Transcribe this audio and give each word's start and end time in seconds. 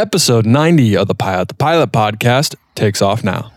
Episode 0.00 0.46
90 0.46 0.96
of 0.96 1.08
the 1.08 1.14
Pilot 1.14 1.48
to 1.48 1.54
Pilot 1.56 1.92
podcast 1.92 2.54
takes 2.74 3.02
off 3.02 3.22
now. 3.22 3.52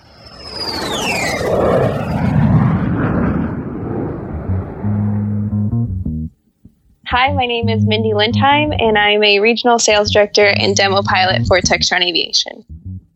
Hi, 7.08 7.32
my 7.32 7.46
name 7.46 7.70
is 7.70 7.86
Mindy 7.86 8.12
Lindheim, 8.12 8.76
and 8.78 8.98
I'm 8.98 9.24
a 9.24 9.40
regional 9.40 9.80
sales 9.80 10.12
director 10.12 10.48
and 10.48 10.76
demo 10.76 11.02
pilot 11.02 11.48
for 11.48 11.62
Textron 11.62 12.04
Aviation. 12.04 12.66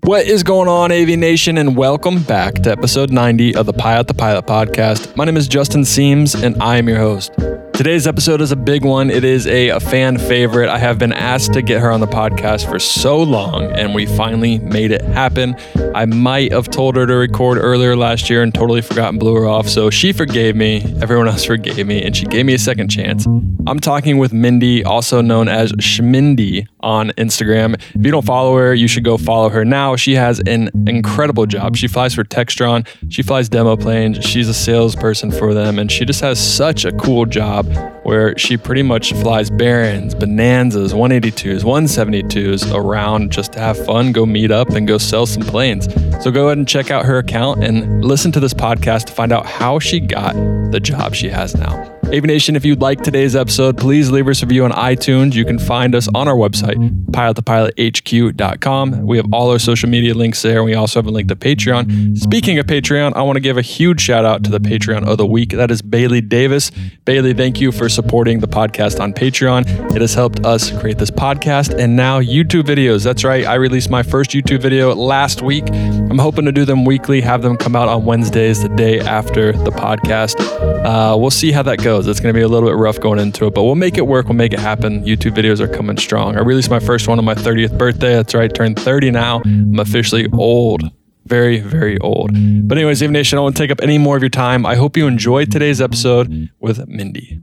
What 0.04 0.26
is 0.26 0.42
going 0.44 0.70
on, 0.70 0.94
AV 0.94 1.20
Nation, 1.20 1.58
and 1.58 1.76
welcome 1.76 2.24
back 2.24 2.54
to 2.64 2.72
episode 2.72 3.12
90 3.12 3.56
of 3.56 3.66
the 3.66 3.74
Pilot 3.74 4.08
to 4.08 4.14
Pilot 4.14 4.46
podcast. 4.46 5.14
My 5.18 5.26
name 5.26 5.36
is 5.36 5.50
Justin 5.50 5.82
Siems, 5.82 6.42
and 6.42 6.56
I 6.64 6.78
am 6.78 6.88
your 6.88 7.00
host. 7.00 7.34
Today's 7.78 8.08
episode 8.08 8.42
is 8.42 8.52
a 8.52 8.56
big 8.56 8.84
one. 8.84 9.12
It 9.12 9.24
is 9.24 9.46
a, 9.46 9.70
a, 9.70 9.80
fan 9.80 10.18
favorite. 10.18 10.68
I 10.68 10.80
have 10.80 10.98
been 10.98 11.14
asked 11.14 11.54
to 11.54 11.62
get 11.62 11.80
her 11.80 11.92
on 11.92 12.00
the 12.00 12.08
podcast 12.08 12.68
for 12.68 12.80
so 12.80 13.22
long, 13.22 13.72
and 13.74 13.94
we 13.94 14.08
finally 14.08 14.58
made 14.58 14.90
it 14.90 15.04
happen. 15.04 15.56
I 15.94 16.06
might 16.06 16.52
have 16.54 16.72
told 16.72 16.96
her 16.96 17.06
to 17.06 17.14
record 17.14 17.60
earlier 17.60 17.96
last 17.96 18.32
year 18.32 18.42
and 18.42 18.52
totally 18.52 18.82
forgot 18.82 19.10
and 19.10 19.20
blew 19.20 19.36
her 19.36 19.46
off. 19.46 19.70
So 19.70 19.92
she 19.92 20.12
forgave 20.12 20.56
me. 20.56 20.82
Everyone 21.04 21.28
else 21.28 21.44
forgave 21.44 21.86
me, 21.86 22.02
and 22.02 22.18
she 22.18 22.26
gave 22.26 22.48
me 22.48 22.56
a 22.56 22.58
second 22.58 22.90
chance. 22.90 23.28
I'm 23.68 23.80
talking 23.80 24.18
with 24.18 24.34
Mindy, 24.34 24.84
also 24.84 25.22
known 25.22 25.48
as 25.48 25.72
Schmindy 25.74 26.66
on 26.80 27.10
Instagram. 27.12 27.76
If 27.94 28.04
you 28.04 28.12
don't 28.12 28.26
follow 28.26 28.58
her, 28.58 28.74
you 28.74 28.88
should 28.88 29.04
go 29.04 29.18
follow 29.18 29.50
her 29.50 29.66
now. 29.66 29.96
She 29.98 30.16
has 30.16 30.40
an 30.48 30.72
incredible 30.88 31.46
job. 31.46 31.76
She 31.76 31.88
flies 31.88 32.16
for 32.16 32.24
Textron, 32.24 32.88
she 33.10 33.22
flies 33.22 33.50
demo 33.50 33.76
planes, 33.76 34.26
she's 34.26 34.48
a 34.48 34.54
salesperson 34.54 35.32
for 35.32 35.54
them, 35.54 35.78
and 35.78 35.92
she 35.92 36.06
just 36.06 36.22
has 36.22 36.40
such 36.40 36.86
a 36.86 36.92
cool 36.94 37.26
job 37.26 37.67
where 38.04 38.38
she 38.38 38.58
pretty 38.58 38.84
much 38.84 39.14
flies 39.14 39.50
Barons, 39.50 40.16
Bonanzas, 40.16 40.94
182s, 40.94 41.64
172s 41.64 42.74
around 42.74 43.32
just 43.32 43.54
to 43.54 43.60
have 43.60 43.84
fun, 43.86 44.12
go 44.12 44.26
meet 44.26 44.52
up, 44.52 44.70
and 44.70 44.88
go 44.88 44.98
sell 44.98 45.26
some 45.26 45.44
planes. 45.44 45.86
So 46.24 46.32
go 46.32 46.48
ahead 46.48 46.58
and 46.58 46.68
check 46.68 46.92
out 46.92 47.06
her 47.06 47.18
account 47.18 47.64
and 47.64 48.04
listen 48.04 48.32
to 48.34 48.40
this 48.40 48.54
podcast 48.54 49.06
to 49.06 49.14
find 49.14 49.32
out 49.32 49.46
how 49.46 49.80
she 49.80 50.00
got 50.00 50.34
the 50.72 50.80
job 50.80 51.16
she 51.16 51.30
has 51.30 51.56
now. 51.56 51.97
Aviation, 52.10 52.56
if 52.56 52.64
you'd 52.64 52.80
like 52.80 53.02
today's 53.02 53.36
episode, 53.36 53.78
please 53.78 54.10
leave 54.10 54.30
us 54.30 54.42
a 54.42 54.46
review 54.46 54.64
on 54.64 54.72
iTunes. 54.72 55.34
You 55.34 55.44
can 55.44 55.60
find 55.60 55.94
us 55.94 56.08
on 56.16 56.30
our 56.30 56.36
website, 56.36 56.78
pilottopilothq.com. 57.12 59.06
We 59.06 59.18
have 59.18 59.26
all 59.34 59.52
our 59.52 59.60
social 59.60 59.90
media 59.90 60.14
links 60.14 60.42
there. 60.42 60.64
We 60.64 60.74
also 60.74 61.00
have 61.00 61.08
a 61.08 61.12
link 61.12 61.28
to 61.28 61.36
Patreon. 61.36 62.18
Speaking 62.18 62.60
of 62.60 62.66
Patreon, 62.66 63.12
I 63.18 63.24
want 63.24 63.36
to 63.36 63.42
give 63.42 63.58
a 63.58 63.62
huge 63.62 64.00
shout 64.00 64.24
out 64.24 64.46
to 64.46 64.50
the 64.50 64.60
Patreon 64.60 65.06
of 65.06 65.18
the 65.18 65.26
week. 65.26 65.50
That 65.50 65.70
is 65.70 65.82
Bailey 65.82 66.22
Davis. 66.22 66.72
Bailey, 67.04 67.34
thank 67.34 67.60
you 67.60 67.74
for 67.74 67.90
supporting 67.90 68.40
the 68.40 68.48
podcast 68.48 69.02
on 69.02 69.12
Patreon. 69.14 69.94
It 69.94 70.00
has 70.00 70.14
helped 70.14 70.46
us 70.46 70.72
create 70.80 71.00
this 71.00 71.12
podcast 71.12 71.78
and 71.78 71.98
now 71.98 72.22
YouTube 72.22 72.64
videos. 72.64 73.04
That's 73.04 73.26
right. 73.26 73.46
I 73.46 73.56
released 73.56 73.90
my 73.90 74.04
first 74.04 74.32
YouTube 74.32 74.62
video 74.62 74.96
last 74.96 75.42
week. 75.42 75.68
I'm 75.70 76.20
hoping 76.20 76.46
to 76.46 76.54
do 76.54 76.64
them 76.64 76.86
weekly, 76.86 77.20
have 77.20 77.42
them 77.42 77.58
come 77.58 77.76
out 77.76 77.90
on 77.90 78.06
Wednesdays, 78.06 78.62
the 78.62 78.70
day 78.70 79.02
after 79.02 79.52
the 79.52 79.72
podcast. 79.72 80.40
Uh, 80.86 81.18
we'll 81.18 81.32
see 81.32 81.52
how 81.52 81.64
that 81.64 81.84
goes. 81.84 81.97
It's 82.06 82.20
going 82.20 82.34
to 82.34 82.38
be 82.38 82.44
a 82.44 82.48
little 82.48 82.70
bit 82.70 82.76
rough 82.76 83.00
going 83.00 83.18
into 83.18 83.48
it, 83.48 83.56
but 83.56 83.64
we'll 83.64 83.76
make 83.76 83.98
it 83.98 84.06
work. 84.06 84.28
We'll 84.28 84.36
make 84.36 84.54
it 84.54 84.60
happen. 84.60 85.04
YouTube 85.06 85.36
videos 85.36 85.60
are 85.60 85.68
coming 85.68 85.98
strong. 85.98 86.36
I 86.36 86.42
released 86.42 86.70
my 86.70 86.80
first 86.80 87.08
one 87.08 87.18
on 87.18 87.26
my 87.26 87.34
30th 87.34 87.78
birthday. 87.78 88.14
That's 88.14 88.36
right, 88.36 88.54
turned 88.54 88.78
30 88.78 89.12
now. 89.12 89.42
I'm 89.46 89.80
officially 89.80 90.28
old. 90.34 90.84
Very, 91.26 91.60
very 91.60 91.98
old. 92.00 92.32
But, 92.68 92.78
anyways, 92.78 93.02
Aviation, 93.02 93.14
Nation, 93.14 93.38
I 93.38 93.42
won't 93.42 93.46
want 93.48 93.58
to 93.58 93.64
take 93.64 93.72
up 93.72 93.82
any 93.82 93.98
more 93.98 94.16
of 94.18 94.22
your 94.22 94.30
time. 94.30 94.66
I 94.66 94.76
hope 94.76 94.96
you 94.96 95.08
enjoyed 95.08 95.52
today's 95.52 95.82
episode 95.82 96.50
with 96.60 96.88
Mindy. 96.88 97.42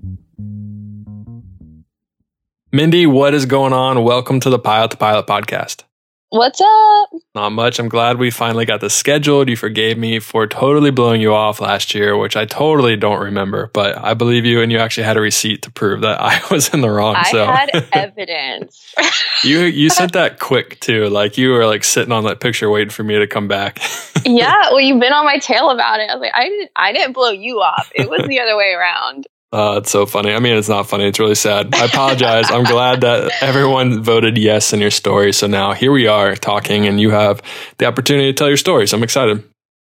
Mindy, 2.73 3.07
what 3.07 3.35
is 3.35 3.47
going 3.47 3.73
on? 3.73 4.03
Welcome 4.05 4.41
to 4.41 4.51
the 4.51 4.59
Pilot 4.59 4.93
to 4.93 4.97
Pilot 4.97 5.27
podcast. 5.27 5.85
What's 6.35 6.61
up? 6.61 7.11
Not 7.37 7.51
much. 7.51 7.79
I'm 7.79 7.89
glad 7.89 8.19
we 8.19 8.33
finally 8.33 8.65
got 8.65 8.81
this 8.81 8.93
scheduled. 8.93 9.49
You 9.49 9.57
forgave 9.57 9.97
me 9.97 10.19
for 10.19 10.49
totally 10.49 10.91
blowing 10.91 11.21
you 11.21 11.33
off 11.33 11.61
last 11.61 11.95
year, 11.95 12.17
which 12.17 12.37
I 12.37 12.45
totally 12.45 12.97
don't 12.97 13.23
remember, 13.23 13.71
but 13.73 13.97
I 13.97 14.15
believe 14.15 14.45
you 14.45 14.61
and 14.61 14.73
you 14.73 14.79
actually 14.79 15.05
had 15.05 15.17
a 15.17 15.21
receipt 15.21 15.63
to 15.63 15.71
prove 15.71 16.01
that 16.01 16.21
I 16.21 16.41
was 16.51 16.75
in 16.75 16.81
the 16.81 16.91
wrong. 16.91 17.15
I 17.15 17.31
so. 17.31 17.47
had 17.47 17.71
evidence. 17.93 18.93
you 19.45 19.61
you 19.61 19.89
sent 19.91 20.13
that 20.15 20.41
quick 20.41 20.81
too. 20.81 21.09
Like 21.09 21.39
you 21.39 21.53
were 21.53 21.67
like 21.67 21.85
sitting 21.85 22.11
on 22.11 22.25
that 22.25 22.41
picture 22.41 22.69
waiting 22.69 22.91
for 22.91 23.05
me 23.05 23.17
to 23.17 23.29
come 23.29 23.47
back. 23.47 23.79
yeah, 24.25 24.71
well 24.71 24.81
you've 24.81 24.99
been 24.99 25.13
on 25.13 25.25
my 25.25 25.39
tail 25.39 25.71
about 25.71 26.01
it. 26.01 26.11
I 26.11 26.17
was 26.17 26.21
like, 26.21 26.35
I 26.35 26.49
didn't 26.49 26.71
I 26.75 26.93
didn't 26.93 27.13
blow 27.13 27.31
you 27.31 27.61
off. 27.61 27.93
It 27.95 28.11
was 28.11 28.27
the 28.27 28.41
other 28.41 28.57
way 28.57 28.73
around. 28.73 29.29
Uh, 29.55 29.77
it's 29.77 29.91
so 29.93 30.05
funny. 30.05 30.33
I 30.33 30.41
mean, 30.41 30.57
it's 30.57 30.69
not 30.69 30.89
funny. 30.89 31.07
It's 31.07 31.21
really 31.21 31.37
sad. 31.37 31.73
I 31.77 31.85
apologize. 31.85 32.51
I'm 32.51 32.65
glad 32.65 33.03
that 33.03 33.31
everyone 33.41 34.03
voted 34.03 34.37
yes 34.37 34.73
in 34.73 34.81
your 34.81 34.91
story. 34.91 35.33
So 35.33 35.47
now 35.47 35.73
here 35.75 35.93
we 35.93 36.09
are 36.09 36.35
talking, 36.35 36.89
and 36.89 37.01
you 37.01 37.11
have 37.11 37.41
the 37.79 37.87
opportunity 37.87 38.33
to 38.33 38.37
tell 38.37 38.49
your 38.49 38.57
story. 38.57 38.89
So 38.89 38.97
I'm 38.97 39.05
excited. 39.05 39.45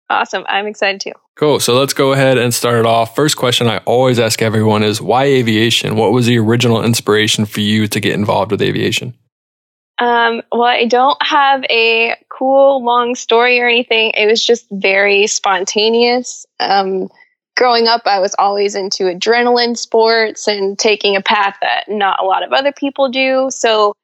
Awesome. 0.09 0.43
I'm 0.49 0.67
excited 0.67 0.99
too. 0.99 1.13
Cool. 1.37 1.61
So 1.61 1.79
let's 1.79 1.93
go 1.93 2.11
ahead 2.11 2.37
and 2.37 2.53
start 2.53 2.77
it 2.77 2.85
off. 2.85 3.15
First 3.15 3.37
question 3.37 3.67
I 3.67 3.77
always 3.85 4.19
ask 4.19 4.41
everyone 4.41 4.83
is 4.83 5.01
why 5.01 5.23
aviation? 5.23 5.95
What 5.95 6.11
was 6.11 6.25
the 6.25 6.37
original 6.39 6.83
inspiration 6.83 7.45
for 7.45 7.61
you 7.61 7.87
to 7.87 7.99
get 8.01 8.15
involved 8.15 8.51
with 8.51 8.61
aviation? 8.61 9.13
Um, 9.97 10.41
well, 10.51 10.63
I 10.63 10.85
don't 10.85 11.17
have 11.23 11.63
a 11.69 12.17
cool 12.27 12.83
long 12.83 13.15
story 13.15 13.61
or 13.61 13.67
anything. 13.67 14.11
It 14.15 14.25
was 14.25 14.45
just 14.45 14.65
very 14.71 15.25
spontaneous. 15.27 16.45
Um, 16.59 17.07
growing 17.55 17.87
up, 17.87 18.01
I 18.05 18.19
was 18.19 18.35
always 18.37 18.75
into 18.75 19.03
adrenaline 19.03 19.77
sports 19.77 20.47
and 20.47 20.77
taking 20.77 21.15
a 21.15 21.21
path 21.21 21.57
that 21.61 21.85
not 21.87 22.21
a 22.21 22.25
lot 22.25 22.43
of 22.43 22.51
other 22.51 22.71
people 22.71 23.09
do. 23.09 23.49
So 23.51 23.95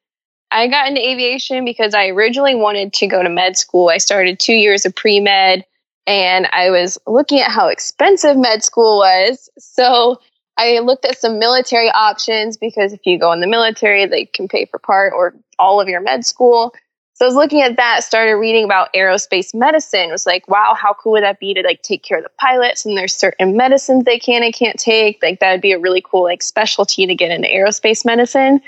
I 0.52 0.68
got 0.68 0.88
into 0.88 1.02
aviation 1.02 1.66
because 1.66 1.94
I 1.94 2.08
originally 2.08 2.56
wanted 2.56 2.94
to 2.94 3.08
go 3.08 3.22
to 3.22 3.30
med 3.30 3.58
school. 3.58 3.90
I 3.90 3.98
started 3.98 4.40
two 4.40 4.54
years 4.54 4.86
of 4.86 4.96
pre 4.96 5.20
med 5.20 5.66
and 6.08 6.48
I 6.52 6.72
was 6.72 6.98
looking 7.06 7.40
at 7.40 7.52
how 7.52 7.68
expensive 7.68 8.36
med 8.38 8.64
school 8.64 8.98
was. 8.98 9.50
So 9.60 10.20
I 10.58 10.80
looked 10.80 11.06
at 11.06 11.18
some 11.18 11.40
military 11.40 11.90
options 11.90 12.58
because 12.58 12.94
if 12.94 13.02
you 13.06 13.20
go 13.20 13.32
in 13.32 13.40
the 13.40 13.48
military, 13.48 14.06
they 14.06 14.26
can 14.26 14.48
pay 14.48 14.66
for 14.66 14.80
part 14.80 15.14
or 15.16 15.36
all 15.58 15.80
of 15.80 15.88
your 15.88 16.02
med 16.02 16.26
school. 16.26 16.74
So 17.20 17.26
I 17.26 17.28
was 17.28 17.36
looking 17.36 17.62
at 17.62 17.76
that, 17.76 18.06
started 18.06 18.36
reading 18.36 18.64
about 18.64 18.94
aerospace 18.94 19.54
medicine. 19.54 20.10
Was 20.10 20.26
like, 20.26 20.48
wow, 20.48 20.74
how 20.74 20.94
cool 20.94 21.12
would 21.14 21.24
that 21.24 21.38
be 21.38 21.54
to 21.54 21.62
like 21.64 21.82
take 21.82 22.02
care 22.02 22.18
of 22.18 22.24
the 22.24 22.32
pilots? 22.40 22.86
And 22.86 22.98
there's 22.98 23.14
certain 23.14 23.58
medicines 23.58 24.06
they 24.06 24.18
can 24.18 24.42
and 24.42 24.54
can't 24.54 24.80
take. 24.80 25.22
Like 25.22 25.42
that 25.42 25.52
would 25.52 25.60
be 25.60 25.74
a 25.74 25.80
really 25.80 26.02
cool 26.02 26.24
like 26.24 26.42
specialty 26.42 27.06
to 27.06 27.16
get 27.16 27.30
into 27.30 27.50
aerospace 27.50 28.06
medicine. 28.06 28.62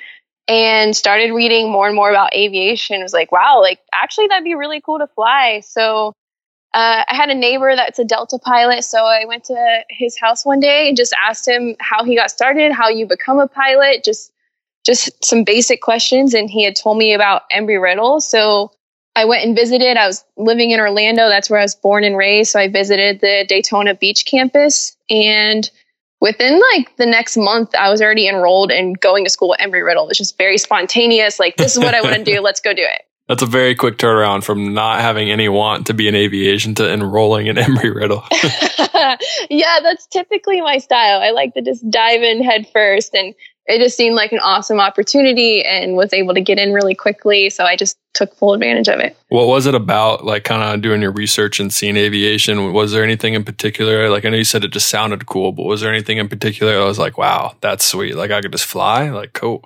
And 0.50 0.94
started 0.94 1.32
reading 1.32 1.72
more 1.72 1.88
and 1.88 1.96
more 1.96 2.10
about 2.10 2.36
aviation. 2.36 3.02
Was 3.02 3.14
like, 3.14 3.32
wow, 3.32 3.62
like 3.62 3.80
actually 3.94 4.28
that'd 4.28 4.44
be 4.44 4.56
really 4.56 4.82
cool 4.82 5.00
to 5.00 5.08
fly. 5.08 5.62
So 5.62 6.10
uh, 6.74 7.06
I 7.08 7.16
had 7.16 7.30
a 7.30 7.36
neighbor 7.36 7.74
that's 7.74 8.00
a 8.00 8.04
Delta 8.04 8.38
pilot, 8.38 8.84
so 8.84 9.06
I 9.06 9.24
went 9.26 9.46
to 9.46 9.84
his 9.90 10.18
house 10.20 10.46
one 10.46 10.60
day 10.60 10.90
and 10.90 10.98
just 10.98 11.14
asked 11.22 11.48
him 11.48 11.76
how 11.80 12.04
he 12.04 12.16
got 12.16 12.32
started, 12.32 12.74
how 12.74 12.90
you 12.90 13.06
become 13.06 13.40
a 13.40 13.48
pilot, 13.48 14.04
just 14.04 14.31
just 14.86 15.24
some 15.24 15.44
basic 15.44 15.82
questions. 15.82 16.34
And 16.34 16.50
he 16.50 16.64
had 16.64 16.76
told 16.76 16.98
me 16.98 17.14
about 17.14 17.50
Embry 17.52 17.82
Riddle. 17.82 18.22
So 18.22 18.72
I 19.16 19.26
went 19.26 19.46
and 19.46 19.56
visited. 19.56 19.98
I 19.98 20.08
was 20.08 20.24
living 20.38 20.72
in 20.72 20.80
Orlando. 20.80 21.28
That's 21.28 21.50
where 21.50 21.60
I 21.60 21.64
was 21.64 21.76
born 21.76 22.04
and 22.04 22.18
raised. 22.18 22.52
So 22.52 22.60
I 22.60 22.68
visited 22.68 23.20
the 23.22 23.46
Daytona 23.48 23.96
Beach 23.96 24.26
campus. 24.26 24.96
And 25.10 25.70
within 26.22 26.62
like 26.74 26.96
the 26.98 27.06
next 27.06 27.36
month, 27.38 27.76
I 27.76 27.90
was 27.90 28.02
already 28.02 28.28
enrolled 28.28 28.72
and 28.72 29.00
going 29.00 29.24
to 29.26 29.30
school 29.30 29.54
at 29.54 29.60
Embry 29.60 29.86
Riddle. 29.86 30.06
It 30.06 30.10
was 30.10 30.18
just 30.18 30.38
very 30.38 30.58
spontaneous. 30.58 31.40
Like, 31.40 31.58
this 31.58 31.76
is 31.76 31.80
what 31.80 31.94
I 31.94 32.02
want 32.02 32.16
to 32.16 32.24
do. 32.24 32.40
Let's 32.42 32.62
go 32.62 32.74
do 32.74 32.84
it. 32.84 33.04
That's 33.28 33.44
a 33.44 33.48
very 33.48 33.76
quick 33.76 33.98
turnaround 33.98 34.44
from 34.44 34.74
not 34.74 35.00
having 35.00 35.32
any 35.32 35.48
want 35.48 35.88
to 35.88 35.94
be 35.94 36.10
in 36.10 36.16
aviation 36.16 36.76
to 36.76 36.92
enrolling 36.92 37.48
in 37.48 37.56
Embry 37.58 37.94
Riddle. 37.96 38.24
yeah, 39.50 39.80
that's 39.82 40.06
typically 40.08 40.60
my 40.60 40.80
style. 40.80 41.22
I 41.22 41.32
like 41.32 41.54
to 41.54 41.62
just 41.62 41.90
dive 41.90 42.24
in 42.24 42.44
head 42.44 42.68
first 42.74 43.14
and 43.16 43.34
it 43.72 43.80
just 43.80 43.98
seemed 43.98 44.16
like 44.16 44.32
an 44.32 44.40
awesome 44.40 44.80
opportunity 44.80 45.64
and 45.64 45.96
was 45.96 46.14
able 46.14 46.34
to 46.34 46.42
get 46.42 46.60
in 46.60 46.74
really 46.74 46.96
quickly. 46.96 47.50
So 47.50 47.64
I 47.64 47.76
just 47.76 47.98
took 48.14 48.36
full 48.36 48.54
advantage 48.54 48.90
of 48.90 49.00
it. 49.00 49.16
What 49.30 49.48
was 49.48 49.66
it 49.66 49.76
about, 49.76 50.26
like 50.26 50.44
kind 50.44 50.62
of 50.62 50.82
doing 50.82 51.02
your 51.02 51.12
research 51.12 51.60
and 51.60 51.74
seeing 51.74 51.98
aviation? 51.98 52.74
Was 52.74 52.92
there 52.92 53.04
anything 53.04 53.34
in 53.34 53.44
particular? 53.44 54.10
Like 54.10 54.26
I 54.26 54.30
know 54.30 54.38
you 54.38 54.44
said 54.44 54.64
it 54.64 54.72
just 54.72 54.90
sounded 54.90 55.26
cool, 55.26 55.52
but 55.52 55.64
was 55.64 55.82
there 55.82 55.92
anything 55.92 56.18
in 56.18 56.28
particular 56.28 56.80
I 56.80 56.86
was 56.86 57.00
like, 57.00 57.18
wow, 57.18 57.56
that's 57.62 57.86
sweet. 57.86 58.16
Like 58.16 58.32
I 58.32 58.42
could 58.42 58.52
just 58.52 58.66
fly? 58.66 59.10
Like, 59.10 59.34
cool. 59.34 59.64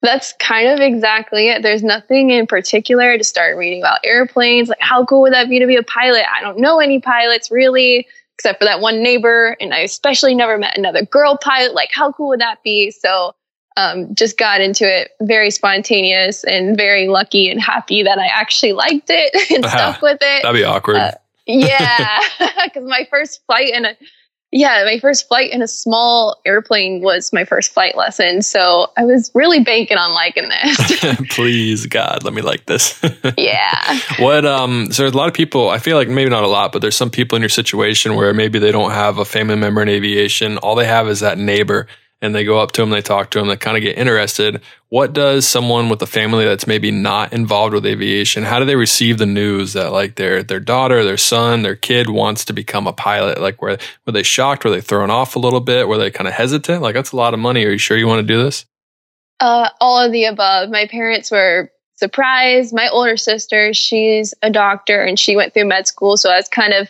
That's 0.00 0.32
kind 0.38 0.68
of 0.68 0.78
exactly 0.78 1.48
it. 1.48 1.62
There's 1.62 1.82
nothing 1.82 2.30
in 2.30 2.46
particular. 2.46 3.18
to 3.18 3.24
start 3.24 3.56
reading 3.56 3.82
about 3.82 3.98
airplanes. 4.04 4.68
Like, 4.68 4.78
how 4.80 5.04
cool 5.04 5.22
would 5.22 5.32
that 5.32 5.48
be 5.48 5.58
to 5.58 5.66
be 5.66 5.74
a 5.74 5.82
pilot? 5.82 6.22
I 6.32 6.40
don't 6.40 6.58
know 6.58 6.78
any 6.78 7.00
pilots 7.00 7.50
really 7.50 8.06
except 8.38 8.60
for 8.60 8.66
that 8.66 8.80
one 8.80 9.02
neighbor. 9.02 9.56
And 9.60 9.74
I 9.74 9.80
especially 9.80 10.34
never 10.34 10.58
met 10.58 10.78
another 10.78 11.04
girl 11.04 11.36
pilot. 11.36 11.74
Like, 11.74 11.90
how 11.92 12.12
cool 12.12 12.28
would 12.28 12.40
that 12.40 12.62
be? 12.62 12.92
So, 12.92 13.34
um, 13.76 14.14
just 14.14 14.38
got 14.38 14.60
into 14.60 14.84
it 14.84 15.10
very 15.20 15.50
spontaneous 15.50 16.44
and 16.44 16.76
very 16.76 17.08
lucky 17.08 17.48
and 17.48 17.60
happy 17.60 18.02
that 18.02 18.18
I 18.18 18.26
actually 18.26 18.72
liked 18.72 19.08
it 19.08 19.50
and 19.50 19.64
stuck 19.68 20.02
with 20.02 20.18
it. 20.20 20.42
That'd 20.42 20.54
be 20.54 20.64
awkward. 20.64 20.96
Uh, 20.96 21.12
yeah, 21.46 22.20
because 22.64 22.84
my 22.84 23.06
first 23.10 23.40
flight 23.46 23.70
in 23.72 23.84
a 23.84 23.96
yeah, 24.50 24.82
my 24.84 24.98
first 24.98 25.28
flight 25.28 25.50
in 25.50 25.60
a 25.60 25.68
small 25.68 26.40
airplane 26.46 27.02
was 27.02 27.32
my 27.34 27.44
first 27.44 27.72
flight 27.72 27.96
lesson. 27.96 28.40
So 28.40 28.86
I 28.96 29.04
was 29.04 29.30
really 29.34 29.60
banking 29.62 29.98
on 29.98 30.12
liking 30.14 30.48
this. 30.48 31.18
Please, 31.30 31.84
God, 31.86 32.24
let 32.24 32.32
me 32.32 32.40
like 32.40 32.64
this. 32.64 32.98
yeah. 33.36 34.00
What, 34.18 34.46
um, 34.46 34.90
so 34.90 35.02
there's 35.02 35.12
a 35.12 35.16
lot 35.16 35.28
of 35.28 35.34
people, 35.34 35.68
I 35.68 35.78
feel 35.78 35.98
like 35.98 36.08
maybe 36.08 36.30
not 36.30 36.44
a 36.44 36.48
lot, 36.48 36.72
but 36.72 36.80
there's 36.80 36.96
some 36.96 37.10
people 37.10 37.36
in 37.36 37.42
your 37.42 37.50
situation 37.50 38.14
where 38.14 38.32
maybe 38.32 38.58
they 38.58 38.72
don't 38.72 38.92
have 38.92 39.18
a 39.18 39.24
family 39.24 39.56
member 39.56 39.82
in 39.82 39.88
aviation. 39.90 40.56
All 40.58 40.74
they 40.74 40.86
have 40.86 41.08
is 41.08 41.20
that 41.20 41.36
neighbor 41.36 41.86
and 42.20 42.34
they 42.34 42.44
go 42.44 42.58
up 42.58 42.72
to 42.72 42.82
them, 42.82 42.90
they 42.90 43.00
talk 43.00 43.30
to 43.30 43.38
them, 43.38 43.48
they 43.48 43.56
kind 43.56 43.76
of 43.76 43.82
get 43.82 43.96
interested. 43.96 44.60
What 44.88 45.12
does 45.12 45.46
someone 45.46 45.88
with 45.88 46.02
a 46.02 46.06
family 46.06 46.44
that's 46.44 46.66
maybe 46.66 46.90
not 46.90 47.32
involved 47.32 47.74
with 47.74 47.86
aviation, 47.86 48.42
how 48.42 48.58
do 48.58 48.64
they 48.64 48.76
receive 48.76 49.18
the 49.18 49.26
news 49.26 49.74
that 49.74 49.92
like 49.92 50.16
their 50.16 50.42
their 50.42 50.60
daughter, 50.60 51.04
their 51.04 51.16
son, 51.16 51.62
their 51.62 51.76
kid 51.76 52.10
wants 52.10 52.44
to 52.46 52.52
become 52.52 52.86
a 52.86 52.92
pilot? 52.92 53.40
Like 53.40 53.62
were 53.62 53.78
were 54.06 54.12
they 54.12 54.22
shocked? 54.22 54.64
Were 54.64 54.70
they 54.70 54.80
thrown 54.80 55.10
off 55.10 55.36
a 55.36 55.38
little 55.38 55.60
bit? 55.60 55.88
Were 55.88 55.98
they 55.98 56.10
kind 56.10 56.28
of 56.28 56.34
hesitant? 56.34 56.82
Like 56.82 56.94
that's 56.94 57.12
a 57.12 57.16
lot 57.16 57.34
of 57.34 57.40
money. 57.40 57.64
Are 57.64 57.70
you 57.70 57.78
sure 57.78 57.96
you 57.96 58.08
want 58.08 58.20
to 58.20 58.34
do 58.34 58.42
this? 58.42 58.64
Uh, 59.40 59.68
all 59.80 60.04
of 60.04 60.10
the 60.10 60.24
above. 60.24 60.68
My 60.70 60.88
parents 60.88 61.30
were 61.30 61.70
surprised. 61.94 62.74
My 62.74 62.88
older 62.88 63.16
sister, 63.16 63.72
she's 63.72 64.34
a 64.42 64.50
doctor 64.50 65.02
and 65.02 65.18
she 65.18 65.36
went 65.36 65.54
through 65.54 65.66
med 65.66 65.86
school, 65.86 66.16
so 66.16 66.30
I 66.30 66.36
was 66.36 66.48
kind 66.48 66.72
of 66.72 66.88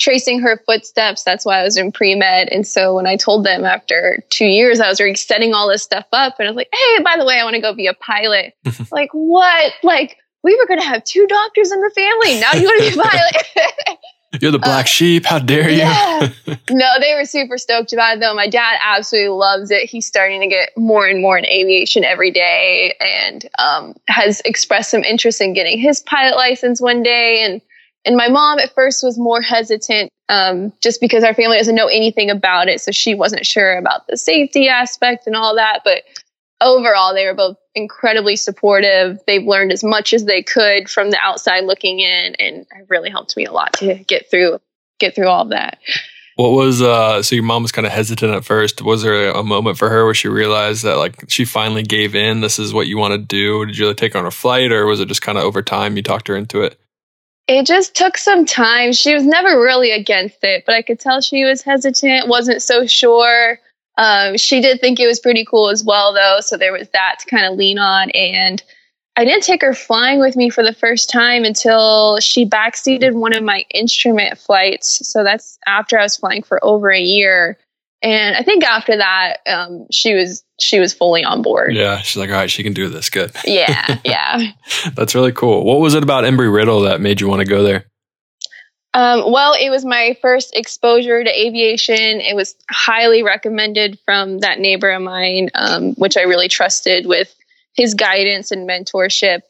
tracing 0.00 0.40
her 0.40 0.60
footsteps. 0.66 1.22
That's 1.22 1.44
why 1.44 1.60
I 1.60 1.62
was 1.62 1.76
in 1.76 1.92
pre 1.92 2.14
med. 2.14 2.48
And 2.48 2.66
so 2.66 2.94
when 2.94 3.06
I 3.06 3.16
told 3.16 3.44
them 3.44 3.64
after 3.64 4.24
two 4.30 4.46
years, 4.46 4.80
I 4.80 4.88
was 4.88 5.00
already 5.00 5.16
setting 5.16 5.54
all 5.54 5.68
this 5.68 5.82
stuff 5.82 6.06
up, 6.12 6.36
and 6.38 6.48
I 6.48 6.50
was 6.50 6.56
like, 6.56 6.70
hey, 6.72 7.02
by 7.04 7.16
the 7.16 7.24
way, 7.24 7.38
I 7.38 7.44
want 7.44 7.54
to 7.54 7.60
go 7.60 7.74
be 7.74 7.86
a 7.86 7.94
pilot. 7.94 8.54
like, 8.90 9.10
what? 9.12 9.72
Like, 9.82 10.16
we 10.42 10.56
were 10.56 10.66
going 10.66 10.80
to 10.80 10.86
have 10.86 11.04
two 11.04 11.26
doctors 11.28 11.70
in 11.70 11.80
the 11.80 11.90
family. 11.94 12.40
Now 12.40 12.54
you 12.54 12.64
want 12.64 12.82
to 12.82 12.90
be 12.90 12.98
a 12.98 13.02
pilot? 13.10 13.98
You're 14.40 14.52
the 14.52 14.58
black 14.60 14.84
uh, 14.84 14.88
sheep. 14.88 15.26
How 15.26 15.40
dare 15.40 15.68
you? 15.68 15.78
Yeah. 15.78 16.28
no, 16.70 16.86
they 17.00 17.14
were 17.14 17.24
super 17.24 17.58
stoked 17.58 17.92
about 17.92 18.16
it 18.16 18.20
though. 18.20 18.34
My 18.34 18.48
dad 18.48 18.78
absolutely 18.80 19.30
loves 19.30 19.70
it. 19.72 19.90
He's 19.90 20.06
starting 20.06 20.40
to 20.40 20.46
get 20.46 20.70
more 20.76 21.06
and 21.06 21.20
more 21.20 21.36
in 21.36 21.44
aviation 21.46 22.04
every 22.04 22.30
day 22.30 22.94
and 23.00 23.48
um, 23.58 23.96
has 24.06 24.40
expressed 24.44 24.92
some 24.92 25.02
interest 25.02 25.40
in 25.40 25.52
getting 25.52 25.78
his 25.78 26.00
pilot 26.00 26.36
license 26.36 26.80
one 26.80 27.02
day. 27.02 27.42
And 27.42 27.60
and 28.04 28.16
my 28.16 28.28
mom 28.28 28.58
at 28.58 28.74
first 28.74 29.02
was 29.02 29.18
more 29.18 29.42
hesitant 29.42 30.10
um, 30.28 30.72
just 30.80 31.00
because 31.00 31.24
our 31.24 31.34
family 31.34 31.58
doesn't 31.58 31.74
know 31.74 31.88
anything 31.88 32.30
about 32.30 32.68
it. 32.68 32.80
So 32.80 32.92
she 32.92 33.14
wasn't 33.14 33.44
sure 33.44 33.76
about 33.76 34.06
the 34.06 34.16
safety 34.16 34.68
aspect 34.68 35.26
and 35.26 35.36
all 35.36 35.56
that. 35.56 35.80
But 35.84 36.04
overall, 36.60 37.12
they 37.12 37.26
were 37.26 37.34
both 37.34 37.56
incredibly 37.74 38.36
supportive. 38.36 39.20
They've 39.26 39.44
learned 39.44 39.72
as 39.72 39.84
much 39.84 40.14
as 40.14 40.24
they 40.24 40.42
could 40.42 40.88
from 40.88 41.10
the 41.10 41.18
outside 41.20 41.64
looking 41.64 42.00
in, 42.00 42.34
and 42.36 42.60
it 42.60 42.86
really 42.88 43.10
helped 43.10 43.36
me 43.36 43.44
a 43.44 43.52
lot 43.52 43.72
to 43.74 43.94
get 43.94 44.30
through 44.30 44.60
get 44.98 45.14
through 45.14 45.28
all 45.28 45.42
of 45.42 45.50
that. 45.50 45.78
What 46.36 46.52
was 46.52 46.80
uh 46.80 47.22
so 47.22 47.34
your 47.34 47.44
mom 47.44 47.62
was 47.62 47.72
kind 47.72 47.86
of 47.86 47.92
hesitant 47.92 48.32
at 48.32 48.44
first. 48.44 48.80
Was 48.80 49.02
there 49.02 49.30
a 49.30 49.42
moment 49.42 49.76
for 49.76 49.90
her 49.90 50.06
where 50.06 50.14
she 50.14 50.28
realized 50.28 50.84
that 50.84 50.96
like 50.96 51.28
she 51.28 51.44
finally 51.44 51.82
gave 51.82 52.14
in, 52.14 52.40
this 52.40 52.58
is 52.58 52.72
what 52.72 52.86
you 52.86 52.96
want 52.96 53.12
to 53.12 53.18
do? 53.18 53.66
Did 53.66 53.76
you 53.76 53.84
really 53.84 53.94
take 53.94 54.14
her 54.14 54.18
on 54.18 54.26
a 54.26 54.30
flight 54.30 54.72
or 54.72 54.86
was 54.86 55.00
it 55.00 55.08
just 55.08 55.20
kind 55.20 55.36
of 55.36 55.44
over 55.44 55.60
time 55.60 55.96
you 55.96 56.02
talked 56.02 56.28
her 56.28 56.36
into 56.36 56.62
it? 56.62 56.79
It 57.50 57.66
just 57.66 57.96
took 57.96 58.16
some 58.16 58.46
time. 58.46 58.92
She 58.92 59.12
was 59.12 59.24
never 59.26 59.60
really 59.60 59.90
against 59.90 60.44
it, 60.44 60.64
but 60.64 60.76
I 60.76 60.82
could 60.82 61.00
tell 61.00 61.20
she 61.20 61.42
was 61.44 61.62
hesitant, 61.62 62.28
wasn't 62.28 62.62
so 62.62 62.86
sure. 62.86 63.58
Um, 63.98 64.36
she 64.36 64.60
did 64.60 64.80
think 64.80 65.00
it 65.00 65.08
was 65.08 65.18
pretty 65.18 65.44
cool 65.44 65.68
as 65.68 65.82
well, 65.84 66.14
though. 66.14 66.38
So 66.40 66.56
there 66.56 66.72
was 66.72 66.88
that 66.90 67.16
to 67.18 67.26
kind 67.26 67.46
of 67.46 67.58
lean 67.58 67.76
on. 67.76 68.10
And 68.10 68.62
I 69.16 69.24
didn't 69.24 69.42
take 69.42 69.62
her 69.62 69.74
flying 69.74 70.20
with 70.20 70.36
me 70.36 70.48
for 70.48 70.62
the 70.62 70.72
first 70.72 71.10
time 71.10 71.44
until 71.44 72.20
she 72.20 72.46
backseated 72.46 73.14
one 73.14 73.34
of 73.34 73.42
my 73.42 73.64
instrument 73.74 74.38
flights. 74.38 75.04
So 75.08 75.24
that's 75.24 75.58
after 75.66 75.98
I 75.98 76.04
was 76.04 76.16
flying 76.16 76.44
for 76.44 76.64
over 76.64 76.92
a 76.92 77.00
year. 77.00 77.58
And 78.02 78.34
I 78.34 78.42
think 78.42 78.64
after 78.64 78.96
that, 78.96 79.38
um, 79.46 79.86
she 79.90 80.14
was 80.14 80.42
she 80.58 80.80
was 80.80 80.94
fully 80.94 81.22
on 81.22 81.42
board. 81.42 81.74
Yeah, 81.74 81.98
she's 81.98 82.16
like, 82.16 82.30
all 82.30 82.36
right, 82.36 82.50
she 82.50 82.62
can 82.62 82.72
do 82.72 82.88
this. 82.88 83.10
Good. 83.10 83.32
Yeah, 83.44 83.98
yeah. 84.04 84.52
That's 84.94 85.14
really 85.14 85.32
cool. 85.32 85.64
What 85.64 85.80
was 85.80 85.94
it 85.94 86.02
about 86.02 86.24
Embry 86.24 86.52
Riddle 86.52 86.80
that 86.82 87.00
made 87.00 87.20
you 87.20 87.28
want 87.28 87.40
to 87.40 87.46
go 87.46 87.62
there? 87.62 87.84
Um, 88.92 89.30
well, 89.30 89.54
it 89.54 89.70
was 89.70 89.84
my 89.84 90.16
first 90.20 90.56
exposure 90.56 91.22
to 91.22 91.30
aviation. 91.30 92.20
It 92.20 92.34
was 92.34 92.56
highly 92.70 93.22
recommended 93.22 93.98
from 94.04 94.38
that 94.38 94.58
neighbor 94.58 94.90
of 94.90 95.02
mine, 95.02 95.50
um, 95.54 95.94
which 95.94 96.16
I 96.16 96.22
really 96.22 96.48
trusted 96.48 97.06
with 97.06 97.34
his 97.74 97.94
guidance 97.94 98.50
and 98.50 98.68
mentorship. 98.68 99.42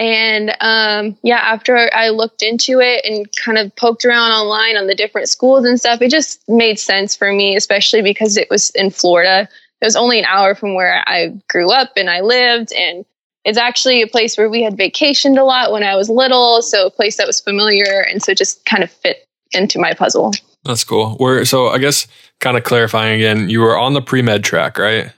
And 0.00 0.56
um, 0.60 1.14
yeah, 1.22 1.40
after 1.40 1.90
I 1.94 2.08
looked 2.08 2.42
into 2.42 2.80
it 2.80 3.04
and 3.04 3.30
kind 3.36 3.58
of 3.58 3.76
poked 3.76 4.06
around 4.06 4.32
online 4.32 4.78
on 4.78 4.86
the 4.86 4.94
different 4.94 5.28
schools 5.28 5.66
and 5.66 5.78
stuff, 5.78 6.00
it 6.00 6.10
just 6.10 6.42
made 6.48 6.78
sense 6.78 7.14
for 7.14 7.30
me, 7.30 7.54
especially 7.54 8.00
because 8.00 8.38
it 8.38 8.48
was 8.48 8.70
in 8.70 8.90
Florida. 8.90 9.46
It 9.82 9.84
was 9.84 9.96
only 9.96 10.18
an 10.18 10.24
hour 10.24 10.54
from 10.54 10.74
where 10.74 11.04
I 11.06 11.38
grew 11.50 11.70
up 11.70 11.90
and 11.96 12.08
I 12.08 12.22
lived. 12.22 12.72
And 12.72 13.04
it's 13.44 13.58
actually 13.58 14.00
a 14.00 14.06
place 14.06 14.38
where 14.38 14.48
we 14.48 14.62
had 14.62 14.74
vacationed 14.74 15.38
a 15.38 15.44
lot 15.44 15.70
when 15.70 15.82
I 15.82 15.94
was 15.96 16.08
little. 16.08 16.62
So 16.62 16.86
a 16.86 16.90
place 16.90 17.18
that 17.18 17.26
was 17.26 17.38
familiar. 17.38 18.00
And 18.00 18.22
so 18.22 18.32
just 18.32 18.64
kind 18.64 18.82
of 18.82 18.90
fit 18.90 19.28
into 19.52 19.78
my 19.78 19.92
puzzle. 19.92 20.32
That's 20.64 20.82
cool. 20.82 21.16
Where 21.16 21.44
so 21.44 21.68
I 21.68 21.76
guess 21.76 22.06
kind 22.38 22.56
of 22.56 22.64
clarifying 22.64 23.16
again, 23.16 23.50
you 23.50 23.60
were 23.60 23.76
on 23.76 23.92
the 23.92 24.00
pre 24.00 24.22
med 24.22 24.44
track, 24.44 24.78
right? 24.78 25.12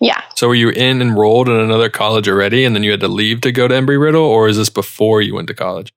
Yeah. 0.00 0.22
So 0.34 0.48
were 0.48 0.54
you 0.54 0.70
in 0.70 1.02
enrolled 1.02 1.48
in 1.48 1.56
another 1.56 1.88
college 1.88 2.28
already 2.28 2.64
and 2.64 2.74
then 2.74 2.82
you 2.82 2.90
had 2.90 3.00
to 3.00 3.08
leave 3.08 3.40
to 3.42 3.52
go 3.52 3.68
to 3.68 3.74
Embry 3.74 4.00
Riddle 4.00 4.24
or 4.24 4.48
is 4.48 4.56
this 4.56 4.70
before 4.70 5.20
you 5.22 5.34
went 5.34 5.48
to 5.48 5.54
college? 5.54 5.92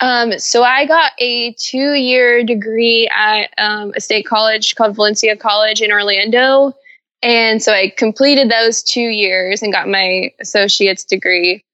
Um, 0.00 0.38
so 0.38 0.62
I 0.62 0.86
got 0.86 1.12
a 1.18 1.52
two 1.54 1.94
year 1.94 2.44
degree 2.44 3.08
at 3.14 3.50
um, 3.58 3.92
a 3.96 4.00
state 4.00 4.26
college 4.26 4.74
called 4.74 4.96
Valencia 4.96 5.36
College 5.36 5.80
in 5.80 5.90
Orlando. 5.90 6.74
And 7.22 7.62
so 7.62 7.72
I 7.72 7.92
completed 7.96 8.50
those 8.50 8.82
two 8.82 9.00
years 9.00 9.62
and 9.62 9.72
got 9.72 9.88
my 9.88 10.30
associate's 10.40 11.04
degree. 11.04 11.64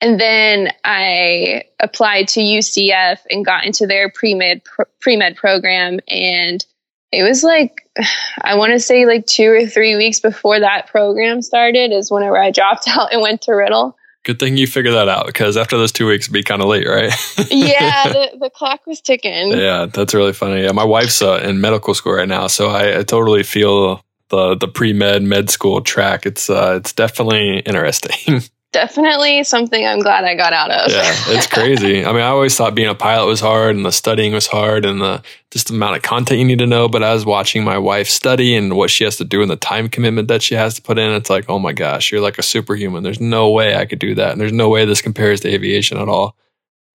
And 0.00 0.20
then 0.20 0.72
I 0.84 1.64
applied 1.80 2.28
to 2.28 2.40
UCF 2.40 3.18
and 3.28 3.44
got 3.44 3.64
into 3.64 3.86
their 3.86 4.10
pre 4.10 4.34
med 4.34 4.62
med 5.06 5.36
program. 5.36 5.98
And 6.08 6.64
it 7.12 7.22
was 7.22 7.42
like 7.42 7.88
I 8.42 8.56
want 8.56 8.72
to 8.72 8.80
say 8.80 9.06
like 9.06 9.26
two 9.26 9.50
or 9.50 9.66
three 9.66 9.96
weeks 9.96 10.20
before 10.20 10.60
that 10.60 10.86
program 10.88 11.42
started 11.42 11.92
is 11.92 12.10
whenever 12.10 12.38
I 12.38 12.50
dropped 12.50 12.88
out 12.88 13.12
and 13.12 13.20
went 13.20 13.42
to 13.42 13.52
Riddle. 13.52 13.96
Good 14.22 14.38
thing 14.38 14.58
you 14.58 14.66
figured 14.66 14.94
that 14.94 15.08
out 15.08 15.24
because 15.26 15.56
after 15.56 15.78
those 15.78 15.92
two 15.92 16.06
weeks, 16.06 16.26
it'd 16.26 16.34
be 16.34 16.42
kind 16.42 16.60
of 16.60 16.68
late, 16.68 16.86
right? 16.86 17.10
yeah, 17.50 18.04
the, 18.12 18.36
the 18.38 18.50
clock 18.50 18.86
was 18.86 19.00
ticking. 19.00 19.52
Yeah, 19.52 19.86
that's 19.86 20.12
really 20.12 20.34
funny. 20.34 20.62
Yeah, 20.62 20.72
my 20.72 20.84
wife's 20.84 21.22
uh, 21.22 21.40
in 21.42 21.62
medical 21.62 21.94
school 21.94 22.12
right 22.12 22.28
now, 22.28 22.46
so 22.46 22.68
I, 22.68 22.98
I 22.98 23.02
totally 23.02 23.42
feel 23.42 24.02
the 24.28 24.56
the 24.56 24.68
pre 24.68 24.92
med 24.92 25.22
med 25.22 25.48
school 25.48 25.80
track. 25.80 26.26
It's 26.26 26.50
uh, 26.50 26.74
it's 26.76 26.92
definitely 26.92 27.60
interesting. 27.60 28.42
Definitely 28.72 29.44
something 29.44 29.84
I'm 29.84 30.00
glad 30.00 30.24
I 30.24 30.34
got 30.34 30.52
out 30.52 30.70
of. 30.70 30.90
yeah, 30.92 31.14
it's 31.28 31.46
crazy. 31.52 32.04
I 32.04 32.12
mean, 32.12 32.22
I 32.22 32.28
always 32.28 32.56
thought 32.56 32.74
being 32.74 32.88
a 32.88 32.94
pilot 32.94 33.26
was 33.26 33.40
hard 33.40 33.76
and 33.76 33.84
the 33.84 33.92
studying 33.92 34.32
was 34.32 34.46
hard 34.46 34.84
and 34.84 35.00
the 35.00 35.22
just 35.50 35.68
the 35.68 35.74
amount 35.74 35.96
of 35.96 36.02
content 36.02 36.38
you 36.38 36.46
need 36.46 36.60
to 36.60 36.66
know. 36.66 36.88
But 36.88 37.02
I 37.02 37.12
was 37.12 37.26
watching 37.26 37.64
my 37.64 37.78
wife 37.78 38.08
study 38.08 38.54
and 38.54 38.76
what 38.76 38.90
she 38.90 39.04
has 39.04 39.16
to 39.16 39.24
do 39.24 39.42
and 39.42 39.50
the 39.50 39.56
time 39.56 39.88
commitment 39.88 40.28
that 40.28 40.42
she 40.42 40.54
has 40.54 40.74
to 40.74 40.82
put 40.82 40.98
in. 40.98 41.12
It's 41.12 41.30
like, 41.30 41.46
oh 41.48 41.58
my 41.58 41.72
gosh, 41.72 42.12
you're 42.12 42.20
like 42.20 42.38
a 42.38 42.42
superhuman. 42.42 43.02
There's 43.02 43.20
no 43.20 43.50
way 43.50 43.74
I 43.76 43.86
could 43.86 43.98
do 43.98 44.14
that. 44.14 44.32
And 44.32 44.40
there's 44.40 44.52
no 44.52 44.68
way 44.68 44.84
this 44.84 45.02
compares 45.02 45.40
to 45.40 45.48
aviation 45.48 45.98
at 45.98 46.08
all. 46.08 46.36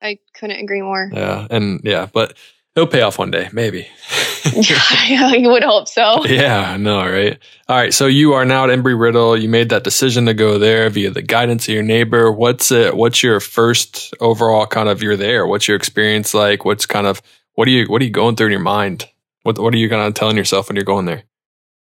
I 0.02 0.20
couldn't 0.34 0.60
agree 0.60 0.82
more. 0.82 1.10
Yeah. 1.12 1.48
And 1.50 1.82
yeah, 1.84 2.08
but 2.14 2.38
it'll 2.76 2.88
pay 2.88 3.02
off 3.02 3.18
one 3.18 3.32
day, 3.32 3.50
maybe. 3.52 3.88
you 4.56 5.50
would 5.50 5.64
hope 5.64 5.88
so. 5.88 6.26
Yeah, 6.26 6.72
I 6.72 6.78
know, 6.78 7.00
right? 7.00 7.40
All 7.68 7.76
right, 7.76 7.94
so 7.94 8.06
you 8.06 8.34
are 8.34 8.46
now 8.46 8.66
at 8.66 8.70
Embry 8.70 9.00
Riddle. 9.00 9.36
You 9.36 9.50
made 9.50 9.70
that 9.70 9.84
decision 9.84 10.28
to 10.28 10.34
go 10.34 10.60
there 10.60 10.90
via 10.90 11.10
the 11.10 11.22
guidance 11.22 11.68
of 11.68 11.74
your 11.74 11.84
neighbor. 11.84 12.32
What's 12.32 12.72
it? 12.72 12.96
What's 12.96 13.24
your 13.24 13.40
first 13.40 14.14
overall 14.20 14.68
kind 14.68 14.88
of 14.88 15.02
you're 15.02 15.18
there? 15.18 15.48
What's 15.48 15.68
your 15.68 15.78
experience 15.78 16.34
like? 16.34 16.64
What's 16.64 16.86
kind 16.86 17.08
of 17.08 17.22
what 17.56 17.68
are 17.68 17.72
you 17.72 17.88
what 17.88 18.02
are 18.02 18.06
you 18.06 18.12
going 18.12 18.36
through 18.36 18.48
in 18.48 18.52
your 18.52 18.62
mind? 18.62 19.10
What 19.44 19.58
what 19.58 19.74
are 19.74 19.78
you 19.78 19.90
kind 19.90 20.04
of 20.04 20.14
telling 20.14 20.38
yourself 20.38 20.70
when 20.70 20.76
you're 20.76 20.86
going 20.86 21.06
there? 21.06 21.24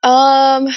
Um, 0.03 0.69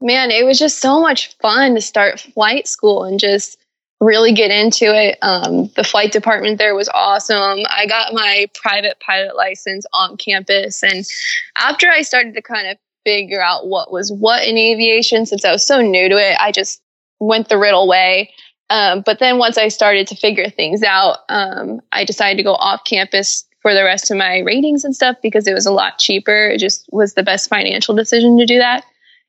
man, 0.00 0.30
it 0.30 0.44
was 0.44 0.58
just 0.58 0.78
so 0.78 1.00
much 1.00 1.36
fun 1.38 1.74
to 1.74 1.80
start 1.80 2.20
flight 2.20 2.68
school 2.68 3.04
and 3.04 3.18
just 3.18 3.58
really 4.00 4.32
get 4.32 4.50
into 4.50 4.84
it. 4.86 5.18
Um, 5.22 5.70
the 5.76 5.84
flight 5.84 6.12
department 6.12 6.58
there 6.58 6.74
was 6.74 6.88
awesome. 6.92 7.60
I 7.70 7.86
got 7.86 8.12
my 8.12 8.46
private 8.54 9.00
pilot 9.00 9.36
license 9.36 9.86
on 9.92 10.16
campus. 10.16 10.82
And 10.82 11.06
after 11.56 11.88
I 11.88 12.02
started 12.02 12.34
to 12.34 12.42
kind 12.42 12.68
of 12.68 12.76
figure 13.04 13.42
out 13.42 13.68
what 13.68 13.90
was 13.92 14.12
what 14.12 14.46
in 14.46 14.58
aviation, 14.58 15.24
since 15.24 15.44
I 15.44 15.52
was 15.52 15.64
so 15.64 15.80
new 15.80 16.08
to 16.08 16.16
it, 16.16 16.36
I 16.40 16.52
just 16.52 16.82
went 17.20 17.48
the 17.48 17.58
riddle 17.58 17.88
way. 17.88 18.32
Um, 18.68 19.02
but 19.06 19.20
then 19.20 19.38
once 19.38 19.56
I 19.56 19.68
started 19.68 20.06
to 20.08 20.16
figure 20.16 20.50
things 20.50 20.82
out, 20.82 21.18
um, 21.28 21.80
I 21.92 22.04
decided 22.04 22.36
to 22.36 22.42
go 22.42 22.54
off 22.54 22.84
campus 22.84 23.44
for 23.62 23.72
the 23.72 23.84
rest 23.84 24.10
of 24.10 24.16
my 24.16 24.40
ratings 24.40 24.84
and 24.84 24.94
stuff 24.94 25.16
because 25.22 25.46
it 25.46 25.54
was 25.54 25.66
a 25.66 25.72
lot 25.72 25.98
cheaper. 25.98 26.48
It 26.48 26.58
just 26.58 26.88
was 26.92 27.14
the 27.14 27.22
best 27.22 27.48
financial 27.48 27.94
decision 27.94 28.38
to 28.38 28.46
do 28.46 28.58
that. 28.58 28.84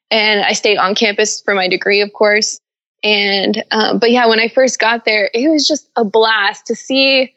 And 0.09 0.41
I 0.43 0.53
stayed 0.53 0.77
on 0.77 0.95
campus 0.95 1.41
for 1.41 1.53
my 1.53 1.67
degree, 1.67 2.01
of 2.01 2.13
course. 2.13 2.59
And, 3.03 3.63
um, 3.71 3.99
but 3.99 4.11
yeah, 4.11 4.27
when 4.27 4.39
I 4.39 4.47
first 4.47 4.79
got 4.79 5.05
there, 5.05 5.29
it 5.33 5.49
was 5.49 5.67
just 5.67 5.89
a 5.95 6.03
blast 6.03 6.67
to 6.67 6.75
see 6.75 7.33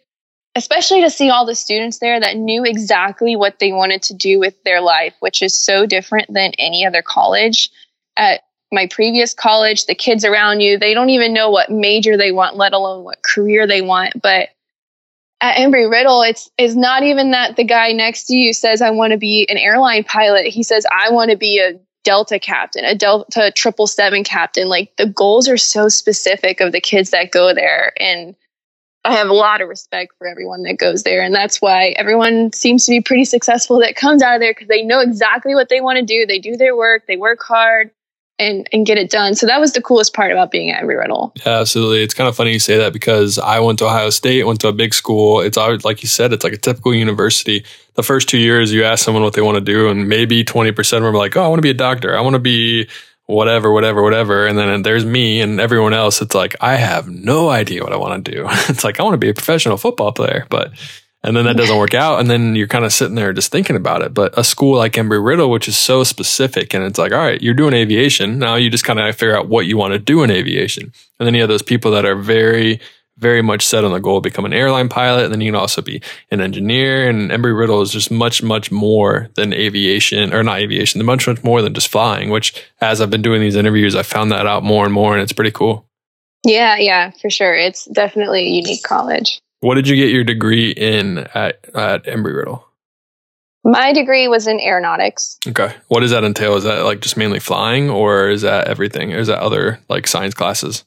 especially 0.57 1.03
to 1.03 1.11
see 1.11 1.31
all 1.31 1.47
the 1.47 1.55
students 1.55 1.99
there 1.99 2.19
that 2.19 2.37
knew 2.37 2.65
exactly 2.65 3.37
what 3.37 3.59
they 3.59 3.73
wanted 3.73 4.03
to 4.03 4.15
do 4.15 4.39
with 4.39 4.63
their 4.65 4.81
life, 4.81 5.15
which 5.21 5.43
is 5.43 5.55
so 5.55 5.87
different 5.87 6.33
than 6.33 6.53
any 6.59 6.85
other 6.85 7.03
college. 7.03 7.71
At 8.17 8.43
my 8.73 8.89
previous 8.89 9.33
college, 9.33 9.87
the 9.87 9.95
kids 9.95 10.25
around 10.25 10.61
you, 10.61 10.79
they 10.79 10.95
don't 10.95 11.11
even 11.11 11.33
know 11.33 11.51
what 11.51 11.71
major 11.71 12.17
they 12.17 12.33
want, 12.33 12.57
let 12.57 12.73
alone 12.73 13.05
what 13.05 13.23
career 13.23 13.67
they 13.67 13.81
want. 13.81 14.21
But 14.21 14.49
at 15.41 15.57
Embry 15.57 15.91
Riddle, 15.91 16.23
it's 16.23 16.51
is 16.59 16.77
not 16.77 17.03
even 17.05 17.31
that 17.31 17.57
the 17.57 17.65
guy 17.65 17.93
next 17.93 18.27
to 18.27 18.35
you 18.35 18.53
says, 18.53 18.83
I 18.83 18.91
want 18.91 19.13
to 19.13 19.19
be 19.19 19.47
an 19.49 19.57
airline 19.57 20.05
pilot. 20.05 20.47
He 20.47 20.63
says, 20.63 20.85
I 20.93 21.11
want 21.11 21.31
to 21.31 21.37
be 21.37 21.61
a 21.61 21.79
Delta 22.05 22.39
captain, 22.39 22.85
a 22.85 22.95
Delta 22.95 23.53
triple 23.55 23.87
seven 23.87 24.25
captain. 24.25 24.69
Like 24.69 24.97
the 24.97 25.07
goals 25.07 25.49
are 25.49 25.57
so 25.57 25.89
specific 25.89 26.61
of 26.61 26.73
the 26.73 26.81
kids 26.81 27.11
that 27.11 27.31
go 27.31 27.55
there. 27.55 27.93
And 28.01 28.35
I 29.05 29.15
have 29.15 29.29
a 29.29 29.35
lot 29.35 29.61
of 29.61 29.69
respect 29.69 30.15
for 30.19 30.27
everyone 30.27 30.63
that 30.65 30.79
goes 30.79 31.03
there. 31.03 31.23
And 31.23 31.35
that's 31.35 31.61
why 31.61 31.91
everyone 31.97 32.53
seems 32.53 32.85
to 32.87 32.91
be 32.91 33.01
pretty 33.01 33.25
successful 33.25 33.79
that 33.81 33.97
comes 33.97 34.23
out 34.23 34.35
of 34.35 34.41
there 34.41 34.53
because 34.53 34.69
they 34.69 34.83
know 34.83 35.01
exactly 35.01 35.55
what 35.55 35.69
they 35.69 35.81
want 35.81 35.99
to 35.99 36.05
do. 36.05 36.27
They 36.27 36.39
do 36.39 36.57
their 36.57 36.77
work, 36.77 37.07
they 37.07 37.17
work 37.17 37.43
hard, 37.43 37.91
and 38.41 38.69
and 38.73 38.87
get 38.87 38.99
it 38.99 39.11
done. 39.11 39.35
So 39.35 39.47
that 39.47 39.61
was 39.61 39.73
the 39.73 39.83
coolest 39.83 40.15
part 40.15 40.33
about 40.33 40.51
being 40.51 40.71
at 40.71 40.83
Embry 40.83 40.99
Riddle. 40.99 41.33
Yeah, 41.45 41.61
absolutely. 41.61 42.03
It's 42.03 42.15
kind 42.15 42.29
of 42.29 42.35
funny 42.35 42.53
you 42.53 42.59
say 42.59 42.79
that 42.79 42.93
because 42.93 43.39
I 43.39 43.61
went 43.61 43.79
to 43.81 43.87
Ohio 43.87 44.11
State, 44.11 44.45
went 44.45 44.61
to 44.63 44.69
a 44.69 44.73
big 44.73 44.95
school. 44.95 45.41
It's 45.41 45.57
like 45.57 46.03
you 46.03 46.09
said, 46.09 46.33
it's 46.33 46.43
like 46.43 46.55
a 46.55 46.59
typical 46.59 46.95
university. 46.95 47.65
The 47.95 48.03
first 48.03 48.29
two 48.29 48.39
years, 48.39 48.73
you 48.73 48.85
ask 48.85 49.05
someone 49.05 49.23
what 49.23 49.35
they 49.35 49.43
want 49.43 49.57
to 49.57 49.61
do, 49.61 49.89
and 49.89 50.09
maybe 50.09 50.43
twenty 50.43 50.73
percent 50.73 51.05
of 51.05 51.07
them 51.07 51.15
are 51.15 51.19
like, 51.19 51.37
"Oh, 51.37 51.45
I 51.45 51.49
want 51.49 51.59
to 51.59 51.63
be 51.63 51.71
a 51.71 51.75
doctor. 51.75 52.17
I 52.17 52.21
want 52.23 52.35
to 52.35 52.41
be." 52.41 52.89
whatever, 53.27 53.71
whatever, 53.71 54.03
whatever. 54.03 54.45
And 54.45 54.59
then 54.59 54.83
there's 54.83 55.05
me 55.05 55.41
and 55.41 55.61
everyone 55.61 55.95
else. 55.95 56.21
It's 56.21 56.35
like, 56.35 56.57
I 56.61 56.75
have 56.75 57.09
no 57.09 57.49
idea 57.49 57.85
what 57.85 57.93
I 57.93 57.97
want 57.97 58.25
to 58.25 58.33
do. 58.33 58.47
it's 58.69 58.83
like, 58.83 58.99
I 58.99 59.05
want 59.05 59.15
to 59.15 59.19
be 59.19 59.29
a 59.29 59.35
professional 59.35 59.77
football 59.77 60.11
player, 60.11 60.47
but 60.51 60.73
and 61.23 61.37
then 61.37 61.45
that 61.45 61.57
doesn't 61.57 61.77
work 61.77 61.95
out. 61.95 62.19
And 62.19 62.31
then 62.31 62.55
you're 62.55 62.67
kind 62.67 62.85
of 62.85 62.93
sitting 62.93 63.15
there 63.15 63.33
just 63.33 63.53
thinking 63.53 63.77
about 63.77 64.03
it. 64.03 64.15
But 64.15 64.37
a 64.39 64.45
school 64.45 64.77
like 64.77 64.93
embry 64.95 65.25
riddle 65.25 65.51
which 65.51 65.69
is 65.69 65.77
so 65.77 66.05
specific 66.05 66.75
and 66.75 66.85
it's 66.85 66.99
like 66.99 67.13
all 67.13 67.19
right 67.19 67.41
you're 67.41 67.55
doing 67.55 67.75
aviation. 67.75 68.39
Now 68.39 68.55
you 68.55 68.71
just 68.71 68.85
kind 68.85 68.99
of 68.99 69.15
figure 69.17 69.37
out 69.37 69.49
what 69.49 69.67
you 69.67 69.77
want 69.77 69.93
to 69.93 69.99
do 69.99 70.23
in 70.23 70.31
aviation. 70.31 70.93
And 71.19 71.27
then 71.27 71.35
you 71.35 71.41
have 71.41 71.49
those 71.49 71.63
people 71.63 71.91
that 71.93 72.05
are 72.05 72.17
very 72.17 72.81
very 73.19 73.43
much 73.43 73.67
set 73.67 73.85
on 73.85 73.93
the 73.93 74.01
goal 74.01 74.17
of 74.17 74.23
become 74.23 74.47
an 74.47 74.55
airline 74.55 74.89
pilot. 74.89 75.25
And 75.25 75.33
then 75.33 75.43
you 75.43 75.53
can 75.53 75.61
also 75.61 75.83
be 75.83 76.01
an 76.31 76.41
engineer. 76.41 77.07
And 77.07 77.31
embry 77.31 77.57
riddle 77.57 77.83
is 77.83 77.93
just 77.93 78.11
much 78.11 78.43
much 78.43 78.73
more 78.73 79.29
than 79.35 79.53
aviation 79.53 80.33
or 80.33 80.43
not 80.43 80.61
aviation 80.61 81.05
much 81.05 81.27
much 81.27 81.45
more 81.45 81.61
than 81.61 81.75
just 81.75 81.89
flying 81.89 82.31
which 82.31 82.65
as 82.81 83.01
i've 83.01 83.11
been 83.11 83.23
doing 83.23 83.41
these 83.41 83.57
interviews 83.57 83.95
i 83.95 84.03
found 84.03 84.31
that 84.31 84.47
out 84.47 84.63
more 84.63 84.85
and 84.85 84.95
more 84.95 85.13
and 85.13 85.23
it's 85.23 85.33
pretty 85.33 85.51
cool. 85.51 85.87
Yeah 86.45 86.77
yeah 86.79 87.11
for 87.21 87.29
sure. 87.29 87.55
It's 87.55 87.85
definitely 87.85 88.47
a 88.47 88.51
unique 88.51 88.83
college 88.83 89.41
what 89.61 89.75
did 89.75 89.89
you 89.89 89.97
get 89.97 90.11
your 90.11 90.25
degree 90.25 90.71
in 90.71 91.19
at, 91.35 91.65
at 91.75 92.05
Embry 92.05 92.37
Riddle? 92.37 92.67
My 93.63 93.93
degree 93.93 94.27
was 94.27 94.47
in 94.47 94.59
aeronautics. 94.59 95.39
Okay. 95.47 95.75
What 95.89 96.01
does 96.01 96.11
that 96.13 96.25
entail? 96.25 96.57
Is 96.57 96.65
that 96.65 96.85
like 96.85 97.01
just 97.01 97.17
mainly 97.17 97.41
flying 97.41 97.91
or 97.91 98.31
is 98.31 98.43
that 98.43 98.69
everything? 98.69 99.13
Or 99.13 99.19
is 99.19 99.29
that 99.29 99.41
other 99.41 99.79
like 99.89 100.07
science 100.07 100.33
classes? 100.33 100.85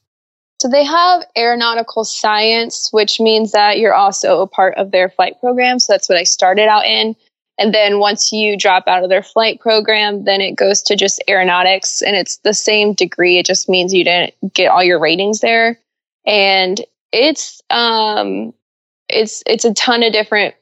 So 0.59 0.69
they 0.69 0.83
have 0.83 1.23
aeronautical 1.37 2.03
science, 2.03 2.89
which 2.91 3.19
means 3.19 3.51
that 3.51 3.77
you're 3.79 3.93
also 3.93 4.41
a 4.41 4.47
part 4.47 4.75
of 4.77 4.91
their 4.91 5.09
flight 5.09 5.39
program. 5.39 5.77
So 5.77 5.93
that's 5.93 6.09
what 6.09 6.17
I 6.17 6.23
started 6.23 6.67
out 6.67 6.85
in. 6.85 7.15
And 7.59 7.73
then 7.73 7.99
once 7.99 8.31
you 8.31 8.57
drop 8.57 8.87
out 8.87 9.03
of 9.03 9.09
their 9.09 9.21
flight 9.21 9.59
program, 9.59 10.23
then 10.23 10.41
it 10.41 10.55
goes 10.55 10.81
to 10.83 10.95
just 10.95 11.21
aeronautics 11.29 12.01
and 12.01 12.15
it's 12.15 12.37
the 12.37 12.53
same 12.53 12.93
degree. 12.93 13.37
It 13.37 13.45
just 13.45 13.69
means 13.69 13.93
you 13.93 14.03
didn't 14.03 14.33
get 14.53 14.69
all 14.69 14.83
your 14.83 14.99
ratings 14.99 15.41
there. 15.41 15.79
And 16.25 16.81
it's 17.11 17.61
um 17.69 18.53
it's 19.13 19.43
it's 19.45 19.65
a 19.65 19.73
ton 19.73 20.03
of 20.03 20.13
different 20.13 20.55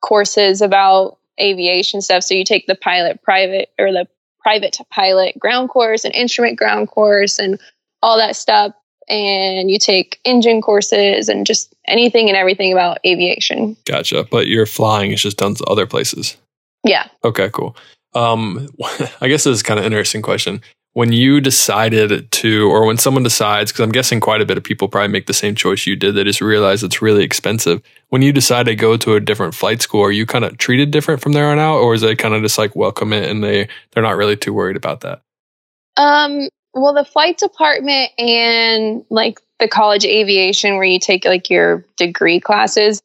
courses 0.00 0.62
about 0.62 1.18
aviation 1.40 2.00
stuff. 2.00 2.22
So 2.22 2.34
you 2.34 2.44
take 2.44 2.66
the 2.66 2.74
pilot 2.74 3.22
private 3.22 3.70
or 3.78 3.92
the 3.92 4.06
private 4.40 4.78
pilot 4.90 5.38
ground 5.38 5.68
course 5.68 6.04
and 6.04 6.14
instrument 6.14 6.58
ground 6.58 6.88
course 6.88 7.38
and 7.38 7.60
all 8.02 8.16
that 8.18 8.36
stuff. 8.36 8.72
And 9.08 9.70
you 9.70 9.78
take 9.78 10.20
engine 10.24 10.62
courses 10.62 11.28
and 11.28 11.44
just 11.44 11.74
anything 11.88 12.28
and 12.28 12.36
everything 12.36 12.72
about 12.72 12.98
aviation. 13.04 13.76
Gotcha. 13.84 14.24
But 14.30 14.46
your 14.46 14.66
flying 14.66 15.10
is 15.10 15.22
just 15.22 15.38
done 15.38 15.54
to 15.56 15.64
other 15.64 15.86
places. 15.86 16.36
Yeah. 16.84 17.08
Okay, 17.24 17.50
cool. 17.50 17.76
Um, 18.14 18.68
I 19.20 19.28
guess 19.28 19.44
this 19.44 19.56
is 19.56 19.62
kind 19.62 19.80
of 19.80 19.86
interesting 19.86 20.22
question 20.22 20.62
when 20.92 21.12
you 21.12 21.40
decided 21.40 22.30
to, 22.30 22.68
or 22.70 22.84
when 22.84 22.98
someone 22.98 23.22
decides, 23.22 23.70
because 23.70 23.84
I'm 23.84 23.92
guessing 23.92 24.18
quite 24.18 24.40
a 24.40 24.46
bit 24.46 24.56
of 24.58 24.64
people 24.64 24.88
probably 24.88 25.08
make 25.08 25.26
the 25.26 25.32
same 25.32 25.54
choice 25.54 25.86
you 25.86 25.94
did, 25.94 26.16
they 26.16 26.24
just 26.24 26.40
realize 26.40 26.82
it's 26.82 27.00
really 27.00 27.22
expensive. 27.22 27.80
When 28.08 28.22
you 28.22 28.32
decide 28.32 28.66
to 28.66 28.74
go 28.74 28.96
to 28.96 29.14
a 29.14 29.20
different 29.20 29.54
flight 29.54 29.82
school, 29.82 30.02
are 30.02 30.10
you 30.10 30.26
kind 30.26 30.44
of 30.44 30.58
treated 30.58 30.90
different 30.90 31.20
from 31.20 31.32
there 31.32 31.46
on 31.46 31.58
out, 31.58 31.78
or 31.78 31.94
is 31.94 32.02
it 32.02 32.16
kind 32.16 32.34
of 32.34 32.42
just 32.42 32.58
like 32.58 32.74
welcome 32.74 33.12
it 33.12 33.30
and 33.30 33.44
they 33.44 33.68
they're 33.92 34.02
not 34.02 34.16
really 34.16 34.36
too 34.36 34.52
worried 34.52 34.76
about 34.76 35.00
that? 35.02 35.22
Um. 35.96 36.48
Well, 36.72 36.94
the 36.94 37.04
flight 37.04 37.36
department 37.38 38.12
and 38.16 39.04
like 39.10 39.40
the 39.58 39.66
college 39.66 40.04
aviation, 40.04 40.76
where 40.76 40.84
you 40.84 41.00
take 41.00 41.24
like 41.24 41.50
your 41.50 41.84
degree 41.96 42.38
classes, 42.38 43.00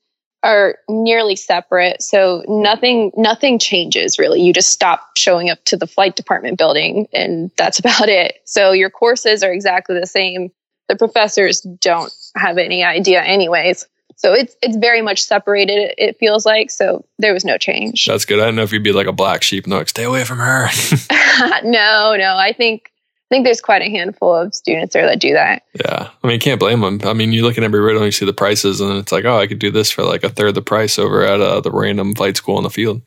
are 0.46 0.78
nearly 0.88 1.36
separate. 1.36 2.02
So 2.02 2.46
nothing 2.48 3.12
nothing 3.18 3.58
changes 3.60 4.20
really. 4.20 4.42
You 4.42 4.54
just 4.54 4.72
stop 4.72 5.10
showing 5.18 5.50
up 5.50 5.64
to 5.66 5.76
the 5.76 5.88
flight 5.88 6.16
department 6.16 6.58
building 6.58 7.08
and 7.12 7.52
that's 7.58 7.80
about 7.86 8.08
it. 8.08 8.42
So 8.46 8.72
your 8.72 8.90
courses 8.90 9.44
are 9.44 9.52
exactly 9.52 10.00
the 10.00 10.08
same. 10.08 10.52
The 10.88 10.96
professors 10.96 11.62
don't 11.62 12.14
have 12.36 12.60
any 12.60 12.84
idea 12.84 13.24
anyways. 13.24 13.88
So 14.18 14.34
it's 14.34 14.56
it's 14.62 14.78
very 14.78 15.02
much 15.02 15.24
separated. 15.24 15.94
It 15.98 16.18
feels 16.20 16.46
like 16.46 16.70
so 16.70 17.04
there 17.18 17.34
was 17.34 17.44
no 17.44 17.58
change. 17.58 18.06
That's 18.06 18.24
good. 18.24 18.40
I 18.40 18.46
don't 18.46 18.56
know 18.56 18.62
if 18.62 18.72
you'd 18.72 18.84
be 18.84 18.94
like 18.94 19.08
a 19.08 19.12
black 19.12 19.42
sheep 19.44 19.66
and 19.66 19.74
like 19.74 19.90
stay 19.90 20.04
away 20.04 20.24
from 20.24 20.38
her. 20.38 20.70
no, 21.64 22.16
no. 22.16 22.38
I 22.38 22.54
think 22.56 22.92
I 23.26 23.36
think 23.36 23.46
there's 23.46 23.62
quite 23.62 23.82
a 23.82 23.90
handful 23.90 24.36
of 24.36 24.54
students 24.54 24.94
there 24.94 25.08
that 25.08 25.20
do 25.20 25.34
that. 25.34 25.64
Yeah. 25.74 26.10
I 26.24 26.28
mean, 26.28 26.36
you 26.36 26.40
can't 26.40 26.60
blame 26.60 26.82
them. 26.82 27.00
I 27.04 27.14
mean, 27.14 27.32
you 27.32 27.42
look 27.42 27.58
at 27.58 27.64
Embry 27.64 27.84
Riddle 27.84 28.04
and 28.04 28.06
you 28.06 28.12
see 28.12 28.26
the 28.26 28.34
prices, 28.34 28.82
and 28.82 28.98
it's 28.98 29.12
like, 29.12 29.26
oh, 29.26 29.40
I 29.40 29.48
could 29.48 29.58
do 29.58 29.72
this 29.72 29.90
for 29.90 30.04
like 30.04 30.24
a 30.24 30.30
third 30.30 30.54
the 30.54 30.62
price 30.62 31.00
over 31.00 31.24
at 31.24 31.42
uh, 31.42 31.60
the 31.60 31.72
random 31.72 32.14
flight 32.14 32.38
school 32.38 32.58
in 32.58 32.64
the 32.64 32.70
field. 32.70 33.02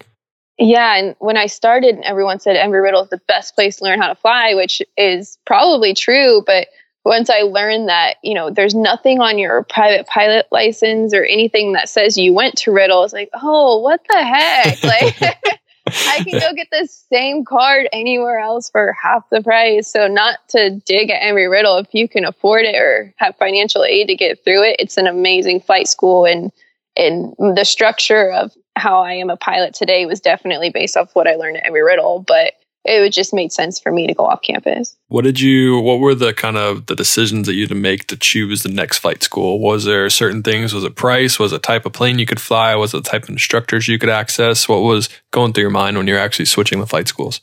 Yeah. 0.59 0.97
And 0.97 1.15
when 1.21 1.37
I 1.37 1.47
started, 1.47 2.01
everyone 2.03 2.41
said 2.41 2.57
Embry 2.57 2.83
Riddle 2.83 3.05
is 3.05 3.11
the 3.11 3.21
best 3.29 3.55
place 3.55 3.77
to 3.77 3.85
learn 3.85 4.01
how 4.01 4.09
to 4.09 4.17
fly, 4.17 4.55
which 4.55 4.83
is 4.97 5.39
probably 5.47 5.95
true. 5.95 6.43
But 6.45 6.67
once 7.05 7.31
I 7.31 7.43
learned 7.43 7.89
that, 7.89 8.15
you 8.25 8.35
know, 8.35 8.51
there's 8.51 8.75
nothing 8.75 9.21
on 9.21 9.39
your 9.39 9.63
private 9.63 10.07
pilot 10.09 10.47
license 10.51 11.15
or 11.15 11.25
anything 11.25 11.75
that 11.75 11.89
says 11.89 12.19
you 12.19 12.33
went 12.33 12.57
to 12.59 12.73
Riddle, 12.73 13.05
it's 13.05 13.13
like, 13.13 13.31
oh, 13.35 13.79
what 13.79 14.01
the 14.09 14.23
heck? 14.23 14.83
Like, 14.83 15.39
I 16.09 16.25
can 16.25 16.39
go 16.41 16.53
get 16.55 16.69
the 16.71 16.87
same 16.87 17.45
card 17.45 17.89
anywhere 17.93 18.39
else 18.39 18.71
for 18.71 18.97
half 19.01 19.29
the 19.31 19.43
price. 19.43 19.91
So 19.91 20.09
not 20.09 20.39
to 20.51 20.81
dig 20.87 21.11
at 21.11 21.23
Embry 21.23 21.51
Riddle 21.51 21.79
if 21.79 21.89
you 21.93 22.09
can 22.09 22.25
afford 22.25 22.65
it 22.65 22.77
or 22.77 23.15
have 23.17 23.37
financial 23.37 23.85
aid 23.85 24.09
to 24.09 24.17
get 24.17 24.43
through 24.45 24.65
it. 24.65 24.77
It's 24.79 24.97
an 24.97 25.07
amazing 25.07 25.61
flight 25.61 25.89
school 25.89 26.25
and 26.25 26.53
and 26.97 27.35
the 27.39 27.65
structure 27.65 28.33
of 28.33 28.53
how 28.75 29.03
I 29.03 29.13
am 29.15 29.31
a 29.31 29.37
pilot 29.37 29.75
today 29.75 30.07
was 30.07 30.21
definitely 30.21 30.71
based 30.71 30.97
off 30.97 31.15
what 31.15 31.29
I 31.29 31.37
learned 31.37 31.59
at 31.59 31.65
Embry 31.65 31.85
Riddle, 31.85 32.25
but 32.27 32.55
it 32.89 33.01
would 33.01 33.13
just 33.13 33.35
made 33.35 33.53
sense 33.53 33.79
for 33.79 33.93
me 33.93 34.07
to 34.07 34.15
go 34.15 34.25
off 34.25 34.43
campus. 34.43 34.97
What 35.09 35.25
did 35.25 35.41
you 35.41 35.79
what 35.81 36.01
were 36.01 36.15
the 36.15 36.33
kind 36.33 36.57
of 36.57 36.87
the 36.87 36.97
decisions 36.97 37.47
that 37.47 37.55
you 37.55 37.63
had 37.63 37.69
to 37.69 37.75
make 37.75 38.07
to 38.09 38.17
choose 38.17 38.63
the 38.63 38.71
next 38.71 38.99
flight 38.99 39.23
school? 39.23 39.61
Was 39.61 39.85
there 39.85 40.09
certain 40.09 40.43
things? 40.43 40.73
Was 40.73 40.85
it 40.85 40.97
price? 40.97 41.39
Was 41.39 41.53
it 41.53 41.63
type 41.63 41.87
of 41.87 41.93
plane 41.93 42.19
you 42.19 42.27
could 42.27 42.41
fly? 42.41 42.75
Was 42.75 42.95
it 42.95 43.05
the 43.05 43.11
type 43.11 43.25
of 43.25 43.31
instructors 43.31 43.89
you 43.89 43.99
could 43.99 44.09
access? 44.09 44.69
What 44.69 44.81
was 44.81 45.09
going 45.31 45.53
through 45.53 45.63
your 45.63 45.71
mind 45.71 45.97
when 45.97 46.07
you're 46.07 46.19
actually 46.19 46.47
switching 46.47 46.81
the 46.81 46.87
flight 46.87 47.09
schools? 47.09 47.41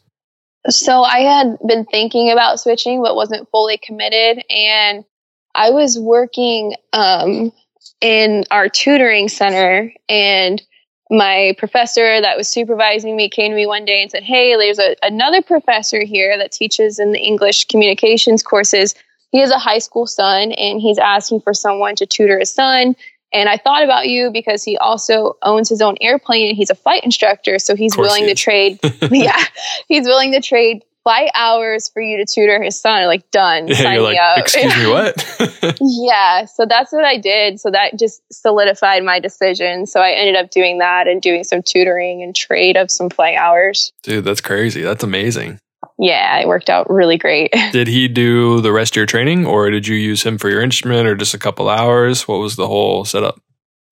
So 0.70 1.04
I 1.04 1.20
had 1.20 1.58
been 1.66 1.86
thinking 1.86 2.32
about 2.32 2.60
switching 2.60 3.02
but 3.02 3.16
wasn't 3.16 3.50
fully 3.52 3.78
committed 3.78 4.44
and 4.50 5.06
I 5.54 5.70
was 5.70 5.98
working 5.98 6.76
um, 6.92 7.54
in 8.02 8.46
our 8.52 8.68
tutoring 8.68 9.30
center 9.30 9.94
and 10.10 10.62
my 11.10 11.54
professor 11.58 12.20
that 12.20 12.38
was 12.38 12.48
supervising 12.48 13.16
me 13.16 13.30
came 13.30 13.52
to 13.52 13.56
me 13.56 13.68
one 13.68 13.86
day 13.86 14.02
and 14.02 14.10
said, 14.10 14.24
Hey, 14.24 14.56
there's 14.56 14.80
a, 14.80 14.96
another 15.04 15.42
professor 15.42 16.04
here 16.04 16.38
that 16.38 16.52
teaches 16.52 17.00
in 17.00 17.12
the 17.12 17.20
English 17.20 17.66
communications 17.66 18.42
courses. 18.42 18.96
He 19.32 19.40
has 19.40 19.52
a 19.52 19.60
high 19.60 19.80
school 19.80 20.08
son 20.08 20.52
and 20.54 20.82
he's 20.82 20.98
asking 20.98 21.42
for 21.42 21.54
someone 21.54 21.96
to 21.98 22.06
tutor 22.06 22.40
his 22.40 22.52
son. 22.52 22.96
And 23.34 23.50
I 23.50 23.58
thought 23.58 23.84
about 23.84 24.08
you 24.08 24.32
because 24.32 24.64
he 24.64 24.78
also 24.78 25.38
owns 25.42 25.68
his 25.68 25.82
own 25.82 25.96
airplane 26.00 26.48
and 26.48 26.56
he's 26.58 26.70
a 26.70 26.76
flight 26.76 27.04
instructor. 27.04 27.60
So 27.60 27.76
he's 27.76 27.98
willing 27.98 28.26
to 28.28 28.36
trade. 28.36 28.80
yeah, 29.12 29.44
he's 29.88 30.06
willing 30.06 30.32
to 30.32 30.42
trade 30.42 30.84
flight 31.06 31.30
hours 31.36 31.88
for 31.88 32.02
you 32.02 32.18
to 32.18 32.26
tutor 32.26 32.62
his 32.62 32.80
son. 32.80 33.06
Like 33.06 33.30
done. 33.32 33.68
Yeah, 33.68 33.76
sign 33.76 34.02
like, 34.02 34.14
me 34.14 34.18
up. 34.18 34.38
Excuse 34.40 34.76
me, 34.76 34.90
what? 34.90 35.78
yeah. 35.80 36.46
So 36.46 36.66
that's 36.66 36.92
what 36.92 37.06
I 37.06 37.18
did. 37.18 37.60
So 37.60 37.72
that 37.72 37.98
just 37.98 38.22
solidified 38.32 39.04
my 39.04 39.20
decision. 39.20 39.86
So 39.86 40.02
I 40.02 40.12
ended 40.12 40.36
up 40.36 40.50
doing 40.50 40.80
that 40.80 41.08
and 41.08 41.22
doing 41.22 41.44
some 41.44 41.62
tutoring 41.62 42.24
and 42.24 42.36
trade 42.36 42.76
of 42.76 42.92
some 42.92 43.10
flight 43.10 43.38
hours. 43.38 43.94
Dude, 44.04 44.26
that's 44.26 44.42
crazy. 44.42 44.82
That's 44.82 45.04
amazing. 45.04 45.60
Yeah, 46.00 46.40
it 46.40 46.48
worked 46.48 46.70
out 46.70 46.90
really 46.90 47.18
great. 47.18 47.54
did 47.72 47.88
he 47.88 48.08
do 48.08 48.60
the 48.62 48.72
rest 48.72 48.94
of 48.94 48.98
your 48.98 49.06
training 49.06 49.46
or 49.46 49.70
did 49.70 49.88
you 49.88 49.96
use 49.96 50.24
him 50.24 50.38
for 50.38 50.50
your 50.50 50.62
instrument 50.62 51.08
or 51.08 51.16
just 51.16 51.34
a 51.34 51.40
couple 51.40 51.70
hours? 51.70 52.28
What 52.28 52.38
was 52.38 52.56
the 52.56 52.68
whole 52.68 53.06
setup? 53.06 53.40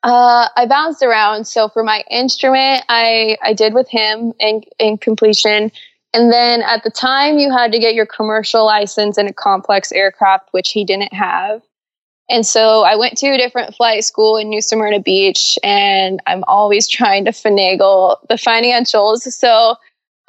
Uh, 0.01 0.49
I 0.57 0.65
bounced 0.65 1.01
around. 1.01 1.45
So 1.45 1.69
for 1.69 1.81
my 1.81 2.03
instrument, 2.09 2.83
I 2.89 3.37
I 3.41 3.53
did 3.53 3.73
with 3.73 3.87
him 3.87 4.33
in 4.37 4.63
in 4.77 4.97
completion, 4.97 5.71
and 6.13 6.31
then 6.31 6.61
at 6.61 6.83
the 6.83 6.91
time 6.91 7.37
you 7.37 7.51
had 7.51 7.71
to 7.71 7.79
get 7.79 7.95
your 7.95 8.05
commercial 8.05 8.65
license 8.65 9.17
in 9.17 9.27
a 9.27 9.33
complex 9.33 9.91
aircraft, 9.91 10.49
which 10.51 10.71
he 10.71 10.85
didn't 10.85 11.13
have. 11.13 11.61
And 12.29 12.45
so 12.45 12.83
I 12.83 12.95
went 12.95 13.17
to 13.17 13.27
a 13.27 13.37
different 13.37 13.75
flight 13.75 14.03
school 14.03 14.37
in 14.37 14.49
New 14.49 14.61
Smyrna 14.61 14.99
Beach, 14.99 15.59
and 15.63 16.21
I'm 16.25 16.43
always 16.47 16.87
trying 16.87 17.25
to 17.25 17.31
finagle 17.31 18.17
the 18.29 18.35
financials. 18.35 19.21
So 19.31 19.75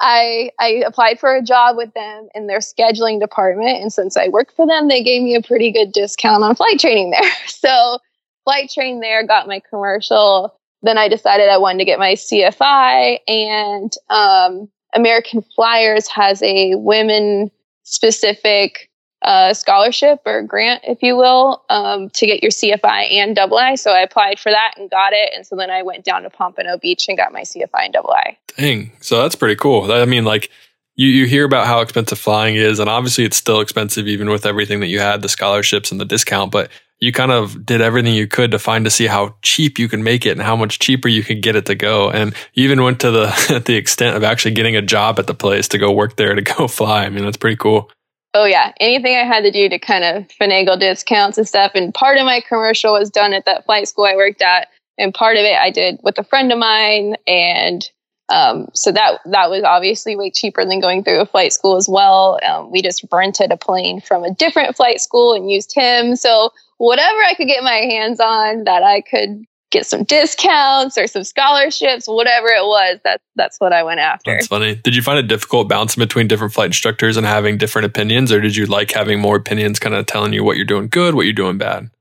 I 0.01 0.49
I 0.59 0.83
applied 0.85 1.19
for 1.19 1.33
a 1.33 1.41
job 1.41 1.77
with 1.77 1.93
them 1.93 2.27
in 2.35 2.47
their 2.47 2.59
scheduling 2.59 3.19
department, 3.19 3.81
and 3.81 3.93
since 3.93 4.17
I 4.17 4.27
worked 4.27 4.55
for 4.55 4.67
them, 4.67 4.87
they 4.87 5.03
gave 5.03 5.21
me 5.21 5.35
a 5.35 5.41
pretty 5.41 5.71
good 5.71 5.93
discount 5.93 6.43
on 6.43 6.55
flight 6.55 6.79
training 6.79 7.11
there. 7.11 7.31
So 7.47 7.97
flight 8.43 8.69
trained 8.71 9.01
there, 9.01 9.25
got 9.25 9.47
my 9.47 9.59
commercial. 9.69 10.59
Then 10.83 10.99
I 10.99 11.07
decided 11.07 11.49
I 11.49 11.57
wanted 11.57 11.79
to 11.79 11.85
get 11.85 11.97
my 11.97 12.13
CFI, 12.13 13.19
and 13.27 13.91
um, 14.09 14.69
American 14.95 15.43
Flyers 15.55 16.07
has 16.07 16.41
a 16.41 16.75
women 16.75 17.51
specific 17.83 18.89
uh, 19.21 19.53
scholarship 19.53 20.19
or 20.25 20.43
grant, 20.43 20.83
if 20.85 21.01
you 21.01 21.15
will, 21.17 21.63
um, 21.69 22.09
to 22.11 22.25
get 22.25 22.43
your 22.43 22.51
CFI 22.51 23.11
and 23.13 23.35
double 23.35 23.57
I. 23.57 23.75
So 23.75 23.91
I 23.91 24.01
applied 24.01 24.39
for 24.39 24.51
that 24.51 24.75
and 24.77 24.89
got 24.89 25.13
it. 25.13 25.31
And 25.35 25.45
so 25.45 25.55
then 25.55 25.71
I 25.71 25.81
went 25.81 26.05
down 26.05 26.23
to 26.23 26.29
Pompano 26.29 26.77
Beach 26.77 27.07
and 27.07 27.17
got 27.17 27.33
my 27.33 27.41
CFI 27.41 27.85
and 27.85 27.93
double 27.93 28.11
I. 28.11 28.37
Dang. 28.57 28.91
So 29.01 29.21
that's 29.21 29.35
pretty 29.35 29.55
cool. 29.55 29.91
I 29.91 30.05
mean, 30.05 30.25
like, 30.25 30.49
you, 30.95 31.09
you 31.09 31.25
hear 31.25 31.43
about 31.43 31.67
how 31.67 31.81
expensive 31.81 32.19
flying 32.19 32.55
is, 32.55 32.79
and 32.79 32.89
obviously 32.89 33.25
it's 33.25 33.35
still 33.35 33.59
expensive 33.59 34.07
even 34.07 34.29
with 34.29 34.45
everything 34.45 34.79
that 34.79 34.87
you 34.87 34.99
had, 34.99 35.21
the 35.21 35.27
scholarships 35.29 35.91
and 35.91 35.99
the 35.99 36.05
discount, 36.05 36.51
but 36.51 36.69
you 37.05 37.11
kind 37.11 37.31
of 37.31 37.63
did 37.63 37.81
everything 37.81 38.15
you 38.15 38.25
could 38.25 38.49
to 38.49 38.57
find 38.57 38.83
to 38.83 38.89
see 38.89 39.05
how 39.05 39.35
cheap 39.43 39.77
you 39.77 39.87
can 39.87 40.03
make 40.03 40.25
it 40.25 40.31
and 40.31 40.41
how 40.41 40.55
much 40.55 40.79
cheaper 40.79 41.07
you 41.07 41.21
could 41.21 41.39
get 41.39 41.55
it 41.55 41.67
to 41.67 41.75
go. 41.75 42.09
And 42.09 42.33
you 42.55 42.63
even 42.63 42.81
went 42.81 42.99
to 43.01 43.11
the 43.11 43.61
the 43.65 43.75
extent 43.75 44.17
of 44.17 44.23
actually 44.23 44.55
getting 44.55 44.75
a 44.75 44.81
job 44.81 45.19
at 45.19 45.27
the 45.27 45.35
place 45.35 45.67
to 45.67 45.77
go 45.77 45.91
work 45.91 46.15
there 46.15 46.33
to 46.33 46.41
go 46.41 46.67
fly. 46.79 47.05
I 47.05 47.09
mean, 47.09 47.23
that's 47.23 47.37
pretty 47.37 47.57
cool. 47.57 47.91
Oh 48.33 48.45
yeah, 48.45 48.73
anything 48.79 49.15
I 49.15 49.23
had 49.23 49.43
to 49.43 49.51
do 49.51 49.69
to 49.69 49.77
kind 49.77 50.03
of 50.03 50.27
finagle 50.29 50.79
discounts 50.79 51.37
and 51.37 51.47
stuff. 51.47 51.73
And 51.75 51.93
part 51.93 52.17
of 52.17 52.25
my 52.25 52.41
commercial 52.41 52.93
was 52.93 53.11
done 53.11 53.33
at 53.33 53.45
that 53.45 53.65
flight 53.65 53.87
school 53.87 54.05
I 54.05 54.15
worked 54.15 54.41
at, 54.41 54.69
and 54.97 55.13
part 55.13 55.37
of 55.37 55.43
it 55.43 55.55
I 55.55 55.69
did 55.69 55.99
with 56.01 56.17
a 56.17 56.23
friend 56.23 56.51
of 56.51 56.57
mine. 56.57 57.17
And 57.27 57.87
um, 58.29 58.67
so 58.73 58.91
that 58.91 59.19
that 59.25 59.49
was 59.49 59.63
obviously 59.63 60.15
way 60.15 60.31
cheaper 60.31 60.65
than 60.65 60.79
going 60.79 61.03
through 61.03 61.21
a 61.21 61.25
flight 61.25 61.53
school 61.53 61.75
as 61.75 61.87
well. 61.87 62.39
Um, 62.43 62.71
we 62.71 62.81
just 62.81 63.05
rented 63.11 63.51
a 63.51 63.57
plane 63.57 64.01
from 64.01 64.23
a 64.23 64.33
different 64.33 64.75
flight 64.75 64.99
school 64.99 65.33
and 65.33 65.49
used 65.49 65.73
him. 65.75 66.15
So 66.15 66.51
whatever 66.77 67.19
I 67.23 67.35
could 67.35 67.47
get 67.47 67.63
my 67.63 67.75
hands 67.75 68.19
on 68.19 68.63
that 68.63 68.83
I 68.83 69.01
could 69.01 69.45
get 69.71 69.85
some 69.85 70.03
discounts 70.03 70.97
or 70.97 71.05
some 71.05 71.23
scholarships, 71.23 72.07
whatever 72.07 72.47
it 72.47 72.65
was, 72.65 72.99
that's 73.03 73.23
that's 73.35 73.59
what 73.59 73.73
I 73.73 73.83
went 73.83 73.99
after. 73.99 74.33
That's 74.33 74.47
funny. 74.47 74.75
Did 74.75 74.95
you 74.95 75.03
find 75.03 75.19
it 75.19 75.27
difficult 75.27 75.69
bouncing 75.69 76.01
between 76.01 76.27
different 76.27 76.53
flight 76.53 76.67
instructors 76.67 77.17
and 77.17 77.27
having 77.27 77.57
different 77.57 77.85
opinions, 77.85 78.31
or 78.31 78.41
did 78.41 78.55
you 78.55 78.65
like 78.65 78.91
having 78.91 79.19
more 79.19 79.35
opinions 79.35 79.77
kind 79.77 79.93
of 79.93 80.05
telling 80.07 80.33
you 80.33 80.43
what 80.43 80.57
you're 80.57 80.65
doing 80.65 80.87
good, 80.87 81.13
what 81.13 81.25
you're 81.25 81.33
doing 81.33 81.59
bad? 81.59 81.91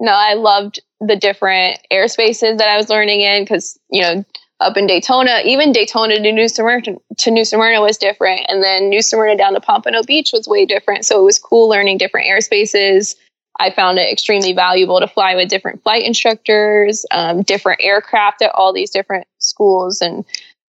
No, 0.00 0.12
I 0.12 0.34
loved 0.34 0.80
the 1.00 1.14
different 1.14 1.78
airspaces 1.92 2.58
that 2.58 2.68
I 2.68 2.76
was 2.76 2.88
learning 2.88 3.20
in 3.20 3.44
because, 3.44 3.78
you 3.90 4.00
know, 4.00 4.24
up 4.60 4.76
in 4.76 4.86
Daytona, 4.86 5.40
even 5.44 5.72
Daytona 5.72 6.20
to 6.20 6.32
New 6.32 6.48
Smyrna 6.48 6.96
to 7.18 7.30
New 7.30 7.44
Smyrna 7.44 7.80
was 7.80 7.96
different. 7.96 8.42
And 8.48 8.62
then 8.62 8.88
New 8.88 9.02
Smyrna 9.02 9.36
down 9.36 9.54
to 9.54 9.60
Pompano 9.60 10.02
Beach 10.02 10.30
was 10.32 10.46
way 10.46 10.66
different. 10.66 11.04
So 11.04 11.20
it 11.20 11.24
was 11.24 11.38
cool 11.38 11.68
learning 11.68 11.98
different 11.98 12.26
airspaces, 12.26 13.16
I 13.60 13.70
found 13.70 13.98
it 13.98 14.10
extremely 14.10 14.54
valuable 14.54 15.00
to 15.00 15.06
fly 15.06 15.34
with 15.34 15.50
different 15.50 15.82
flight 15.82 16.04
instructors, 16.04 17.04
um, 17.10 17.42
different 17.42 17.80
aircraft 17.82 18.40
at 18.40 18.54
all 18.54 18.72
these 18.72 18.90
different 18.90 19.26
schools, 19.38 20.00
and 20.00 20.24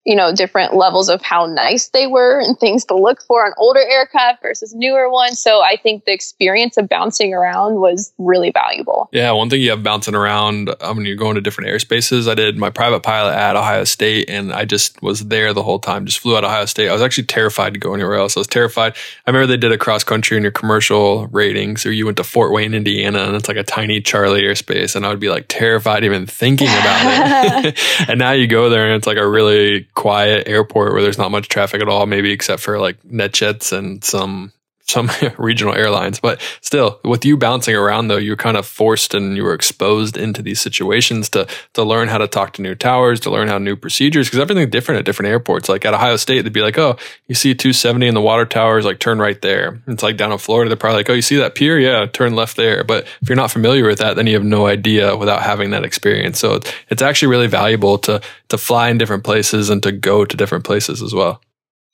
you 0.04 0.16
know 0.16 0.35
different 0.35 0.75
levels 0.75 1.09
of 1.09 1.21
how 1.23 1.47
nice 1.47 1.88
they 1.88 2.07
were 2.07 2.40
and 2.40 2.59
things 2.59 2.85
to 2.87 2.97
look 2.97 3.23
for 3.23 3.45
on 3.45 3.52
older 3.59 3.80
aircraft 3.80 4.42
versus 4.42 4.75
newer 4.75 5.11
ones. 5.11 5.38
So 5.38 5.61
I 5.61 5.76
think 5.76 6.04
the 6.04 6.12
experience 6.12 6.76
of 6.76 6.88
bouncing 6.88 7.35
around 7.35 7.76
was 7.76 8.12
really 8.19 8.50
valuable. 8.50 9.09
Yeah, 9.12 9.33
one 9.33 9.50
thing 9.50 9.61
you 9.61 9.71
have 9.71 9.83
bouncing 9.83 10.14
around 10.14 10.75
um, 10.80 10.97
when 10.97 11.07
you're 11.07 11.16
going 11.16 11.35
to 11.35 11.40
different 11.40 11.71
airspaces. 11.71 12.30
I 12.30 12.35
did 12.35 12.57
my 12.57 12.71
private 12.71 13.02
pilot 13.02 13.35
at 13.35 13.57
Ohio 13.57 13.85
State, 13.85 14.30
and 14.30 14.52
I 14.52 14.64
just 14.64 15.02
was 15.02 15.27
there 15.27 15.53
the 15.53 15.62
whole 15.62 15.79
time. 15.79 16.07
Just 16.07 16.20
flew 16.20 16.37
out 16.37 16.44
of 16.44 16.51
Ohio 16.51 16.64
State. 16.64 16.88
I 16.88 16.92
was 16.92 17.03
actually 17.03 17.25
terrified 17.25 17.75
to 17.75 17.81
go 17.81 17.94
anywhere 17.94 18.14
else. 18.14 18.37
I 18.37 18.40
was 18.40 18.46
terrified. 18.46 18.94
I 19.27 19.31
remember 19.31 19.46
they 19.46 19.57
did 19.57 19.72
a 19.72 19.79
cross 19.79 20.03
country 20.03 20.37
in 20.37 20.42
your 20.42 20.53
commercial 20.53 21.27
ratings, 21.29 21.85
or 21.85 21.92
you 21.92 22.07
went 22.07 22.16
to 22.16 22.25
Fort 22.25 22.53
Wayne, 22.53 22.72
Indiana, 22.72 23.20
and 23.20 23.37
it's 23.37 23.48
like 23.48 23.57
a 23.57 23.64
tiny 23.64 24.01
Charlie 24.01 24.42
airspace, 24.42 24.96
and 24.96 25.05
I 25.05 25.11
would 25.11 25.20
be 25.20 25.29
like 25.29 25.46
terrified 25.48 26.05
even 26.05 26.27
thinking 26.27 26.68
about 26.68 27.64
it. 27.64 27.79
and 28.09 28.18
now 28.18 28.33
you 28.33 28.46
go 28.46 28.70
there, 28.70 28.87
and 28.87 28.94
it's 28.94 29.07
like 29.07 29.18
a 29.18 29.29
really 29.29 29.88
quiet 29.94 30.48
airport 30.48 30.92
where 30.92 31.03
there's 31.03 31.18
not 31.18 31.31
much 31.31 31.48
traffic 31.48 31.83
at 31.83 31.88
all, 31.88 32.07
maybe 32.07 32.33
except 32.33 32.62
for 32.62 32.79
like 32.79 33.03
NetJets 33.03 33.76
and 33.76 34.03
some 34.05 34.53
some 34.83 35.11
regional 35.38 35.75
airlines. 35.75 36.21
But 36.21 36.40
still, 36.61 37.01
with 37.05 37.25
you 37.25 37.37
bouncing 37.37 37.75
around 37.75 38.09
though, 38.09 38.16
you're 38.16 38.37
kind 38.37 38.57
of 38.57 38.66
forced 38.66 39.14
and 39.14 39.37
you 39.37 39.45
were 39.45 39.55
exposed 39.55 40.16
into 40.16 40.43
these 40.43 40.61
situations 40.61 41.29
to 41.31 41.47
to 41.75 41.83
learn 41.83 42.09
how 42.09 42.19
to 42.19 42.29
talk 42.29 42.53
to 42.55 42.62
new 42.62 42.75
towers, 42.75 43.21
to 43.21 43.31
learn 43.31 43.49
how 43.49 43.59
new 43.59 43.77
procedures, 43.77 44.27
because 44.27 44.40
everything's 44.40 44.71
different 44.71 44.99
at 44.99 45.05
different 45.05 45.31
airports. 45.31 45.69
Like 45.69 45.85
at 45.85 45.95
Ohio 45.95 46.16
State, 46.16 46.43
they'd 46.43 46.53
be 46.53 46.62
like, 46.62 46.79
"Oh, 46.79 46.97
you 47.27 47.35
see 47.35 47.55
270 47.55 48.07
in 48.07 48.14
the 48.14 48.21
water 48.21 48.47
towers, 48.47 48.85
like 48.85 48.99
turn 48.99 49.19
right 49.19 49.40
there." 49.40 49.83
It's 49.87 50.03
like 50.03 50.16
down 50.16 50.33
in 50.33 50.38
Florida, 50.38 50.69
they're 50.69 50.77
probably 50.77 50.99
like, 50.99 51.11
"Oh, 51.11 51.14
you 51.14 51.23
see 51.23 51.37
that 51.37 51.55
pier? 51.55 51.79
Yeah, 51.79 52.07
turn 52.07 52.35
left 52.35 52.57
there." 52.57 52.85
But 52.85 53.07
if 53.23 53.29
you're 53.29 53.37
not 53.37 53.51
familiar 53.51 53.87
with 53.87 53.99
that, 53.99 54.16
then 54.16 54.27
you 54.27 54.35
have 54.35 54.45
no 54.45 54.66
idea 54.66 55.16
without 55.16 55.43
having 55.43 55.71
that 55.71 55.85
experience. 55.85 56.38
So 56.38 56.61
it's, 56.90 57.01
actually 57.01 57.29
really 57.29 57.47
valuable 57.47 57.97
to 57.97 58.21
to 58.51 58.59
fly 58.59 58.90
in 58.90 58.99
different 58.99 59.25
places 59.25 59.71
and 59.71 59.83
to 59.83 59.90
go 59.90 60.25
to 60.27 60.37
different 60.37 60.64
places 60.64 61.03
as 61.03 61.14
well. 61.14 61.40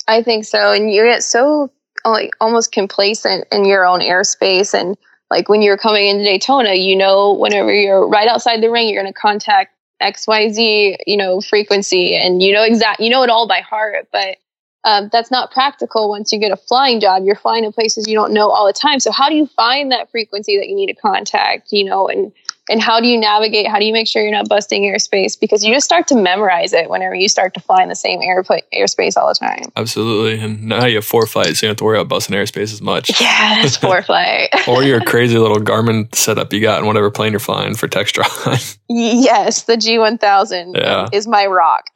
I 0.09 0.23
think 0.23 0.45
so. 0.45 0.73
And 0.73 0.93
you 0.93 1.05
get 1.05 1.23
so 1.23 1.71
like 2.11 2.33
almost 2.41 2.73
complacent 2.73 3.47
in 3.53 3.65
your 3.65 3.87
own 3.87 4.01
airspace 4.01 4.75
and 4.75 4.97
like 5.31 5.49
when 5.49 5.63
you're 5.63 5.77
coming 5.77 6.07
into 6.07 6.25
Daytona, 6.25 6.75
you 6.75 6.97
know, 6.97 7.33
whenever 7.33 7.73
you're 7.73 8.07
right 8.07 8.29
outside 8.29 8.63
the 8.63 8.71
ring, 8.71 8.89
you're 8.89 9.03
going 9.03 9.13
to 9.13 9.19
contact 9.19 9.75
XYZ, 10.01 10.97
you 11.07 11.17
know, 11.17 11.41
frequency 11.41 12.15
and 12.15 12.43
you 12.43 12.53
know 12.53 12.63
exact, 12.63 13.01
you 13.01 13.11
know 13.11 13.23
it 13.23 13.31
all 13.31 13.49
by 13.49 13.61
heart, 13.61 14.07
but 14.13 14.37
um, 14.85 15.09
that's 15.11 15.33
not 15.33 15.51
practical 15.51 16.09
once 16.09 16.33
you 16.33 16.39
get 16.39 16.53
a 16.53 16.57
flying 16.57 17.01
job. 17.01 17.25
You're 17.25 17.35
flying 17.35 17.65
in 17.65 17.73
places 17.73 18.07
you 18.07 18.15
don't 18.15 18.33
know 18.33 18.51
all 18.51 18.67
the 18.67 18.73
time. 18.73 19.01
So 19.01 19.11
how 19.11 19.29
do 19.29 19.35
you 19.35 19.47
find 19.47 19.91
that 19.91 20.11
frequency 20.13 20.57
that 20.59 20.69
you 20.69 20.77
need 20.77 20.87
to 20.87 20.95
contact, 20.95 21.73
you 21.73 21.85
know, 21.85 22.09
and 22.09 22.33
and 22.69 22.81
how 22.81 23.01
do 23.01 23.07
you 23.07 23.19
navigate 23.19 23.69
how 23.69 23.79
do 23.79 23.85
you 23.85 23.93
make 23.93 24.09
sure 24.09 24.23
you're 24.23 24.33
not 24.33 24.49
busting 24.49 24.83
airspace? 24.83 25.39
Because 25.39 25.65
you 25.65 25.73
just 25.73 25.85
start 25.85 26.09
to 26.09 26.17
memorize 26.17 26.73
it 26.73 26.91
whenever 26.91 27.15
you 27.15 27.29
start 27.29 27.55
to 27.55 27.61
fly 27.61 27.83
in 27.83 27.89
the 27.89 27.95
same 27.95 28.21
airplane 28.23 28.63
airspace 28.75 29.17
all 29.17 29.29
the 29.29 29.35
time. 29.35 29.71
Absolutely. 29.77 30.41
And 30.41 30.65
now 30.65 30.87
you 30.87 30.97
have 30.97 31.05
ForeFlight 31.05 31.45
so 31.45 31.49
you 31.49 31.55
don't 31.55 31.69
have 31.71 31.77
to 31.77 31.85
worry 31.85 31.99
about 31.99 32.09
busting 32.09 32.35
airspace 32.35 32.73
as 32.73 32.83
much. 32.83 33.21
Yeah 33.21 33.67
four 33.81 34.01
ForeFlight 34.01 34.69
or 34.69 34.83
your 34.83 35.01
crazy 35.01 35.39
little 35.39 35.59
garmin 35.59 36.13
setup 36.15 36.53
you 36.53 36.61
got 36.61 36.81
in 36.81 36.87
whatever 36.87 37.11
plane 37.11 37.33
you're 37.33 37.41
flying 37.41 37.75
for 37.75 37.89
textron 37.89 38.79
yes 38.89 39.63
the 39.65 39.75
g1000 39.75 40.77
yeah. 40.77 41.09
is 41.13 41.27
my 41.27 41.47
rock. 41.47 41.91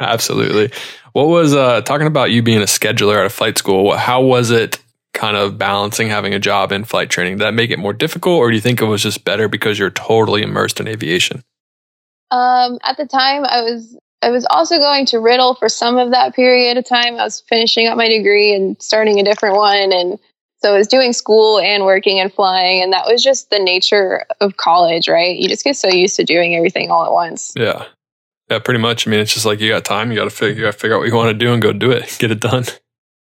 Absolutely. 0.00 0.70
What 1.12 1.28
was 1.28 1.54
uh, 1.54 1.80
talking 1.82 2.06
about 2.06 2.30
you 2.30 2.42
being 2.42 2.60
a 2.60 2.66
scheduler 2.66 3.18
at 3.20 3.26
a 3.26 3.30
flight 3.30 3.58
school 3.58 3.96
how 3.96 4.22
was 4.22 4.50
it 4.50 4.78
kind 5.18 5.36
of 5.36 5.58
balancing 5.58 6.08
having 6.08 6.32
a 6.32 6.38
job 6.38 6.70
in 6.70 6.84
flight 6.84 7.10
training? 7.10 7.38
Did 7.38 7.44
that 7.44 7.54
make 7.54 7.70
it 7.70 7.78
more 7.78 7.92
difficult, 7.92 8.38
or 8.38 8.50
do 8.50 8.54
you 8.54 8.60
think 8.60 8.80
it 8.80 8.84
was 8.84 9.02
just 9.02 9.24
better 9.24 9.48
because 9.48 9.78
you're 9.78 9.90
totally 9.90 10.42
immersed 10.42 10.78
in 10.78 10.86
aviation? 10.86 11.42
Um, 12.30 12.78
at 12.84 12.96
the 12.96 13.06
time, 13.06 13.44
I 13.44 13.62
was 13.62 13.98
I 14.22 14.30
was 14.30 14.46
also 14.48 14.78
going 14.78 15.06
to 15.06 15.18
Riddle 15.18 15.56
for 15.56 15.68
some 15.68 15.98
of 15.98 16.12
that 16.12 16.34
period 16.34 16.76
of 16.76 16.84
time. 16.84 17.14
I 17.16 17.24
was 17.24 17.40
finishing 17.48 17.88
up 17.88 17.96
my 17.96 18.08
degree 18.08 18.54
and 18.54 18.80
starting 18.80 19.18
a 19.18 19.24
different 19.24 19.56
one, 19.56 19.92
and 19.92 20.18
so 20.62 20.72
I 20.72 20.78
was 20.78 20.86
doing 20.86 21.12
school 21.12 21.58
and 21.58 21.84
working 21.84 22.20
and 22.20 22.32
flying, 22.32 22.80
and 22.82 22.92
that 22.92 23.06
was 23.06 23.22
just 23.22 23.50
the 23.50 23.58
nature 23.58 24.24
of 24.40 24.56
college, 24.56 25.08
right? 25.08 25.36
You 25.36 25.48
just 25.48 25.64
get 25.64 25.76
so 25.76 25.88
used 25.88 26.16
to 26.16 26.24
doing 26.24 26.54
everything 26.54 26.90
all 26.90 27.04
at 27.04 27.12
once. 27.12 27.54
Yeah, 27.56 27.86
yeah, 28.48 28.60
pretty 28.60 28.80
much. 28.80 29.06
I 29.06 29.10
mean, 29.10 29.20
it's 29.20 29.34
just 29.34 29.46
like 29.46 29.58
you 29.58 29.70
got 29.70 29.84
time, 29.84 30.12
you 30.12 30.16
got 30.16 30.24
to 30.24 30.30
figure, 30.30 30.54
you 30.54 30.62
got 30.62 30.74
to 30.74 30.78
figure 30.78 30.94
out 30.94 31.00
what 31.00 31.08
you 31.08 31.16
want 31.16 31.30
to 31.30 31.44
do 31.44 31.52
and 31.52 31.60
go 31.60 31.72
do 31.72 31.90
it, 31.90 32.16
get 32.20 32.30
it 32.30 32.40
done. 32.40 32.64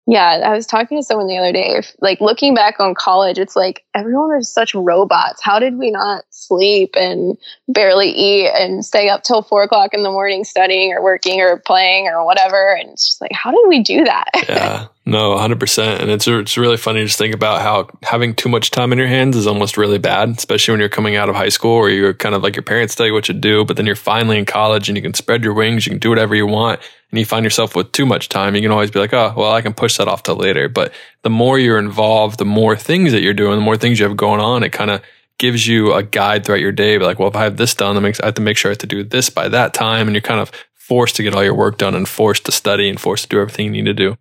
Yeah, 0.09 0.41
I 0.45 0.53
was 0.53 0.65
talking 0.65 0.97
to 0.97 1.03
someone 1.03 1.27
the 1.27 1.37
other 1.37 1.51
day. 1.51 1.75
If, 1.75 1.93
like 1.99 2.21
looking 2.21 2.55
back 2.55 2.79
on 2.79 2.95
college, 2.95 3.37
it's 3.37 3.57
like 3.57 3.83
everyone 3.93 4.29
was 4.29 4.49
such 4.49 4.73
robots. 4.73 5.41
How 5.43 5.59
did 5.59 5.77
we 5.77 5.91
not 5.91 6.23
sleep 6.29 6.95
and 6.95 7.37
barely 7.67 8.07
eat 8.09 8.49
and 8.55 8.85
stay 8.85 9.09
up 9.09 9.23
till 9.23 9.41
four 9.41 9.63
o'clock 9.63 9.93
in 9.93 10.03
the 10.03 10.09
morning 10.09 10.45
studying 10.45 10.93
or 10.93 11.03
working 11.03 11.41
or 11.41 11.57
playing 11.59 12.07
or 12.07 12.25
whatever? 12.25 12.73
And 12.73 12.91
it's 12.91 13.05
just 13.05 13.21
like, 13.21 13.33
how 13.33 13.51
did 13.51 13.67
we 13.67 13.83
do 13.83 14.05
that? 14.05 14.29
yeah, 14.47 14.87
no, 15.07 15.37
100%. 15.37 16.01
And 16.01 16.11
it's, 16.11 16.27
it's 16.27 16.57
really 16.57 16.75
funny 16.75 16.99
to 16.99 17.05
just 17.05 17.17
think 17.17 17.33
about 17.33 17.61
how 17.61 17.87
having 18.03 18.35
too 18.35 18.49
much 18.49 18.71
time 18.71 18.91
in 18.91 18.97
your 18.97 19.07
hands 19.07 19.37
is 19.37 19.47
almost 19.47 19.77
really 19.77 19.99
bad, 19.99 20.31
especially 20.31 20.73
when 20.73 20.81
you're 20.81 20.89
coming 20.89 21.15
out 21.15 21.29
of 21.29 21.35
high 21.35 21.47
school 21.47 21.71
or 21.71 21.89
you're 21.89 22.13
kind 22.13 22.35
of 22.35 22.43
like 22.43 22.57
your 22.57 22.63
parents 22.63 22.93
tell 22.93 23.05
you 23.05 23.13
what 23.13 23.23
to 23.23 23.33
do, 23.33 23.63
but 23.63 23.77
then 23.77 23.85
you're 23.85 23.95
finally 23.95 24.37
in 24.37 24.43
college 24.43 24.89
and 24.89 24.97
you 24.97 25.01
can 25.01 25.13
spread 25.13 25.45
your 25.45 25.53
wings, 25.53 25.85
you 25.85 25.91
can 25.91 25.99
do 25.99 26.09
whatever 26.09 26.35
you 26.35 26.45
want. 26.45 26.81
And 27.09 27.17
you 27.17 27.25
find 27.25 27.45
yourself 27.45 27.73
with 27.73 27.93
too 27.93 28.05
much 28.05 28.27
time, 28.27 28.53
you 28.53 28.61
can 28.61 28.71
always 28.71 28.91
be 28.91 28.99
like, 28.99 29.13
oh, 29.13 29.33
well, 29.37 29.53
I 29.53 29.61
can 29.61 29.73
push 29.73 29.95
that 29.95 30.09
off 30.09 30.23
till 30.23 30.35
later. 30.35 30.67
But 30.67 30.91
the 31.21 31.29
more 31.29 31.57
you're 31.57 31.79
involved, 31.79 32.37
the 32.37 32.43
more 32.43 32.75
things 32.75 33.13
that 33.13 33.21
you're 33.21 33.33
doing, 33.33 33.55
the 33.55 33.63
more 33.63 33.77
things 33.77 33.99
you 33.99 34.07
have 34.09 34.17
going 34.17 34.41
on, 34.41 34.61
it 34.61 34.73
kind 34.73 34.91
of 34.91 35.01
gives 35.37 35.65
you 35.65 35.93
a 35.93 36.03
guide 36.03 36.45
throughout 36.45 36.59
your 36.59 36.73
day. 36.73 36.99
Like, 36.99 37.17
well, 37.17 37.29
if 37.29 37.35
I 37.37 37.45
have 37.45 37.55
this 37.55 37.73
done, 37.73 37.95
I 37.95 38.13
have 38.25 38.33
to 38.33 38.41
make 38.41 38.57
sure 38.57 38.71
I 38.71 38.73
have 38.73 38.79
to 38.79 38.87
do 38.87 39.05
this 39.05 39.29
by 39.29 39.47
that 39.47 39.73
time, 39.73 40.09
and 40.09 40.15
you're 40.15 40.21
kind 40.21 40.41
of 40.41 40.51
forced 40.73 41.15
to 41.15 41.23
get 41.23 41.33
all 41.33 41.45
your 41.45 41.55
work 41.55 41.77
done 41.77 41.95
and 41.95 42.09
forced 42.09 42.45
to 42.47 42.51
study 42.51 42.89
and 42.89 42.99
forced 42.99 43.23
to 43.23 43.29
do 43.29 43.39
everything 43.39 43.67
you 43.67 43.83
need 43.83 43.85
to 43.85 43.93
do. 43.93 44.17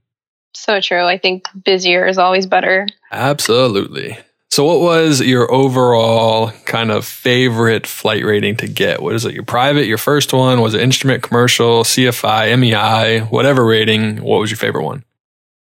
So 0.56 0.80
true. 0.80 1.04
I 1.04 1.18
think 1.18 1.46
busier 1.64 2.06
is 2.06 2.18
always 2.18 2.46
better. 2.46 2.86
Absolutely. 3.12 4.18
So, 4.50 4.64
what 4.64 4.80
was 4.80 5.20
your 5.20 5.52
overall 5.52 6.50
kind 6.64 6.90
of 6.90 7.04
favorite 7.04 7.86
flight 7.86 8.24
rating 8.24 8.56
to 8.58 8.66
get? 8.66 9.02
What 9.02 9.14
is 9.14 9.24
it? 9.24 9.34
Your 9.34 9.44
private, 9.44 9.86
your 9.86 9.98
first 9.98 10.32
one? 10.32 10.60
Was 10.60 10.72
it 10.72 10.80
instrument, 10.80 11.22
commercial, 11.22 11.82
CFI, 11.82 12.58
MEI, 12.58 13.20
whatever 13.26 13.64
rating? 13.66 14.22
What 14.22 14.40
was 14.40 14.50
your 14.50 14.56
favorite 14.56 14.84
one? 14.84 15.04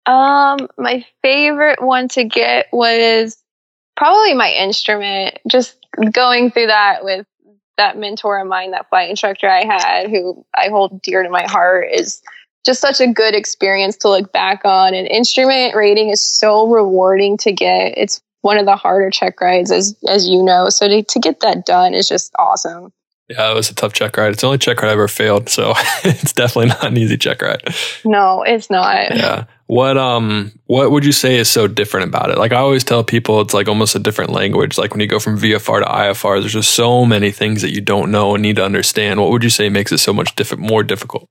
Um, 0.05 0.67
my 0.77 1.03
favorite 1.23 1.81
one 1.81 2.09
to 2.09 2.25
get 2.25 2.67
was 2.71 3.41
probably 3.97 4.35
my 4.35 4.51
instrument. 4.51 5.39
Just 5.49 5.77
going 6.11 6.51
through 6.51 6.67
that 6.67 7.03
with 7.03 7.25
that 7.77 7.97
mentor 7.97 8.39
of 8.39 8.47
mine, 8.47 8.71
that 8.71 8.89
flight 8.89 9.09
instructor 9.09 9.49
I 9.49 9.65
had, 9.65 10.09
who 10.09 10.45
I 10.53 10.67
hold 10.69 11.01
dear 11.01 11.23
to 11.23 11.29
my 11.29 11.43
heart, 11.43 11.87
is 11.91 12.21
just 12.65 12.81
such 12.81 12.99
a 12.99 13.07
good 13.07 13.35
experience 13.35 13.97
to 13.97 14.09
look 14.09 14.31
back 14.31 14.61
on. 14.65 14.93
And 14.93 15.07
instrument 15.07 15.75
rating 15.75 16.09
is 16.09 16.21
so 16.21 16.67
rewarding 16.67 17.37
to 17.37 17.51
get. 17.51 17.97
It's 17.97 18.21
one 18.41 18.57
of 18.57 18.65
the 18.65 18.75
harder 18.75 19.09
check 19.09 19.39
rides, 19.41 19.71
as 19.71 19.95
as 20.07 20.27
you 20.27 20.43
know. 20.43 20.69
So 20.69 20.87
to, 20.87 21.03
to 21.03 21.19
get 21.19 21.39
that 21.41 21.65
done 21.65 21.93
is 21.93 22.07
just 22.07 22.33
awesome. 22.37 22.91
Yeah, 23.27 23.51
it 23.51 23.55
was 23.55 23.71
a 23.71 23.75
tough 23.75 23.93
check 23.93 24.17
ride. 24.17 24.33
It's 24.33 24.41
the 24.41 24.47
only 24.47 24.59
check 24.59 24.79
ride 24.81 24.89
I 24.89 24.91
ever 24.91 25.07
failed, 25.07 25.49
so 25.49 25.73
it's 26.03 26.31
definitely 26.33 26.67
not 26.67 26.85
an 26.85 26.97
easy 26.97 27.17
check 27.17 27.41
ride. 27.41 27.61
No, 28.03 28.43
it's 28.43 28.69
not. 28.69 29.15
Yeah. 29.15 29.45
What 29.65 29.97
um 29.97 30.51
what 30.65 30.91
would 30.91 31.03
you 31.03 31.11
say 31.11 31.37
is 31.37 31.49
so 31.49 31.67
different 31.67 32.09
about 32.09 32.29
it? 32.29 32.37
Like 32.37 32.51
I 32.51 32.57
always 32.57 32.83
tell 32.83 33.03
people 33.03 33.41
it's 33.41 33.53
like 33.53 33.67
almost 33.67 33.95
a 33.95 33.99
different 33.99 34.29
language. 34.29 34.77
Like 34.77 34.91
when 34.91 35.01
you 35.01 35.07
go 35.07 35.19
from 35.19 35.39
VFR 35.39 35.79
to 35.79 35.89
IFR, 35.89 36.39
there's 36.39 36.53
just 36.53 36.73
so 36.73 37.03
many 37.03 37.31
things 37.31 37.63
that 37.63 37.71
you 37.71 37.81
don't 37.81 38.11
know 38.11 38.35
and 38.35 38.43
need 38.43 38.57
to 38.57 38.65
understand. 38.65 39.19
What 39.19 39.31
would 39.31 39.43
you 39.43 39.49
say 39.49 39.69
makes 39.69 39.91
it 39.91 39.97
so 39.97 40.13
much 40.13 40.35
diff- 40.35 40.57
more 40.57 40.83
difficult? 40.83 41.27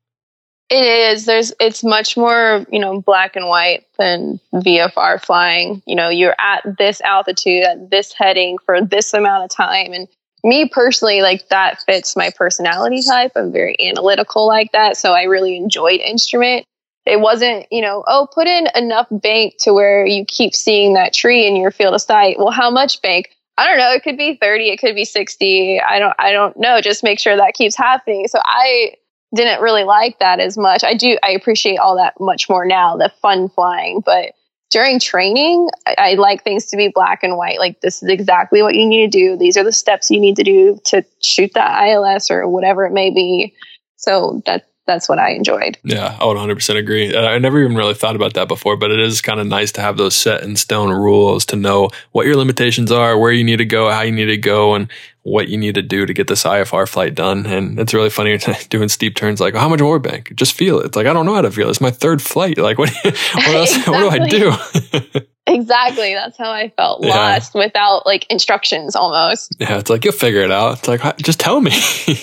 It 0.71 0.85
is. 0.85 1.27
There's 1.27 1.53
it's 1.61 1.85
much 1.85 2.17
more, 2.17 2.65
you 2.71 2.79
know, 2.79 3.01
black 3.01 3.37
and 3.37 3.47
white 3.47 3.87
than 3.99 4.41
VFR 4.55 5.23
flying. 5.23 5.83
You 5.87 5.95
know, 5.95 6.09
you're 6.09 6.35
at 6.39 6.63
this 6.79 7.01
altitude, 7.03 7.63
at 7.63 7.91
this 7.91 8.13
heading 8.13 8.57
for 8.65 8.81
this 8.81 9.13
amount 9.13 9.45
of 9.45 9.51
time 9.51 9.93
and 9.93 10.09
me 10.45 10.69
personally, 10.69 11.23
like 11.23 11.49
that 11.49 11.81
fits 11.81 12.17
my 12.17 12.31
personality 12.37 13.03
type. 13.03 13.33
I'm 13.35 13.51
very 13.51 13.77
analytical 13.81 14.47
like 14.47 14.73
that. 14.73 14.97
So 14.97 15.15
I 15.15 15.23
really 15.23 15.57
enjoyed 15.57 16.01
instrument. 16.01 16.67
It 17.07 17.21
wasn't, 17.21 17.67
you 17.71 17.81
know, 17.81 18.05
oh, 18.07 18.29
put 18.33 18.47
in 18.47 18.69
enough 18.75 19.07
bank 19.11 19.55
to 19.61 19.73
where 19.73 20.07
you 20.07 20.25
keep 20.27 20.55
seeing 20.55 20.95
that 20.95 21.13
tree 21.13 21.47
in 21.47 21.57
your 21.57 21.71
field 21.71 21.95
of 21.95 22.03
sight. 22.03 22.39
Well, 22.39 22.51
how 22.51 22.71
much 22.71 23.01
bank? 23.03 23.31
I 23.57 23.67
don't 23.67 23.79
know. 23.79 23.93
It 23.93 24.03
could 24.03 24.19
be 24.19 24.37
30, 24.37 24.71
it 24.71 24.81
could 24.81 24.95
be 24.95 25.05
60. 25.05 25.81
I 25.81 25.99
don't 25.99 26.15
I 26.19 26.33
don't 26.33 26.57
know. 26.59 26.81
Just 26.81 27.03
make 27.03 27.19
sure 27.19 27.37
that 27.37 27.55
keeps 27.55 27.77
happening. 27.77 28.29
So 28.29 28.39
I 28.45 28.95
didn't 29.35 29.61
really 29.61 29.85
like 29.85 30.19
that 30.21 30.41
as 30.41 30.57
much. 30.57 30.85
I 30.85 30.95
do 30.95 31.19
I 31.23 31.31
appreciate 31.31 31.79
all 31.79 31.97
that 31.97 32.15
much 32.21 32.49
more 32.49 32.65
now, 32.65 32.97
the 32.97 33.13
fun 33.21 33.49
flying, 33.49 34.01
but 34.05 34.35
during 34.71 34.99
training, 34.99 35.69
I, 35.87 35.95
I, 35.99 36.15
like 36.15 36.43
things 36.43 36.67
to 36.67 36.77
be 36.77 36.89
black 36.89 37.23
and 37.23 37.37
white. 37.37 37.59
Like 37.59 37.81
this 37.81 38.03
is 38.03 38.09
exactly 38.09 38.61
what 38.61 38.75
you 38.75 38.87
need 38.87 39.13
to 39.13 39.19
do. 39.19 39.37
These 39.37 39.57
are 39.57 39.63
the 39.63 39.73
steps 39.73 40.11
you 40.11 40.19
need 40.19 40.35
to 40.37 40.43
do 40.43 40.81
to 40.87 41.05
shoot 41.23 41.53
that 41.55 41.89
ILS 41.89 42.29
or 42.29 42.49
whatever 42.49 42.85
it 42.85 42.93
may 42.93 43.11
be. 43.11 43.55
So 43.97 44.43
that 44.47 44.67
that's 44.87 45.09
what 45.09 45.19
I 45.19 45.31
enjoyed. 45.31 45.79
Yeah, 45.83 46.17
I 46.21 46.27
would 46.27 46.37
100% 46.37 46.77
agree. 46.77 47.17
I 47.17 47.39
never 47.39 47.59
even 47.63 47.77
really 47.77 47.95
thought 47.95 48.17
about 48.17 48.35
that 48.35 48.49
before, 48.49 48.77
but 48.77 48.91
it 48.91 49.01
is 49.01 49.23
kind 49.23 49.41
of 49.41 49.47
nice 49.47 49.73
to 49.73 49.81
have 49.81 49.97
those 49.97 50.15
set 50.15 50.43
in 50.43 50.57
stone 50.57 50.91
rules 50.91 51.47
to 51.47 51.57
know 51.57 51.89
what 52.13 52.27
your 52.27 52.37
limitations 52.37 52.93
are, 52.93 53.17
where 53.17 53.33
you 53.33 53.45
need 53.45 53.57
to 53.57 53.65
go, 53.65 53.91
how 53.91 54.03
you 54.03 54.13
need 54.13 54.27
to 54.27 54.37
go, 54.37 54.75
and 54.75 54.91
what 55.25 55.49
you 55.49 55.57
need 55.57 55.75
to 55.75 55.83
do 55.83 56.05
to 56.05 56.13
get 56.13 56.29
this 56.29 56.45
IFR 56.45 56.87
flight 56.87 57.15
done. 57.15 57.47
And 57.47 57.79
it's 57.81 57.95
really 57.95 58.11
funny 58.11 58.39
doing 58.69 58.89
steep 58.89 59.17
turns 59.17 59.41
like, 59.41 59.55
oh, 59.55 59.59
how 59.59 59.69
much 59.69 59.81
more 59.81 59.99
bank? 59.99 60.33
Just 60.35 60.53
feel 60.53 60.79
it. 60.81 60.87
It's 60.87 60.97
like, 60.97 61.07
I 61.07 61.13
don't 61.13 61.27
know 61.27 61.35
how 61.35 61.41
to 61.41 61.51
feel. 61.51 61.71
It's 61.71 61.81
my 61.81 61.91
third 61.91 62.23
flight. 62.23 62.59
Like, 62.59 62.79
what, 62.79 62.91
what 63.05 63.15
else? 63.49 63.77
exactly. 63.77 63.93
What 63.93 64.01
do 64.01 64.23
I 64.23 64.29
do? 64.29 65.21
exactly. 65.47 66.13
That's 66.13 66.37
how 66.37 66.51
I 66.51 66.69
felt 66.77 67.03
yeah. 67.03 67.15
lost 67.15 67.55
without 67.55 68.05
like 68.05 68.27
instructions 68.31 68.95
almost. 68.95 69.57
Yeah. 69.59 69.79
It's 69.79 69.89
like, 69.89 70.05
you'll 70.05 70.13
figure 70.13 70.43
it 70.43 70.51
out. 70.51 70.79
It's 70.79 70.89
like, 70.89 71.17
just 71.19 71.41
tell 71.41 71.61
me. 71.61 71.73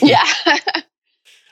yeah. 0.01 0.23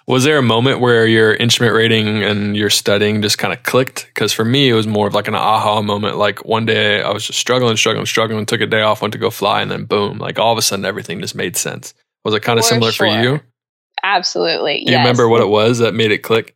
Was 0.09 0.23
there 0.23 0.39
a 0.39 0.41
moment 0.41 0.79
where 0.79 1.05
your 1.05 1.35
instrument 1.35 1.75
rating 1.75 2.23
and 2.23 2.57
your 2.57 2.71
studying 2.71 3.21
just 3.21 3.37
kind 3.37 3.53
of 3.53 3.61
clicked? 3.61 4.07
Because 4.07 4.33
for 4.33 4.43
me, 4.43 4.67
it 4.67 4.73
was 4.73 4.87
more 4.87 5.05
of 5.05 5.13
like 5.13 5.27
an 5.27 5.35
aha 5.35 5.83
moment. 5.83 6.17
Like 6.17 6.43
one 6.43 6.65
day 6.65 7.03
I 7.03 7.11
was 7.11 7.27
just 7.27 7.37
struggling, 7.37 7.77
struggling, 7.77 8.07
struggling, 8.07 8.47
took 8.47 8.59
a 8.59 8.65
day 8.65 8.81
off, 8.81 9.03
went 9.03 9.11
to 9.11 9.19
go 9.19 9.29
fly, 9.29 9.61
and 9.61 9.69
then 9.69 9.85
boom, 9.85 10.17
like 10.17 10.39
all 10.39 10.51
of 10.51 10.57
a 10.57 10.63
sudden 10.63 10.83
everything 10.83 11.21
just 11.21 11.35
made 11.35 11.55
sense. 11.55 11.93
Was 12.25 12.33
it 12.33 12.39
kind 12.39 12.57
of 12.57 12.65
similar 12.65 12.91
sure. 12.91 13.05
for 13.05 13.21
you? 13.21 13.39
Absolutely. 14.01 14.83
Do 14.83 14.91
you 14.91 14.97
yes. 14.97 15.05
remember 15.05 15.29
what 15.29 15.41
it 15.41 15.47
was 15.47 15.77
that 15.77 15.93
made 15.93 16.11
it 16.11 16.23
click? 16.23 16.55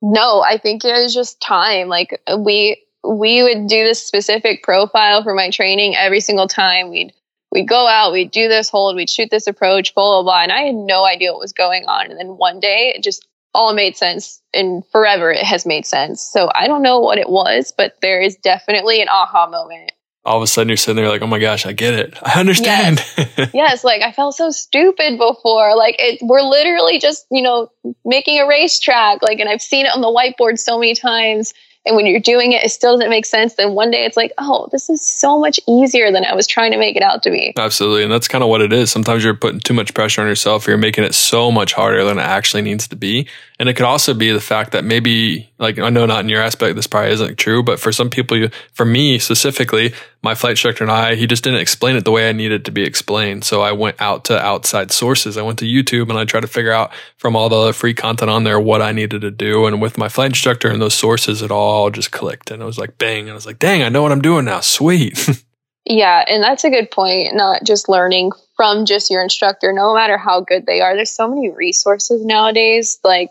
No, 0.00 0.40
I 0.40 0.56
think 0.56 0.84
it 0.84 0.92
was 0.92 1.12
just 1.12 1.40
time. 1.40 1.88
Like 1.88 2.22
uh, 2.28 2.38
we 2.38 2.84
we 3.02 3.42
would 3.42 3.66
do 3.66 3.82
this 3.82 4.06
specific 4.06 4.62
profile 4.62 5.24
for 5.24 5.34
my 5.34 5.50
training 5.50 5.96
every 5.96 6.20
single 6.20 6.46
time. 6.46 6.90
We'd 6.90 7.12
we'd 7.52 7.68
go 7.68 7.86
out, 7.86 8.12
we'd 8.12 8.30
do 8.30 8.48
this 8.48 8.70
hold, 8.70 8.96
we'd 8.96 9.10
shoot 9.10 9.30
this 9.30 9.46
approach, 9.46 9.94
blah, 9.94 10.04
blah, 10.04 10.22
blah. 10.22 10.42
And 10.42 10.50
I 10.50 10.62
had 10.62 10.74
no 10.74 11.04
idea 11.04 11.32
what 11.32 11.40
was 11.40 11.52
going 11.52 11.84
on. 11.84 12.10
And 12.10 12.18
then 12.18 12.38
one 12.38 12.58
day 12.58 12.94
it 12.96 13.02
just 13.02 13.28
all 13.54 13.74
made 13.74 13.96
sense 13.96 14.40
and 14.54 14.84
forever 14.86 15.30
it 15.30 15.44
has 15.44 15.66
made 15.66 15.84
sense. 15.84 16.22
So 16.22 16.50
I 16.54 16.66
don't 16.66 16.82
know 16.82 17.00
what 17.00 17.18
it 17.18 17.28
was, 17.28 17.72
but 17.76 17.94
there 18.00 18.20
is 18.20 18.36
definitely 18.36 19.02
an 19.02 19.08
aha 19.10 19.46
moment. 19.46 19.92
All 20.24 20.36
of 20.36 20.42
a 20.42 20.46
sudden 20.46 20.68
you're 20.68 20.76
sitting 20.76 20.96
there 20.96 21.10
like, 21.10 21.20
oh 21.20 21.26
my 21.26 21.40
gosh, 21.40 21.66
I 21.66 21.72
get 21.72 21.94
it. 21.94 22.16
I 22.22 22.40
understand. 22.40 23.04
Yes, 23.18 23.50
yes 23.54 23.84
like 23.84 24.00
I 24.00 24.12
felt 24.12 24.34
so 24.36 24.50
stupid 24.50 25.18
before. 25.18 25.76
Like 25.76 25.96
it, 25.98 26.20
we're 26.22 26.42
literally 26.42 26.98
just, 26.98 27.26
you 27.30 27.42
know, 27.42 27.70
making 28.04 28.40
a 28.40 28.46
racetrack. 28.46 29.20
Like, 29.20 29.40
and 29.40 29.48
I've 29.48 29.60
seen 29.60 29.84
it 29.84 29.92
on 29.94 30.00
the 30.00 30.08
whiteboard 30.08 30.58
so 30.58 30.78
many 30.78 30.94
times 30.94 31.52
and 31.84 31.96
when 31.96 32.06
you're 32.06 32.20
doing 32.20 32.52
it, 32.52 32.62
it 32.62 32.68
still 32.70 32.96
doesn't 32.96 33.10
make 33.10 33.26
sense. 33.26 33.54
Then 33.54 33.74
one 33.74 33.90
day 33.90 34.04
it's 34.04 34.16
like, 34.16 34.32
oh, 34.38 34.68
this 34.70 34.88
is 34.88 35.04
so 35.04 35.38
much 35.38 35.58
easier 35.66 36.12
than 36.12 36.24
I 36.24 36.34
was 36.34 36.46
trying 36.46 36.70
to 36.72 36.78
make 36.78 36.96
it 36.96 37.02
out 37.02 37.22
to 37.24 37.30
be. 37.30 37.52
Absolutely. 37.56 38.04
And 38.04 38.12
that's 38.12 38.28
kind 38.28 38.44
of 38.44 38.48
what 38.48 38.60
it 38.60 38.72
is. 38.72 38.90
Sometimes 38.90 39.24
you're 39.24 39.34
putting 39.34 39.60
too 39.60 39.74
much 39.74 39.92
pressure 39.92 40.22
on 40.22 40.28
yourself. 40.28 40.66
You're 40.66 40.78
making 40.78 41.04
it 41.04 41.14
so 41.14 41.50
much 41.50 41.72
harder 41.72 42.04
than 42.04 42.18
it 42.18 42.22
actually 42.22 42.62
needs 42.62 42.86
to 42.88 42.96
be. 42.96 43.26
And 43.62 43.68
it 43.68 43.74
could 43.74 43.86
also 43.86 44.12
be 44.12 44.32
the 44.32 44.40
fact 44.40 44.72
that 44.72 44.82
maybe, 44.82 45.48
like, 45.60 45.78
I 45.78 45.88
know 45.88 46.04
not 46.04 46.24
in 46.24 46.28
your 46.28 46.42
aspect, 46.42 46.74
this 46.74 46.88
probably 46.88 47.12
isn't 47.12 47.38
true, 47.38 47.62
but 47.62 47.78
for 47.78 47.92
some 47.92 48.10
people, 48.10 48.36
you, 48.36 48.50
for 48.72 48.84
me 48.84 49.20
specifically, 49.20 49.94
my 50.20 50.34
flight 50.34 50.54
instructor 50.54 50.82
and 50.82 50.90
I, 50.90 51.14
he 51.14 51.28
just 51.28 51.44
didn't 51.44 51.60
explain 51.60 51.94
it 51.94 52.04
the 52.04 52.10
way 52.10 52.28
I 52.28 52.32
needed 52.32 52.64
to 52.64 52.72
be 52.72 52.82
explained. 52.82 53.44
So 53.44 53.62
I 53.62 53.70
went 53.70 54.00
out 54.00 54.24
to 54.24 54.36
outside 54.36 54.90
sources. 54.90 55.36
I 55.36 55.42
went 55.42 55.60
to 55.60 55.64
YouTube 55.64 56.10
and 56.10 56.18
I 56.18 56.24
tried 56.24 56.40
to 56.40 56.48
figure 56.48 56.72
out 56.72 56.90
from 57.18 57.36
all 57.36 57.48
the 57.48 57.72
free 57.72 57.94
content 57.94 58.32
on 58.32 58.42
there 58.42 58.58
what 58.58 58.82
I 58.82 58.90
needed 58.90 59.20
to 59.20 59.30
do. 59.30 59.66
And 59.66 59.80
with 59.80 59.96
my 59.96 60.08
flight 60.08 60.30
instructor 60.30 60.68
and 60.68 60.82
those 60.82 60.94
sources, 60.94 61.40
it 61.40 61.52
all 61.52 61.88
just 61.92 62.10
clicked. 62.10 62.50
And 62.50 62.60
it 62.60 62.66
was 62.66 62.78
like, 62.78 62.98
bang. 62.98 63.20
And 63.20 63.30
I 63.30 63.34
was 63.34 63.46
like, 63.46 63.60
dang, 63.60 63.84
I 63.84 63.90
know 63.90 64.02
what 64.02 64.10
I'm 64.10 64.22
doing 64.22 64.44
now. 64.44 64.58
Sweet. 64.58 65.24
yeah. 65.84 66.24
And 66.26 66.42
that's 66.42 66.64
a 66.64 66.70
good 66.70 66.90
point. 66.90 67.36
Not 67.36 67.62
just 67.62 67.88
learning 67.88 68.32
from 68.56 68.86
just 68.86 69.08
your 69.08 69.22
instructor, 69.22 69.72
no 69.72 69.94
matter 69.94 70.18
how 70.18 70.40
good 70.40 70.66
they 70.66 70.80
are. 70.80 70.96
There's 70.96 71.12
so 71.12 71.28
many 71.28 71.48
resources 71.48 72.24
nowadays. 72.24 72.98
Like, 73.04 73.30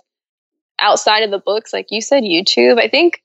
outside 0.81 1.23
of 1.23 1.31
the 1.31 1.39
books, 1.39 1.71
like 1.71 1.87
you 1.91 2.01
said, 2.01 2.23
YouTube, 2.23 2.79
I 2.79 2.87
think 2.87 3.21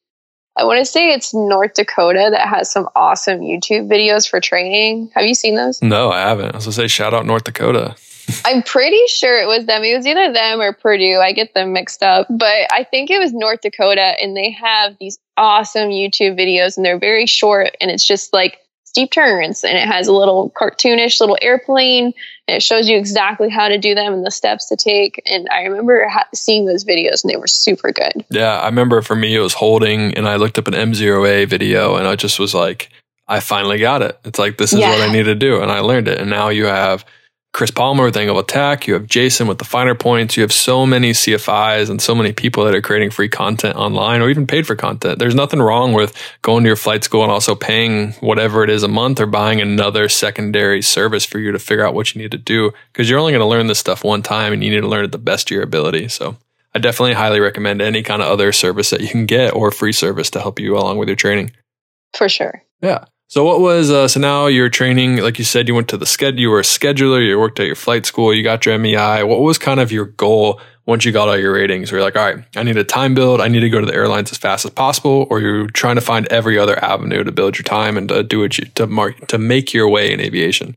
I 0.57 0.65
want 0.65 0.79
to 0.79 0.87
say 0.87 1.13
it's 1.13 1.35
North 1.35 1.75
Dakota 1.75 2.29
that 2.31 2.49
has 2.49 2.71
some 2.71 2.89
awesome 2.97 3.41
YouTube 3.41 3.91
videos 3.91 4.29
for 4.29 4.41
training. 4.41 5.11
Have 5.15 5.27
you 5.27 5.35
seen 5.35 5.55
those? 5.55 5.83
No, 5.83 6.11
I 6.11 6.21
haven't. 6.21 6.55
I 6.55 6.57
was 6.57 6.65
to 6.65 6.73
say, 6.73 6.87
shout 6.87 7.13
out 7.13 7.27
North 7.27 7.45
Dakota. 7.45 7.95
I'm 8.45 8.63
pretty 8.63 9.07
sure 9.07 9.41
it 9.41 9.47
was 9.47 9.67
them. 9.67 9.85
It 9.85 9.97
was 9.97 10.07
either 10.07 10.33
them 10.33 10.61
or 10.61 10.73
Purdue. 10.73 11.19
I 11.19 11.33
get 11.33 11.53
them 11.55 11.73
mixed 11.73 12.03
up, 12.03 12.27
but 12.31 12.73
I 12.73 12.85
think 12.91 13.11
it 13.11 13.19
was 13.19 13.33
North 13.33 13.61
Dakota, 13.61 14.15
and 14.21 14.37
they 14.37 14.51
have 14.51 14.97
these 14.99 15.19
awesome 15.37 15.91
YouTube 15.91 16.39
videos, 16.39 16.77
and 16.77 16.85
they're 16.85 16.99
very 16.99 17.27
short, 17.27 17.77
and 17.81 17.91
it's 17.91 18.07
just 18.07 18.33
like 18.33 18.59
steep 18.97 19.11
turns 19.11 19.63
and 19.63 19.77
it 19.77 19.87
has 19.87 20.09
a 20.09 20.13
little 20.13 20.49
cartoonish 20.49 21.21
little 21.21 21.37
airplane 21.43 22.15
and 22.49 22.57
it 22.57 22.63
shows 22.63 22.89
you 22.89 22.97
exactly 22.97 23.51
how 23.51 23.69
to 23.69 23.77
do 23.77 23.95
them 23.95 24.15
and 24.15 24.25
the 24.25 24.31
steps 24.31 24.71
to 24.71 24.75
take 24.75 25.21
and 25.27 25.47
i 25.51 25.65
remember 25.65 26.09
ha- 26.09 26.27
seeing 26.35 26.65
those 26.65 26.83
videos 26.83 27.23
and 27.23 27.31
they 27.31 27.37
were 27.37 27.47
super 27.47 27.93
good 27.93 28.25
yeah 28.31 28.59
i 28.61 28.65
remember 28.65 29.03
for 29.03 29.15
me 29.15 29.37
it 29.37 29.41
was 29.41 29.53
holding 29.53 30.15
and 30.15 30.27
i 30.27 30.37
looked 30.37 30.59
up 30.59 30.67
an 30.67 30.73
MzeroA 30.73 31.47
video 31.47 31.97
and 31.97 32.09
i 32.09 32.17
just 32.17 32.39
was 32.39 32.55
like 32.55 32.89
i 33.29 33.39
finally 33.39 33.77
got 33.77 34.01
it 34.01 34.19
it's 34.25 34.39
like 34.39 34.57
this 34.57 34.73
is 34.73 34.79
yeah. 34.79 34.89
what 34.89 35.07
i 35.07 35.13
need 35.13 35.25
to 35.25 35.35
do 35.35 35.61
and 35.61 35.71
i 35.71 35.81
learned 35.81 36.09
it 36.09 36.19
and 36.19 36.31
now 36.31 36.49
you 36.49 36.65
have 36.65 37.05
Chris 37.57 37.71
Palmer 37.71 38.05
with 38.05 38.19
Angle 38.19 38.39
of 38.39 38.45
Attack. 38.45 38.87
You 38.87 38.93
have 38.93 39.07
Jason 39.07 39.47
with 39.47 39.57
the 39.57 39.65
finer 39.65 39.95
points. 39.95 40.37
You 40.37 40.43
have 40.43 40.53
so 40.53 40.85
many 40.85 41.13
CFIs 41.13 41.89
and 41.89 42.03
so 42.03 42.15
many 42.15 42.31
people 42.35 42.67
that 42.67 42.75
are 42.75 42.83
creating 42.83 43.09
free 43.09 43.31
content 43.31 43.77
online 43.77 44.21
or 44.21 44.29
even 44.29 44.47
paid 44.47 44.67
for 44.67 44.77
content. 44.77 45.19
There's 45.19 45.35
nothing 45.35 45.63
wrong 45.63 45.95
with 45.95 46.15
going 46.43 46.65
to 46.65 46.69
your 46.69 46.77
flight 46.77 47.03
school 47.03 47.23
and 47.23 47.33
also 47.33 47.55
paying 47.55 48.13
whatever 48.21 48.63
it 48.63 48.69
is 48.69 48.83
a 48.83 48.89
month 48.89 49.21
or 49.21 49.25
buying 49.25 49.63
another 49.63 50.07
secondary 50.11 50.83
service 50.83 51.25
for 51.25 51.39
you 51.39 51.51
to 51.51 51.59
figure 51.59 51.83
out 51.83 51.95
what 51.95 52.15
you 52.15 52.21
need 52.21 52.33
to 52.33 52.37
do 52.37 52.73
because 52.93 53.09
you're 53.09 53.19
only 53.19 53.33
going 53.33 53.41
to 53.41 53.47
learn 53.47 53.69
this 53.69 53.79
stuff 53.79 54.05
one 54.05 54.21
time 54.21 54.53
and 54.53 54.63
you 54.63 54.69
need 54.69 54.83
to 54.83 54.87
learn 54.87 55.07
it 55.07 55.13
the 55.13 55.17
best 55.17 55.51
of 55.51 55.55
your 55.55 55.63
ability. 55.63 56.09
So 56.09 56.37
I 56.75 56.79
definitely 56.79 57.15
highly 57.15 57.41
recommend 57.41 57.81
any 57.81 58.03
kind 58.03 58.21
of 58.21 58.29
other 58.29 58.53
service 58.53 58.91
that 58.91 59.01
you 59.01 59.09
can 59.09 59.25
get 59.25 59.55
or 59.55 59.71
free 59.71 59.93
service 59.93 60.29
to 60.33 60.43
help 60.43 60.61
you 60.61 60.77
along 60.77 60.99
with 60.99 61.09
your 61.09 61.17
training. 61.17 61.53
For 62.15 62.29
sure. 62.29 62.63
Yeah. 62.83 63.07
So 63.29 63.45
what 63.45 63.61
was 63.61 63.91
uh, 63.91 64.07
so 64.07 64.21
now 64.21 64.47
you're 64.47 64.69
training 64.69 65.17
like 65.17 65.39
you 65.39 65.45
said 65.45 65.67
you 65.67 65.75
went 65.75 65.89
to 65.89 65.97
the 65.97 66.07
schedule 66.07 66.41
you 66.41 66.49
were 66.49 66.61
a 66.61 66.63
scheduler 66.63 67.27
you 67.27 67.39
worked 67.39 67.59
at 67.59 67.67
your 67.67 67.75
flight 67.75 68.07
school 68.07 68.33
you 68.33 68.45
got 68.45 68.65
your 68.65 68.79
MEI 68.79 69.25
what 69.25 69.41
was 69.41 69.59
kind 69.59 69.81
of 69.81 69.91
your 69.91 70.05
goal 70.05 70.61
once 70.87 71.05
you 71.05 71.11
got 71.11 71.29
all 71.29 71.37
your 71.37 71.53
ratings? 71.53 71.91
Were 71.91 71.99
you 71.99 72.05
like 72.05 72.15
all 72.15 72.25
right 72.25 72.45
I 72.55 72.63
need 72.63 72.77
a 72.77 72.85
time 72.85 73.15
build. 73.15 73.41
I 73.41 73.49
need 73.49 73.61
to 73.61 73.69
go 73.71 73.81
to 73.81 73.87
the 73.87 73.95
airlines 73.95 74.31
as 74.31 74.39
fast 74.39 74.65
as 74.65 74.71
possible 74.71 75.27
or 75.29 75.41
you're 75.41 75.67
trying 75.67 75.97
to 75.97 76.01
find 76.01 76.29
every 76.29 76.57
other 76.57 76.83
avenue 76.85 77.25
to 77.25 77.33
build 77.33 77.59
your 77.59 77.65
time 77.65 77.97
and 77.97 78.09
to 78.11 78.23
do 78.23 78.45
it 78.45 78.53
to 78.77 78.87
mark 78.87 79.27
to 79.27 79.39
make 79.39 79.75
your 79.75 79.89
way 79.89 80.13
in 80.13 80.21
aviation? 80.21 80.77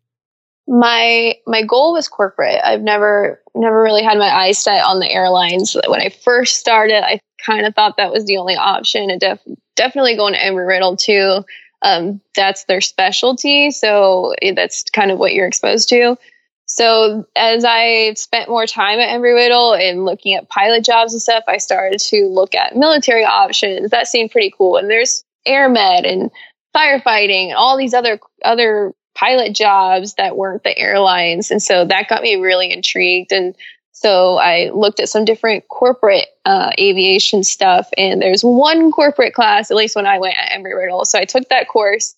My 0.67 1.35
my 1.45 1.63
goal 1.63 1.93
was 1.93 2.07
corporate. 2.07 2.59
I've 2.63 2.81
never 2.81 3.39
never 3.53 3.81
really 3.81 4.03
had 4.03 4.17
my 4.17 4.29
eyes 4.29 4.57
set 4.57 4.83
on 4.83 4.99
the 4.99 5.11
airlines. 5.11 5.77
When 5.87 6.01
I 6.01 6.09
first 6.09 6.57
started 6.57 7.05
I 7.05 7.19
kind 7.45 7.67
of 7.67 7.75
thought 7.75 7.97
that 7.97 8.11
was 8.11 8.25
the 8.25 8.37
only 8.37 8.55
option. 8.55 9.11
And 9.11 9.21
def- 9.21 9.47
definitely 9.75 10.15
going 10.15 10.33
to 10.33 10.39
Embry 10.39 10.67
Riddle 10.67 10.97
too 10.97 11.43
um, 11.81 12.21
that's 12.35 12.65
their 12.65 12.81
specialty. 12.81 13.71
So 13.71 14.33
that's 14.55 14.83
kind 14.89 15.11
of 15.11 15.19
what 15.19 15.33
you're 15.33 15.47
exposed 15.47 15.89
to. 15.89 16.17
So 16.65 17.25
as 17.35 17.65
I 17.65 18.13
spent 18.13 18.49
more 18.49 18.67
time 18.67 18.99
at 18.99 19.09
Embry 19.09 19.33
Riddle 19.33 19.73
and 19.73 20.05
looking 20.05 20.35
at 20.35 20.49
pilot 20.49 20.83
jobs 20.83 21.13
and 21.13 21.21
stuff, 21.21 21.43
I 21.47 21.57
started 21.57 21.99
to 21.99 22.27
look 22.27 22.53
at 22.53 22.75
military 22.75 23.25
options. 23.25 23.89
That 23.89 24.07
seemed 24.07 24.31
pretty 24.31 24.53
cool. 24.55 24.77
And 24.77 24.89
there's 24.89 25.23
air 25.45 25.67
med 25.67 26.05
and 26.05 26.29
firefighting 26.75 27.47
and 27.47 27.55
all 27.55 27.75
these 27.75 27.95
other 27.95 28.19
other 28.45 28.93
pilot 29.15 29.55
jobs 29.55 30.13
that 30.15 30.37
weren't 30.37 30.63
the 30.63 30.77
airlines. 30.77 31.49
And 31.49 31.61
so 31.61 31.85
that 31.85 32.07
got 32.07 32.21
me 32.21 32.35
really 32.35 32.71
intrigued. 32.71 33.31
And 33.31 33.55
so 33.91 34.37
I 34.37 34.69
looked 34.73 34.99
at 34.99 35.09
some 35.09 35.25
different 35.25 35.67
corporate 35.67 36.27
uh, 36.45 36.71
aviation 36.79 37.43
stuff, 37.43 37.89
and 37.97 38.21
there's 38.21 38.43
one 38.43 38.91
corporate 38.91 39.33
class, 39.33 39.71
at 39.71 39.77
least 39.77 39.95
when 39.95 40.05
I 40.05 40.19
went 40.19 40.37
at 40.37 40.51
Embry 40.51 40.77
Riddle. 40.77 41.05
So 41.05 41.19
I 41.19 41.25
took 41.25 41.49
that 41.49 41.67
course, 41.67 42.15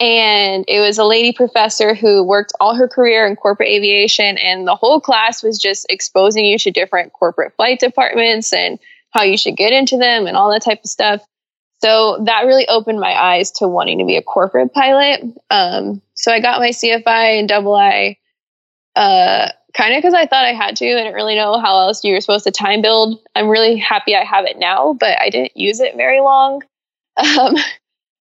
and 0.00 0.64
it 0.68 0.80
was 0.80 0.98
a 0.98 1.04
lady 1.04 1.32
professor 1.32 1.94
who 1.94 2.22
worked 2.22 2.52
all 2.60 2.74
her 2.74 2.88
career 2.88 3.26
in 3.26 3.36
corporate 3.36 3.70
aviation, 3.70 4.36
and 4.38 4.66
the 4.66 4.74
whole 4.74 5.00
class 5.00 5.42
was 5.42 5.58
just 5.58 5.86
exposing 5.88 6.44
you 6.44 6.58
to 6.58 6.70
different 6.70 7.12
corporate 7.12 7.54
flight 7.56 7.80
departments 7.80 8.52
and 8.52 8.78
how 9.12 9.22
you 9.22 9.38
should 9.38 9.56
get 9.56 9.72
into 9.72 9.96
them 9.96 10.26
and 10.26 10.36
all 10.36 10.50
that 10.50 10.62
type 10.62 10.80
of 10.84 10.90
stuff. 10.90 11.22
So 11.80 12.22
that 12.24 12.46
really 12.46 12.66
opened 12.68 12.98
my 12.98 13.12
eyes 13.12 13.50
to 13.52 13.68
wanting 13.68 13.98
to 13.98 14.04
be 14.04 14.16
a 14.16 14.22
corporate 14.22 14.72
pilot. 14.72 15.22
Um, 15.50 16.02
so 16.14 16.32
I 16.32 16.40
got 16.40 16.60
my 16.60 16.70
CFI 16.70 17.38
and 17.38 17.48
double 17.48 17.74
I. 17.74 18.16
Uh, 18.96 19.50
kind 19.76 19.94
of 19.94 19.98
because 19.98 20.14
I 20.14 20.26
thought 20.26 20.44
I 20.44 20.52
had 20.52 20.76
to. 20.76 20.86
I 20.86 21.02
didn't 21.02 21.14
really 21.14 21.34
know 21.34 21.58
how 21.58 21.80
else 21.80 22.04
you 22.04 22.12
were 22.12 22.20
supposed 22.20 22.44
to 22.44 22.50
time 22.50 22.80
build. 22.80 23.20
I'm 23.34 23.48
really 23.48 23.76
happy 23.76 24.14
I 24.14 24.24
have 24.24 24.44
it 24.46 24.58
now, 24.58 24.94
but 24.94 25.20
I 25.20 25.30
didn't 25.30 25.56
use 25.56 25.80
it 25.80 25.96
very 25.96 26.20
long. 26.20 26.62
Um, 27.16 27.54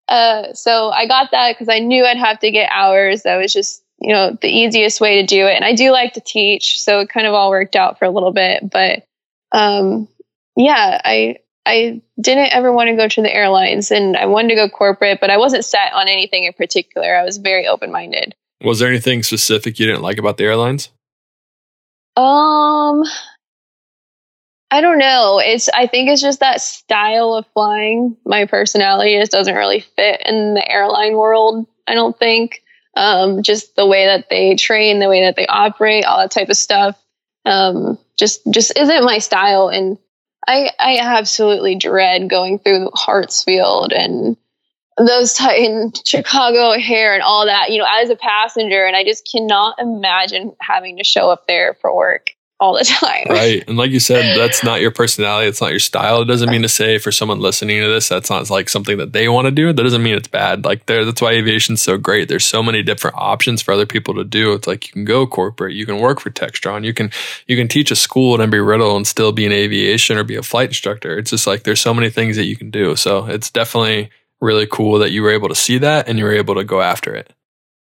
uh, 0.07 0.53
so 0.53 0.89
I 0.89 1.07
got 1.07 1.31
that 1.31 1.53
because 1.53 1.69
I 1.69 1.79
knew 1.79 2.05
I'd 2.05 2.17
have 2.17 2.39
to 2.39 2.51
get 2.51 2.69
hours. 2.71 3.23
That 3.23 3.37
was 3.37 3.51
just, 3.51 3.83
you 3.99 4.13
know, 4.13 4.37
the 4.39 4.49
easiest 4.49 5.01
way 5.01 5.21
to 5.21 5.25
do 5.25 5.47
it. 5.47 5.55
And 5.55 5.65
I 5.65 5.73
do 5.73 5.91
like 5.91 6.13
to 6.13 6.21
teach, 6.21 6.79
so 6.79 6.99
it 6.99 7.09
kind 7.09 7.25
of 7.25 7.33
all 7.33 7.49
worked 7.49 7.75
out 7.75 7.97
for 7.97 8.05
a 8.05 8.11
little 8.11 8.31
bit. 8.31 8.69
But 8.69 9.07
um, 9.51 10.07
yeah, 10.55 11.01
I 11.03 11.37
I 11.65 12.01
didn't 12.21 12.53
ever 12.53 12.71
want 12.71 12.89
to 12.89 12.95
go 12.95 13.07
to 13.07 13.21
the 13.21 13.33
airlines, 13.33 13.91
and 13.91 14.17
I 14.17 14.25
wanted 14.25 14.49
to 14.49 14.55
go 14.55 14.69
corporate, 14.69 15.19
but 15.21 15.29
I 15.29 15.37
wasn't 15.37 15.65
set 15.65 15.93
on 15.93 16.07
anything 16.07 16.43
in 16.43 16.53
particular. 16.53 17.15
I 17.15 17.23
was 17.23 17.37
very 17.37 17.67
open 17.67 17.91
minded. 17.91 18.35
Was 18.61 18.79
there 18.79 18.89
anything 18.89 19.23
specific 19.23 19.79
you 19.79 19.85
didn't 19.85 20.01
like 20.01 20.17
about 20.17 20.37
the 20.37 20.43
airlines? 20.43 20.89
Um, 22.15 23.03
I 24.69 24.81
don't 24.81 24.97
know. 24.97 25.39
It's 25.39 25.69
I 25.69 25.87
think 25.87 26.09
it's 26.09 26.21
just 26.21 26.39
that 26.39 26.61
style 26.61 27.33
of 27.33 27.45
flying. 27.53 28.17
My 28.25 28.45
personality 28.45 29.19
just 29.19 29.31
doesn't 29.31 29.55
really 29.55 29.81
fit 29.81 30.21
in 30.25 30.53
the 30.53 30.71
airline 30.71 31.15
world. 31.15 31.67
I 31.87 31.93
don't 31.93 32.17
think. 32.17 32.61
Um, 32.95 33.41
just 33.41 33.75
the 33.75 33.87
way 33.87 34.05
that 34.05 34.29
they 34.29 34.55
train, 34.55 34.99
the 34.99 35.09
way 35.09 35.21
that 35.21 35.35
they 35.35 35.47
operate, 35.47 36.05
all 36.05 36.19
that 36.19 36.31
type 36.31 36.49
of 36.49 36.57
stuff. 36.57 36.99
Um, 37.45 37.97
just 38.17 38.41
just 38.51 38.77
isn't 38.77 39.03
my 39.03 39.17
style. 39.17 39.69
And 39.69 39.97
I 40.47 40.71
I 40.79 40.97
absolutely 41.01 41.75
dread 41.75 42.29
going 42.29 42.59
through 42.59 42.89
Hartsfield 42.95 43.95
and 43.95 44.37
those 44.97 45.39
in 45.41 45.91
Chicago 46.05 46.73
O'Hare 46.73 47.13
and 47.13 47.23
all 47.23 47.45
that, 47.45 47.71
you 47.71 47.79
know, 47.79 47.87
as 47.89 48.09
a 48.09 48.15
passenger. 48.15 48.85
And 48.85 48.95
I 48.95 49.03
just 49.03 49.27
cannot 49.29 49.79
imagine 49.79 50.53
having 50.59 50.97
to 50.97 51.03
show 51.03 51.29
up 51.29 51.47
there 51.47 51.75
for 51.81 51.95
work 51.95 52.31
all 52.63 52.73
the 52.77 52.83
time. 52.85 53.25
Right. 53.29 53.63
And 53.67 53.77
like 53.77 53.91
you 53.91 53.99
said, 53.99 54.37
that's 54.37 54.63
not 54.63 54.79
your 54.79 54.91
personality. 54.91 55.49
It's 55.49 55.61
not 55.61 55.71
your 55.71 55.79
style. 55.79 56.21
It 56.21 56.25
doesn't 56.25 56.49
mean 56.49 56.61
to 56.61 56.69
say 56.69 56.97
for 56.97 57.11
someone 57.11 57.39
listening 57.39 57.81
to 57.81 57.87
this, 57.87 58.07
that's 58.07 58.29
not 58.29 58.49
like 58.49 58.69
something 58.69 58.97
that 58.97 59.11
they 59.11 59.27
want 59.27 59.45
to 59.45 59.51
do. 59.51 59.73
That 59.73 59.83
doesn't 59.83 60.01
mean 60.01 60.15
it's 60.15 60.27
bad. 60.27 60.63
Like 60.63 60.85
there, 60.85 61.03
that's 61.03 61.21
why 61.21 61.31
aviation's 61.31 61.81
so 61.81 61.97
great. 61.97 62.29
There's 62.29 62.45
so 62.45 62.63
many 62.63 62.81
different 62.81 63.17
options 63.17 63.61
for 63.61 63.73
other 63.73 63.85
people 63.85 64.13
to 64.15 64.23
do. 64.23 64.53
It's 64.53 64.67
like 64.67 64.87
you 64.87 64.93
can 64.93 65.05
go 65.05 65.27
corporate, 65.27 65.73
you 65.73 65.85
can 65.85 65.99
work 65.99 66.19
for 66.19 66.29
Textron, 66.29 66.85
you 66.85 66.93
can, 66.93 67.11
you 67.47 67.57
can 67.57 67.67
teach 67.67 67.91
a 67.91 67.95
school 67.95 68.39
at 68.39 68.47
Embry 68.47 68.65
Riddle 68.65 68.95
and 68.95 69.05
still 69.05 69.31
be 69.31 69.45
in 69.45 69.51
aviation 69.51 70.17
or 70.17 70.23
be 70.23 70.35
a 70.35 70.43
flight 70.43 70.69
instructor. 70.69 71.17
It's 71.17 71.31
just 71.31 71.47
like, 71.47 71.63
there's 71.63 71.81
so 71.81 71.93
many 71.93 72.09
things 72.09 72.37
that 72.37 72.45
you 72.45 72.55
can 72.55 72.71
do. 72.71 72.95
So 72.95 73.25
it's 73.25 73.49
definitely, 73.49 74.09
really 74.43 74.67
cool 74.67 74.99
that 74.99 75.11
you 75.11 75.23
were 75.23 75.31
able 75.31 75.49
to 75.49 75.55
see 75.55 75.79
that 75.79 76.07
and 76.07 76.19
you 76.19 76.25
were 76.25 76.33
able 76.33 76.55
to 76.55 76.63
go 76.63 76.81
after 76.81 77.15
it. 77.15 77.33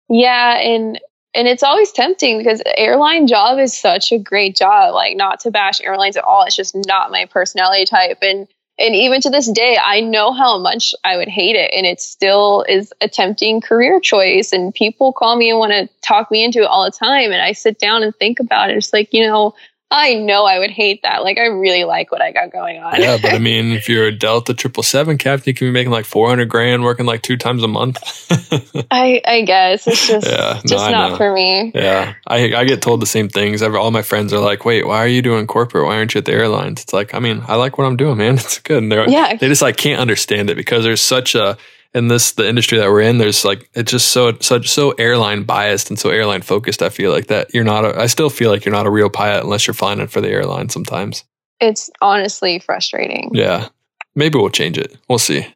Yeah, 0.08 0.58
and 0.58 0.98
and 1.34 1.48
it's 1.48 1.62
always 1.62 1.92
tempting 1.92 2.38
because 2.38 2.62
airline 2.76 3.26
job 3.26 3.58
is 3.58 3.78
such 3.78 4.12
a 4.12 4.18
great 4.18 4.56
job. 4.56 4.94
Like 4.94 5.16
not 5.16 5.40
to 5.40 5.50
bash 5.50 5.80
airlines 5.80 6.16
at 6.16 6.24
all, 6.24 6.44
it's 6.44 6.56
just 6.56 6.74
not 6.86 7.10
my 7.10 7.26
personality 7.26 7.84
type 7.86 8.18
and 8.22 8.46
and 8.78 8.94
even 8.94 9.20
to 9.20 9.30
this 9.30 9.50
day 9.50 9.78
I 9.82 10.00
know 10.00 10.32
how 10.32 10.58
much 10.58 10.94
I 11.04 11.16
would 11.16 11.28
hate 11.28 11.56
it 11.56 11.70
and 11.74 11.86
it 11.86 12.00
still 12.00 12.64
is 12.68 12.92
a 13.00 13.08
tempting 13.08 13.60
career 13.60 14.00
choice 14.00 14.52
and 14.52 14.74
people 14.74 15.12
call 15.12 15.36
me 15.36 15.50
and 15.50 15.58
want 15.58 15.72
to 15.72 15.88
talk 16.00 16.30
me 16.30 16.42
into 16.42 16.60
it 16.60 16.66
all 16.66 16.84
the 16.84 16.90
time 16.90 17.32
and 17.32 17.42
I 17.42 17.52
sit 17.52 17.78
down 17.78 18.02
and 18.02 18.14
think 18.16 18.40
about 18.40 18.70
it. 18.70 18.76
It's 18.76 18.92
like, 18.92 19.12
you 19.12 19.26
know, 19.26 19.54
I 19.94 20.14
know 20.14 20.46
I 20.46 20.58
would 20.58 20.70
hate 20.70 21.02
that. 21.02 21.22
Like, 21.22 21.36
I 21.36 21.44
really 21.46 21.84
like 21.84 22.10
what 22.10 22.22
I 22.22 22.32
got 22.32 22.50
going 22.50 22.82
on. 22.82 22.98
yeah, 22.98 23.18
but 23.20 23.34
I 23.34 23.38
mean, 23.50 23.72
if 23.72 23.90
you're 23.90 24.06
a 24.06 24.12
Delta 24.12 24.54
triple 24.54 24.82
seven 24.82 25.18
captain, 25.18 25.50
you 25.50 25.54
can 25.54 25.68
be 25.68 25.70
making 25.70 25.92
like 25.92 26.06
four 26.06 26.28
hundred 26.30 26.48
grand, 26.48 26.82
working 26.82 27.04
like 27.04 27.20
two 27.20 27.36
times 27.36 27.62
a 27.62 27.68
month. 27.68 27.98
I 28.90 29.20
I 29.24 29.42
guess 29.42 29.86
it's 29.86 30.08
just 30.08 30.26
yeah, 30.26 30.54
no, 30.54 30.60
just 30.66 30.90
not 30.90 31.18
for 31.18 31.32
me. 31.32 31.72
Yeah, 31.74 32.14
I 32.26 32.54
I 32.54 32.64
get 32.64 32.80
told 32.80 33.00
the 33.00 33.06
same 33.06 33.28
things. 33.28 33.62
All 33.62 33.90
my 33.90 34.02
friends 34.02 34.32
are 34.32 34.40
like, 34.40 34.64
"Wait, 34.64 34.86
why 34.86 34.98
are 34.98 35.06
you 35.06 35.20
doing 35.20 35.46
corporate? 35.46 35.84
Why 35.84 35.96
aren't 35.96 36.14
you 36.14 36.20
at 36.20 36.24
the 36.24 36.32
airlines?" 36.32 36.82
It's 36.82 36.92
like, 36.94 37.14
I 37.14 37.18
mean, 37.18 37.42
I 37.46 37.56
like 37.56 37.76
what 37.76 37.86
I'm 37.86 37.96
doing, 37.96 38.16
man. 38.16 38.34
It's 38.42 38.58
good. 38.58 38.82
And 38.82 38.90
they're, 38.90 39.08
yeah, 39.08 39.36
they 39.36 39.48
just 39.48 39.62
like 39.62 39.76
can't 39.76 40.00
understand 40.00 40.48
it 40.48 40.56
because 40.56 40.84
there's 40.84 41.02
such 41.02 41.34
a 41.34 41.58
in 41.94 42.08
this 42.08 42.32
the 42.32 42.48
industry 42.48 42.78
that 42.78 42.88
we're 42.88 43.02
in 43.02 43.18
there's 43.18 43.44
like 43.44 43.68
it's 43.74 43.90
just 43.90 44.08
so 44.08 44.36
such 44.40 44.68
so 44.68 44.92
airline 44.92 45.42
biased 45.42 45.90
and 45.90 45.98
so 45.98 46.08
airline 46.08 46.40
focused 46.40 46.82
i 46.82 46.88
feel 46.88 47.12
like 47.12 47.26
that 47.26 47.52
you're 47.52 47.64
not 47.64 47.84
a, 47.84 47.98
i 48.00 48.06
still 48.06 48.30
feel 48.30 48.50
like 48.50 48.64
you're 48.64 48.74
not 48.74 48.86
a 48.86 48.90
real 48.90 49.10
pilot 49.10 49.44
unless 49.44 49.66
you're 49.66 49.74
flying 49.74 50.00
it 50.00 50.10
for 50.10 50.20
the 50.20 50.30
airline 50.30 50.68
sometimes. 50.68 51.24
It's 51.60 51.90
honestly 52.00 52.58
frustrating. 52.58 53.30
Yeah. 53.32 53.68
Maybe 54.14 54.36
we'll 54.36 54.50
change 54.50 54.76
it. 54.78 54.96
We'll 55.08 55.18
see. 55.18 55.46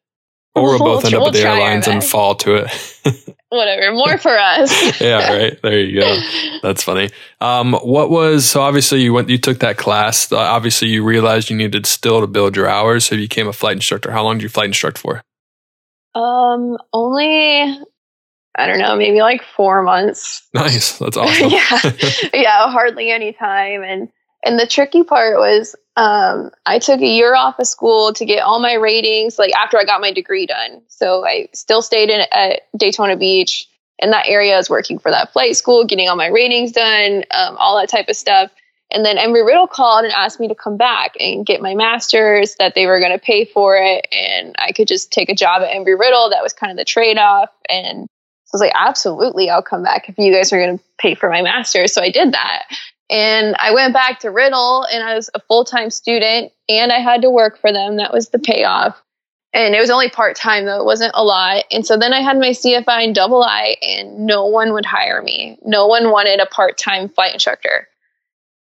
Or 0.54 0.62
we'll, 0.62 0.78
we'll 0.78 0.94
both 0.94 1.04
end 1.04 1.14
up 1.14 1.26
at 1.26 1.32
the 1.32 1.40
airlines 1.40 1.88
and 1.88 2.02
fall 2.02 2.34
to 2.36 2.64
it. 2.64 3.34
Whatever. 3.50 3.92
More 3.92 4.16
for 4.16 4.38
us. 4.38 5.00
Yeah 5.00 5.36
right. 5.36 5.62
There 5.62 5.80
you 5.80 6.00
go. 6.00 6.20
That's 6.62 6.82
funny. 6.82 7.10
Um, 7.40 7.74
what 7.74 8.08
was 8.08 8.46
so 8.46 8.62
obviously 8.62 9.02
you 9.02 9.12
went 9.12 9.28
you 9.28 9.38
took 9.38 9.58
that 9.58 9.76
class. 9.76 10.32
Uh, 10.32 10.38
obviously 10.38 10.88
you 10.88 11.04
realized 11.04 11.50
you 11.50 11.56
needed 11.56 11.86
still 11.86 12.20
to 12.20 12.26
build 12.26 12.56
your 12.56 12.68
hours. 12.68 13.04
So 13.04 13.16
you 13.16 13.22
became 13.22 13.48
a 13.48 13.52
flight 13.52 13.76
instructor 13.76 14.12
how 14.12 14.22
long 14.22 14.38
did 14.38 14.44
you 14.44 14.48
flight 14.48 14.66
instruct 14.66 14.98
for 14.98 15.22
um, 16.16 16.78
only 16.92 17.78
I 18.58 18.66
don't 18.66 18.78
know, 18.78 18.96
maybe 18.96 19.20
like 19.20 19.42
four 19.42 19.82
months. 19.82 20.42
Nice, 20.54 20.98
that's 20.98 21.16
awesome. 21.16 21.50
yeah, 21.50 21.92
yeah, 22.34 22.70
hardly 22.70 23.10
any 23.10 23.32
time. 23.32 23.82
And 23.82 24.08
and 24.42 24.58
the 24.58 24.66
tricky 24.66 25.02
part 25.02 25.36
was, 25.36 25.76
um, 25.96 26.50
I 26.64 26.78
took 26.78 27.00
a 27.00 27.06
year 27.06 27.34
off 27.34 27.58
of 27.58 27.66
school 27.66 28.12
to 28.14 28.24
get 28.24 28.42
all 28.42 28.58
my 28.60 28.74
ratings, 28.74 29.38
like 29.38 29.52
after 29.54 29.78
I 29.78 29.84
got 29.84 30.00
my 30.00 30.12
degree 30.12 30.46
done. 30.46 30.82
So 30.88 31.26
I 31.26 31.48
still 31.52 31.82
stayed 31.82 32.10
in 32.10 32.26
at 32.32 32.62
Daytona 32.76 33.16
Beach 33.16 33.68
in 33.98 34.10
that 34.10 34.26
area. 34.28 34.54
I 34.54 34.58
was 34.58 34.70
working 34.70 34.98
for 34.98 35.10
that 35.10 35.32
flight 35.32 35.56
school, 35.56 35.84
getting 35.84 36.08
all 36.08 36.16
my 36.16 36.28
ratings 36.28 36.72
done, 36.72 37.24
um, 37.32 37.56
all 37.58 37.78
that 37.78 37.88
type 37.88 38.08
of 38.08 38.16
stuff. 38.16 38.50
And 38.96 39.04
then 39.04 39.18
Embry 39.18 39.44
Riddle 39.44 39.66
called 39.66 40.06
and 40.06 40.14
asked 40.14 40.40
me 40.40 40.48
to 40.48 40.54
come 40.54 40.78
back 40.78 41.16
and 41.20 41.44
get 41.44 41.60
my 41.60 41.74
master's, 41.74 42.54
that 42.54 42.74
they 42.74 42.86
were 42.86 42.98
going 42.98 43.12
to 43.12 43.18
pay 43.18 43.44
for 43.44 43.76
it. 43.76 44.06
And 44.10 44.56
I 44.58 44.72
could 44.72 44.88
just 44.88 45.12
take 45.12 45.28
a 45.28 45.34
job 45.34 45.60
at 45.60 45.70
Embry 45.70 46.00
Riddle. 46.00 46.30
That 46.30 46.42
was 46.42 46.54
kind 46.54 46.70
of 46.70 46.78
the 46.78 46.84
trade 46.86 47.18
off. 47.18 47.50
And 47.68 48.04
I 48.04 48.50
was 48.54 48.62
like, 48.62 48.72
absolutely, 48.74 49.50
I'll 49.50 49.60
come 49.60 49.82
back 49.82 50.08
if 50.08 50.16
you 50.16 50.32
guys 50.32 50.50
are 50.50 50.58
going 50.58 50.78
to 50.78 50.84
pay 50.96 51.14
for 51.14 51.28
my 51.28 51.42
master's. 51.42 51.92
So 51.92 52.00
I 52.00 52.10
did 52.10 52.32
that. 52.32 52.62
And 53.10 53.54
I 53.56 53.74
went 53.74 53.92
back 53.92 54.20
to 54.20 54.30
Riddle 54.30 54.86
and 54.90 55.04
I 55.04 55.14
was 55.14 55.28
a 55.34 55.40
full 55.40 55.66
time 55.66 55.90
student 55.90 56.50
and 56.66 56.90
I 56.90 57.00
had 57.00 57.20
to 57.20 57.30
work 57.30 57.60
for 57.60 57.74
them. 57.74 57.96
That 57.96 58.14
was 58.14 58.30
the 58.30 58.38
payoff. 58.38 58.98
And 59.52 59.74
it 59.74 59.80
was 59.80 59.90
only 59.90 60.08
part 60.08 60.36
time 60.36 60.64
though, 60.64 60.80
it 60.80 60.86
wasn't 60.86 61.12
a 61.14 61.22
lot. 61.22 61.64
And 61.70 61.84
so 61.84 61.98
then 61.98 62.14
I 62.14 62.22
had 62.22 62.38
my 62.38 62.48
CFI 62.48 63.04
and 63.04 63.14
double 63.14 63.42
I, 63.42 63.76
and 63.82 64.26
no 64.26 64.46
one 64.46 64.72
would 64.72 64.86
hire 64.86 65.20
me. 65.20 65.58
No 65.66 65.86
one 65.86 66.10
wanted 66.10 66.40
a 66.40 66.46
part 66.46 66.78
time 66.78 67.10
flight 67.10 67.34
instructor. 67.34 67.88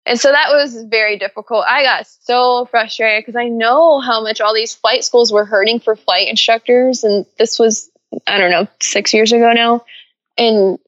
And 0.06 0.20
so 0.20 0.30
that 0.30 0.50
was 0.50 0.84
very 0.84 1.18
difficult. 1.18 1.64
I 1.66 1.82
got 1.82 2.06
so 2.06 2.66
frustrated 2.66 3.26
because 3.26 3.36
I 3.36 3.48
know 3.48 4.00
how 4.00 4.22
much 4.22 4.40
all 4.40 4.54
these 4.54 4.72
flight 4.72 5.04
schools 5.04 5.32
were 5.32 5.44
hurting 5.44 5.80
for 5.80 5.96
flight 5.96 6.28
instructors. 6.28 7.02
And 7.02 7.26
this 7.38 7.58
was 7.58 7.90
I 8.26 8.38
don't 8.38 8.50
know, 8.50 8.68
six 8.80 9.12
years 9.12 9.32
ago 9.32 9.52
now. 9.52 9.84
And 10.38 10.78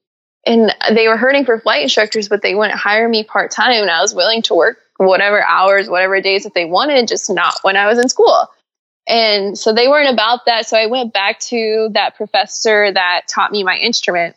and 0.47 0.75
they 0.95 1.09
were 1.09 1.17
hurting 1.17 1.45
for 1.45 1.61
flight 1.61 1.83
instructors, 1.83 2.29
but 2.29 2.43
they 2.43 2.55
wouldn't 2.55 2.79
hire 2.79 3.09
me 3.09 3.25
part 3.25 3.51
time. 3.51 3.83
And 3.83 3.91
I 3.91 4.01
was 4.01 4.15
willing 4.15 4.43
to 4.43 4.55
work 4.55 4.79
whatever 4.97 5.43
hours, 5.43 5.89
whatever 5.89 6.21
days 6.21 6.45
that 6.45 6.55
they 6.55 6.65
wanted, 6.65 7.09
just 7.09 7.29
not 7.29 7.59
when 7.63 7.77
I 7.77 7.87
was 7.87 7.99
in 7.99 8.09
school. 8.09 8.47
And 9.07 9.59
so 9.59 9.73
they 9.73 9.89
weren't 9.89 10.13
about 10.13 10.47
that. 10.47 10.67
So 10.67 10.77
I 10.77 10.87
went 10.87 11.13
back 11.13 11.41
to 11.41 11.91
that 11.93 12.17
professor 12.17 12.93
that 12.93 13.23
taught 13.27 13.53
me 13.53 13.63
my 13.65 13.77
instrument, 13.77 14.37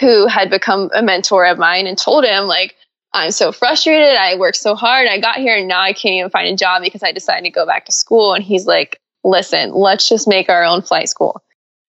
who 0.00 0.26
had 0.26 0.50
become 0.50 0.90
a 0.94 1.02
mentor 1.02 1.46
of 1.46 1.58
mine, 1.58 1.86
and 1.86 1.96
told 1.96 2.24
him, 2.24 2.46
like, 2.46 2.76
I'm 3.14 3.30
so 3.30 3.52
frustrated. 3.52 4.16
I 4.16 4.36
worked 4.36 4.56
so 4.56 4.74
hard. 4.74 5.06
I 5.06 5.20
got 5.20 5.36
here 5.36 5.56
and 5.56 5.68
now 5.68 5.80
I 5.80 5.92
can't 5.92 6.14
even 6.14 6.30
find 6.30 6.48
a 6.52 6.56
job 6.56 6.82
because 6.82 7.02
I 7.02 7.12
decided 7.12 7.44
to 7.44 7.50
go 7.50 7.66
back 7.66 7.86
to 7.86 7.92
school. 7.92 8.34
And 8.34 8.42
he's 8.42 8.66
like, 8.66 9.00
listen, 9.22 9.72
let's 9.72 10.08
just 10.08 10.26
make 10.26 10.48
our 10.48 10.64
own 10.64 10.82
flight 10.82 11.08
school. 11.08 11.42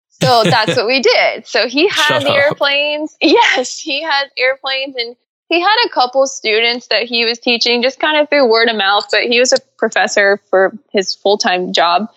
So 0.09 0.43
that's 0.45 0.77
what 0.77 0.87
we 0.87 1.01
did. 1.01 1.47
So 1.47 1.69
he 1.69 1.89
had 1.89 2.09
Shut 2.09 2.23
the 2.23 2.31
up. 2.31 2.37
airplanes. 2.37 3.17
Yes, 3.23 3.79
he 3.79 4.03
had 4.03 4.31
airplanes 4.37 4.97
and 4.97 5.17
he 5.49 5.61
had 5.61 5.77
a 5.85 5.91
couple 5.91 6.27
students 6.27 6.89
that 6.89 7.05
he 7.05 7.25
was 7.25 7.39
teaching 7.39 7.83
just 7.83 8.01
kind 8.01 8.17
of 8.19 8.29
through 8.29 8.51
word 8.51 8.69
of 8.69 8.77
mouth, 8.77 9.05
but 9.11 9.25
he 9.25 9.39
was 9.39 9.53
a 9.53 9.59
professor 9.77 10.41
for 10.49 10.73
his 10.91 11.15
full 11.15 11.39
time 11.39 11.73
job. 11.73 12.09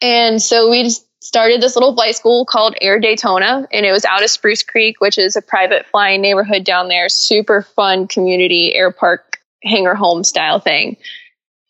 And 0.00 0.40
so 0.40 0.70
we 0.70 0.82
just 0.84 1.06
started 1.20 1.60
this 1.60 1.76
little 1.76 1.94
flight 1.94 2.16
school 2.16 2.44
called 2.44 2.74
Air 2.80 2.98
Daytona, 2.98 3.68
and 3.72 3.86
it 3.86 3.92
was 3.92 4.04
out 4.04 4.22
of 4.22 4.30
Spruce 4.30 4.62
Creek, 4.62 5.00
which 5.00 5.18
is 5.18 5.36
a 5.36 5.42
private 5.42 5.86
flying 5.86 6.20
neighborhood 6.22 6.64
down 6.64 6.88
there. 6.88 7.08
Super 7.08 7.62
fun 7.62 8.08
community 8.08 8.74
air 8.74 8.90
park 8.90 9.38
hangar 9.62 9.94
home 9.94 10.24
style 10.24 10.58
thing. 10.58 10.96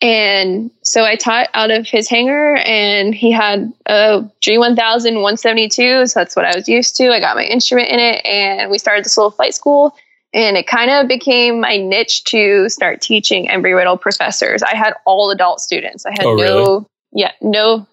And 0.03 0.71
so 0.81 1.03
I 1.03 1.15
taught 1.15 1.49
out 1.53 1.69
of 1.69 1.87
his 1.87 2.09
hangar, 2.09 2.55
and 2.55 3.13
he 3.13 3.31
had 3.31 3.71
a 3.85 4.23
G1000 4.41 5.15
172. 5.15 6.07
So 6.07 6.19
that's 6.19 6.35
what 6.35 6.45
I 6.45 6.55
was 6.55 6.67
used 6.67 6.95
to. 6.97 7.11
I 7.11 7.19
got 7.19 7.35
my 7.35 7.43
instrument 7.43 7.89
in 7.89 7.99
it, 7.99 8.25
and 8.25 8.71
we 8.71 8.79
started 8.79 9.05
this 9.05 9.17
little 9.17 9.31
flight 9.31 9.53
school. 9.53 9.95
And 10.33 10.55
it 10.55 10.65
kind 10.65 10.89
of 10.89 11.07
became 11.09 11.59
my 11.59 11.75
niche 11.75 12.23
to 12.25 12.69
start 12.69 13.01
teaching 13.01 13.47
Embry 13.47 13.75
Riddle 13.75 13.97
professors. 13.97 14.63
I 14.63 14.75
had 14.75 14.93
all 15.05 15.29
adult 15.29 15.59
students. 15.59 16.05
I 16.05 16.11
had 16.11 16.25
Oh, 16.25 16.33
really? 16.33 16.63
no, 16.63 16.87
yeah, 17.11 17.33
no, 17.41 17.85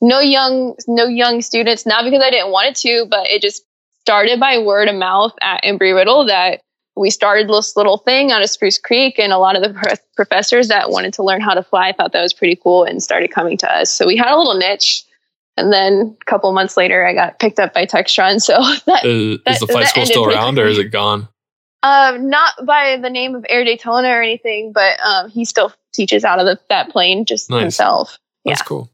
no 0.00 0.20
young, 0.20 0.74
no 0.86 1.06
young 1.06 1.42
students. 1.42 1.86
Not 1.86 2.04
because 2.04 2.22
I 2.22 2.30
didn't 2.30 2.50
want 2.52 2.68
it 2.68 2.76
to, 2.88 3.06
but 3.10 3.26
it 3.28 3.42
just 3.42 3.62
started 4.00 4.40
by 4.40 4.58
word 4.58 4.88
of 4.88 4.94
mouth 4.96 5.32
at 5.40 5.62
Embry 5.64 5.94
Riddle 5.94 6.24
that 6.26 6.62
we 6.96 7.10
started 7.10 7.48
this 7.48 7.76
little 7.76 7.98
thing 7.98 8.32
out 8.32 8.42
of 8.42 8.50
Spruce 8.50 8.78
Creek, 8.78 9.18
and 9.18 9.32
a 9.32 9.38
lot 9.38 9.54
of 9.56 9.62
the 9.62 9.70
pro- 9.80 9.94
professors 10.16 10.68
that 10.68 10.90
wanted 10.90 11.14
to 11.14 11.22
learn 11.22 11.40
how 11.40 11.54
to 11.54 11.62
fly 11.62 11.92
thought 11.92 12.12
that 12.12 12.22
was 12.22 12.32
pretty 12.32 12.56
cool 12.56 12.84
and 12.84 13.02
started 13.02 13.30
coming 13.30 13.56
to 13.58 13.72
us. 13.72 13.92
So 13.92 14.06
we 14.06 14.16
had 14.16 14.32
a 14.32 14.36
little 14.36 14.54
niche. 14.56 15.04
And 15.56 15.72
then 15.72 16.16
a 16.20 16.24
couple 16.24 16.52
months 16.52 16.76
later, 16.76 17.04
I 17.04 17.14
got 17.14 17.40
picked 17.40 17.58
up 17.58 17.74
by 17.74 17.84
Textron. 17.84 18.40
So 18.40 18.52
that 18.86 19.04
Is, 19.04 19.38
That- 19.44 19.54
is 19.54 19.58
the 19.60 19.66
flight 19.66 19.88
school 19.88 20.06
still 20.06 20.26
around 20.26 20.58
or 20.58 20.66
is 20.66 20.78
it 20.78 20.92
gone? 20.92 21.28
Um, 21.82 22.28
not 22.30 22.54
by 22.64 22.96
the 23.00 23.10
name 23.10 23.34
of 23.36 23.44
Air 23.48 23.64
Daytona 23.64 24.08
or 24.08 24.22
anything, 24.22 24.72
but 24.72 24.98
um, 25.00 25.28
he 25.30 25.44
still 25.44 25.72
teaches 25.92 26.24
out 26.24 26.38
of 26.40 26.46
the, 26.46 26.58
that 26.68 26.90
plane 26.90 27.24
just 27.24 27.50
Nice. 27.50 27.60
himself. 27.62 28.18
That's 28.44 28.60
Yeah. 28.60 28.64
cool. 28.64 28.90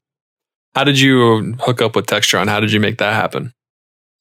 How 0.75 0.85
did 0.85 1.01
you 1.01 1.55
hook 1.61 1.81
up 1.81 1.95
with 1.95 2.07
Textron? 2.07 2.49
How 2.49 2.61
did 2.61 2.73
you 2.73 2.81
make 2.81 2.99
that 2.99 3.15
happen? 3.15 3.53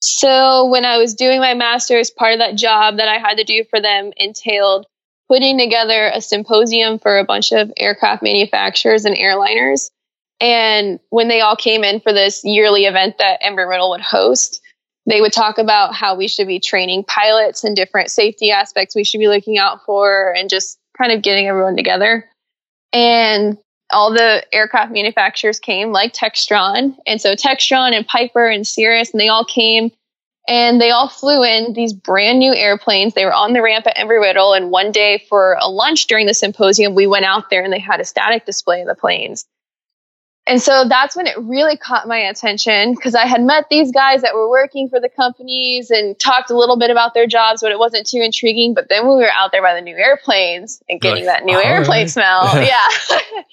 So 0.00 0.66
when 0.66 0.84
I 0.84 0.98
was 0.98 1.14
doing 1.14 1.40
my 1.40 1.54
master's, 1.54 2.10
part 2.10 2.34
of 2.34 2.38
that 2.38 2.56
job 2.56 2.98
that 2.98 3.08
I 3.08 3.18
had 3.18 3.38
to 3.38 3.44
do 3.44 3.64
for 3.70 3.80
them 3.80 4.12
entailed 4.16 4.86
putting 5.28 5.58
together 5.58 6.10
a 6.12 6.20
symposium 6.20 6.98
for 6.98 7.18
a 7.18 7.24
bunch 7.24 7.52
of 7.52 7.72
aircraft 7.78 8.22
manufacturers 8.22 9.04
and 9.04 9.16
airliners. 9.16 9.90
And 10.40 11.00
when 11.10 11.28
they 11.28 11.40
all 11.40 11.56
came 11.56 11.84
in 11.84 12.00
for 12.00 12.12
this 12.12 12.44
yearly 12.44 12.84
event 12.84 13.18
that 13.18 13.40
Embry 13.42 13.68
Riddle 13.68 13.90
would 13.90 14.02
host, 14.02 14.60
they 15.06 15.20
would 15.20 15.32
talk 15.32 15.58
about 15.58 15.94
how 15.94 16.16
we 16.16 16.28
should 16.28 16.46
be 16.46 16.60
training 16.60 17.04
pilots 17.04 17.64
and 17.64 17.74
different 17.74 18.10
safety 18.10 18.50
aspects 18.50 18.94
we 18.94 19.04
should 19.04 19.18
be 19.18 19.28
looking 19.28 19.58
out 19.58 19.84
for 19.84 20.34
and 20.34 20.50
just 20.50 20.78
kind 20.96 21.12
of 21.12 21.22
getting 21.22 21.46
everyone 21.46 21.76
together. 21.76 22.28
And 22.92 23.58
all 23.94 24.12
the 24.12 24.44
aircraft 24.52 24.92
manufacturers 24.92 25.58
came, 25.58 25.92
like 25.92 26.12
Textron. 26.12 26.96
And 27.06 27.20
so 27.20 27.34
Textron 27.34 27.92
and 27.92 28.06
Piper 28.06 28.46
and 28.46 28.66
Cirrus, 28.66 29.12
and 29.12 29.20
they 29.20 29.28
all 29.28 29.44
came 29.44 29.90
and 30.46 30.80
they 30.80 30.90
all 30.90 31.08
flew 31.08 31.42
in 31.42 31.72
these 31.72 31.92
brand 31.94 32.38
new 32.38 32.54
airplanes. 32.54 33.14
They 33.14 33.24
were 33.24 33.32
on 33.32 33.54
the 33.54 33.62
ramp 33.62 33.86
at 33.86 33.96
Embry 33.96 34.20
Riddle. 34.20 34.52
And 34.52 34.70
one 34.70 34.92
day 34.92 35.24
for 35.28 35.56
a 35.60 35.68
lunch 35.68 36.06
during 36.06 36.26
the 36.26 36.34
symposium, 36.34 36.94
we 36.94 37.06
went 37.06 37.24
out 37.24 37.48
there 37.48 37.62
and 37.62 37.72
they 37.72 37.78
had 37.78 38.00
a 38.00 38.04
static 38.04 38.44
display 38.44 38.82
of 38.82 38.88
the 38.88 38.94
planes. 38.94 39.46
And 40.46 40.60
so 40.60 40.84
that's 40.86 41.16
when 41.16 41.26
it 41.26 41.38
really 41.38 41.76
caught 41.76 42.06
my 42.06 42.18
attention 42.18 42.94
because 42.94 43.14
I 43.14 43.24
had 43.26 43.42
met 43.42 43.66
these 43.70 43.90
guys 43.90 44.20
that 44.20 44.34
were 44.34 44.48
working 44.48 44.90
for 44.90 45.00
the 45.00 45.08
companies 45.08 45.90
and 45.90 46.18
talked 46.18 46.50
a 46.50 46.56
little 46.56 46.78
bit 46.78 46.90
about 46.90 47.14
their 47.14 47.26
jobs, 47.26 47.62
but 47.62 47.72
it 47.72 47.78
wasn't 47.78 48.06
too 48.06 48.18
intriguing. 48.18 48.74
But 48.74 48.90
then 48.90 49.06
when 49.06 49.16
we 49.16 49.22
were 49.22 49.32
out 49.32 49.52
there 49.52 49.62
by 49.62 49.74
the 49.74 49.80
new 49.80 49.96
airplanes 49.96 50.82
and 50.88 51.00
getting 51.00 51.24
like, 51.24 51.38
that 51.38 51.44
new 51.46 51.56
airplane 51.56 52.02
right." 52.02 52.10
smell, 52.10 52.42
yeah. 52.62 52.86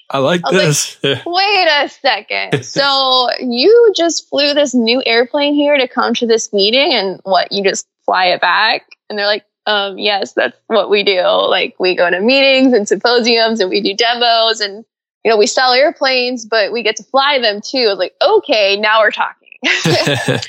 I 0.09 0.17
like 0.17 0.41
I 0.43 0.51
was 0.51 0.97
like, 1.01 1.01
this. 1.01 1.25
Wait 1.25 1.67
a 1.67 1.89
second. 1.89 2.65
So 2.71 3.27
you 3.39 3.91
just 3.95 4.29
flew 4.29 4.53
this 4.53 4.73
new 4.73 5.01
airplane 5.05 5.53
here 5.53 5.77
to 5.77 5.87
come 5.87 6.13
to 6.15 6.25
this 6.25 6.51
meeting 6.53 6.93
and 6.93 7.19
what 7.23 7.51
you 7.51 7.63
just 7.63 7.87
fly 8.05 8.27
it 8.27 8.41
back? 8.41 8.83
And 9.09 9.17
they're 9.17 9.25
like, 9.25 9.45
um, 9.65 9.97
yes, 9.97 10.33
that's 10.33 10.57
what 10.67 10.89
we 10.89 11.03
do. 11.03 11.21
Like 11.21 11.75
we 11.79 11.95
go 11.95 12.09
to 12.09 12.19
meetings 12.19 12.73
and 12.73 12.87
symposiums 12.87 13.59
and 13.59 13.69
we 13.69 13.81
do 13.81 13.95
demos 13.95 14.59
and 14.59 14.85
you 15.23 15.31
know, 15.31 15.37
we 15.37 15.47
sell 15.47 15.73
airplanes, 15.73 16.45
but 16.45 16.71
we 16.71 16.83
get 16.83 16.95
to 16.97 17.03
fly 17.03 17.39
them 17.39 17.61
too. 17.61 17.85
I 17.87 17.89
was 17.89 17.99
like, 17.99 18.15
okay, 18.21 18.77
now 18.77 19.01
we're 19.01 19.11
talking. 19.11 19.49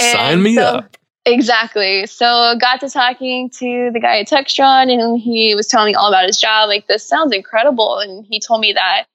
Sign 0.00 0.42
me 0.42 0.54
so- 0.54 0.62
up. 0.62 0.96
Exactly. 1.26 2.06
So 2.06 2.54
got 2.60 2.78
to 2.80 2.88
talking 2.88 3.50
to 3.50 3.90
the 3.92 3.98
guy 3.98 4.20
at 4.20 4.28
Textron 4.28 4.92
and 4.92 5.20
he 5.20 5.56
was 5.56 5.66
telling 5.66 5.88
me 5.88 5.94
all 5.94 6.08
about 6.08 6.24
his 6.24 6.40
job. 6.40 6.68
Like, 6.68 6.86
this 6.86 7.04
sounds 7.04 7.34
incredible. 7.34 7.98
And 7.98 8.24
he 8.24 8.38
told 8.38 8.60
me 8.60 8.72
that 8.74 9.06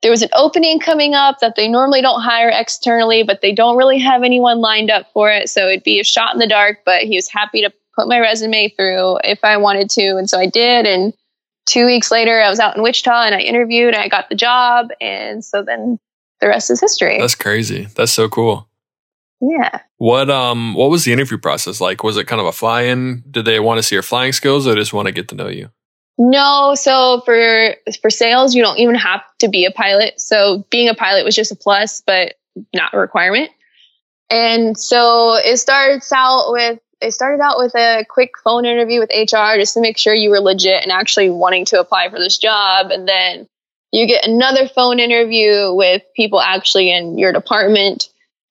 there 0.00 0.12
was 0.12 0.22
an 0.22 0.28
opening 0.32 0.78
coming 0.78 1.14
up 1.14 1.40
that 1.40 1.56
they 1.56 1.66
normally 1.66 2.02
don't 2.02 2.20
hire 2.20 2.50
externally, 2.54 3.24
but 3.24 3.40
they 3.40 3.52
don't 3.52 3.76
really 3.76 3.98
have 3.98 4.22
anyone 4.22 4.58
lined 4.58 4.92
up 4.92 5.10
for 5.12 5.28
it. 5.28 5.50
So 5.50 5.66
it'd 5.66 5.82
be 5.82 5.98
a 5.98 6.04
shot 6.04 6.34
in 6.34 6.38
the 6.38 6.46
dark, 6.46 6.82
but 6.86 7.02
he 7.02 7.16
was 7.16 7.28
happy 7.28 7.62
to 7.62 7.72
put 7.96 8.06
my 8.06 8.20
resume 8.20 8.68
through 8.68 9.18
if 9.24 9.42
I 9.42 9.56
wanted 9.56 9.90
to. 9.90 10.16
And 10.16 10.30
so 10.30 10.38
I 10.38 10.46
did. 10.46 10.86
And 10.86 11.12
two 11.66 11.86
weeks 11.86 12.10
later, 12.10 12.40
I 12.40 12.48
was 12.48 12.58
out 12.60 12.76
in 12.76 12.82
Wichita 12.82 13.24
and 13.24 13.34
I 13.34 13.40
interviewed 13.40 13.94
and 13.94 14.02
I 14.02 14.08
got 14.08 14.28
the 14.28 14.34
job. 14.34 14.88
And 15.00 15.44
so 15.44 15.62
then 15.62 15.98
the 16.40 16.48
rest 16.48 16.70
is 16.70 16.80
history. 16.80 17.18
That's 17.20 17.34
crazy. 17.34 17.86
That's 17.94 18.12
so 18.12 18.28
cool. 18.28 18.68
yeah. 19.40 19.80
What 19.98 20.28
um 20.30 20.74
what 20.74 20.90
was 20.90 21.04
the 21.04 21.12
interview 21.12 21.38
process 21.38 21.80
like? 21.80 22.02
Was 22.02 22.16
it 22.16 22.26
kind 22.26 22.40
of 22.40 22.46
a 22.46 22.52
fly-in? 22.52 23.24
Did 23.30 23.44
they 23.44 23.60
want 23.60 23.78
to 23.78 23.82
see 23.82 23.94
your 23.94 24.02
flying 24.02 24.32
skills 24.32 24.66
or 24.66 24.74
just 24.74 24.92
want 24.92 25.06
to 25.06 25.12
get 25.12 25.28
to 25.28 25.34
know 25.34 25.48
you? 25.48 25.70
No, 26.18 26.74
so 26.74 27.20
for 27.24 27.74
for 28.00 28.10
sales, 28.10 28.54
you 28.54 28.62
don't 28.62 28.78
even 28.78 28.94
have 28.94 29.22
to 29.40 29.48
be 29.48 29.64
a 29.66 29.70
pilot. 29.70 30.20
So 30.20 30.64
being 30.70 30.88
a 30.88 30.94
pilot 30.94 31.24
was 31.24 31.34
just 31.34 31.52
a 31.52 31.56
plus, 31.56 32.02
but 32.06 32.34
not 32.74 32.94
a 32.94 32.98
requirement. 32.98 33.50
And 34.30 34.78
so 34.78 35.34
it 35.36 35.58
starts 35.58 36.10
out 36.12 36.50
with 36.50 36.78
it 37.00 37.12
started 37.12 37.42
out 37.42 37.58
with 37.58 37.74
a 37.74 38.04
quick 38.08 38.32
phone 38.42 38.64
interview 38.64 39.00
with 39.00 39.10
HR 39.10 39.58
just 39.58 39.74
to 39.74 39.80
make 39.80 39.98
sure 39.98 40.14
you 40.14 40.30
were 40.30 40.40
legit 40.40 40.82
and 40.82 40.90
actually 40.90 41.30
wanting 41.30 41.64
to 41.66 41.80
apply 41.80 42.08
for 42.08 42.18
this 42.18 42.38
job. 42.38 42.90
And 42.90 43.06
then 43.08 43.46
you 43.92 44.06
get 44.06 44.26
another 44.26 44.68
phone 44.68 44.98
interview 44.98 45.72
with 45.72 46.02
people 46.14 46.40
actually 46.40 46.92
in 46.92 47.18
your 47.18 47.32
department. 47.32 48.08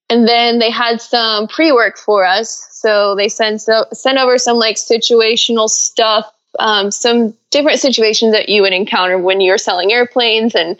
And 0.10 0.28
then 0.28 0.60
they 0.60 0.70
had 0.70 1.02
some 1.02 1.48
pre-work 1.48 1.98
for 1.98 2.24
us. 2.24 2.68
So 2.72 3.16
they 3.16 3.30
sent 3.30 3.62
so, 3.62 3.86
sent 3.92 4.20
over 4.20 4.38
some 4.38 4.58
like 4.58 4.76
situational 4.76 5.68
stuff 5.68 6.32
um, 6.60 6.92
some 6.92 7.36
different 7.52 7.80
situations 7.80 8.34
that 8.34 8.50
you 8.50 8.62
would 8.62 8.74
encounter 8.74 9.18
when 9.18 9.42
you're 9.42 9.58
selling 9.58 9.92
airplanes 9.92 10.56
and 10.56 10.78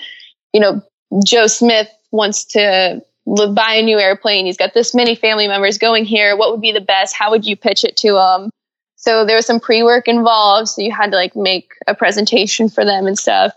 you 0.54 0.60
know 0.60 0.82
joe 1.26 1.48
smith 1.48 1.90
wants 2.12 2.46
to 2.46 3.02
buy 3.26 3.76
a 3.76 3.82
new 3.82 4.00
airplane. 4.00 4.46
He's 4.46 4.58
got 4.58 4.74
this 4.74 4.94
many 4.94 5.16
family 5.16 5.48
members 5.48 5.78
going 5.78 6.06
here. 6.06 6.38
What 6.38 6.52
would 6.52 6.62
be 6.62 6.72
the 6.72 6.82
best? 6.82 7.16
How 7.16 7.32
would 7.32 7.46
you 7.46 7.56
pitch 7.56 7.84
it 7.84 7.98
to 7.98 8.14
them 8.14 8.50
so 9.06 9.24
there 9.24 9.36
was 9.36 9.46
some 9.46 9.60
pre-work 9.60 10.08
involved 10.08 10.70
so 10.70 10.82
you 10.82 10.92
had 10.92 11.12
to 11.12 11.16
like 11.16 11.36
make 11.36 11.74
a 11.86 11.94
presentation 11.94 12.70
for 12.70 12.84
them 12.84 13.06
and 13.06 13.18
stuff. 13.18 13.54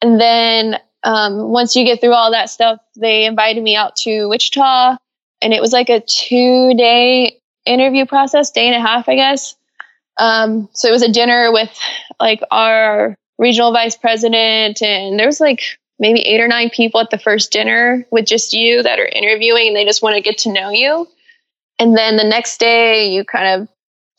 And 0.00 0.20
then 0.20 0.78
um, 1.02 1.50
once 1.50 1.74
you 1.74 1.84
get 1.84 2.00
through 2.00 2.12
all 2.12 2.30
that 2.30 2.48
stuff 2.48 2.78
they 2.94 3.24
invited 3.24 3.62
me 3.62 3.74
out 3.74 3.96
to 3.96 4.28
wichita 4.28 4.96
and 5.42 5.52
it 5.52 5.60
was 5.60 5.72
like 5.72 5.88
a 5.88 6.00
two 6.00 6.74
day 6.74 7.40
interview 7.66 8.06
process 8.06 8.52
day 8.52 8.66
and 8.66 8.76
a 8.76 8.86
half 8.86 9.08
i 9.08 9.16
guess. 9.16 9.56
Um, 10.16 10.68
so 10.74 10.88
it 10.88 10.92
was 10.92 11.02
a 11.02 11.10
dinner 11.10 11.50
with 11.50 11.76
like 12.20 12.40
our 12.52 13.16
regional 13.36 13.72
vice 13.72 13.96
president, 13.96 14.80
and 14.80 15.18
there 15.18 15.26
was 15.26 15.40
like 15.40 15.60
maybe 15.98 16.20
eight 16.20 16.40
or 16.40 16.48
nine 16.48 16.70
people 16.70 17.00
at 17.00 17.10
the 17.10 17.18
first 17.18 17.52
dinner 17.52 18.06
with 18.10 18.26
just 18.26 18.52
you 18.52 18.82
that 18.82 18.98
are 18.98 19.06
interviewing, 19.06 19.68
and 19.68 19.76
they 19.76 19.84
just 19.84 20.02
want 20.02 20.16
to 20.16 20.22
get 20.22 20.38
to 20.38 20.52
know 20.52 20.70
you. 20.70 21.08
And 21.78 21.96
then 21.96 22.16
the 22.16 22.24
next 22.24 22.58
day, 22.58 23.06
you 23.08 23.24
kind 23.24 23.62
of 23.62 23.68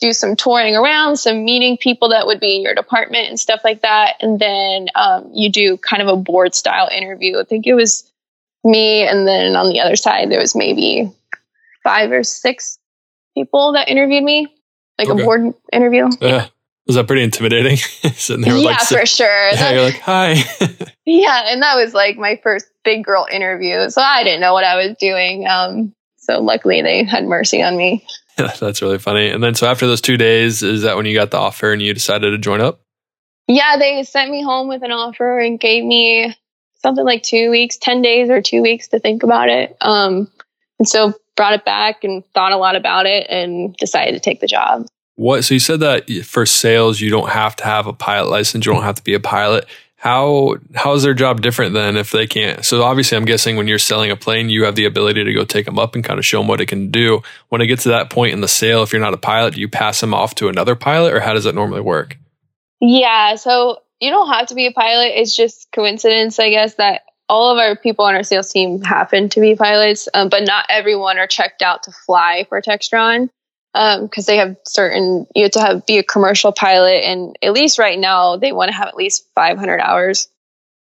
do 0.00 0.12
some 0.12 0.36
touring 0.36 0.76
around, 0.76 1.16
some 1.16 1.44
meeting 1.44 1.78
people 1.78 2.10
that 2.10 2.26
would 2.26 2.38
be 2.38 2.56
in 2.56 2.62
your 2.62 2.74
department 2.74 3.28
and 3.28 3.40
stuff 3.40 3.62
like 3.64 3.80
that. 3.80 4.16
And 4.20 4.38
then 4.38 4.88
um, 4.94 5.30
you 5.32 5.50
do 5.50 5.78
kind 5.78 6.02
of 6.02 6.08
a 6.08 6.16
board 6.16 6.54
style 6.54 6.88
interview. 6.94 7.38
I 7.38 7.44
think 7.44 7.66
it 7.66 7.74
was 7.74 8.10
me, 8.62 9.06
and 9.06 9.26
then 9.26 9.56
on 9.56 9.70
the 9.70 9.80
other 9.80 9.96
side, 9.96 10.30
there 10.30 10.40
was 10.40 10.54
maybe 10.54 11.10
five 11.82 12.10
or 12.10 12.24
six 12.24 12.78
people 13.34 13.72
that 13.72 13.88
interviewed 13.88 14.24
me, 14.24 14.48
like 14.98 15.08
Okay. 15.08 15.22
a 15.22 15.24
board 15.24 15.54
interview. 15.72 16.08
Yeah. 16.20 16.48
Was 16.86 16.94
that 16.96 17.06
pretty 17.06 17.22
intimidating? 17.22 17.76
Sitting 18.14 18.42
there 18.42 18.56
yeah, 18.56 18.70
like, 18.70 18.80
for 18.80 19.04
sure. 19.06 19.48
yeah, 19.50 19.56
That- 19.56 19.74
you're 19.74 19.82
like, 19.84 20.00
hi. 20.00 20.34
yeah, 21.04 21.44
and 21.52 21.60
that 21.62 21.74
was 21.76 21.94
like 21.94 22.16
my 22.16 22.38
first 22.42 22.66
big 22.84 23.04
girl 23.04 23.26
interview, 23.30 23.90
so 23.90 24.00
I 24.00 24.22
didn't 24.22 24.40
know 24.40 24.52
what 24.52 24.64
I 24.64 24.76
was 24.76 24.96
doing. 24.98 25.46
Um, 25.48 25.92
so 26.16 26.40
luckily 26.40 26.82
they 26.82 27.04
had 27.04 27.24
mercy 27.24 27.62
on 27.62 27.76
me. 27.76 28.06
That's 28.36 28.82
really 28.82 28.98
funny. 28.98 29.28
And 29.30 29.42
then, 29.42 29.54
so 29.54 29.66
after 29.66 29.86
those 29.86 30.00
two 30.00 30.16
days, 30.16 30.62
is 30.62 30.82
that 30.82 30.96
when 30.96 31.06
you 31.06 31.14
got 31.14 31.30
the 31.30 31.38
offer 31.38 31.72
and 31.72 31.80
you 31.80 31.92
decided 31.94 32.30
to 32.32 32.38
join 32.38 32.60
up? 32.60 32.80
Yeah, 33.48 33.76
they 33.78 34.02
sent 34.04 34.30
me 34.30 34.42
home 34.42 34.68
with 34.68 34.82
an 34.82 34.92
offer 34.92 35.38
and 35.38 35.58
gave 35.58 35.84
me 35.84 36.36
something 36.82 37.04
like 37.04 37.22
two 37.22 37.50
weeks, 37.50 37.76
10 37.78 38.02
days 38.02 38.28
or 38.28 38.42
two 38.42 38.60
weeks 38.62 38.88
to 38.88 38.98
think 38.98 39.22
about 39.22 39.48
it. 39.48 39.76
Um, 39.80 40.30
and 40.78 40.86
so 40.88 41.14
brought 41.36 41.54
it 41.54 41.64
back 41.64 42.04
and 42.04 42.24
thought 42.34 42.52
a 42.52 42.56
lot 42.56 42.76
about 42.76 43.06
it 43.06 43.26
and 43.30 43.74
decided 43.76 44.12
to 44.14 44.20
take 44.20 44.40
the 44.40 44.46
job. 44.46 44.86
What? 45.16 45.44
So 45.44 45.54
you 45.54 45.60
said 45.60 45.80
that 45.80 46.08
for 46.24 46.46
sales, 46.46 47.00
you 47.00 47.10
don't 47.10 47.30
have 47.30 47.56
to 47.56 47.64
have 47.64 47.86
a 47.86 47.92
pilot 47.92 48.30
license. 48.30 48.64
You 48.64 48.72
don't 48.72 48.82
have 48.82 48.96
to 48.96 49.04
be 49.04 49.14
a 49.14 49.20
pilot. 49.20 49.66
How 49.96 50.56
how 50.74 50.92
is 50.92 51.02
their 51.02 51.14
job 51.14 51.40
different 51.40 51.72
than 51.72 51.96
if 51.96 52.12
they 52.12 52.26
can't? 52.26 52.64
So 52.64 52.82
obviously, 52.82 53.16
I'm 53.16 53.24
guessing 53.24 53.56
when 53.56 53.66
you're 53.66 53.78
selling 53.78 54.10
a 54.10 54.16
plane, 54.16 54.50
you 54.50 54.64
have 54.64 54.74
the 54.74 54.84
ability 54.84 55.24
to 55.24 55.32
go 55.32 55.44
take 55.44 55.64
them 55.64 55.78
up 55.78 55.94
and 55.94 56.04
kind 56.04 56.18
of 56.18 56.26
show 56.26 56.38
them 56.38 56.48
what 56.48 56.60
it 56.60 56.66
can 56.66 56.90
do. 56.90 57.22
When 57.48 57.62
it 57.62 57.66
gets 57.66 57.84
to 57.84 57.88
that 57.88 58.10
point 58.10 58.34
in 58.34 58.42
the 58.42 58.48
sale, 58.48 58.82
if 58.82 58.92
you're 58.92 59.00
not 59.00 59.14
a 59.14 59.18
pilot, 59.18 59.54
do 59.54 59.60
you 59.60 59.68
pass 59.68 60.00
them 60.00 60.12
off 60.12 60.34
to 60.36 60.48
another 60.48 60.76
pilot, 60.76 61.14
or 61.14 61.20
how 61.20 61.32
does 61.32 61.44
that 61.44 61.54
normally 61.54 61.80
work? 61.80 62.18
Yeah, 62.80 63.36
so 63.36 63.80
you 64.00 64.10
don't 64.10 64.28
have 64.28 64.48
to 64.48 64.54
be 64.54 64.66
a 64.66 64.72
pilot. 64.72 65.12
It's 65.14 65.34
just 65.34 65.72
coincidence, 65.72 66.38
I 66.38 66.50
guess, 66.50 66.74
that 66.74 67.02
all 67.28 67.50
of 67.50 67.58
our 67.58 67.74
people 67.74 68.04
on 68.04 68.14
our 68.14 68.22
sales 68.22 68.52
team 68.52 68.82
happen 68.82 69.30
to 69.30 69.40
be 69.40 69.56
pilots, 69.56 70.08
um, 70.12 70.28
but 70.28 70.44
not 70.44 70.66
everyone 70.68 71.18
are 71.18 71.26
checked 71.26 71.62
out 71.62 71.84
to 71.84 71.90
fly 71.90 72.44
for 72.48 72.60
Textron 72.60 73.30
because 74.00 74.26
they 74.26 74.38
have 74.38 74.56
certain. 74.66 75.26
You 75.34 75.44
have 75.44 75.52
to 75.52 75.60
have 75.60 75.86
be 75.86 75.98
a 75.98 76.02
commercial 76.02 76.52
pilot, 76.52 77.04
and 77.04 77.36
at 77.42 77.52
least 77.52 77.78
right 77.78 77.98
now 77.98 78.36
they 78.36 78.52
want 78.52 78.70
to 78.70 78.76
have 78.76 78.88
at 78.88 78.96
least 78.96 79.26
500 79.34 79.80
hours 79.80 80.28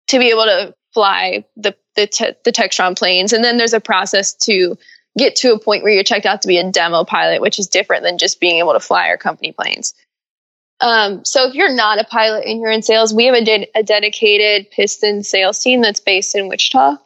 to 0.08 0.18
be 0.18 0.30
able 0.30 0.44
to 0.44 0.74
fly 0.92 1.44
the 1.56 1.74
the, 1.96 2.06
te- 2.06 2.34
the 2.44 2.52
Textron 2.52 2.98
planes. 2.98 3.32
And 3.32 3.44
then 3.44 3.56
there's 3.56 3.72
a 3.72 3.80
process 3.80 4.34
to 4.44 4.76
get 5.16 5.36
to 5.36 5.52
a 5.52 5.58
point 5.58 5.82
where 5.82 5.92
you're 5.92 6.04
checked 6.04 6.26
out 6.26 6.42
to 6.42 6.48
be 6.48 6.58
a 6.58 6.70
demo 6.70 7.04
pilot, 7.04 7.40
which 7.40 7.58
is 7.58 7.68
different 7.68 8.02
than 8.02 8.18
just 8.18 8.40
being 8.40 8.58
able 8.58 8.72
to 8.72 8.80
fly 8.80 9.08
our 9.08 9.16
company 9.16 9.52
planes. 9.52 9.94
Um, 10.80 11.24
so 11.24 11.46
if 11.46 11.54
you're 11.54 11.74
not 11.74 12.00
a 12.00 12.04
pilot 12.04 12.44
and 12.46 12.60
you're 12.60 12.70
in 12.70 12.82
sales, 12.82 13.14
we 13.14 13.26
have 13.26 13.34
a, 13.34 13.44
de- 13.44 13.70
a 13.74 13.82
dedicated 13.82 14.70
piston 14.70 15.22
sales 15.22 15.60
team 15.60 15.80
that's 15.80 16.00
based 16.00 16.34
in 16.34 16.48
Wichita. 16.48 16.96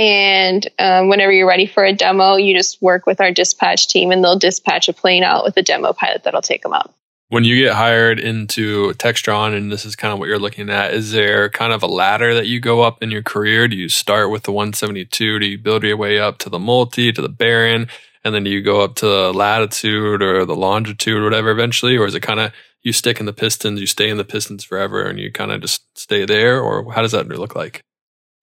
And 0.00 0.66
um, 0.78 1.10
whenever 1.10 1.30
you're 1.30 1.46
ready 1.46 1.66
for 1.66 1.84
a 1.84 1.92
demo, 1.92 2.36
you 2.36 2.56
just 2.56 2.80
work 2.80 3.04
with 3.04 3.20
our 3.20 3.30
dispatch 3.30 3.86
team, 3.86 4.10
and 4.10 4.24
they'll 4.24 4.38
dispatch 4.38 4.88
a 4.88 4.94
plane 4.94 5.22
out 5.22 5.44
with 5.44 5.58
a 5.58 5.62
demo 5.62 5.92
pilot 5.92 6.22
that'll 6.22 6.40
take 6.40 6.62
them 6.62 6.72
up. 6.72 6.94
When 7.28 7.44
you 7.44 7.62
get 7.62 7.74
hired 7.74 8.18
into 8.18 8.94
Textron, 8.94 9.54
and 9.54 9.70
this 9.70 9.84
is 9.84 9.96
kind 9.96 10.14
of 10.14 10.18
what 10.18 10.26
you're 10.26 10.38
looking 10.38 10.70
at, 10.70 10.94
is 10.94 11.12
there 11.12 11.50
kind 11.50 11.74
of 11.74 11.82
a 11.82 11.86
ladder 11.86 12.32
that 12.32 12.46
you 12.46 12.60
go 12.60 12.80
up 12.80 13.02
in 13.02 13.10
your 13.10 13.22
career? 13.22 13.68
Do 13.68 13.76
you 13.76 13.90
start 13.90 14.30
with 14.30 14.44
the 14.44 14.52
172? 14.52 15.38
Do 15.38 15.44
you 15.44 15.58
build 15.58 15.82
your 15.82 15.98
way 15.98 16.18
up 16.18 16.38
to 16.38 16.48
the 16.48 16.58
multi, 16.58 17.12
to 17.12 17.20
the 17.20 17.28
Baron, 17.28 17.86
and 18.24 18.34
then 18.34 18.44
do 18.44 18.50
you 18.50 18.62
go 18.62 18.80
up 18.80 18.94
to 18.96 19.06
the 19.06 19.34
latitude 19.34 20.22
or 20.22 20.46
the 20.46 20.56
longitude 20.56 21.18
or 21.18 21.24
whatever 21.24 21.50
eventually? 21.50 21.98
Or 21.98 22.06
is 22.06 22.14
it 22.14 22.20
kind 22.20 22.40
of 22.40 22.52
you 22.80 22.94
stick 22.94 23.20
in 23.20 23.26
the 23.26 23.34
pistons, 23.34 23.82
you 23.82 23.86
stay 23.86 24.08
in 24.08 24.16
the 24.16 24.24
pistons 24.24 24.64
forever, 24.64 25.02
and 25.02 25.18
you 25.18 25.30
kind 25.30 25.52
of 25.52 25.60
just 25.60 25.82
stay 25.98 26.24
there? 26.24 26.58
Or 26.58 26.90
how 26.90 27.02
does 27.02 27.12
that 27.12 27.28
look 27.28 27.54
like? 27.54 27.82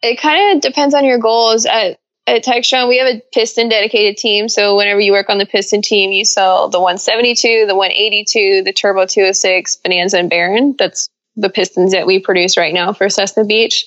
It 0.01 0.19
kind 0.19 0.55
of 0.55 0.61
depends 0.61 0.93
on 0.93 1.05
your 1.05 1.17
goals. 1.17 1.65
At 1.65 1.99
at 2.27 2.43
Textron, 2.43 2.89
we 2.89 2.97
have 2.97 3.07
a 3.07 3.21
piston 3.31 3.69
dedicated 3.69 4.17
team. 4.17 4.49
So 4.49 4.75
whenever 4.75 4.99
you 4.99 5.13
work 5.13 5.29
on 5.29 5.37
the 5.37 5.45
piston 5.45 5.81
team, 5.81 6.11
you 6.11 6.25
sell 6.25 6.67
the 6.67 6.79
172, 6.79 7.65
the 7.65 7.75
182, 7.75 8.63
the 8.63 8.73
Turbo 8.73 9.05
206, 9.05 9.77
Bonanza, 9.77 10.19
and 10.19 10.29
Baron. 10.29 10.75
That's 10.77 11.07
the 11.37 11.49
pistons 11.49 11.93
that 11.93 12.05
we 12.05 12.19
produce 12.19 12.57
right 12.57 12.73
now 12.73 12.91
for 12.91 13.09
Cessna 13.09 13.45
Beech. 13.45 13.85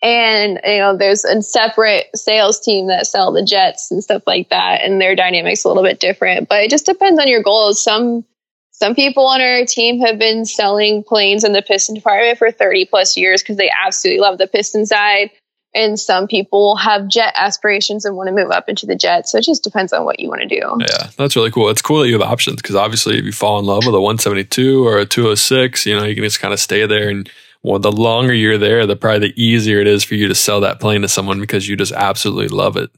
And 0.00 0.60
you 0.64 0.78
know, 0.78 0.96
there's 0.96 1.24
a 1.24 1.42
separate 1.42 2.06
sales 2.14 2.58
team 2.58 2.86
that 2.86 3.06
sell 3.06 3.32
the 3.32 3.44
jets 3.44 3.90
and 3.90 4.02
stuff 4.02 4.22
like 4.26 4.48
that, 4.48 4.82
and 4.82 5.00
their 5.00 5.14
dynamics 5.14 5.64
a 5.64 5.68
little 5.68 5.82
bit 5.82 6.00
different. 6.00 6.48
But 6.48 6.64
it 6.64 6.70
just 6.70 6.86
depends 6.86 7.20
on 7.20 7.28
your 7.28 7.42
goals. 7.42 7.82
Some 7.82 8.24
some 8.70 8.94
people 8.94 9.26
on 9.26 9.40
our 9.40 9.64
team 9.64 10.00
have 10.00 10.18
been 10.18 10.44
selling 10.46 11.04
planes 11.04 11.44
in 11.44 11.52
the 11.52 11.62
piston 11.62 11.94
department 11.94 12.38
for 12.38 12.50
30 12.50 12.86
plus 12.86 13.16
years 13.16 13.42
because 13.42 13.56
they 13.56 13.70
absolutely 13.84 14.20
love 14.20 14.38
the 14.38 14.48
piston 14.48 14.84
side 14.84 15.30
and 15.74 15.98
some 15.98 16.26
people 16.26 16.76
have 16.76 17.08
jet 17.08 17.32
aspirations 17.36 18.04
and 18.04 18.16
want 18.16 18.28
to 18.28 18.34
move 18.34 18.50
up 18.50 18.68
into 18.68 18.86
the 18.86 18.94
jet. 18.94 19.28
So 19.28 19.38
it 19.38 19.44
just 19.44 19.64
depends 19.64 19.92
on 19.92 20.04
what 20.04 20.20
you 20.20 20.28
want 20.28 20.42
to 20.42 20.48
do. 20.48 20.76
Yeah, 20.80 21.10
that's 21.16 21.36
really 21.36 21.50
cool. 21.50 21.68
It's 21.68 21.82
cool 21.82 22.00
that 22.00 22.08
you 22.08 22.18
have 22.18 22.22
options 22.22 22.56
because 22.56 22.76
obviously, 22.76 23.18
if 23.18 23.24
you 23.24 23.32
fall 23.32 23.58
in 23.58 23.66
love 23.66 23.84
with 23.86 23.94
a 23.94 24.00
172 24.00 24.86
or 24.86 24.98
a 24.98 25.06
206, 25.06 25.86
you 25.86 25.96
know, 25.96 26.04
you 26.04 26.14
can 26.14 26.24
just 26.24 26.40
kind 26.40 26.54
of 26.54 26.60
stay 26.60 26.86
there. 26.86 27.08
And 27.08 27.30
well, 27.62 27.78
the 27.78 27.92
longer 27.92 28.34
you're 28.34 28.58
there, 28.58 28.86
the 28.86 28.94
probably 28.94 29.28
the 29.28 29.42
easier 29.42 29.80
it 29.80 29.86
is 29.86 30.04
for 30.04 30.14
you 30.14 30.28
to 30.28 30.34
sell 30.34 30.60
that 30.60 30.80
plane 30.80 31.02
to 31.02 31.08
someone 31.08 31.40
because 31.40 31.68
you 31.68 31.76
just 31.76 31.92
absolutely 31.92 32.48
love 32.48 32.76
it. 32.76 32.90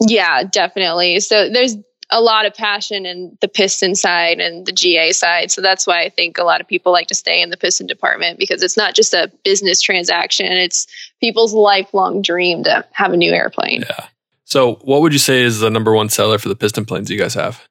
Yeah, 0.00 0.44
definitely. 0.44 1.20
So 1.20 1.48
there's 1.48 1.76
a 2.14 2.20
lot 2.20 2.46
of 2.46 2.54
passion 2.54 3.04
in 3.04 3.36
the 3.40 3.48
piston 3.48 3.96
side 3.96 4.38
and 4.38 4.66
the 4.66 4.72
GA 4.72 5.10
side. 5.10 5.50
So 5.50 5.60
that's 5.60 5.84
why 5.84 6.02
I 6.02 6.08
think 6.08 6.38
a 6.38 6.44
lot 6.44 6.60
of 6.60 6.68
people 6.68 6.92
like 6.92 7.08
to 7.08 7.14
stay 7.14 7.42
in 7.42 7.50
the 7.50 7.56
piston 7.56 7.88
department 7.88 8.38
because 8.38 8.62
it's 8.62 8.76
not 8.76 8.94
just 8.94 9.12
a 9.14 9.32
business 9.44 9.80
transaction, 9.80 10.46
it's 10.46 10.86
people's 11.20 11.52
lifelong 11.52 12.22
dream 12.22 12.62
to 12.64 12.84
have 12.92 13.12
a 13.12 13.16
new 13.16 13.32
airplane. 13.32 13.82
Yeah. 13.82 14.06
So, 14.44 14.76
what 14.82 15.00
would 15.00 15.12
you 15.12 15.18
say 15.18 15.42
is 15.42 15.58
the 15.58 15.70
number 15.70 15.92
one 15.92 16.08
seller 16.08 16.38
for 16.38 16.48
the 16.48 16.54
piston 16.54 16.84
planes 16.84 17.10
you 17.10 17.18
guys 17.18 17.34
have? 17.34 17.66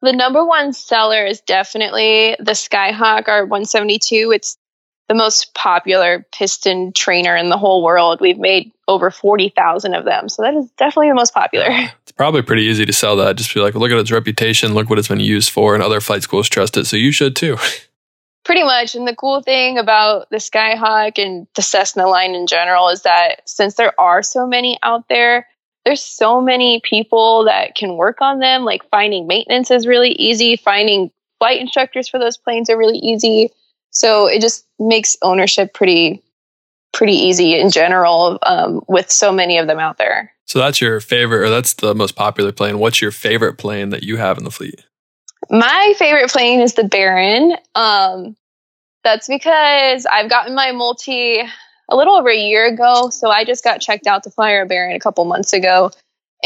The 0.00 0.12
number 0.12 0.44
one 0.44 0.72
seller 0.72 1.26
is 1.26 1.40
definitely 1.40 2.36
the 2.38 2.52
Skyhawk 2.52 3.24
R172. 3.24 4.32
It's 4.32 4.56
the 5.08 5.14
most 5.14 5.54
popular 5.54 6.24
piston 6.32 6.92
trainer 6.92 7.34
in 7.34 7.48
the 7.48 7.58
whole 7.58 7.82
world. 7.82 8.20
We've 8.20 8.38
made 8.38 8.72
over 8.86 9.10
40,000 9.10 9.94
of 9.94 10.04
them. 10.04 10.28
So 10.28 10.42
that 10.42 10.54
is 10.54 10.70
definitely 10.76 11.08
the 11.08 11.14
most 11.14 11.34
popular. 11.34 11.66
It's 11.68 12.05
probably 12.16 12.42
pretty 12.42 12.62
easy 12.62 12.86
to 12.86 12.92
sell 12.92 13.16
that. 13.16 13.36
Just 13.36 13.54
be 13.54 13.60
like, 13.60 13.74
look 13.74 13.90
at 13.90 13.98
its 13.98 14.10
reputation, 14.10 14.74
look 14.74 14.88
what 14.88 14.98
it's 14.98 15.08
been 15.08 15.20
used 15.20 15.50
for, 15.50 15.74
and 15.74 15.82
other 15.82 16.00
flight 16.00 16.22
schools 16.22 16.48
trust 16.48 16.76
it. 16.76 16.86
So 16.86 16.96
you 16.96 17.12
should 17.12 17.36
too. 17.36 17.56
Pretty 18.44 18.62
much. 18.62 18.94
And 18.94 19.08
the 19.08 19.14
cool 19.14 19.42
thing 19.42 19.76
about 19.76 20.30
the 20.30 20.36
Skyhawk 20.36 21.18
and 21.18 21.48
the 21.56 21.62
Cessna 21.62 22.06
line 22.06 22.34
in 22.36 22.46
general 22.46 22.88
is 22.88 23.02
that 23.02 23.42
since 23.44 23.74
there 23.74 23.98
are 24.00 24.22
so 24.22 24.46
many 24.46 24.78
out 24.84 25.08
there, 25.08 25.48
there's 25.84 26.02
so 26.02 26.40
many 26.40 26.80
people 26.84 27.44
that 27.46 27.74
can 27.74 27.96
work 27.96 28.18
on 28.20 28.38
them. 28.38 28.64
Like 28.64 28.88
finding 28.88 29.26
maintenance 29.26 29.72
is 29.72 29.86
really 29.86 30.10
easy, 30.10 30.56
finding 30.56 31.10
flight 31.38 31.60
instructors 31.60 32.08
for 32.08 32.18
those 32.18 32.36
planes 32.36 32.70
are 32.70 32.78
really 32.78 32.98
easy. 32.98 33.50
So 33.90 34.26
it 34.26 34.40
just 34.40 34.64
makes 34.78 35.16
ownership 35.22 35.74
pretty 35.74 36.22
pretty 36.96 37.12
easy 37.12 37.60
in 37.60 37.70
general 37.70 38.38
um, 38.42 38.80
with 38.88 39.10
so 39.10 39.30
many 39.30 39.58
of 39.58 39.66
them 39.66 39.78
out 39.78 39.98
there. 39.98 40.32
So 40.46 40.58
that's 40.58 40.80
your 40.80 40.98
favorite, 41.00 41.46
or 41.46 41.50
that's 41.50 41.74
the 41.74 41.94
most 41.94 42.16
popular 42.16 42.52
plane. 42.52 42.78
What's 42.78 43.02
your 43.02 43.10
favorite 43.10 43.58
plane 43.58 43.90
that 43.90 44.02
you 44.02 44.16
have 44.16 44.38
in 44.38 44.44
the 44.44 44.50
fleet? 44.50 44.84
My 45.50 45.94
favorite 45.98 46.30
plane 46.30 46.60
is 46.60 46.74
the 46.74 46.84
Baron. 46.84 47.56
Um, 47.74 48.34
that's 49.04 49.28
because 49.28 50.06
I've 50.06 50.30
gotten 50.30 50.54
my 50.54 50.72
multi 50.72 51.42
a 51.88 51.96
little 51.96 52.14
over 52.14 52.30
a 52.30 52.36
year 52.36 52.66
ago. 52.66 53.10
So 53.10 53.28
I 53.30 53.44
just 53.44 53.62
got 53.62 53.80
checked 53.80 54.06
out 54.06 54.24
to 54.24 54.30
fly 54.30 54.54
our 54.54 54.66
Baron 54.66 54.96
a 54.96 54.98
couple 54.98 55.24
months 55.26 55.52
ago. 55.52 55.90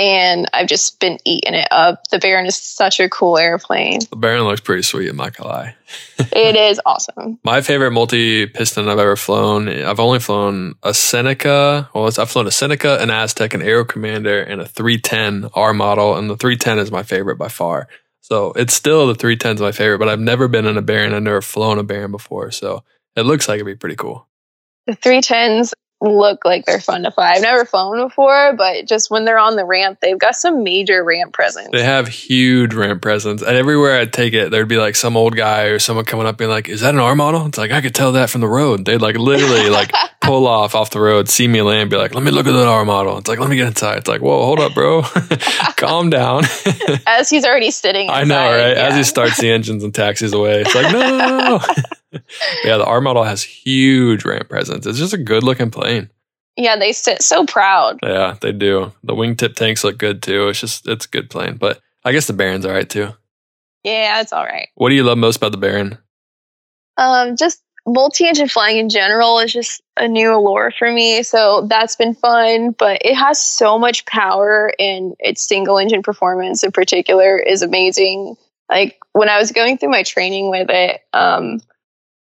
And 0.01 0.47
I've 0.55 0.67
just 0.67 0.99
been 0.99 1.19
eating 1.27 1.53
it 1.53 1.69
up. 1.71 2.09
The 2.11 2.19
Baron 2.19 2.47
is 2.47 2.57
such 2.57 3.01
a 3.01 3.09
cool 3.11 3.37
airplane. 3.37 4.01
The 4.09 4.17
Baron 4.17 4.45
looks 4.45 4.63
pretty 4.63 4.81
sweet, 4.81 5.11
I'm 5.11 5.17
not 5.17 5.37
gonna 5.37 5.51
lie. 5.51 5.75
it 6.19 6.57
is 6.57 6.81
awesome. 6.87 7.39
My 7.45 7.61
favorite 7.61 7.91
multi 7.91 8.47
piston 8.47 8.89
I've 8.89 8.99
ever 8.99 9.15
flown, 9.15 9.69
I've 9.69 10.01
only 10.01 10.19
flown 10.19 10.77
a 10.83 10.95
Seneca. 10.95 11.91
Well, 11.95 12.05
it's- 12.07 12.19
I've 12.19 12.31
flown 12.31 12.47
a 12.47 12.51
Seneca, 12.51 12.99
an 13.03 13.11
Aztec, 13.11 13.53
an 13.53 13.61
Aero 13.61 13.85
Commander, 13.85 14.41
and 14.41 14.63
a 14.63 14.67
310 14.67 15.51
R 15.53 15.75
model. 15.75 16.17
And 16.17 16.31
the 16.31 16.37
310 16.37 16.79
is 16.79 16.91
my 16.91 17.03
favorite 17.03 17.37
by 17.37 17.49
far. 17.49 17.87
So 18.23 18.53
it's 18.53 18.73
still 18.73 19.07
the 19.07 19.15
310 19.15 19.57
is 19.57 19.61
my 19.61 19.73
favorite, 19.73 19.99
but 19.99 20.09
I've 20.09 20.19
never 20.21 20.49
been 20.49 20.65
in 20.65 20.79
a 20.79 20.83
Baron. 20.83 21.13
I've 21.13 21.23
never 21.23 21.43
flown 21.43 21.79
a 21.79 21.83
Baron 21.83 22.11
before. 22.11 22.51
So 22.53 22.85
it 23.17 23.23
looks 23.27 23.49
like 23.49 23.57
it'd 23.57 23.67
be 23.67 23.75
pretty 23.77 23.97
cool. 23.97 24.27
The 24.87 24.97
310s 24.97 25.73
look 26.01 26.45
like 26.45 26.65
they're 26.65 26.81
fun 26.81 27.03
to 27.03 27.11
fly. 27.11 27.33
I've 27.33 27.43
never 27.43 27.65
flown 27.65 27.99
before, 28.07 28.55
but 28.57 28.87
just 28.87 29.11
when 29.11 29.25
they're 29.25 29.39
on 29.39 29.57
the 29.57 29.65
ramp, 29.65 29.99
they've 30.01 30.19
got 30.19 30.35
some 30.35 30.63
major 30.63 31.05
ramp 31.05 31.33
presence. 31.33 31.69
They 31.73 31.83
have 31.83 32.09
huge 32.09 32.75
ramp 32.75 33.03
presence. 33.03 33.43
And 33.43 33.57
everywhere 33.57 33.99
I'd 33.99 34.13
take 34.13 34.33
it, 34.33 34.51
there'd 34.51 34.69
be 34.69 34.79
like 34.79 34.97
some 34.97 35.17
old 35.17 35.37
guy 35.37 35.65
or 35.65 35.79
someone 35.79 36.05
coming 36.05 36.27
up 36.27 36.39
being 36.39 36.51
like, 36.51 36.69
Is 36.69 36.81
that 36.81 36.95
an 36.95 37.01
R 37.01 37.15
model? 37.15 37.47
It's 37.47 37.59
like, 37.59 37.71
I 37.71 37.81
could 37.81 37.95
tell 37.95 38.13
that 38.13 38.31
from 38.31 38.41
the 38.41 38.49
road. 38.49 38.85
They'd 38.85 38.99
like 38.99 39.17
literally 39.17 39.69
like 39.69 39.93
pull 40.21 40.47
off 40.47 40.75
off 40.75 40.91
the 40.91 41.01
road, 41.01 41.29
see 41.29 41.49
me 41.49 41.63
land, 41.63 41.91
be 41.91 41.97
like, 41.97 42.15
Let 42.15 42.23
me 42.23 42.31
look 42.31 42.47
at 42.47 42.53
that 42.53 42.67
R 42.67 42.85
model. 42.85 43.19
It's 43.19 43.29
like, 43.29 43.39
Let 43.39 43.49
me 43.51 43.57
get 43.57 43.67
inside. 43.69 43.99
It's 43.99 44.09
like, 44.09 44.21
Whoa, 44.21 44.45
hold 44.45 44.61
up, 44.61 44.75
bro. 44.75 45.03
Calm 45.77 46.11
down. 46.11 46.45
As 47.07 47.31
he's 47.31 47.45
already 47.45 47.71
sitting 47.71 48.09
I 48.11 48.25
know, 48.25 48.53
inside, 48.53 48.69
right? 48.69 48.77
As 48.77 48.97
he 48.97 49.03
starts 49.05 49.39
the 49.41 49.51
engines 49.51 49.83
and 49.85 49.95
taxis 49.95 50.33
away, 50.33 50.61
it's 50.63 50.75
like, 50.75 50.93
No. 50.93 51.61
yeah, 52.65 52.77
the 52.77 52.85
R 52.85 53.01
model 53.01 53.25
has 53.25 53.43
huge 53.43 54.25
ramp 54.25 54.49
presence. 54.49 54.87
It's 54.87 54.99
just 54.99 55.13
a 55.15 55.19
good 55.19 55.43
looking 55.43 55.71
plane. 55.71 56.11
Yeah, 56.57 56.77
they 56.77 56.93
sit 56.93 57.23
so 57.23 57.47
proud. 57.47 57.99
Yeah, 58.03 58.37
they 58.41 58.53
do. 58.53 58.93
The 59.05 59.15
wingtip 59.15 59.55
tanks 59.55 59.85
look 59.85 59.97
good 59.99 60.23
too. 60.23 60.49
It's 60.49 60.61
just 60.61 60.87
it's 60.87 61.07
a 61.07 61.09
good 61.09 61.31
plane. 61.31 61.57
But 61.57 61.81
I 62.05 62.13
guess 62.13 62.27
the 62.27 62.33
Baron's 62.35 62.67
all 62.67 62.73
right 62.73 62.89
too. 62.89 63.15
Yeah, 63.85 64.21
it's 64.21 64.33
all 64.33 64.45
right. 64.45 64.69
What 64.75 64.91
do 64.91 64.95
you 64.95 65.05
love 65.05 65.17
most 65.17 65.37
about 65.37 65.53
the 65.53 65.59
Baron? 65.59 65.97
Um, 66.99 67.37
just 67.37 67.63
multi-engine 67.87 68.49
flying 68.49 68.79
in 68.79 68.89
general 68.89 69.39
is 69.39 69.53
just 69.53 69.83
a 69.97 70.07
new 70.07 70.35
allure 70.35 70.73
for 70.79 70.91
me. 70.91 71.23
So 71.23 71.67
that's 71.69 71.97
been 71.97 72.15
fun, 72.15 72.73
but 72.73 73.03
it 73.05 73.15
has 73.15 73.41
so 73.41 73.79
much 73.79 74.05
power 74.07 74.73
and 74.79 75.15
its 75.19 75.43
single 75.43 75.79
engine 75.79 76.03
performance 76.03 76.63
in 76.63 76.73
particular 76.73 77.39
is 77.39 77.63
amazing. 77.63 78.37
Like 78.69 78.99
when 79.13 79.29
I 79.29 79.39
was 79.39 79.53
going 79.53 79.79
through 79.79 79.91
my 79.91 80.03
training 80.03 80.51
with 80.51 80.69
it, 80.71 81.01
um, 81.13 81.61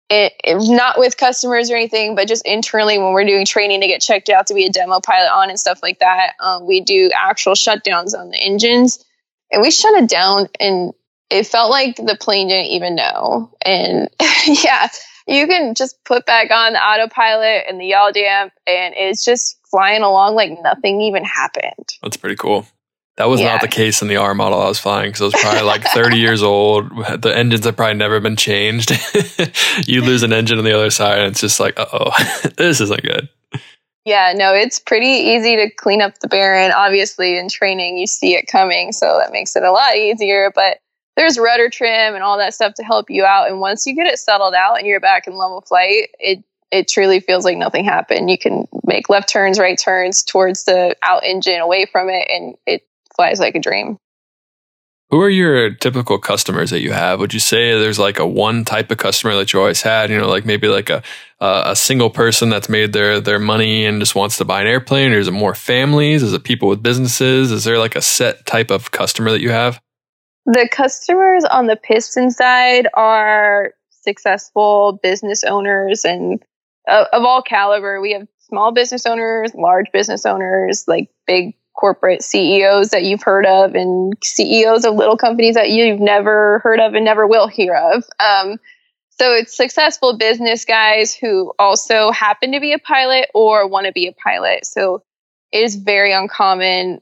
it, 0.09 0.33
it, 0.43 0.57
not 0.69 0.99
with 0.99 1.15
customers 1.15 1.71
or 1.71 1.77
anything, 1.77 2.15
but 2.15 2.27
just 2.27 2.45
internally 2.45 2.97
when 2.97 3.13
we're 3.13 3.23
doing 3.23 3.45
training 3.45 3.79
to 3.79 3.87
get 3.87 4.01
checked 4.01 4.27
out 4.27 4.47
to 4.47 4.53
be 4.53 4.65
a 4.65 4.69
demo 4.69 4.99
pilot 4.99 5.31
on 5.31 5.49
and 5.49 5.59
stuff 5.59 5.79
like 5.81 5.99
that, 5.99 6.33
um, 6.41 6.67
we 6.67 6.81
do 6.81 7.09
actual 7.15 7.53
shutdowns 7.53 8.13
on 8.13 8.29
the 8.29 8.37
engines, 8.37 9.03
and 9.51 9.61
we 9.61 9.71
shut 9.71 9.93
it 9.93 10.09
down, 10.09 10.49
and 10.59 10.93
it 11.29 11.47
felt 11.47 11.71
like 11.71 11.95
the 11.95 12.17
plane 12.19 12.49
didn't 12.49 12.71
even 12.71 12.95
know. 12.95 13.55
And 13.65 14.09
yeah, 14.45 14.89
you 15.31 15.47
can 15.47 15.73
just 15.73 16.03
put 16.03 16.25
back 16.25 16.51
on 16.51 16.73
the 16.73 16.79
autopilot 16.79 17.63
and 17.69 17.79
the 17.79 17.87
yaw 17.87 18.11
damp, 18.11 18.53
and 18.67 18.93
it's 18.97 19.23
just 19.23 19.59
flying 19.69 20.03
along 20.03 20.35
like 20.35 20.51
nothing 20.61 21.01
even 21.01 21.23
happened. 21.23 21.93
That's 22.03 22.17
pretty 22.17 22.35
cool. 22.35 22.67
That 23.17 23.27
was 23.29 23.39
yeah. 23.39 23.51
not 23.51 23.61
the 23.61 23.67
case 23.67 24.01
in 24.01 24.07
the 24.07 24.17
R 24.17 24.33
model 24.33 24.61
I 24.61 24.67
was 24.67 24.79
flying 24.79 25.09
because 25.09 25.21
it 25.21 25.25
was 25.25 25.33
probably 25.35 25.61
like 25.61 25.83
30 25.93 26.17
years 26.17 26.41
old. 26.41 26.89
The 27.21 27.33
engines 27.35 27.65
have 27.65 27.75
probably 27.75 27.95
never 27.95 28.19
been 28.19 28.35
changed. 28.35 28.91
you 29.87 30.01
lose 30.01 30.23
an 30.23 30.33
engine 30.33 30.57
on 30.57 30.63
the 30.63 30.73
other 30.73 30.89
side, 30.89 31.19
and 31.19 31.27
it's 31.27 31.41
just 31.41 31.59
like, 31.59 31.75
oh, 31.77 32.11
this 32.57 32.81
isn't 32.81 33.03
good. 33.03 33.29
Yeah, 34.05 34.33
no, 34.35 34.55
it's 34.55 34.79
pretty 34.79 35.05
easy 35.05 35.55
to 35.57 35.69
clean 35.69 36.01
up 36.01 36.17
the 36.19 36.27
Baron. 36.27 36.71
Obviously, 36.71 37.37
in 37.37 37.49
training, 37.49 37.97
you 37.97 38.07
see 38.07 38.33
it 38.33 38.47
coming, 38.47 38.91
so 38.91 39.19
that 39.19 39.31
makes 39.31 39.55
it 39.55 39.63
a 39.63 39.71
lot 39.71 39.95
easier. 39.95 40.51
But 40.55 40.79
there's 41.17 41.37
rudder 41.37 41.69
trim 41.69 42.15
and 42.15 42.23
all 42.23 42.37
that 42.37 42.53
stuff 42.53 42.73
to 42.75 42.83
help 42.83 43.09
you 43.09 43.25
out. 43.25 43.49
And 43.49 43.59
once 43.59 43.85
you 43.85 43.95
get 43.95 44.07
it 44.07 44.19
settled 44.19 44.53
out 44.53 44.77
and 44.77 44.87
you're 44.87 44.99
back 44.99 45.27
in 45.27 45.37
level 45.37 45.61
flight, 45.61 46.09
it 46.19 46.43
it 46.71 46.87
truly 46.87 47.19
feels 47.19 47.43
like 47.43 47.57
nothing 47.57 47.83
happened. 47.83 48.29
You 48.29 48.37
can 48.37 48.65
make 48.85 49.09
left 49.09 49.27
turns, 49.27 49.59
right 49.59 49.77
turns 49.77 50.23
towards 50.23 50.63
the 50.63 50.95
out 51.03 51.23
engine, 51.25 51.59
away 51.59 51.85
from 51.85 52.09
it, 52.09 52.25
and 52.29 52.55
it 52.65 52.87
flies 53.13 53.39
like 53.39 53.55
a 53.55 53.59
dream. 53.59 53.97
Who 55.09 55.19
are 55.19 55.29
your 55.29 55.71
typical 55.71 56.17
customers 56.17 56.69
that 56.69 56.79
you 56.79 56.93
have? 56.93 57.19
Would 57.19 57.33
you 57.33 57.41
say 57.41 57.77
there's 57.77 57.99
like 57.99 58.17
a 58.17 58.25
one 58.25 58.63
type 58.63 58.89
of 58.89 58.97
customer 58.97 59.35
that 59.35 59.51
you 59.51 59.59
always 59.59 59.81
had? 59.81 60.09
You 60.09 60.17
know, 60.17 60.29
like 60.29 60.45
maybe 60.45 60.69
like 60.69 60.89
a 60.89 61.03
uh, 61.41 61.63
a 61.65 61.75
single 61.75 62.09
person 62.09 62.49
that's 62.49 62.69
made 62.69 62.93
their 62.93 63.19
their 63.19 63.37
money 63.37 63.85
and 63.85 63.99
just 63.99 64.15
wants 64.15 64.37
to 64.37 64.45
buy 64.45 64.61
an 64.61 64.67
airplane, 64.67 65.11
or 65.11 65.19
is 65.19 65.27
it 65.27 65.31
more 65.31 65.53
families? 65.53 66.23
Is 66.23 66.31
it 66.31 66.45
people 66.45 66.69
with 66.69 66.81
businesses? 66.81 67.51
Is 67.51 67.65
there 67.65 67.77
like 67.77 67.97
a 67.97 68.01
set 68.01 68.45
type 68.45 68.71
of 68.71 68.91
customer 68.91 69.31
that 69.31 69.41
you 69.41 69.49
have? 69.49 69.81
The 70.45 70.67
customers 70.71 71.43
on 71.43 71.67
the 71.67 71.75
piston 71.75 72.31
side 72.31 72.87
are 72.93 73.73
successful 73.89 74.99
business 75.03 75.43
owners 75.43 76.05
and 76.05 76.43
uh, 76.87 77.05
of 77.13 77.23
all 77.23 77.41
caliber. 77.41 78.01
We 78.01 78.13
have 78.13 78.27
small 78.39 78.71
business 78.71 79.05
owners, 79.05 79.53
large 79.53 79.87
business 79.93 80.25
owners, 80.25 80.85
like 80.87 81.09
big 81.27 81.55
corporate 81.73 82.21
CEOs 82.21 82.89
that 82.89 83.03
you've 83.03 83.23
heard 83.23 83.45
of 83.45 83.75
and 83.75 84.13
CEOs 84.23 84.85
of 84.85 84.95
little 84.95 85.17
companies 85.17 85.55
that 85.55 85.69
you've 85.69 85.99
never 85.99 86.59
heard 86.59 86.79
of 86.79 86.93
and 86.93 87.05
never 87.05 87.25
will 87.25 87.47
hear 87.47 87.75
of. 87.75 88.03
Um, 88.19 88.59
so 89.09 89.33
it's 89.33 89.55
successful 89.55 90.17
business 90.17 90.65
guys 90.65 91.13
who 91.13 91.53
also 91.59 92.11
happen 92.11 92.51
to 92.53 92.59
be 92.59 92.73
a 92.73 92.79
pilot 92.79 93.29
or 93.33 93.67
want 93.67 93.85
to 93.85 93.91
be 93.91 94.07
a 94.07 94.13
pilot. 94.13 94.65
So 94.65 95.03
it 95.51 95.63
is 95.63 95.75
very 95.75 96.11
uncommon 96.11 97.01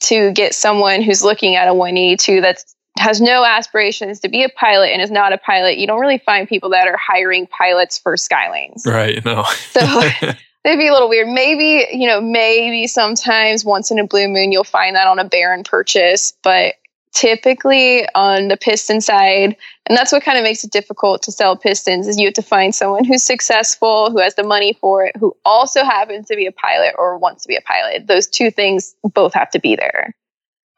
to 0.00 0.32
get 0.32 0.54
someone 0.54 1.02
who's 1.02 1.22
looking 1.22 1.56
at 1.56 1.68
a 1.68 1.74
182 1.74 2.40
that 2.40 2.64
has 2.98 3.20
no 3.20 3.44
aspirations 3.44 4.20
to 4.20 4.28
be 4.28 4.42
a 4.42 4.48
pilot 4.48 4.88
and 4.88 5.00
is 5.00 5.10
not 5.10 5.32
a 5.32 5.38
pilot. 5.38 5.78
You 5.78 5.86
don't 5.86 6.00
really 6.00 6.18
find 6.18 6.48
people 6.48 6.70
that 6.70 6.88
are 6.88 6.96
hiring 6.96 7.46
pilots 7.46 7.98
for 7.98 8.16
Skylanes. 8.16 8.86
Right. 8.86 9.24
No. 9.24 9.44
so 9.70 9.80
it'd 10.64 10.78
be 10.78 10.88
a 10.88 10.92
little 10.92 11.08
weird. 11.08 11.28
Maybe, 11.28 11.86
you 11.92 12.06
know, 12.06 12.20
maybe 12.20 12.86
sometimes 12.86 13.64
once 13.64 13.90
in 13.90 13.98
a 13.98 14.06
blue 14.06 14.28
moon 14.28 14.52
you'll 14.52 14.64
find 14.64 14.96
that 14.96 15.06
on 15.06 15.18
a 15.18 15.24
Baron 15.24 15.64
purchase, 15.64 16.34
but 16.42 16.74
typically 17.12 18.06
on 18.14 18.48
the 18.48 18.56
piston 18.56 19.00
side, 19.00 19.56
and 19.90 19.96
that's 19.96 20.12
what 20.12 20.22
kind 20.22 20.38
of 20.38 20.44
makes 20.44 20.62
it 20.62 20.70
difficult 20.70 21.20
to 21.24 21.32
sell 21.32 21.56
pistons 21.56 22.06
is 22.06 22.16
you 22.16 22.28
have 22.28 22.34
to 22.34 22.42
find 22.42 22.72
someone 22.72 23.02
who's 23.02 23.24
successful, 23.24 24.08
who 24.12 24.20
has 24.20 24.36
the 24.36 24.44
money 24.44 24.72
for 24.72 25.04
it, 25.04 25.16
who 25.16 25.36
also 25.44 25.82
happens 25.82 26.28
to 26.28 26.36
be 26.36 26.46
a 26.46 26.52
pilot 26.52 26.94
or 26.96 27.18
wants 27.18 27.42
to 27.42 27.48
be 27.48 27.56
a 27.56 27.60
pilot. 27.62 28.06
Those 28.06 28.28
two 28.28 28.52
things 28.52 28.94
both 29.02 29.34
have 29.34 29.50
to 29.50 29.58
be 29.58 29.74
there. 29.74 30.14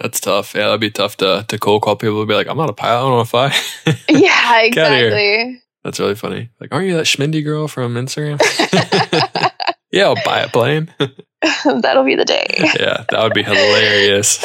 That's 0.00 0.18
tough. 0.18 0.54
Yeah, 0.54 0.62
that'd 0.62 0.80
be 0.80 0.90
tough 0.90 1.18
to 1.18 1.44
to 1.46 1.58
cold 1.58 1.82
call 1.82 1.96
people 1.96 2.20
and 2.20 2.28
be 2.28 2.34
like, 2.34 2.46
I'm 2.46 2.56
not 2.56 2.70
a 2.70 2.72
pilot, 2.72 3.00
I 3.00 3.02
don't 3.02 3.12
want 3.12 3.26
to 3.26 3.30
fly. 3.30 3.98
yeah, 4.08 4.62
exactly. 4.64 5.62
That's 5.84 6.00
really 6.00 6.14
funny. 6.14 6.48
Like, 6.58 6.72
aren't 6.72 6.86
you 6.86 6.96
that 6.96 7.04
Schmindy 7.04 7.44
girl 7.44 7.68
from 7.68 7.96
Instagram? 7.96 8.40
Yeah, 9.92 10.04
I'll 10.04 10.24
buy 10.24 10.40
a 10.40 10.48
plane. 10.48 10.92
That'll 11.64 12.04
be 12.04 12.14
the 12.14 12.24
day. 12.24 12.46
yeah, 12.58 13.04
that 13.10 13.22
would 13.22 13.34
be 13.34 13.42
hilarious. 13.42 14.44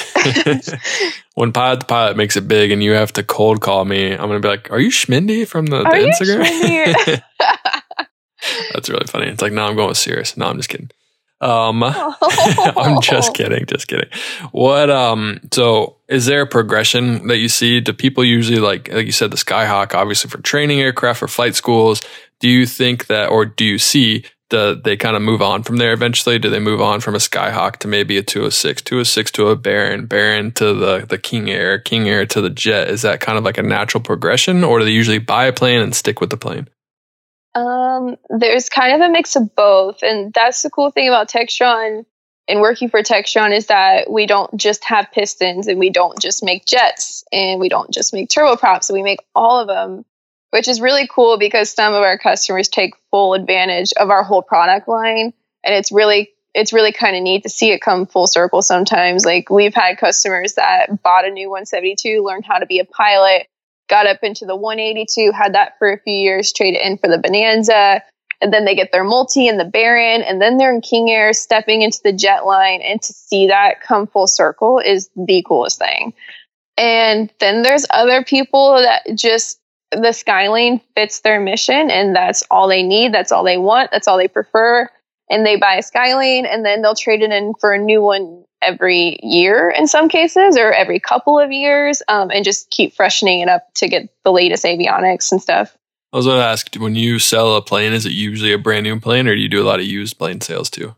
when 1.36 1.54
Pilot 1.54 1.82
to 1.82 1.86
Pilot 1.86 2.18
makes 2.18 2.36
it 2.36 2.48
big 2.48 2.72
and 2.72 2.84
you 2.84 2.92
have 2.92 3.14
to 3.14 3.24
cold 3.24 3.62
call 3.62 3.86
me, 3.86 4.12
I'm 4.12 4.28
going 4.28 4.42
to 4.42 4.46
be 4.46 4.48
like, 4.48 4.72
Are 4.72 4.80
you 4.80 4.90
Schmindy 4.90 5.48
from 5.48 5.68
the, 5.68 5.84
the 5.84 5.90
Instagram? 5.90 7.22
That's 8.74 8.90
really 8.90 9.06
funny. 9.06 9.28
It's 9.28 9.42
like, 9.42 9.54
No, 9.54 9.66
I'm 9.66 9.76
going 9.76 9.90
with 9.90 9.98
Cirrus. 9.98 10.38
No, 10.38 10.48
I'm 10.48 10.58
just 10.58 10.70
kidding. 10.70 10.90
Um, 11.40 11.84
I'm 11.84 13.00
just 13.00 13.36
kidding, 13.36 13.68
just 13.68 13.88
kidding. 13.88 14.10
What 14.52 14.90
um 14.90 15.40
so 15.52 15.98
is 16.08 16.26
there 16.26 16.42
a 16.42 16.48
progression 16.48 17.28
that 17.28 17.38
you 17.38 17.48
see? 17.48 17.80
Do 17.80 17.94
people 17.94 18.24
usually 18.24 18.60
like 18.60 18.92
like 18.92 19.06
you 19.06 19.12
said 19.12 19.30
the 19.30 19.38
Skyhawk 19.38 19.94
obviously 19.94 20.32
for 20.32 20.42
training 20.42 20.82
aircraft 20.82 21.20
for 21.20 21.28
flight 21.28 21.54
schools? 21.54 22.02
Do 22.40 22.50
you 22.50 22.66
think 22.66 23.06
that 23.06 23.30
or 23.30 23.46
do 23.46 23.66
you 23.66 23.78
see 23.78 24.26
do 24.50 24.76
they 24.76 24.96
kind 24.96 25.16
of 25.16 25.22
move 25.22 25.42
on 25.42 25.64
from 25.64 25.78
there 25.78 25.94
eventually? 25.94 26.40
Do 26.40 26.50
they 26.50 26.60
move 26.60 26.82
on 26.82 27.02
from 27.02 27.16
a 27.16 27.20
Skyhawk 27.20 27.78
to 27.78 27.88
maybe 27.88 28.18
a 28.18 28.24
206, 28.24 28.82
206 28.82 29.32
to 29.32 29.50
a 29.50 29.56
Baron, 29.56 30.06
Baron 30.06 30.52
to 30.54 30.74
the, 30.74 31.06
the 31.06 31.18
King 31.18 31.50
Air, 31.50 31.80
King 31.80 32.08
Air 32.08 32.26
to 32.28 32.42
the 32.42 32.50
Jet? 32.50 32.90
Is 32.90 33.02
that 33.02 33.20
kind 33.20 33.38
of 33.38 33.44
like 33.44 33.58
a 33.58 33.64
natural 33.64 34.02
progression 34.02 34.64
or 34.64 34.80
do 34.80 34.86
they 34.86 34.92
usually 34.92 35.20
buy 35.20 35.46
a 35.46 35.54
plane 35.54 35.82
and 35.82 35.94
stick 35.94 36.22
with 36.22 36.30
the 36.30 36.38
plane? 36.38 36.68
Um, 37.56 38.18
there's 38.30 38.70
kind 38.70 38.94
of 38.94 39.10
a 39.10 39.12
mix 39.12 39.36
of 39.36 39.56
both. 39.56 40.04
And 40.04 40.34
that's 40.34 40.62
the 40.62 40.70
cool 40.70 40.92
thing 40.92 41.08
about 41.08 41.30
Textron 41.30 42.06
and 42.48 42.62
working 42.62 42.90
for 42.90 43.02
Textron 43.02 43.56
is 43.56 43.68
that 43.68 44.10
we 44.10 44.26
don't 44.26 44.56
just 44.56 44.86
have 44.86 45.12
pistons 45.12 45.68
and 45.68 45.80
we 45.80 45.90
don't 45.90 46.18
just 46.20 46.44
make 46.44 46.66
jets 46.66 47.26
and 47.32 47.60
we 47.60 47.68
don't 47.68 47.92
just 47.92 48.14
make 48.14 48.30
turboprops. 48.30 48.92
We 48.92 49.04
make 49.04 49.20
all 49.36 49.60
of 49.60 49.68
them 49.68 50.06
which 50.52 50.68
is 50.68 50.82
really 50.82 51.08
cool 51.08 51.38
because 51.38 51.70
some 51.70 51.94
of 51.94 52.02
our 52.02 52.18
customers 52.18 52.68
take 52.68 52.94
full 53.12 53.34
advantage 53.34 53.94
of 53.94 54.10
our 54.10 54.24
whole 54.24 54.42
product 54.42 54.88
line. 54.88 55.34
And 55.64 55.76
it's 55.76 55.92
really 55.92 56.30
it's 56.54 56.74
really 56.74 56.92
kind 56.92 57.16
of 57.16 57.22
neat 57.22 57.44
to 57.44 57.50
see 57.50 57.72
it 57.72 57.82
come 57.82 58.08
full 58.08 58.26
circle 58.26 58.62
sometimes. 58.62 59.26
Like 59.26 59.50
we've 59.50 59.76
had 59.76 59.98
customers 59.98 60.56
that 60.56 61.04
bought 61.04 61.26
a 61.26 61.30
new 61.30 61.50
172 61.50 62.24
learned 62.24 62.46
how 62.46 62.58
to 62.58 62.66
be 62.66 62.80
a 62.80 62.86
pilot 62.86 63.48
got 63.88 64.08
up 64.08 64.20
into 64.22 64.46
the 64.46 64.56
182 64.56 65.32
had 65.32 65.54
that 65.54 65.78
for 65.80 65.92
a 65.92 66.00
few 66.00 66.14
years 66.14 66.52
traded 66.52 66.82
in 66.82 66.98
for 66.98 67.08
the 67.08 67.18
bonanza 67.18 68.02
and 68.42 68.54
then 68.54 68.66
they 68.66 68.76
get 68.76 68.92
their 68.92 69.04
multi 69.04 69.48
and 69.48 69.60
the 69.60 69.66
baron 69.66 70.22
and 70.22 70.42
then 70.42 70.58
they're 70.58 70.74
in 70.74 70.82
king 70.82 71.10
air 71.10 71.34
stepping 71.34 71.82
into 71.82 72.00
the 72.04 72.14
jet 72.14 72.46
line. 72.46 72.82
And 72.82 73.02
to 73.02 73.14
see 73.14 73.48
that 73.48 73.82
come 73.82 74.08
full 74.08 74.28
circle 74.28 74.80
is 74.80 75.10
the 75.16 75.44
coolest 75.48 75.80
thing. 75.80 76.14
And 76.78 77.34
then 77.40 77.64
there's 77.64 77.88
other 77.90 78.24
people 78.24 78.76
that 78.76 79.04
just 79.16 79.60
the 79.92 80.10
Skylane 80.10 80.82
fits 80.96 81.22
their 81.22 81.40
mission 81.40 81.90
and 81.90 82.16
that's 82.16 82.44
all 82.52 82.68
they 82.68 82.84
need. 82.84 83.14
That's 83.14 83.32
all 83.32 83.44
they 83.44 83.58
want. 83.58 83.92
That's 83.92 84.08
all 84.08 84.18
they 84.18 84.28
prefer. 84.28 84.90
And 85.30 85.46
they 85.46 85.58
buy 85.58 85.76
a 85.76 85.82
Skylane 85.82 86.46
and 86.46 86.66
then 86.66 86.82
they'll 86.82 86.96
trade 86.96 87.22
it 87.22 87.32
in 87.32 87.54
for 87.60 87.74
a 87.74 87.78
new 87.78 88.02
one 88.02 88.44
every 88.62 89.20
year 89.22 89.70
in 89.70 89.88
some 89.88 90.10
cases 90.10 90.58
or 90.58 90.72
every 90.72 91.00
couple 91.00 91.40
of 91.40 91.52
years 91.52 92.02
um, 92.08 92.32
and 92.32 92.44
just 92.44 92.70
keep 92.70 92.96
freshening 92.96 93.42
it 93.42 93.50
up 93.50 93.68
to 93.76 93.88
get 93.88 94.10
the 94.24 94.32
latest 94.32 94.66
avionics 94.66 95.32
and 95.32 95.42
stuff. 95.42 95.78
I 96.14 96.18
was 96.18 96.26
going 96.26 96.40
to 96.40 96.46
ask 96.46 96.74
when 96.76 96.96
you 96.96 97.20
sell 97.20 97.56
a 97.56 97.62
plane, 97.62 97.94
is 97.94 98.06
it 98.06 98.14
usually 98.14 98.54
a 98.54 98.58
brand 98.58 98.84
new 98.84 99.00
plane 99.00 99.28
or 99.28 99.36
do 99.36 99.42
you 99.42 99.50
do 99.50 99.62
a 99.62 99.68
lot 99.68 99.80
of 99.80 99.86
used 99.86 100.18
plane 100.18 100.42
sales 100.42 100.70
too? 100.70 100.96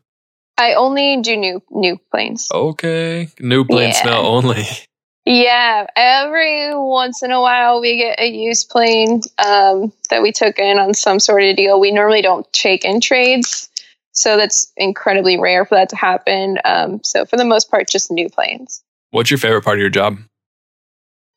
I 0.57 0.73
only 0.73 1.21
do 1.21 1.37
new 1.37 1.61
new 1.71 1.97
planes. 2.11 2.49
Okay. 2.53 3.29
New 3.39 3.63
plane 3.65 3.89
yeah. 3.89 4.01
smell 4.01 4.25
only. 4.25 4.63
Yeah, 5.31 5.85
every 5.95 6.73
once 6.73 7.21
in 7.21 7.29
a 7.29 7.39
while 7.39 7.81
we 7.81 7.97
get 7.97 8.19
a 8.19 8.27
used 8.27 8.67
plane 8.67 9.21
um, 9.37 9.93
that 10.09 10.23
we 10.23 10.31
took 10.31 10.57
in 10.57 10.79
on 10.79 10.95
some 10.95 11.19
sort 11.19 11.43
of 11.43 11.55
deal. 11.55 11.79
We 11.79 11.91
normally 11.91 12.23
don't 12.23 12.51
take 12.51 12.83
in 12.83 12.99
trades, 12.99 13.69
so 14.11 14.37
that's 14.37 14.73
incredibly 14.75 15.39
rare 15.39 15.65
for 15.65 15.75
that 15.75 15.89
to 15.89 15.95
happen. 15.95 16.57
Um, 16.65 17.01
so 17.03 17.25
for 17.25 17.37
the 17.37 17.45
most 17.45 17.69
part, 17.69 17.87
just 17.87 18.09
new 18.09 18.27
planes. 18.27 18.81
What's 19.11 19.29
your 19.29 19.37
favorite 19.37 19.63
part 19.63 19.77
of 19.77 19.81
your 19.81 19.91
job? 19.91 20.17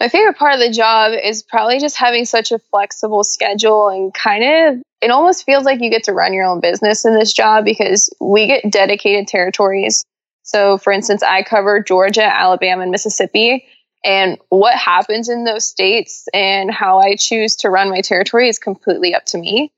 My 0.01 0.09
favorite 0.09 0.38
part 0.38 0.55
of 0.55 0.61
the 0.61 0.72
job 0.72 1.12
is 1.12 1.43
probably 1.43 1.78
just 1.78 1.99
having 1.99 2.24
such 2.24 2.51
a 2.51 2.59
flexible 2.59 3.24
schedule 3.24 3.90
and 3.90 4.14
kind 4.14 4.43
of 4.43 4.82
it 5.03 5.11
almost 5.11 5.45
feels 5.45 5.64
like 5.64 5.82
you 5.82 5.90
get 5.90 6.05
to 6.05 6.14
run 6.14 6.32
your 6.32 6.47
own 6.47 6.61
business 6.61 7.05
in 7.05 7.14
this 7.14 7.34
job 7.34 7.66
because 7.66 8.09
we 8.22 8.47
get 8.47 8.72
dedicated 8.72 9.28
territories. 9.28 10.03
So, 10.45 10.78
for 10.78 10.95
instance, 10.95 11.22
I 11.22 11.43
cover 11.43 11.82
Georgia, 11.82 12.24
Alabama, 12.24 12.82
and 12.82 12.90
Mississippi 12.90 13.66
And 14.05 14.38
what 14.48 14.74
happens 14.74 15.28
in 15.28 15.44
those 15.44 15.64
states 15.64 16.26
and 16.34 16.70
how 16.70 16.98
I 16.98 17.16
choose 17.16 17.57
to 17.57 17.70
run 17.70 17.90
my 17.90 18.00
territory 18.00 18.48
is 18.48 18.59
completely 18.59 19.14
up 19.14 19.24
to 19.26 19.38
me. 19.38 19.72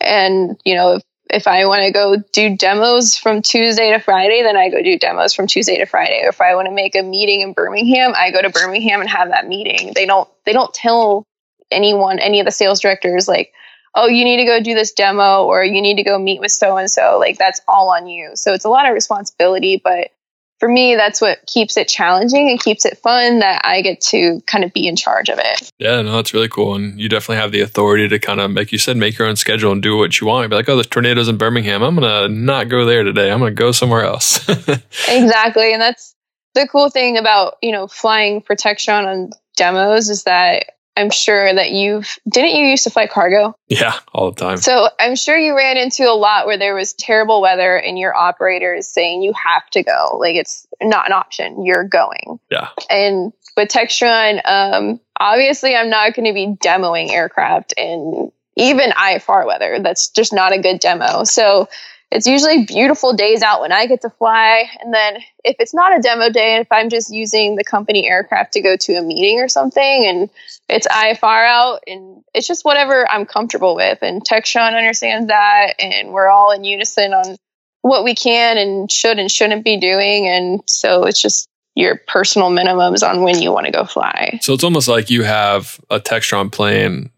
And, 0.00 0.58
you 0.64 0.74
know, 0.74 0.94
if, 0.94 1.02
if 1.30 1.46
I 1.46 1.66
want 1.66 1.82
to 1.82 1.92
go 1.92 2.16
do 2.32 2.56
demos 2.56 3.16
from 3.16 3.42
Tuesday 3.42 3.92
to 3.92 3.98
Friday, 3.98 4.42
then 4.42 4.56
I 4.56 4.70
go 4.70 4.82
do 4.82 4.98
demos 4.98 5.34
from 5.34 5.46
Tuesday 5.46 5.76
to 5.78 5.84
Friday. 5.84 6.22
If 6.24 6.40
I 6.40 6.54
want 6.54 6.68
to 6.68 6.74
make 6.74 6.96
a 6.96 7.02
meeting 7.02 7.42
in 7.42 7.52
Birmingham, 7.52 8.12
I 8.16 8.30
go 8.30 8.40
to 8.40 8.48
Birmingham 8.48 9.00
and 9.00 9.10
have 9.10 9.28
that 9.28 9.46
meeting. 9.46 9.92
They 9.94 10.06
don't 10.06 10.28
they 10.46 10.54
don't 10.54 10.72
tell 10.72 11.26
anyone, 11.70 12.18
any 12.18 12.40
of 12.40 12.46
the 12.46 12.52
sales 12.52 12.80
directors 12.80 13.28
like, 13.28 13.52
oh, 13.94 14.06
you 14.06 14.24
need 14.24 14.38
to 14.38 14.44
go 14.44 14.62
do 14.62 14.74
this 14.74 14.92
demo 14.92 15.44
or 15.44 15.64
you 15.64 15.82
need 15.82 15.96
to 15.96 16.02
go 16.02 16.18
meet 16.18 16.40
with 16.40 16.52
so 16.52 16.76
and 16.76 16.90
so. 16.90 17.18
Like 17.18 17.36
that's 17.36 17.60
all 17.68 17.90
on 17.90 18.06
you. 18.06 18.30
So 18.34 18.54
it's 18.54 18.64
a 18.64 18.70
lot 18.70 18.86
of 18.86 18.94
responsibility, 18.94 19.80
but 19.82 20.10
for 20.58 20.68
me, 20.68 20.96
that's 20.96 21.20
what 21.20 21.44
keeps 21.46 21.76
it 21.76 21.88
challenging 21.88 22.50
and 22.50 22.60
keeps 22.60 22.84
it 22.84 22.98
fun 22.98 23.38
that 23.38 23.62
I 23.64 23.80
get 23.80 24.00
to 24.02 24.40
kind 24.46 24.64
of 24.64 24.72
be 24.72 24.88
in 24.88 24.96
charge 24.96 25.28
of 25.28 25.38
it. 25.38 25.70
Yeah, 25.78 26.02
no, 26.02 26.16
that's 26.16 26.34
really 26.34 26.48
cool. 26.48 26.74
And 26.74 27.00
you 27.00 27.08
definitely 27.08 27.40
have 27.40 27.52
the 27.52 27.60
authority 27.60 28.08
to 28.08 28.18
kind 28.18 28.40
of, 28.40 28.50
like 28.52 28.72
you 28.72 28.78
said, 28.78 28.96
make 28.96 29.18
your 29.18 29.28
own 29.28 29.36
schedule 29.36 29.70
and 29.70 29.82
do 29.82 29.96
what 29.96 30.20
you 30.20 30.26
want. 30.26 30.44
You'd 30.44 30.50
be 30.50 30.56
like, 30.56 30.68
oh, 30.68 30.74
there's 30.74 30.88
tornadoes 30.88 31.28
in 31.28 31.36
Birmingham. 31.36 31.82
I'm 31.82 31.94
going 31.94 32.08
to 32.08 32.34
not 32.34 32.68
go 32.68 32.84
there 32.84 33.04
today. 33.04 33.30
I'm 33.30 33.38
going 33.38 33.54
to 33.54 33.60
go 33.60 33.70
somewhere 33.70 34.02
else. 34.02 34.48
exactly. 35.08 35.72
And 35.72 35.80
that's 35.80 36.16
the 36.54 36.66
cool 36.66 36.90
thing 36.90 37.16
about, 37.18 37.56
you 37.62 37.70
know, 37.70 37.86
flying 37.86 38.40
for 38.40 38.56
Textron 38.56 39.06
on 39.06 39.30
demos 39.56 40.10
is 40.10 40.24
that 40.24 40.72
I'm 40.98 41.10
sure 41.10 41.54
that 41.54 41.70
you've 41.70 42.18
didn't 42.28 42.56
you 42.56 42.66
used 42.66 42.82
to 42.84 42.90
fly 42.90 43.06
cargo? 43.06 43.56
Yeah, 43.68 43.96
all 44.12 44.32
the 44.32 44.40
time. 44.40 44.56
So 44.56 44.88
I'm 44.98 45.14
sure 45.14 45.38
you 45.38 45.56
ran 45.56 45.76
into 45.76 46.10
a 46.10 46.12
lot 46.12 46.46
where 46.46 46.58
there 46.58 46.74
was 46.74 46.92
terrible 46.92 47.40
weather 47.40 47.76
and 47.76 47.96
your 47.96 48.16
operator 48.16 48.74
is 48.74 48.88
saying 48.88 49.22
you 49.22 49.32
have 49.32 49.70
to 49.70 49.84
go. 49.84 50.18
Like 50.18 50.34
it's 50.34 50.66
not 50.82 51.06
an 51.06 51.12
option. 51.12 51.64
You're 51.64 51.84
going. 51.84 52.40
Yeah. 52.50 52.70
And 52.90 53.32
with 53.56 53.68
Textron, 53.68 54.40
um, 54.44 55.00
obviously 55.18 55.76
I'm 55.76 55.88
not 55.88 56.14
going 56.14 56.26
to 56.26 56.34
be 56.34 56.48
demoing 56.48 57.10
aircraft 57.10 57.74
in 57.76 58.32
even 58.56 58.90
IFR 58.90 59.46
weather. 59.46 59.78
That's 59.80 60.08
just 60.08 60.32
not 60.32 60.52
a 60.52 60.60
good 60.60 60.80
demo. 60.80 61.22
So 61.22 61.68
it's 62.10 62.26
usually 62.26 62.64
beautiful 62.64 63.12
days 63.12 63.42
out 63.42 63.60
when 63.60 63.72
I 63.72 63.86
get 63.86 64.00
to 64.02 64.10
fly. 64.10 64.64
And 64.80 64.94
then 64.94 65.16
if 65.44 65.56
it's 65.58 65.74
not 65.74 65.96
a 65.96 66.00
demo 66.00 66.30
day, 66.30 66.56
if 66.56 66.68
I'm 66.70 66.88
just 66.88 67.12
using 67.12 67.56
the 67.56 67.64
company 67.64 68.08
aircraft 68.08 68.54
to 68.54 68.62
go 68.62 68.76
to 68.76 68.94
a 68.94 69.02
meeting 69.02 69.40
or 69.40 69.48
something 69.48 70.06
and 70.06 70.30
it's 70.68 70.86
IFR 70.86 71.46
out 71.46 71.80
and 71.86 72.24
it's 72.34 72.46
just 72.46 72.64
whatever 72.64 73.10
I'm 73.10 73.26
comfortable 73.26 73.74
with. 73.74 73.98
And 74.00 74.24
Textron 74.24 74.76
understands 74.76 75.28
that. 75.28 75.74
And 75.78 76.12
we're 76.12 76.28
all 76.28 76.50
in 76.52 76.64
unison 76.64 77.12
on 77.12 77.36
what 77.82 78.04
we 78.04 78.14
can 78.14 78.56
and 78.56 78.90
should 78.90 79.18
and 79.18 79.30
shouldn't 79.30 79.64
be 79.64 79.78
doing. 79.78 80.26
And 80.26 80.62
so 80.66 81.04
it's 81.04 81.20
just 81.20 81.48
your 81.74 82.00
personal 82.06 82.50
minimums 82.50 83.08
on 83.08 83.22
when 83.22 83.40
you 83.40 83.52
want 83.52 83.66
to 83.66 83.72
go 83.72 83.84
fly. 83.84 84.38
So 84.40 84.54
it's 84.54 84.64
almost 84.64 84.88
like 84.88 85.10
you 85.10 85.24
have 85.24 85.78
a 85.90 86.00
Textron 86.00 86.50
plane 86.50 87.10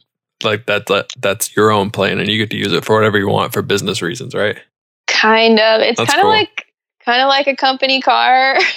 like 0.43 0.66
that, 0.66 0.86
that 0.86 1.11
that's 1.18 1.55
your 1.55 1.70
own 1.70 1.91
plane 1.91 2.18
and 2.18 2.28
you 2.28 2.38
get 2.38 2.51
to 2.51 2.57
use 2.57 2.72
it 2.72 2.84
for 2.84 2.97
whatever 2.97 3.18
you 3.18 3.28
want 3.28 3.53
for 3.53 3.62
business 3.62 4.03
reasons, 4.03 4.34
right? 4.34 4.59
Kind 5.21 5.59
of. 5.59 5.81
It's 5.81 5.99
kind 5.99 6.18
of 6.18 6.23
cool. 6.23 6.31
like 6.31 6.66
kind 7.05 7.23
of 7.23 7.29
like 7.29 7.47
a 7.47 7.57
company 7.57 8.01
car, 8.01 8.57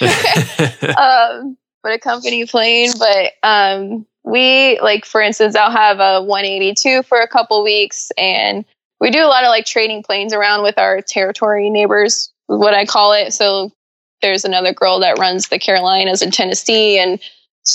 um, 0.98 1.56
but 1.82 1.92
a 1.92 1.98
company 1.98 2.46
plane. 2.46 2.90
But 2.98 3.32
um, 3.42 4.06
we 4.24 4.78
like, 4.80 5.04
for 5.04 5.20
instance, 5.20 5.56
I'll 5.56 5.70
have 5.70 6.00
a 6.00 6.22
182 6.22 7.02
for 7.04 7.20
a 7.20 7.28
couple 7.28 7.62
weeks, 7.62 8.10
and 8.18 8.64
we 9.00 9.10
do 9.10 9.20
a 9.20 9.26
lot 9.28 9.44
of 9.44 9.48
like 9.48 9.66
trading 9.66 10.02
planes 10.02 10.32
around 10.32 10.62
with 10.62 10.78
our 10.78 11.00
territory 11.00 11.70
neighbors, 11.70 12.32
what 12.46 12.74
I 12.74 12.84
call 12.84 13.12
it. 13.12 13.32
So 13.32 13.72
there's 14.20 14.44
another 14.44 14.72
girl 14.72 15.00
that 15.00 15.18
runs 15.18 15.48
the 15.48 15.58
Carolinas 15.58 16.22
in 16.22 16.30
Tennessee, 16.30 16.98
and 16.98 17.20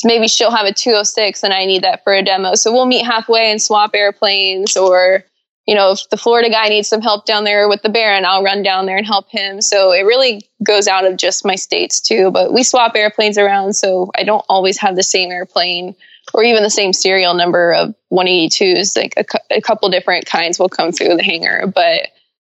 maybe 0.04 0.28
she'll 0.28 0.52
have 0.52 0.66
a 0.66 0.74
206 0.74 1.44
and 1.44 1.54
I 1.54 1.66
need 1.66 1.84
that 1.84 2.04
for 2.04 2.14
a 2.14 2.24
demo. 2.24 2.56
So 2.56 2.72
we'll 2.72 2.86
meet 2.86 3.06
halfway 3.06 3.52
and 3.52 3.62
swap 3.62 3.92
airplanes 3.94 4.78
or 4.78 5.24
you 5.70 5.76
know, 5.76 5.92
if 5.92 6.10
the 6.10 6.18
Florida 6.18 6.50
guy 6.50 6.68
needs 6.68 6.88
some 6.88 7.00
help 7.00 7.26
down 7.26 7.44
there 7.44 7.70
with 7.70 7.84
the 7.84 7.90
Baron, 7.90 8.26
I'll 8.26 8.42
run 8.42 8.64
down 8.64 8.88
there 8.88 8.98
and 8.98 9.06
help 9.06 9.30
him. 9.30 9.62
So 9.62 9.92
it 9.92 10.02
really 10.02 10.42
goes 10.64 10.88
out 10.88 11.06
of 11.06 11.16
just 11.16 11.46
my 11.46 11.54
states 11.54 12.02
too. 12.02 12.32
But 12.32 12.52
we 12.52 12.64
swap 12.64 12.96
airplanes 12.96 13.38
around, 13.38 13.74
so 13.74 14.10
I 14.16 14.24
don't 14.24 14.44
always 14.50 14.80
have 14.80 14.96
the 14.96 15.04
same 15.04 15.30
airplane 15.30 15.96
or 16.34 16.44
even 16.44 16.64
the 16.64 16.72
same 16.72 16.92
serial 16.92 17.36
number 17.36 17.72
of 17.72 17.94
182s. 18.12 18.98
Like 18.98 19.14
a, 19.16 19.58
a 19.58 19.62
couple 19.62 19.88
different 19.90 20.26
kinds 20.26 20.58
will 20.58 20.70
come 20.70 20.92
through 20.92 21.16
the 21.16 21.24
hangar, 21.24 21.68
but 21.68 22.08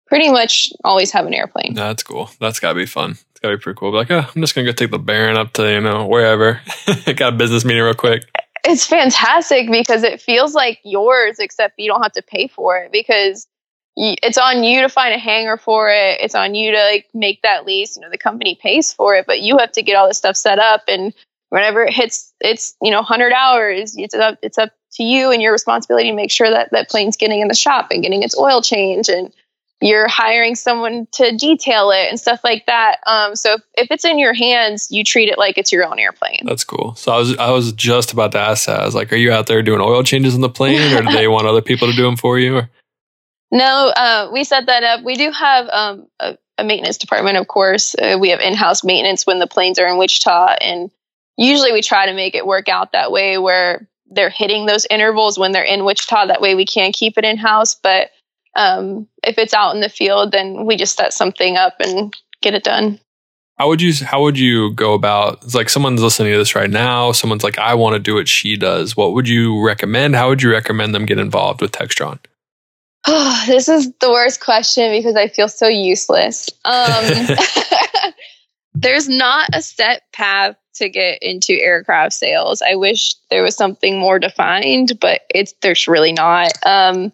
pretty 0.08 0.32
much 0.32 0.72
always 0.86 1.12
have 1.12 1.26
an 1.26 1.34
airplane. 1.34 1.74
That's 1.74 2.04
cool. 2.04 2.30
That's 2.40 2.62
gotta 2.62 2.76
be 2.76 2.86
fun. 2.86 3.18
It's 3.32 3.42
gotta 3.42 3.58
be 3.58 3.62
pretty 3.62 3.78
cool. 3.78 3.92
Be 3.92 3.98
like, 3.98 4.12
oh, 4.12 4.32
I'm 4.34 4.42
just 4.42 4.56
gonna 4.56 4.64
go 4.66 4.72
take 4.72 4.92
the 4.92 4.98
Baron 4.98 5.36
up 5.36 5.52
to 5.56 5.70
you 5.70 5.82
know 5.82 6.08
wherever. 6.08 6.62
Got 7.18 7.34
a 7.34 7.36
business 7.36 7.66
meeting 7.66 7.84
real 7.84 7.94
quick 7.96 8.30
it's 8.70 8.86
fantastic 8.86 9.70
because 9.70 10.04
it 10.04 10.22
feels 10.22 10.54
like 10.54 10.80
yours, 10.84 11.40
except 11.40 11.80
you 11.80 11.90
don't 11.90 12.04
have 12.04 12.14
to 12.14 12.22
pay 12.22 12.48
for 12.48 12.78
it 12.78 12.92
because 12.92 13.48
it's 13.96 14.38
on 14.38 14.64
you 14.64 14.82
to 14.82 14.90
find 14.90 15.14
a 15.14 15.18
hanger 15.18 15.58
for 15.58 15.90
it. 15.90 16.22
It's 16.22 16.36
on 16.36 16.56
you 16.56 16.72
to 16.72 16.78
like 16.78 17.08
make 17.14 17.42
that 17.42 17.66
lease. 17.66 17.98
You 17.98 18.04
know, 18.04 18.10
the 18.10 18.18
company 18.18 18.58
pays 18.62 18.94
for 18.94 19.16
it, 19.16 19.26
but 19.26 19.42
you 19.42 19.58
have 19.58 19.72
to 19.74 19.82
get 19.82 19.96
all 19.96 20.08
this 20.08 20.18
stuff 20.18 20.38
set 20.38 20.60
up. 20.60 20.84
And 20.88 21.14
whenever 21.50 21.84
it 21.84 21.94
hits, 21.94 22.34
it's 22.40 22.76
you 22.82 22.92
know, 22.92 23.02
hundred 23.02 23.34
hours. 23.34 23.96
It's 23.98 24.16
up. 24.16 24.38
It's 24.42 24.58
up 24.58 24.70
to 24.94 25.04
you 25.04 25.32
and 25.32 25.42
your 25.42 25.52
responsibility 25.52 26.10
to 26.10 26.16
make 26.16 26.32
sure 26.32 26.50
that 26.50 26.72
that 26.72 26.90
plane's 26.90 27.18
getting 27.18 27.42
in 27.42 27.48
the 27.48 27.56
shop 27.56 27.88
and 27.92 28.02
getting 28.02 28.24
its 28.24 28.38
oil 28.38 28.62
change 28.62 29.10
and 29.10 29.34
you're 29.82 30.08
hiring 30.08 30.56
someone 30.56 31.08
to 31.14 31.36
detail 31.38 31.92
it 31.92 32.10
and 32.10 32.20
stuff 32.20 32.42
like 32.44 32.66
that. 32.66 32.98
Um, 33.06 33.36
so 33.36 33.54
if, 33.54 33.62
if, 33.78 33.92
it's 33.92 34.04
in 34.04 34.20
your 34.20 34.34
hands, 34.34 34.92
you 34.92 35.04
treat 35.04 35.30
it 35.30 35.38
like 35.38 35.58
it's 35.58 35.72
your 35.72 35.86
own 35.86 36.00
airplane. 36.00 36.42
That's 36.46 36.64
cool. 36.64 36.96
So 36.96 37.14
I 37.14 37.18
was 37.18 37.38
I 37.38 37.52
was 37.52 37.72
just 37.72 38.12
about 38.12 38.34
to 38.34 38.40
ask 38.40 38.66
that. 38.66 38.82
I 38.82 38.86
was 38.86 38.96
like, 38.96 39.14
are 39.14 39.18
you 39.18 39.32
out 39.32 39.48
there 39.48 39.62
doing 39.62 39.80
oil 39.80 40.04
changes 40.04 40.36
on 40.36 40.42
the 40.42 40.50
plane, 40.50 40.82
or 40.98 41.02
do 41.02 41.12
they 41.14 41.28
want 41.28 41.48
other 41.48 41.62
people 41.62 41.90
to 41.90 41.96
do 41.96 42.04
them 42.04 42.18
for 42.18 42.40
you? 42.40 42.58
Or? 42.58 42.70
No, 43.52 43.92
uh, 43.96 44.30
we 44.32 44.44
set 44.44 44.68
that 44.68 44.84
up. 44.84 45.04
We 45.04 45.16
do 45.16 45.32
have 45.32 45.68
um, 45.72 46.08
a, 46.20 46.38
a, 46.60 46.64
maintenance 46.64 47.00
department, 47.00 47.36
of 47.38 47.48
course. 47.48 47.96
Uh, 47.96 48.16
we 48.20 48.30
have 48.30 48.40
in-house 48.40 48.84
maintenance 48.84 49.26
when 49.26 49.40
the 49.40 49.48
planes 49.48 49.80
are 49.80 49.88
in 49.88 49.98
Wichita, 49.98 50.58
and 50.62 50.92
usually 51.36 51.72
we 51.72 51.82
try 51.82 52.06
to 52.06 52.14
make 52.14 52.36
it 52.36 52.46
work 52.46 52.70
out 52.70 52.92
that 52.92 53.12
way 53.12 53.40
where 53.40 53.88
they're 54.12 54.30
hitting 54.30 54.68
those 54.68 54.86
intervals 54.92 55.40
when 55.40 55.52
they're 55.52 55.64
in 55.64 55.84
Wichita. 55.84 56.28
That 56.28 56.42
way 56.42 56.54
we 56.54 56.64
can 56.64 56.92
keep 56.92 57.18
it 57.18 57.26
in-house, 57.26 57.74
but 57.74 58.12
um, 58.56 59.08
if 59.30 59.38
it's 59.38 59.54
out 59.54 59.74
in 59.74 59.82
the 59.82 59.90
field, 59.90 60.32
then 60.32 60.66
we 60.66 60.76
just 60.76 60.98
set 60.98 61.14
something 61.14 61.56
up 61.56 61.76
and 61.80 62.14
get 62.42 62.54
it 62.54 62.64
done. 62.64 63.00
How 63.58 63.68
would 63.68 63.82
you 63.82 63.94
how 64.06 64.22
would 64.22 64.38
you 64.38 64.74
go 64.74 64.94
about 64.94 65.44
it's 65.44 65.54
like 65.54 65.70
someone's 65.70 66.02
listening 66.02 66.32
to 66.32 66.38
this 66.38 66.56
right 66.56 66.70
now, 66.70 67.12
someone's 67.12 67.44
like, 67.44 67.58
I 67.58 67.74
want 67.76 67.94
to 67.94 68.00
do 68.00 68.16
what 68.16 68.28
she 68.28 68.56
does. 68.56 68.96
What 68.96 69.14
would 69.14 69.28
you 69.28 69.62
recommend? 69.64 70.16
How 70.16 70.30
would 70.30 70.42
you 70.42 70.52
recommend 70.52 70.96
them 70.96 71.06
get 71.06 71.20
involved 71.20 71.62
with 71.62 71.72
Textron? 71.72 72.20
Oh, 73.06 73.44
this 73.48 73.68
is 73.68 73.92
the 74.00 74.10
worst 74.10 74.40
question 74.40 74.92
because 74.92 75.16
I 75.16 75.28
feel 75.28 75.50
so 75.50 75.68
useless. 75.68 76.50
Um, 76.64 77.28
there's 78.74 79.10
not 79.10 79.50
a 79.54 79.62
set 79.62 80.04
path 80.14 80.56
to 80.76 80.90
get 80.90 81.22
into 81.22 81.54
aircraft 81.54 82.14
sales. 82.14 82.62
I 82.62 82.76
wish 82.76 83.16
there 83.30 83.44
was 83.44 83.56
something 83.56 84.00
more 84.00 84.20
defined, 84.20 85.00
but 85.00 85.22
it's 85.30 85.54
there's 85.62 85.88
really 85.88 86.14
not. 86.14 86.54
Um, 86.66 87.12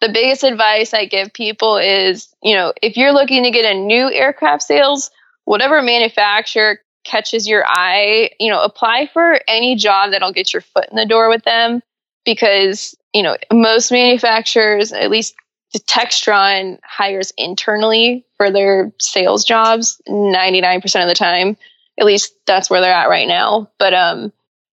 the 0.00 0.08
biggest 0.08 0.44
advice 0.44 0.94
I 0.94 1.04
give 1.04 1.32
people 1.32 1.76
is, 1.76 2.34
you 2.42 2.54
know, 2.54 2.72
if 2.82 2.96
you're 2.96 3.12
looking 3.12 3.44
to 3.44 3.50
get 3.50 3.64
a 3.64 3.78
new 3.78 4.10
aircraft 4.10 4.62
sales, 4.62 5.10
whatever 5.44 5.82
manufacturer 5.82 6.80
catches 7.04 7.46
your 7.46 7.64
eye, 7.66 8.30
you 8.38 8.50
know, 8.50 8.62
apply 8.62 9.08
for 9.12 9.40
any 9.48 9.74
job 9.74 10.10
that'll 10.10 10.32
get 10.32 10.52
your 10.52 10.62
foot 10.62 10.88
in 10.90 10.96
the 10.96 11.06
door 11.06 11.28
with 11.28 11.44
them 11.44 11.82
because, 12.24 12.94
you 13.14 13.22
know, 13.22 13.36
most 13.52 13.90
manufacturers, 13.90 14.92
at 14.92 15.10
least 15.10 15.34
Textron 15.78 16.78
hires 16.82 17.32
internally 17.36 18.24
for 18.36 18.50
their 18.50 18.92
sales 18.98 19.44
jobs 19.44 20.00
99% 20.08 21.02
of 21.02 21.08
the 21.08 21.14
time. 21.14 21.56
At 21.98 22.06
least 22.06 22.34
that's 22.46 22.70
where 22.70 22.80
they're 22.80 22.92
at 22.92 23.08
right 23.08 23.28
now. 23.28 23.70
But 23.78 23.94
um 23.94 24.32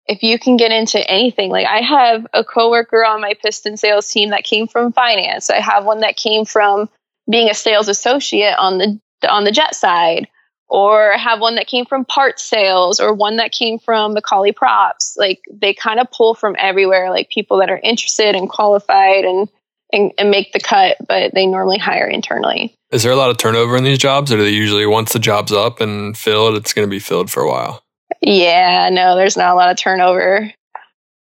if 0.07 0.21
you 0.23 0.37
can 0.37 0.57
get 0.57 0.71
into 0.71 0.99
anything 1.09 1.49
like 1.49 1.67
i 1.67 1.81
have 1.81 2.25
a 2.33 2.43
coworker 2.43 3.03
on 3.05 3.21
my 3.21 3.33
piston 3.41 3.77
sales 3.77 4.09
team 4.09 4.29
that 4.29 4.43
came 4.43 4.67
from 4.67 4.91
finance. 4.91 5.49
I 5.49 5.59
have 5.59 5.85
one 5.85 5.99
that 5.99 6.15
came 6.15 6.45
from 6.45 6.89
being 7.29 7.49
a 7.49 7.53
sales 7.53 7.87
associate 7.87 8.55
on 8.57 8.77
the 8.77 8.99
on 9.29 9.43
the 9.43 9.51
jet 9.51 9.75
side 9.75 10.27
or 10.67 11.11
have 11.13 11.39
one 11.39 11.55
that 11.55 11.67
came 11.67 11.85
from 11.85 12.05
parts 12.05 12.43
sales 12.43 12.99
or 12.99 13.13
one 13.13 13.37
that 13.37 13.51
came 13.51 13.77
from 13.77 14.13
the 14.13 14.21
McCauley 14.21 14.55
props. 14.55 15.15
Like 15.17 15.41
they 15.51 15.73
kind 15.73 15.99
of 15.99 16.11
pull 16.11 16.33
from 16.33 16.55
everywhere 16.57 17.09
like 17.11 17.29
people 17.29 17.57
that 17.59 17.69
are 17.69 17.79
interested 17.83 18.35
and 18.35 18.49
qualified 18.49 19.25
and, 19.25 19.47
and 19.91 20.11
and 20.17 20.31
make 20.31 20.53
the 20.53 20.59
cut 20.59 20.97
but 21.07 21.33
they 21.33 21.45
normally 21.45 21.77
hire 21.77 22.07
internally. 22.07 22.73
Is 22.91 23.03
there 23.03 23.11
a 23.11 23.17
lot 23.17 23.31
of 23.31 23.37
turnover 23.37 23.75
in 23.75 23.83
these 23.83 23.97
jobs 23.97 24.31
or 24.31 24.37
do 24.37 24.43
they 24.43 24.49
usually 24.49 24.85
once 24.85 25.13
the 25.13 25.19
job's 25.19 25.51
up 25.51 25.81
and 25.81 26.17
filled 26.17 26.55
it's 26.55 26.73
going 26.73 26.87
to 26.87 26.89
be 26.89 26.99
filled 26.99 27.29
for 27.29 27.43
a 27.43 27.49
while 27.49 27.84
yeah, 28.25 28.89
no, 28.89 29.15
there's 29.15 29.37
not 29.37 29.53
a 29.53 29.55
lot 29.55 29.71
of 29.71 29.77
turnover. 29.77 30.51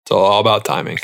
It's 0.02 0.10
all 0.10 0.40
about 0.40 0.64
timing. 0.64 0.98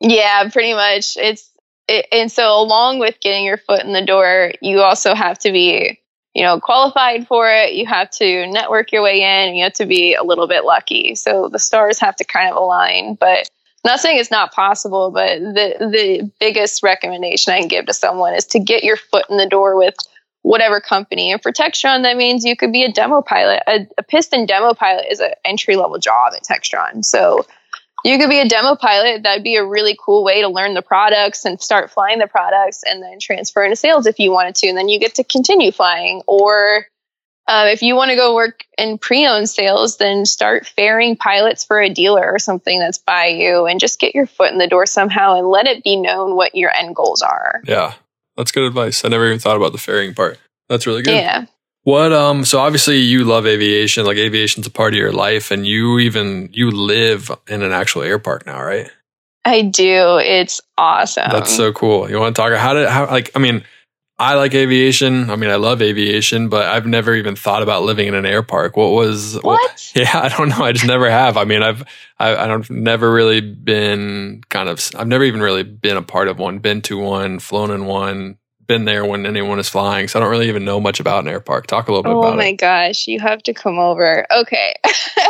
Yeah, 0.00 0.48
pretty 0.48 0.72
much. 0.72 1.16
It's 1.16 1.50
it, 1.88 2.06
and 2.10 2.32
so 2.32 2.58
along 2.58 3.00
with 3.00 3.20
getting 3.20 3.44
your 3.44 3.58
foot 3.58 3.82
in 3.82 3.92
the 3.92 4.04
door, 4.04 4.52
you 4.62 4.80
also 4.80 5.14
have 5.14 5.38
to 5.40 5.52
be 5.52 6.00
you 6.34 6.44
know, 6.44 6.60
qualified 6.60 7.26
for 7.26 7.48
it. 7.50 7.74
You 7.74 7.86
have 7.86 8.10
to 8.12 8.46
network 8.46 8.92
your 8.92 9.02
way 9.02 9.20
in. 9.22 9.54
You 9.54 9.64
have 9.64 9.72
to 9.74 9.86
be 9.86 10.14
a 10.14 10.22
little 10.22 10.46
bit 10.46 10.64
lucky. 10.64 11.14
So 11.16 11.48
the 11.48 11.58
stars 11.58 11.98
have 11.98 12.16
to 12.16 12.24
kind 12.24 12.50
of 12.50 12.56
align. 12.56 13.14
But 13.14 13.50
not 13.84 13.98
saying 13.98 14.18
it's 14.18 14.30
not 14.30 14.52
possible, 14.52 15.10
but 15.10 15.40
the 15.40 15.76
the 15.80 16.30
biggest 16.38 16.82
recommendation 16.82 17.52
I 17.52 17.60
can 17.60 17.68
give 17.68 17.86
to 17.86 17.94
someone 17.94 18.34
is 18.34 18.46
to 18.46 18.60
get 18.60 18.84
your 18.84 18.96
foot 18.96 19.26
in 19.28 19.38
the 19.38 19.48
door 19.48 19.76
with 19.76 19.96
whatever 20.42 20.80
company. 20.80 21.32
And 21.32 21.42
for 21.42 21.52
Textron, 21.52 22.02
that 22.02 22.16
means 22.16 22.44
you 22.44 22.56
could 22.56 22.72
be 22.72 22.84
a 22.84 22.92
demo 22.92 23.22
pilot. 23.22 23.62
A, 23.66 23.86
a 23.98 24.02
piston 24.02 24.46
demo 24.46 24.74
pilot 24.74 25.06
is 25.10 25.20
an 25.20 25.32
entry 25.44 25.76
level 25.76 25.98
job 25.98 26.32
at 26.34 26.42
Textron. 26.42 27.04
So 27.04 27.46
you 28.04 28.18
could 28.18 28.30
be 28.30 28.40
a 28.40 28.48
demo 28.48 28.76
pilot. 28.76 29.22
That'd 29.22 29.44
be 29.44 29.56
a 29.56 29.64
really 29.64 29.96
cool 30.02 30.24
way 30.24 30.40
to 30.40 30.48
learn 30.48 30.74
the 30.74 30.82
products 30.82 31.44
and 31.44 31.60
start 31.60 31.90
flying 31.90 32.18
the 32.18 32.26
products 32.26 32.82
and 32.82 33.02
then 33.02 33.18
transfer 33.20 33.62
into 33.62 33.76
sales 33.76 34.06
if 34.06 34.18
you 34.18 34.30
wanted 34.30 34.54
to. 34.56 34.68
And 34.68 34.76
then 34.76 34.88
you 34.88 34.98
get 34.98 35.16
to 35.16 35.24
continue 35.24 35.70
flying. 35.72 36.22
Or 36.26 36.86
uh, 37.46 37.66
if 37.66 37.82
you 37.82 37.96
want 37.96 38.10
to 38.10 38.16
go 38.16 38.34
work 38.34 38.64
in 38.78 38.96
pre 38.96 39.26
owned 39.26 39.50
sales, 39.50 39.98
then 39.98 40.24
start 40.24 40.66
ferrying 40.66 41.16
pilots 41.16 41.64
for 41.64 41.80
a 41.80 41.90
dealer 41.90 42.30
or 42.32 42.38
something 42.38 42.78
that's 42.78 42.98
by 42.98 43.26
you 43.26 43.66
and 43.66 43.80
just 43.80 44.00
get 44.00 44.14
your 44.14 44.26
foot 44.26 44.52
in 44.52 44.58
the 44.58 44.68
door 44.68 44.86
somehow 44.86 45.36
and 45.36 45.48
let 45.48 45.66
it 45.66 45.84
be 45.84 45.96
known 45.96 46.36
what 46.36 46.54
your 46.54 46.74
end 46.74 46.96
goals 46.96 47.22
are. 47.22 47.60
Yeah, 47.66 47.92
that's 48.40 48.52
good 48.52 48.64
advice. 48.64 49.04
I 49.04 49.08
never 49.08 49.26
even 49.26 49.38
thought 49.38 49.56
about 49.56 49.72
the 49.72 49.78
ferrying 49.78 50.14
part. 50.14 50.38
That's 50.70 50.86
really 50.86 51.02
good. 51.02 51.14
Yeah. 51.14 51.44
What 51.82 52.10
um 52.12 52.46
so 52.46 52.58
obviously 52.58 52.98
you 52.98 53.24
love 53.24 53.46
aviation, 53.46 54.06
like 54.06 54.16
aviation's 54.16 54.66
a 54.66 54.70
part 54.70 54.94
of 54.94 54.98
your 54.98 55.12
life 55.12 55.50
and 55.50 55.66
you 55.66 55.98
even 55.98 56.48
you 56.52 56.70
live 56.70 57.30
in 57.48 57.62
an 57.62 57.72
actual 57.72 58.02
air 58.02 58.18
park 58.18 58.46
now, 58.46 58.62
right? 58.62 58.90
I 59.44 59.62
do. 59.62 60.18
It's 60.22 60.60
awesome. 60.78 61.30
That's 61.30 61.54
so 61.54 61.70
cool. 61.72 62.08
You 62.08 62.18
want 62.18 62.34
to 62.34 62.40
talk 62.40 62.52
how 62.54 62.72
did 62.72 62.88
how 62.88 63.06
like 63.06 63.30
I 63.34 63.38
mean 63.40 63.62
I 64.20 64.34
like 64.34 64.54
aviation. 64.54 65.30
I 65.30 65.36
mean, 65.36 65.48
I 65.48 65.56
love 65.56 65.80
aviation, 65.80 66.50
but 66.50 66.66
I've 66.66 66.86
never 66.86 67.14
even 67.14 67.36
thought 67.36 67.62
about 67.62 67.84
living 67.84 68.06
in 68.06 68.14
an 68.14 68.26
air 68.26 68.42
park. 68.42 68.76
What 68.76 68.90
was 68.90 69.36
what? 69.36 69.44
what 69.44 69.92
yeah, 69.96 70.10
I 70.12 70.28
don't 70.28 70.50
know. 70.50 70.62
I 70.62 70.72
just 70.72 70.86
never 70.86 71.10
have. 71.10 71.38
I 71.38 71.44
mean, 71.44 71.62
I've 71.62 71.82
I, 72.18 72.36
I've 72.36 72.68
never 72.68 73.10
really 73.10 73.40
been 73.40 74.42
kind 74.50 74.68
of. 74.68 74.86
I've 74.94 75.08
never 75.08 75.24
even 75.24 75.40
really 75.40 75.62
been 75.62 75.96
a 75.96 76.02
part 76.02 76.28
of 76.28 76.38
one. 76.38 76.58
Been 76.58 76.82
to 76.82 76.98
one, 76.98 77.38
flown 77.38 77.70
in 77.70 77.86
one, 77.86 78.36
been 78.66 78.84
there 78.84 79.06
when 79.06 79.24
anyone 79.24 79.58
is 79.58 79.70
flying, 79.70 80.06
so 80.06 80.18
I 80.18 80.22
don't 80.22 80.30
really 80.30 80.48
even 80.48 80.66
know 80.66 80.80
much 80.80 81.00
about 81.00 81.24
an 81.24 81.28
air 81.28 81.40
park. 81.40 81.66
Talk 81.66 81.88
a 81.88 81.90
little 81.90 82.02
bit 82.02 82.12
oh 82.12 82.18
about 82.18 82.32
it. 82.32 82.34
Oh 82.34 82.36
my 82.36 82.52
gosh, 82.52 83.08
you 83.08 83.20
have 83.20 83.42
to 83.44 83.54
come 83.54 83.78
over. 83.78 84.26
Okay. 84.30 84.74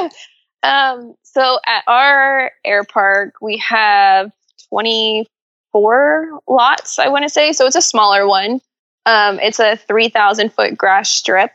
um, 0.64 1.14
so 1.22 1.60
at 1.64 1.84
our 1.86 2.50
air 2.64 2.82
park, 2.82 3.34
we 3.40 3.56
have 3.58 4.32
24 4.68 6.40
lots, 6.48 6.98
I 6.98 7.06
want 7.06 7.22
to 7.22 7.28
say. 7.28 7.52
So 7.52 7.66
it's 7.66 7.76
a 7.76 7.82
smaller 7.82 8.26
one. 8.26 8.60
Um, 9.06 9.40
it's 9.40 9.58
a 9.58 9.76
3,000 9.76 10.52
foot 10.52 10.76
grass 10.76 11.08
strip 11.10 11.52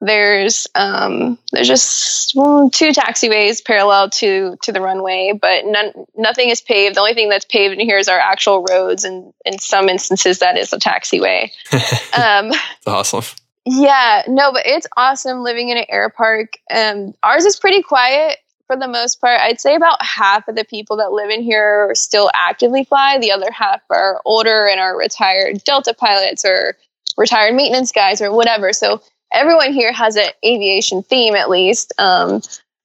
there's 0.00 0.68
um, 0.74 1.38
there's 1.50 1.66
just 1.66 2.34
well, 2.36 2.70
two 2.70 2.90
taxiways 2.90 3.64
parallel 3.64 4.10
to 4.10 4.56
to 4.62 4.72
the 4.72 4.80
runway, 4.80 5.32
but 5.40 5.64
none, 5.64 5.92
nothing 6.16 6.50
is 6.50 6.60
paved. 6.60 6.94
The 6.94 7.00
only 7.00 7.14
thing 7.14 7.28
that's 7.28 7.44
paved 7.44 7.74
in 7.74 7.80
here 7.80 7.98
is 7.98 8.08
our 8.08 8.18
actual 8.18 8.64
roads, 8.68 9.04
and 9.04 9.32
in 9.44 9.58
some 9.58 9.88
instances 9.88 10.38
that 10.38 10.56
is 10.56 10.72
a 10.72 10.78
taxiway. 10.78 11.50
um, 12.16 12.52
awesome. 12.86 13.24
Yeah, 13.64 14.22
no, 14.28 14.52
but 14.52 14.62
it's 14.66 14.86
awesome 14.96 15.42
living 15.42 15.68
in 15.68 15.78
an 15.78 15.86
air 15.88 16.10
park. 16.10 16.58
Um, 16.72 17.14
ours 17.22 17.44
is 17.44 17.58
pretty 17.58 17.82
quiet 17.82 18.38
for 18.68 18.76
the 18.76 18.86
most 18.86 19.20
part. 19.20 19.40
I'd 19.40 19.60
say 19.60 19.74
about 19.74 20.00
half 20.00 20.46
of 20.46 20.54
the 20.54 20.64
people 20.64 20.98
that 20.98 21.10
live 21.10 21.30
in 21.30 21.42
here 21.42 21.90
still 21.94 22.30
actively 22.34 22.84
fly. 22.84 23.18
The 23.18 23.32
other 23.32 23.50
half 23.50 23.80
are 23.90 24.20
older 24.24 24.68
and 24.68 24.78
are 24.78 24.96
retired 24.96 25.64
Delta 25.64 25.92
pilots 25.92 26.44
or 26.44 26.76
retired 27.16 27.54
maintenance 27.54 27.90
guys 27.90 28.22
or 28.22 28.30
whatever. 28.30 28.72
So 28.72 29.02
everyone 29.32 29.72
here 29.72 29.92
has 29.92 30.16
an 30.16 30.28
aviation 30.44 31.02
theme 31.02 31.34
at 31.34 31.50
least. 31.50 31.92
Um, 31.98 32.42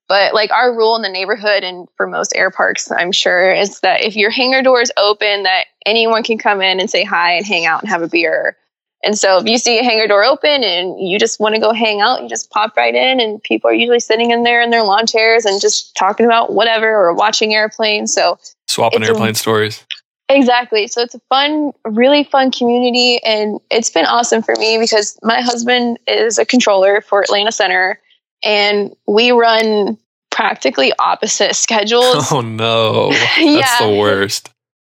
but 0.08 0.34
like 0.34 0.52
our 0.52 0.76
rule 0.76 0.96
in 0.96 1.02
the 1.02 1.10
neighborhood 1.10 1.64
and 1.64 1.88
for 1.96 2.08
most 2.08 2.34
air 2.36 2.50
parks, 2.50 2.92
I'm 2.92 3.12
sure, 3.12 3.54
is 3.54 3.82
that 3.82 4.02
if 4.02 4.16
your 4.16 4.32
hangar 4.32 4.62
door 4.62 4.82
is 4.82 4.92
open, 4.98 5.44
that 5.44 5.66
anyone 5.86 6.24
can 6.24 6.38
come 6.38 6.62
in 6.62 6.80
and 6.80 6.90
say 6.90 7.04
hi 7.04 7.34
and 7.34 7.46
hang 7.46 7.66
out 7.66 7.82
and 7.82 7.90
have 7.90 8.02
a 8.02 8.08
beer. 8.08 8.58
And 9.04 9.18
so 9.18 9.38
if 9.38 9.48
you 9.48 9.58
see 9.58 9.80
a 9.80 9.84
hangar 9.84 10.08
door 10.08 10.24
open 10.24 10.64
and 10.64 11.00
you 11.00 11.20
just 11.20 11.40
want 11.40 11.56
to 11.56 11.62
go 11.62 11.74
hang 11.74 12.00
out, 12.00 12.24
you 12.24 12.30
just 12.30 12.50
pop 12.52 12.78
right 12.78 12.96
in 12.96 13.20
and 13.20 13.44
people 13.44 13.70
are 13.70 13.74
usually 13.74 14.00
sitting 14.00 14.32
in 14.32 14.44
there 14.44 14.62
in 14.62 14.70
their 14.70 14.84
lawn 14.84 15.06
chairs 15.06 15.44
and 15.44 15.60
just 15.60 15.94
talking 15.96 16.26
about 16.26 16.54
whatever 16.54 16.88
or 16.88 17.14
watching 17.14 17.54
airplanes. 17.54 18.14
So 18.14 18.40
swapping 18.68 19.04
airplane 19.04 19.32
a, 19.32 19.36
stories. 19.36 19.86
Exactly. 20.30 20.88
So 20.88 21.02
it's 21.02 21.16
a 21.16 21.20
fun, 21.28 21.74
really 21.86 22.24
fun 22.24 22.52
community. 22.52 23.22
And 23.24 23.60
it's 23.70 23.90
been 23.90 24.06
awesome 24.06 24.42
for 24.42 24.56
me 24.56 24.78
because 24.78 25.20
my 25.22 25.42
husband 25.42 26.00
is 26.08 26.38
a 26.38 26.46
controller 26.46 27.02
for 27.02 27.22
Atlanta 27.22 27.52
Center 27.52 28.00
and 28.42 28.96
we 29.06 29.32
run 29.32 29.98
practically 30.32 30.94
opposite 30.98 31.56
schedules. 31.58 32.32
Oh, 32.32 32.40
no. 32.40 33.10
That's 33.38 33.38
yeah. 33.42 33.86
the 33.86 33.98
worst. 33.98 34.50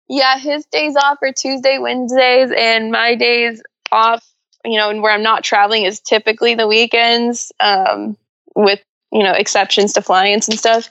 Yeah. 0.07 0.39
His 0.39 0.65
days 0.67 0.95
off 0.95 1.17
are 1.21 1.33
Tuesday, 1.33 1.77
Wednesdays, 1.77 2.51
and 2.55 2.89
my 2.89 3.13
days 3.15 3.61
off, 3.91 4.25
you 4.65 4.77
know, 4.77 4.89
and 4.89 5.01
where 5.01 5.13
I'm 5.13 5.23
not 5.23 5.43
traveling 5.43 5.83
is 5.83 5.99
typically 5.99 6.55
the 6.55 6.67
weekends 6.67 7.51
um, 7.59 8.17
with, 8.55 8.83
you 9.11 9.23
know, 9.23 9.33
exceptions 9.33 9.93
to 9.93 10.01
fly-ins 10.01 10.47
and 10.47 10.57
stuff. 10.57 10.89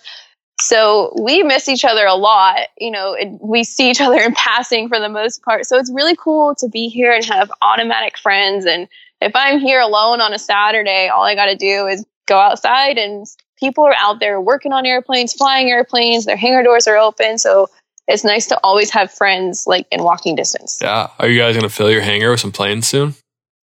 So 0.60 1.12
we 1.20 1.42
miss 1.42 1.68
each 1.68 1.84
other 1.84 2.06
a 2.06 2.14
lot. 2.14 2.68
You 2.78 2.90
know, 2.90 3.16
we 3.42 3.62
see 3.62 3.90
each 3.90 4.00
other 4.00 4.18
in 4.18 4.34
passing 4.34 4.88
for 4.88 4.98
the 4.98 5.08
most 5.08 5.42
part. 5.42 5.66
So 5.66 5.78
it's 5.78 5.92
really 5.92 6.16
cool 6.16 6.54
to 6.56 6.68
be 6.68 6.88
here 6.88 7.12
and 7.12 7.24
have 7.26 7.52
automatic 7.60 8.16
friends. 8.16 8.64
And 8.64 8.88
if 9.20 9.32
I'm 9.34 9.60
here 9.60 9.80
alone 9.80 10.20
on 10.20 10.32
a 10.32 10.38
Saturday, 10.38 11.08
all 11.08 11.24
I 11.24 11.34
got 11.34 11.46
to 11.46 11.56
do 11.56 11.86
is 11.86 12.06
go 12.26 12.38
outside 12.38 12.96
and 12.96 13.26
people 13.58 13.84
are 13.84 13.94
out 13.98 14.18
there 14.20 14.40
working 14.40 14.72
on 14.72 14.86
airplanes, 14.86 15.34
flying 15.34 15.70
airplanes, 15.70 16.24
their 16.24 16.36
hangar 16.36 16.62
doors 16.62 16.86
are 16.86 16.96
open. 16.96 17.38
So 17.38 17.68
it's 18.08 18.24
nice 18.24 18.46
to 18.46 18.60
always 18.62 18.90
have 18.90 19.10
friends 19.10 19.66
like 19.66 19.86
in 19.90 20.02
walking 20.02 20.36
distance. 20.36 20.78
Yeah. 20.80 21.08
Are 21.18 21.28
you 21.28 21.38
guys 21.38 21.54
going 21.54 21.68
to 21.68 21.74
fill 21.74 21.90
your 21.90 22.02
hangar 22.02 22.30
with 22.30 22.40
some 22.40 22.52
planes 22.52 22.86
soon? 22.86 23.14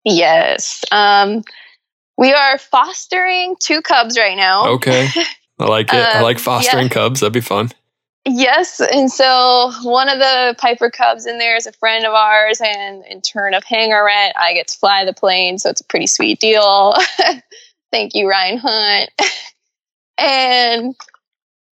Yes. 0.06 0.84
Um, 0.92 1.44
we 2.18 2.34
are 2.34 2.58
fostering 2.58 3.56
two 3.60 3.82
cubs 3.82 4.18
right 4.18 4.38
now. 4.38 4.74
Okay. 4.74 5.10
I 5.60 5.66
like 5.66 5.90
it. 5.94 5.96
Um, 5.96 6.18
I 6.18 6.22
like 6.22 6.40
fostering 6.40 6.88
yeah. 6.88 6.94
cubs. 6.94 7.20
That'd 7.20 7.34
be 7.34 7.42
fun. 7.42 7.72
Yes, 8.26 8.82
and 8.82 9.10
so 9.10 9.72
one 9.84 10.10
of 10.10 10.20
the 10.20 10.56
Piper 10.58 10.92
Cubs 10.92 11.26
in 11.26 11.38
there 11.38 11.56
is 11.56 11.66
a 11.66 11.72
friend 11.72 12.06
of 12.06 12.14
ours, 12.14 12.62
and 12.62 13.04
in 13.06 13.22
turn 13.22 13.54
of 13.54 13.64
hangar 13.64 14.04
rent, 14.04 14.36
I 14.38 14.54
get 14.54 14.68
to 14.68 14.78
fly 14.78 15.06
the 15.06 15.14
plane, 15.14 15.58
so 15.58 15.70
it's 15.70 15.82
a 15.82 15.86
pretty 15.86 16.06
sweet 16.06 16.40
deal. 16.40 16.96
Thank 17.92 18.14
you, 18.16 18.30
Ryan 18.30 18.58
Hunt. 18.58 19.10
and 20.18 20.96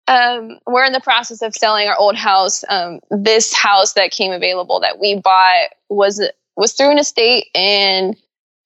um, 0.07 0.59
we're 0.65 0.85
in 0.85 0.93
the 0.93 1.01
process 1.01 1.41
of 1.41 1.53
selling 1.53 1.87
our 1.87 1.97
old 1.97 2.15
house. 2.15 2.63
Um, 2.69 2.99
this 3.11 3.53
house 3.53 3.93
that 3.93 4.11
came 4.11 4.31
available 4.31 4.79
that 4.79 4.99
we 4.99 5.19
bought 5.19 5.69
was 5.89 6.25
was 6.55 6.73
through 6.73 6.91
an 6.91 6.97
estate, 6.97 7.47
and 7.53 8.15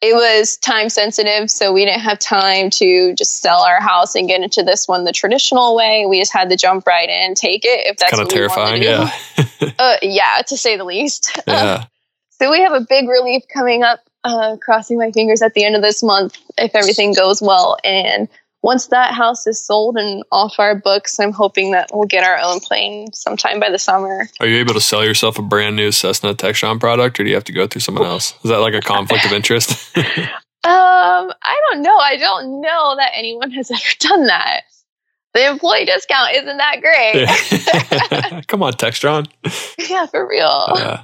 it 0.02 0.14
was 0.14 0.58
time 0.58 0.90
sensitive, 0.90 1.50
so 1.50 1.74
we 1.74 1.86
didn't 1.86 2.02
have 2.02 2.20
time 2.20 2.70
to 2.72 3.14
just 3.16 3.42
sell 3.42 3.62
our 3.62 3.82
house 3.82 4.16
and 4.16 4.28
get 4.28 4.42
into 4.42 4.64
this 4.64 4.88
one 4.88 5.04
the 5.04 5.12
traditional 5.12 5.76
way. 5.76 6.06
We 6.08 6.20
just 6.20 6.34
had 6.34 6.50
to 6.50 6.58
jump 6.58 6.86
right 6.86 7.10
in, 7.10 7.34
take 7.34 7.66
it 7.66 7.88
if 7.88 7.98
that's 7.98 8.12
kind 8.12 8.22
of 8.22 8.30
terrifying. 8.30 8.84
Yeah, 8.84 9.12
uh, 9.80 9.96
yeah, 10.02 10.42
to 10.48 10.58
say 10.58 10.78
the 10.78 10.86
least. 10.86 11.38
Yeah. 11.48 11.86
so 12.30 12.50
we 12.50 12.62
have 12.62 12.74
a 12.74 12.82
big 12.82 13.10
relief 13.10 13.44
coming 13.54 13.84
up. 13.84 14.00
Uh, 14.24 14.56
crossing 14.58 15.00
my 15.00 15.12
fingers 15.12 15.42
at 15.42 15.56
the 15.56 15.66
end 15.66 15.76
of 15.76 15.82
this 15.82 16.04
month 16.04 16.38
if 16.60 16.76
everything 16.76 17.12
goes 17.12 17.42
well, 17.42 17.78
and 17.84 18.30
once 18.64 18.88
that 18.88 19.14
house 19.14 19.48
is 19.48 19.64
sold 19.64 19.98
and 19.98 20.24
off 20.32 20.56
our 20.60 20.76
books, 20.76 21.20
I'm 21.20 21.32
hoping 21.32 21.72
that 21.72 21.90
we'll 21.94 22.08
get 22.08 22.24
our 22.24 22.38
own 22.38 22.60
plane 22.60 23.12
sometime 23.12 23.60
by 23.60 23.70
the 23.70 23.80
summer. 23.80 24.30
Are 24.40 24.48
you 24.48 24.58
able 24.58 24.74
to 24.74 24.82
sell 24.82 25.04
yourself 25.04 25.40
a 25.40 25.42
brand 25.42 25.76
new 25.76 25.92
Cessna 25.92 26.36
Textron 26.36 26.80
product, 26.80 27.20
or 27.20 27.24
do 27.24 27.30
you 27.30 27.36
have 27.36 27.44
to 27.46 27.54
go 27.54 27.66
through 27.66 27.82
someone 27.82 28.06
else? 28.06 28.34
Is 28.44 28.52
that 28.52 28.60
like 28.60 28.76
a 28.76 28.82
conflict 28.82 29.26
of 29.26 29.32
interest? 29.32 29.98
um, 29.98 30.06
I 30.64 31.62
don't 31.70 31.82
know. 31.82 31.98
I 31.98 32.18
don't 32.18 32.62
know 32.62 32.96
that 32.98 33.12
anyone 33.16 33.52
has 33.52 33.72
ever 33.72 33.82
done 34.00 34.28
that. 34.28 34.62
The 35.34 35.50
employee 35.50 35.86
discount 35.86 36.36
isn't 36.36 36.58
that 36.58 36.82
great. 36.82 38.48
Come 38.48 38.64
on, 38.64 38.74
Textron. 38.74 39.28
yeah, 39.90 40.06
for 40.06 40.28
real. 40.28 40.68
Yeah. 40.76 41.04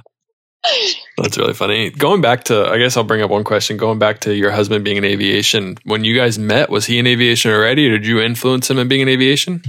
That's 1.16 1.36
really 1.36 1.54
funny. 1.54 1.90
Going 1.90 2.20
back 2.20 2.44
to, 2.44 2.68
I 2.68 2.78
guess 2.78 2.96
I'll 2.96 3.04
bring 3.04 3.22
up 3.22 3.30
one 3.30 3.44
question. 3.44 3.76
Going 3.76 3.98
back 3.98 4.20
to 4.20 4.34
your 4.34 4.50
husband 4.50 4.84
being 4.84 4.96
in 4.96 5.04
aviation, 5.04 5.76
when 5.84 6.04
you 6.04 6.16
guys 6.16 6.38
met, 6.38 6.70
was 6.70 6.86
he 6.86 6.98
in 6.98 7.06
aviation 7.06 7.50
already, 7.50 7.88
or 7.88 7.98
did 7.98 8.06
you 8.06 8.20
influence 8.20 8.70
him 8.70 8.78
in 8.78 8.88
being 8.88 9.00
in 9.00 9.08
aviation? 9.08 9.62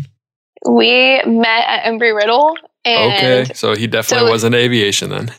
We 0.69 1.21
met 1.25 1.65
at 1.67 1.83
Embry 1.85 2.15
Riddle. 2.15 2.55
okay, 2.85 3.45
so 3.53 3.75
he 3.75 3.87
definitely 3.87 4.27
so, 4.27 4.31
was 4.31 4.43
in 4.43 4.53
aviation 4.53 5.09
then. 5.09 5.31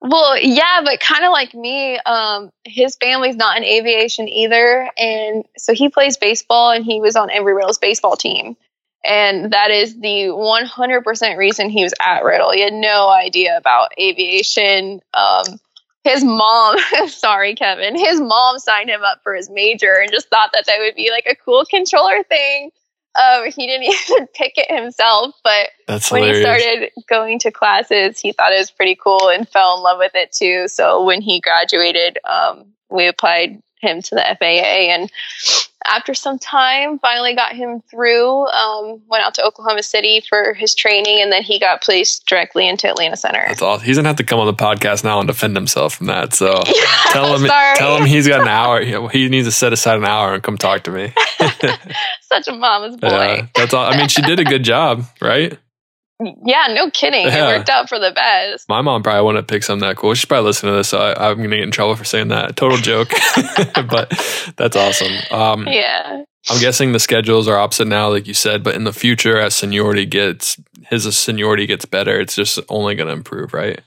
Well, 0.00 0.36
yeah, 0.38 0.80
but 0.84 0.98
kind 0.98 1.24
of 1.24 1.30
like 1.30 1.54
me, 1.54 1.96
um, 1.98 2.50
his 2.64 2.96
family's 2.96 3.36
not 3.36 3.56
in 3.56 3.64
aviation 3.64 4.28
either, 4.28 4.90
and 4.96 5.44
so 5.56 5.74
he 5.74 5.88
plays 5.88 6.16
baseball, 6.16 6.72
and 6.72 6.84
he 6.84 7.00
was 7.00 7.14
on 7.14 7.28
Embry 7.28 7.54
Riddle's 7.54 7.78
baseball 7.78 8.16
team. 8.16 8.56
And 9.04 9.52
that 9.52 9.70
is 9.70 9.98
the 9.98 10.28
100% 10.28 11.36
reason 11.36 11.70
he 11.70 11.82
was 11.82 11.92
at 12.00 12.24
Riddle. 12.24 12.52
He 12.52 12.60
had 12.62 12.72
no 12.72 13.08
idea 13.08 13.56
about 13.56 13.92
aviation. 13.98 15.00
Um, 15.12 15.44
his 16.04 16.22
mom, 16.22 16.76
sorry, 17.08 17.54
Kevin, 17.54 17.96
his 17.96 18.20
mom 18.20 18.58
signed 18.58 18.90
him 18.90 19.02
up 19.02 19.20
for 19.22 19.34
his 19.34 19.50
major 19.50 19.94
and 20.00 20.10
just 20.12 20.28
thought 20.28 20.50
that 20.52 20.66
that 20.66 20.78
would 20.78 20.94
be 20.94 21.10
like 21.10 21.26
a 21.26 21.34
cool 21.34 21.64
controller 21.64 22.22
thing. 22.24 22.70
Um, 23.20 23.50
he 23.50 23.66
didn't 23.66 23.82
even 24.10 24.26
pick 24.28 24.54
it 24.56 24.72
himself, 24.74 25.34
but 25.44 25.70
That's 25.86 26.10
when 26.10 26.22
hilarious. 26.22 26.38
he 26.38 26.42
started 26.42 26.90
going 27.08 27.38
to 27.40 27.50
classes, 27.50 28.20
he 28.20 28.32
thought 28.32 28.52
it 28.52 28.58
was 28.58 28.70
pretty 28.70 28.96
cool 28.96 29.28
and 29.28 29.48
fell 29.48 29.76
in 29.76 29.82
love 29.82 29.98
with 29.98 30.14
it 30.14 30.32
too. 30.32 30.68
So 30.68 31.04
when 31.04 31.20
he 31.22 31.40
graduated, 31.40 32.18
um, 32.24 32.66
we 32.88 33.06
applied 33.06 33.62
him 33.80 34.00
to 34.00 34.14
the 34.14 34.36
FAA 34.38 34.44
and 34.94 35.10
after 35.86 36.14
some 36.14 36.38
time 36.38 36.98
finally 36.98 37.34
got 37.34 37.54
him 37.54 37.82
through 37.90 38.46
um, 38.48 39.00
went 39.08 39.24
out 39.24 39.34
to 39.34 39.44
oklahoma 39.44 39.82
city 39.82 40.22
for 40.28 40.54
his 40.54 40.74
training 40.74 41.20
and 41.20 41.30
then 41.32 41.42
he 41.42 41.58
got 41.58 41.82
placed 41.82 42.26
directly 42.26 42.68
into 42.68 42.88
atlanta 42.88 43.16
center 43.16 43.44
That's 43.48 43.62
awesome. 43.62 43.84
He's 43.86 43.96
gonna 43.96 44.08
have 44.08 44.16
to 44.16 44.24
come 44.24 44.38
on 44.40 44.46
the 44.46 44.54
podcast 44.54 45.04
now 45.04 45.18
and 45.20 45.26
defend 45.26 45.56
himself 45.56 45.94
from 45.94 46.06
that. 46.06 46.34
So 46.34 46.60
tell 47.10 47.34
him, 47.36 47.46
Sorry. 47.46 47.76
tell 47.76 47.96
him 47.96 48.06
he's 48.06 48.26
got 48.28 48.42
an 48.42 48.48
hour. 48.48 48.80
He 48.82 48.96
he 49.08 49.28
needs 49.28 49.46
to 49.48 49.52
set 49.52 49.72
aside 49.72 49.96
an 49.98 50.04
hour 50.04 50.34
and 50.34 50.42
come 50.42 50.56
talk 50.58 50.82
to 50.84 50.90
me. 50.90 51.12
such 52.20 52.48
a 52.48 52.52
mama's 52.52 52.96
boy 53.00 53.08
Yeah, 53.08 53.46
that's 53.54 53.74
all. 53.74 53.84
I 53.84 53.96
mean, 53.96 54.08
she 54.08 54.22
did 54.22 54.38
a 54.40 54.44
good 54.44 54.62
job, 54.64 55.04
right? 55.20 55.58
Yeah, 56.44 56.66
no 56.74 56.90
kidding. 56.90 57.26
Yeah. 57.26 57.50
It 57.50 57.56
worked 57.58 57.68
out 57.70 57.88
for 57.88 57.98
the 57.98 58.12
best. 58.12 58.68
My 58.68 58.80
mom 58.80 59.02
probably 59.02 59.24
wouldn't 59.24 59.48
pick 59.48 59.62
something 59.62 59.86
that 59.88 59.96
cool. 59.96 60.14
She's 60.14 60.24
probably 60.24 60.46
listening 60.46 60.72
to 60.72 60.76
this, 60.78 60.88
so 60.88 60.98
I, 60.98 61.30
I'm 61.30 61.36
gonna 61.36 61.48
get 61.56 61.60
in 61.60 61.70
trouble 61.70 61.96
for 61.96 62.04
saying 62.04 62.28
that. 62.28 62.56
Total 62.56 62.78
joke, 62.78 63.10
but 63.88 64.10
that's 64.56 64.76
awesome. 64.76 65.12
Um, 65.30 65.66
Yeah. 65.66 66.24
I'm 66.50 66.60
guessing 66.60 66.90
the 66.90 66.98
schedules 66.98 67.46
are 67.46 67.56
opposite 67.56 67.86
now, 67.86 68.08
like 68.08 68.26
you 68.26 68.34
said, 68.34 68.64
but 68.64 68.74
in 68.74 68.82
the 68.82 68.92
future, 68.92 69.38
as 69.38 69.54
seniority 69.54 70.06
gets 70.06 70.56
his 70.90 71.16
seniority 71.16 71.66
gets 71.66 71.84
better, 71.84 72.18
it's 72.20 72.34
just 72.34 72.58
only 72.68 72.96
going 72.96 73.06
to 73.06 73.12
improve, 73.12 73.54
right? 73.54 73.80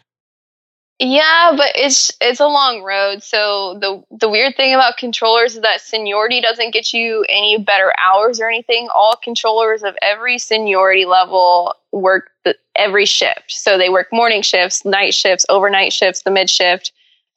Yeah, 1.00 1.54
but 1.58 1.72
it's 1.76 2.12
it's 2.22 2.40
a 2.40 2.48
long 2.48 2.82
road. 2.82 3.22
So 3.22 3.78
the 3.82 4.02
the 4.18 4.30
weird 4.30 4.56
thing 4.56 4.74
about 4.74 4.96
controllers 4.96 5.56
is 5.56 5.62
that 5.62 5.82
seniority 5.82 6.40
doesn't 6.40 6.72
get 6.72 6.94
you 6.94 7.26
any 7.28 7.58
better 7.58 7.92
hours 8.00 8.40
or 8.40 8.48
anything. 8.48 8.88
All 8.96 9.16
controllers 9.22 9.84
of 9.84 9.98
every 10.02 10.40
seniority 10.40 11.04
level 11.04 11.74
work 11.92 12.30
the, 12.46 12.56
every 12.76 13.06
shift. 13.06 13.52
So 13.52 13.78
they 13.78 13.90
work 13.90 14.08
morning 14.14 14.42
shifts, 14.42 14.86
night 14.86 15.14
shifts, 15.14 15.46
overnight 15.50 15.92
shifts, 15.92 16.22
the 16.24 16.32
mid 16.32 16.50
shift. 16.50 16.94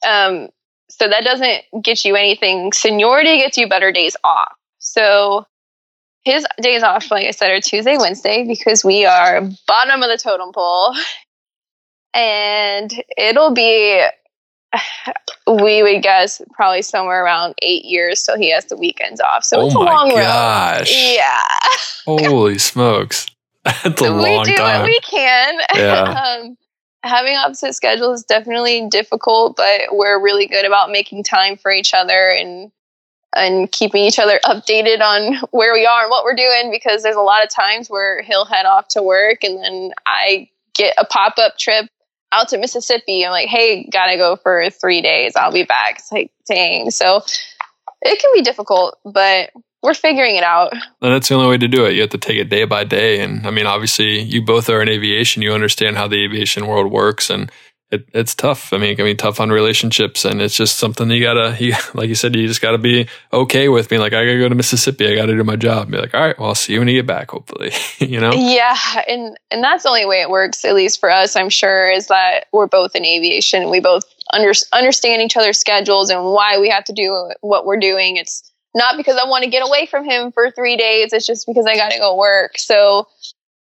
Um, 0.09 0.51
so 0.89 1.09
that 1.09 1.25
doesn't 1.25 1.65
get 1.83 2.05
you 2.05 2.15
anything. 2.15 2.73
Seniority 2.73 3.39
gets 3.39 3.59
you 3.59 3.69
better 3.69 3.91
days 3.91 4.17
off. 4.23 4.53
So 4.79 5.47
his 6.23 6.47
days 6.61 6.85
off, 6.85 7.11
like 7.11 7.27
I 7.27 7.33
said, 7.33 7.51
are 7.51 7.61
Tuesday, 7.61 7.97
Wednesday 7.99 8.45
because 8.47 8.85
we 8.85 9.05
are 9.05 9.41
bottom 9.67 10.03
of 10.03 10.09
the 10.11 10.19
totem 10.23 10.53
pole 10.53 10.95
and 12.19 13.03
it'll 13.17 13.55
be 13.55 14.05
we 15.47 15.83
would 15.83 16.03
guess 16.03 16.43
probably 16.53 16.83
somewhere 16.83 17.25
around 17.25 17.55
eight 17.63 17.85
years 17.85 18.23
till 18.23 18.37
he 18.37 18.51
has 18.53 18.67
the 18.67 18.77
weekends 18.77 19.21
off 19.21 19.45
so 19.45 19.61
Oh 19.61 19.67
it's 19.67 19.75
a 19.75 19.79
long 19.79 20.09
gosh. 20.11 20.91
road 20.91 21.15
yeah 21.17 21.43
Holy 22.07 22.59
smokes. 22.59 23.27
That's 23.65 24.01
a 24.01 24.13
we 24.13 24.21
long 24.21 24.45
do 24.45 24.57
time. 24.57 24.81
what 24.81 24.87
we 24.87 24.99
can 25.01 25.59
Yeah. 25.75 26.03
um, 26.41 26.57
having 27.05 27.37
opposite 27.37 27.75
schedules 27.75 28.21
is 28.21 28.25
definitely 28.25 28.89
difficult 28.89 29.57
but 29.57 29.83
we're 29.93 30.21
really 30.23 30.47
good 30.47 30.65
about 30.65 30.91
making 30.91 31.23
time 31.23 31.57
for 31.57 31.71
each 31.71 31.95
other 31.95 32.31
and 32.31 32.71
and 33.37 33.71
keeping 33.71 34.03
each 34.03 34.19
other 34.19 34.41
updated 34.47 35.01
on 35.01 35.37
where 35.51 35.73
we 35.75 35.85
are 35.87 36.03
and 36.03 36.11
what 36.11 36.25
we're 36.25 36.35
doing 36.35 36.71
because 36.71 37.03
there's 37.03 37.15
a 37.15 37.21
lot 37.21 37.45
of 37.45 37.51
times 37.51 37.89
where 37.89 38.23
he'll 38.23 38.47
head 38.47 38.65
off 38.67 38.89
to 38.89 39.03
work 39.03 39.45
and 39.45 39.63
then 39.63 39.93
I 40.07 40.49
get 40.75 40.95
a 40.99 41.05
pop 41.05 41.35
up 41.39 41.59
trip 41.59 41.87
out 42.33 42.49
to 42.49 42.59
Mississippi. 42.59 43.25
I'm 43.25 43.31
like, 43.31 43.49
hey, 43.49 43.89
gotta 43.91 44.17
go 44.17 44.37
for 44.37 44.71
three 44.71 45.03
days. 45.03 45.35
I'll 45.37 45.53
be 45.53 45.65
back. 45.65 45.97
It's 45.99 46.13
like, 46.13 46.31
dang. 46.47 46.91
So 46.91 47.23
it 48.03 48.21
can 48.21 48.31
be 48.35 48.43
difficult, 48.43 48.99
but 49.05 49.51
we're 49.83 49.95
figuring 49.95 50.37
it 50.37 50.43
out. 50.43 50.73
And 50.73 51.13
that's 51.13 51.29
the 51.29 51.35
only 51.35 51.49
way 51.49 51.59
to 51.59 51.69
do 51.69 51.87
it. 51.87 51.95
You 51.95 52.01
have 52.03 52.11
to 52.11 52.19
take 52.19 52.39
it 52.39 52.49
day 52.49 52.65
by 52.65 52.85
day. 52.85 53.21
And 53.21 53.47
I 53.47 53.51
mean, 53.51 53.67
obviously, 53.67 54.21
you 54.21 54.43
both 54.43 54.69
are 54.69 54.83
in 54.83 54.89
aviation. 54.89 55.43
You 55.43 55.53
understand 55.53 55.97
how 55.97 56.09
the 56.09 56.23
aviation 56.25 56.67
world 56.67 56.91
works, 56.91 57.31
and 57.31 57.51
it, 57.91 58.07
it's 58.13 58.35
tough. 58.35 58.73
I 58.73 58.77
mean, 58.77 58.91
it 58.91 58.97
can 58.97 59.07
be 59.07 59.15
tough 59.15 59.41
on 59.41 59.51
relationships, 59.51 60.25
and 60.25 60.43
it's 60.43 60.55
just 60.55 60.79
something 60.79 61.11
you 61.11 61.23
gotta, 61.23 61.57
you, 61.59 61.75
like 61.95 62.09
you 62.09 62.15
said, 62.15 62.37
you 62.37 62.47
just 62.47 62.61
gotta 62.61 62.79
be 62.79 63.09
okay 63.33 63.69
with 63.69 63.89
being 63.89 64.01
like, 64.01 64.13
I 64.13 64.25
gotta 64.25 64.39
go 64.39 64.49
to 64.49 64.55
Mississippi. 64.55 65.11
I 65.11 65.15
gotta 65.15 65.35
do 65.35 65.45
my 65.45 65.57
job. 65.57 65.91
Be 65.91 65.97
like, 65.97 66.15
all 66.15 66.21
right, 66.21 66.39
well, 66.39 66.49
I'll 66.49 66.55
see 66.55 66.75
you 66.75 66.81
when 66.81 66.89
you 66.89 66.99
get 66.99 67.07
back. 67.07 67.31
Hopefully, 67.31 67.73
you 67.99 68.21
know. 68.21 68.33
Yeah, 68.33 68.77
and 69.09 69.39
and 69.51 69.65
that's 69.65 69.85
the 69.85 69.89
only 69.89 70.07
way 70.07 70.21
it 70.21 70.31
works, 70.31 70.65
at 70.65 70.75
least 70.75 71.01
for 71.01 71.11
us. 71.11 71.35
I'm 71.35 71.49
sure 71.49 71.91
is 71.91 72.09
that 72.09 72.47
we're 72.53 72.67
both 72.67 72.95
in 72.95 73.05
aviation. 73.05 73.71
We 73.71 73.81
both 73.81 74.05
under, 74.33 74.53
understand 74.73 75.23
each 75.23 75.37
other's 75.37 75.59
schedules 75.59 76.11
and 76.11 76.25
why 76.25 76.59
we 76.59 76.69
have 76.69 76.85
to 76.85 76.93
do 76.93 77.33
what 77.41 77.65
we're 77.65 77.81
doing. 77.81 78.17
It's 78.17 78.53
not 78.75 78.97
because 78.97 79.17
I 79.17 79.27
want 79.27 79.45
to 79.45 79.51
get 79.51 79.67
away 79.67 79.87
from 79.87 80.05
him 80.05 80.31
for 80.31 80.51
three 80.51 80.77
days. 80.77 81.13
It's 81.13 81.27
just 81.27 81.47
because 81.47 81.67
I 81.67 81.77
got 81.77 81.91
to 81.93 81.99
go 81.99 82.17
work. 82.17 82.59
So 82.59 83.09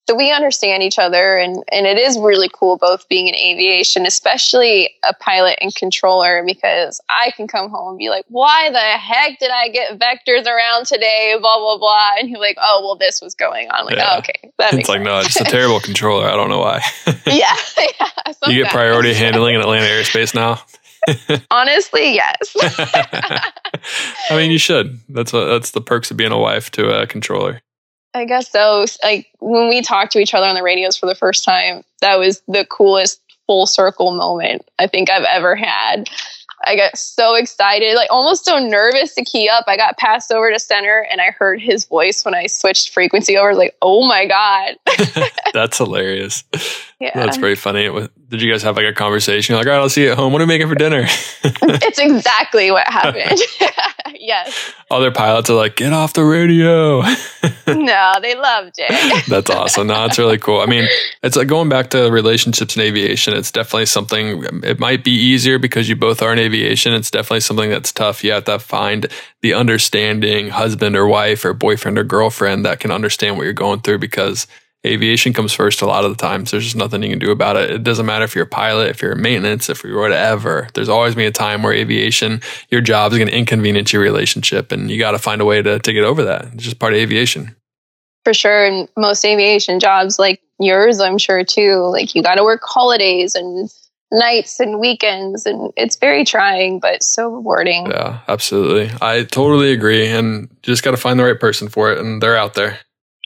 so 0.07 0.15
we 0.15 0.31
understand 0.31 0.83
each 0.83 0.97
other, 0.97 1.35
and 1.37 1.63
and 1.71 1.85
it 1.85 1.97
is 1.97 2.17
really 2.17 2.49
cool 2.53 2.77
both 2.77 3.07
being 3.09 3.27
in 3.27 3.35
aviation, 3.35 4.05
especially 4.05 4.91
a 5.03 5.13
pilot 5.15 5.57
and 5.61 5.73
controller, 5.75 6.43
because 6.45 7.01
I 7.09 7.31
can 7.35 7.47
come 7.47 7.69
home 7.69 7.89
and 7.89 7.97
be 7.97 8.09
like, 8.09 8.25
why 8.29 8.69
the 8.71 8.79
heck 8.79 9.39
did 9.39 9.51
I 9.51 9.67
get 9.69 9.99
vectors 9.99 10.45
around 10.45 10.85
today? 10.85 11.35
Blah 11.39 11.57
blah 11.57 11.77
blah, 11.77 12.11
and 12.19 12.29
he's 12.29 12.37
like, 12.39 12.57
oh 12.61 12.81
well, 12.83 12.95
this 12.95 13.21
was 13.21 13.35
going 13.35 13.67
on. 13.69 13.79
I'm 13.79 13.85
like, 13.85 13.97
Yeah. 13.97 14.13
oh, 14.13 14.19
okay, 14.19 14.51
that 14.57 14.73
It's 14.73 14.87
like, 14.87 14.99
sense. 14.99 15.05
no, 15.05 15.21
just 15.23 15.41
a 15.41 15.43
terrible 15.43 15.79
controller. 15.79 16.27
I 16.27 16.35
don't 16.35 16.49
know 16.49 16.59
why. 16.59 16.81
yeah, 17.25 17.55
yeah. 17.77 18.33
you 18.47 18.63
get 18.63 18.71
priority 18.71 19.13
handling 19.13 19.55
in 19.55 19.61
Atlanta 19.61 19.85
airspace 19.85 20.33
now. 20.33 20.61
Honestly, 21.51 22.15
yes. 22.15 22.55
I 24.29 24.35
mean, 24.35 24.51
you 24.51 24.57
should. 24.57 24.99
That's 25.09 25.31
what 25.31 25.45
that's 25.45 25.71
the 25.71 25.81
perks 25.81 26.11
of 26.11 26.17
being 26.17 26.31
a 26.31 26.39
wife 26.39 26.69
to 26.71 26.89
a 26.89 27.07
controller. 27.07 27.61
I 28.13 28.25
guess 28.25 28.49
so. 28.49 28.85
Like 29.03 29.27
when 29.39 29.69
we 29.69 29.81
talked 29.81 30.11
to 30.13 30.19
each 30.19 30.33
other 30.33 30.47
on 30.47 30.55
the 30.55 30.63
radios 30.63 30.97
for 30.97 31.05
the 31.05 31.15
first 31.15 31.43
time, 31.43 31.83
that 32.01 32.15
was 32.17 32.41
the 32.47 32.65
coolest 32.65 33.21
full 33.45 33.65
circle 33.65 34.11
moment 34.11 34.67
I 34.79 34.87
think 34.87 35.09
I've 35.09 35.23
ever 35.23 35.55
had. 35.55 36.09
I 36.63 36.75
got 36.75 36.97
so 36.97 37.35
excited, 37.35 37.95
like 37.95 38.09
almost 38.11 38.45
so 38.45 38.57
nervous 38.57 39.13
to 39.15 39.23
key 39.23 39.47
up. 39.47 39.65
I 39.67 39.77
got 39.77 39.97
passed 39.97 40.31
over 40.31 40.51
to 40.51 40.59
center 40.59 41.07
and 41.11 41.21
I 41.21 41.31
heard 41.31 41.61
his 41.61 41.85
voice 41.85 42.25
when 42.25 42.33
I 42.33 42.47
switched 42.47 42.89
frequency 42.89 43.37
over. 43.37 43.49
Was 43.49 43.57
like, 43.57 43.75
oh 43.81 44.07
my 44.07 44.25
God. 44.25 44.75
That's 45.53 45.77
hilarious. 45.77 46.43
Yeah. 46.99 47.11
That's 47.13 47.37
pretty 47.37 47.55
funny. 47.55 47.89
What- 47.89 48.11
Did 48.29 48.41
you 48.41 48.51
guys 48.51 48.61
have 48.63 48.75
like 48.75 48.85
a 48.85 48.93
conversation? 48.93 49.53
You're 49.53 49.61
like, 49.61 49.67
all 49.67 49.73
right, 49.73 49.81
I'll 49.81 49.89
see 49.89 50.03
you 50.03 50.11
at 50.11 50.17
home. 50.17 50.33
What 50.33 50.41
are 50.41 50.45
we 50.45 50.49
making 50.49 50.67
for 50.67 50.75
dinner? 50.75 51.05
it's 51.43 51.97
exactly 51.97 52.71
what 52.71 52.85
happened. 52.87 53.39
yes. 54.19 54.73
Other 54.91 55.11
pilots 55.11 55.49
are 55.49 55.55
like, 55.55 55.77
get 55.77 55.93
off 55.93 56.13
the 56.13 56.23
radio. 56.23 57.03
No, 57.67 58.13
they 58.21 58.33
loved 58.33 58.75
it. 58.77 59.27
That's 59.27 59.49
awesome. 59.49 59.87
No, 59.87 60.05
it's 60.05 60.17
really 60.17 60.37
cool. 60.37 60.61
I 60.61 60.65
mean, 60.67 60.87
it's 61.21 61.35
like 61.35 61.49
going 61.49 61.67
back 61.67 61.89
to 61.89 62.09
relationships 62.09 62.77
in 62.77 62.81
aviation. 62.81 63.33
It's 63.33 63.51
definitely 63.51 63.87
something, 63.87 64.43
it 64.63 64.79
might 64.79 65.03
be 65.03 65.11
easier 65.11 65.59
because 65.59 65.89
you 65.89 65.95
both 65.97 66.21
are 66.21 66.31
in 66.31 66.39
aviation. 66.39 66.93
It's 66.93 67.11
definitely 67.11 67.41
something 67.41 67.69
that's 67.69 67.91
tough. 67.91 68.23
You 68.23 68.31
have 68.31 68.45
to 68.45 68.59
find 68.59 69.07
the 69.41 69.53
understanding 69.53 70.49
husband 70.49 70.95
or 70.95 71.07
wife 71.07 71.43
or 71.43 71.53
boyfriend 71.53 71.97
or 71.97 72.05
girlfriend 72.05 72.65
that 72.65 72.79
can 72.79 72.91
understand 72.91 73.37
what 73.37 73.43
you're 73.43 73.53
going 73.53 73.81
through 73.81 73.99
because 73.99 74.47
aviation 74.87 75.33
comes 75.33 75.53
first 75.53 75.81
a 75.81 75.85
lot 75.85 76.03
of 76.05 76.11
the 76.15 76.21
times. 76.21 76.51
There's 76.51 76.63
just 76.63 76.75
nothing 76.75 77.03
you 77.03 77.09
can 77.09 77.19
do 77.19 77.31
about 77.31 77.55
it. 77.57 77.69
It 77.71 77.83
doesn't 77.83 78.05
matter 78.05 78.25
if 78.25 78.33
you're 78.35 78.45
a 78.45 78.47
pilot, 78.47 78.89
if 78.89 79.01
you're 79.01 79.13
in 79.13 79.21
maintenance, 79.21 79.69
if 79.69 79.83
you're 79.83 79.99
whatever. 79.99 80.67
There's 80.73 80.89
always 80.89 81.15
be 81.15 81.25
a 81.25 81.31
time 81.31 81.63
where 81.63 81.73
aviation, 81.73 82.41
your 82.69 82.81
job 82.81 83.11
is 83.11 83.17
going 83.17 83.29
to 83.29 83.35
inconvenience 83.37 83.93
your 83.93 84.01
relationship 84.01 84.71
and 84.71 84.89
you 84.89 84.97
got 84.99 85.11
to 85.11 85.19
find 85.19 85.41
a 85.41 85.45
way 85.45 85.61
to, 85.61 85.79
to 85.79 85.93
get 85.93 86.03
over 86.03 86.23
that. 86.23 86.45
It's 86.53 86.63
just 86.63 86.79
part 86.79 86.93
of 86.93 86.99
aviation. 86.99 87.55
for 88.23 88.33
sure 88.33 88.65
and 88.65 88.89
most 88.97 89.23
aviation 89.23 89.79
jobs 89.79 90.19
like 90.19 90.41
yours 90.59 90.99
i'm 90.99 91.17
sure 91.17 91.45
too 91.45 91.75
like 91.91 92.13
you 92.15 92.21
got 92.23 92.35
to 92.35 92.43
work 92.43 92.61
holidays 92.65 93.35
and 93.35 93.69
nights 94.11 94.59
and 94.59 94.79
weekends 94.79 95.45
and 95.45 95.71
it's 95.77 95.95
very 95.97 96.25
trying 96.25 96.79
but 96.79 97.03
so 97.03 97.29
rewarding 97.29 97.85
Yeah, 97.87 98.19
absolutely. 98.27 98.89
I 99.01 99.23
totally 99.23 99.71
agree. 99.71 100.07
And 100.07 100.49
just 100.63 100.81
got 100.83 100.91
to 100.91 100.97
find 100.97 101.19
the 101.19 101.25
right 101.25 101.39
person 101.39 101.67
for 101.67 101.91
it. 101.91 101.99
And 101.99 102.21
they're 102.21 102.37
out 102.37 102.53
there. 102.53 102.79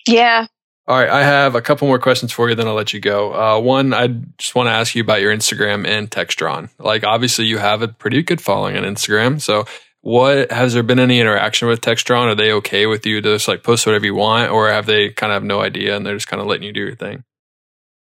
yeah 0.07 0.47
All 0.87 0.99
right. 0.99 1.09
I 1.09 1.23
have 1.23 1.55
a 1.55 1.61
couple 1.61 1.87
more 1.87 1.99
questions 1.99 2.31
for 2.31 2.49
you, 2.49 2.55
then 2.55 2.67
I'll 2.67 2.73
let 2.73 2.93
you 2.93 2.99
go. 2.99 3.33
Uh, 3.33 3.59
one, 3.59 3.93
I 3.93 4.07
just 4.37 4.55
want 4.55 4.67
to 4.67 4.71
ask 4.71 4.95
you 4.95 5.03
about 5.03 5.21
your 5.21 5.33
Instagram 5.33 5.87
and 5.87 6.09
Textron. 6.09 6.69
Like, 6.79 7.03
obviously, 7.03 7.45
you 7.45 7.59
have 7.59 7.81
a 7.81 7.87
pretty 7.87 8.21
good 8.23 8.41
following 8.41 8.75
on 8.75 8.83
Instagram. 8.83 9.39
So, 9.39 9.65
what 10.01 10.51
has 10.51 10.73
there 10.73 10.83
been 10.83 10.99
any 10.99 11.19
interaction 11.19 11.67
with 11.67 11.81
Textron? 11.81 12.25
Are 12.25 12.35
they 12.35 12.51
okay 12.53 12.87
with 12.87 13.05
you 13.05 13.21
to 13.21 13.35
just 13.35 13.47
like 13.47 13.63
post 13.63 13.85
whatever 13.85 14.05
you 14.05 14.15
want, 14.15 14.51
or 14.51 14.69
have 14.69 14.87
they 14.87 15.09
kind 15.09 15.31
of 15.31 15.35
have 15.35 15.43
no 15.43 15.61
idea 15.61 15.95
and 15.95 16.05
they're 16.05 16.15
just 16.15 16.27
kind 16.27 16.41
of 16.41 16.47
letting 16.47 16.65
you 16.65 16.73
do 16.73 16.81
your 16.81 16.95
thing? 16.95 17.23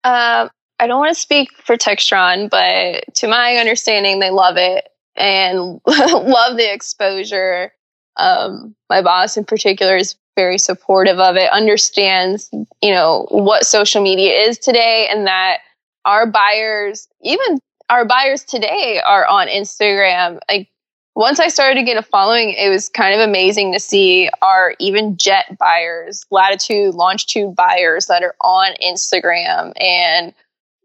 um, 0.05 0.49
i 0.79 0.87
don't 0.87 0.99
want 0.99 1.13
to 1.13 1.19
speak 1.19 1.49
for 1.57 1.75
textron 1.75 2.49
but 2.49 3.03
to 3.15 3.27
my 3.27 3.55
understanding 3.55 4.19
they 4.19 4.29
love 4.29 4.55
it 4.57 4.87
and 5.15 5.81
love 5.87 6.55
the 6.55 6.71
exposure 6.71 7.73
um, 8.17 8.75
my 8.89 9.01
boss 9.01 9.35
in 9.35 9.43
particular 9.43 9.97
is 9.97 10.15
very 10.35 10.57
supportive 10.57 11.19
of 11.19 11.35
it 11.35 11.49
understands 11.51 12.49
you 12.81 12.91
know 12.91 13.25
what 13.31 13.65
social 13.65 14.01
media 14.01 14.33
is 14.33 14.57
today 14.57 15.07
and 15.09 15.25
that 15.27 15.59
our 16.03 16.25
buyers 16.25 17.07
even 17.21 17.59
our 17.89 18.05
buyers 18.05 18.43
today 18.43 19.01
are 19.05 19.25
on 19.27 19.47
Instagram. 19.47 20.39
Like 20.49 20.69
once 21.15 21.39
I 21.39 21.47
started 21.47 21.75
to 21.75 21.83
get 21.83 21.97
a 21.97 22.01
following, 22.01 22.51
it 22.51 22.69
was 22.69 22.89
kind 22.89 23.13
of 23.13 23.27
amazing 23.27 23.73
to 23.73 23.79
see 23.79 24.29
our 24.41 24.75
even 24.79 25.17
jet 25.17 25.57
buyers, 25.57 26.25
latitude, 26.31 26.95
longitude 26.95 27.55
buyers 27.55 28.07
that 28.07 28.23
are 28.23 28.35
on 28.41 28.73
Instagram 28.83 29.71
and 29.81 30.33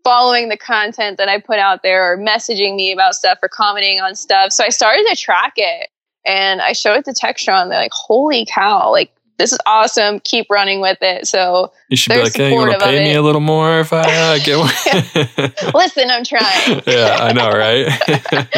following 0.05 0.49
the 0.49 0.57
content 0.57 1.19
that 1.19 1.29
I 1.29 1.41
put 1.41 1.59
out 1.59 1.83
there 1.83 2.13
or 2.13 2.19
messaging 2.19 2.77
me 2.77 2.93
about 2.93 3.15
stuff 3.15 3.39
or 3.43 3.49
commenting 3.49 4.01
on 4.01 4.15
stuff. 4.15 4.53
So 4.53 4.65
I 4.65 4.71
started 4.71 5.07
to 5.09 5.17
track 5.17 5.55
it 5.57 5.89
and 6.25 6.61
I 6.61 6.73
showed 6.73 6.99
it 6.99 7.05
to 7.07 7.13
Textron. 7.13 7.69
They're 7.69 7.81
like, 7.81 7.93
holy 7.93 8.47
cow, 8.47 8.91
like 8.91 9.13
this 9.41 9.53
is 9.53 9.59
awesome. 9.65 10.21
Keep 10.21 10.47
running 10.51 10.81
with 10.81 10.99
it. 11.01 11.27
So 11.27 11.73
you 11.89 11.97
should 11.97 12.13
be 12.13 12.23
like, 12.23 12.35
hey, 12.35 12.51
you 12.51 12.57
want 12.57 12.73
to 12.73 12.79
pay 12.79 13.03
me 13.03 13.15
a 13.15 13.23
little 13.23 13.41
more 13.41 13.81
if 13.81 13.91
I 13.91 14.03
uh, 14.03 14.39
get 14.39 14.59
one? 14.59 15.73
Listen, 15.75 16.11
I'm 16.11 16.25
trying. 16.25 16.83
yeah, 16.87 17.17
I 17.21 17.33
know, 17.33 17.51
right? 17.51 17.87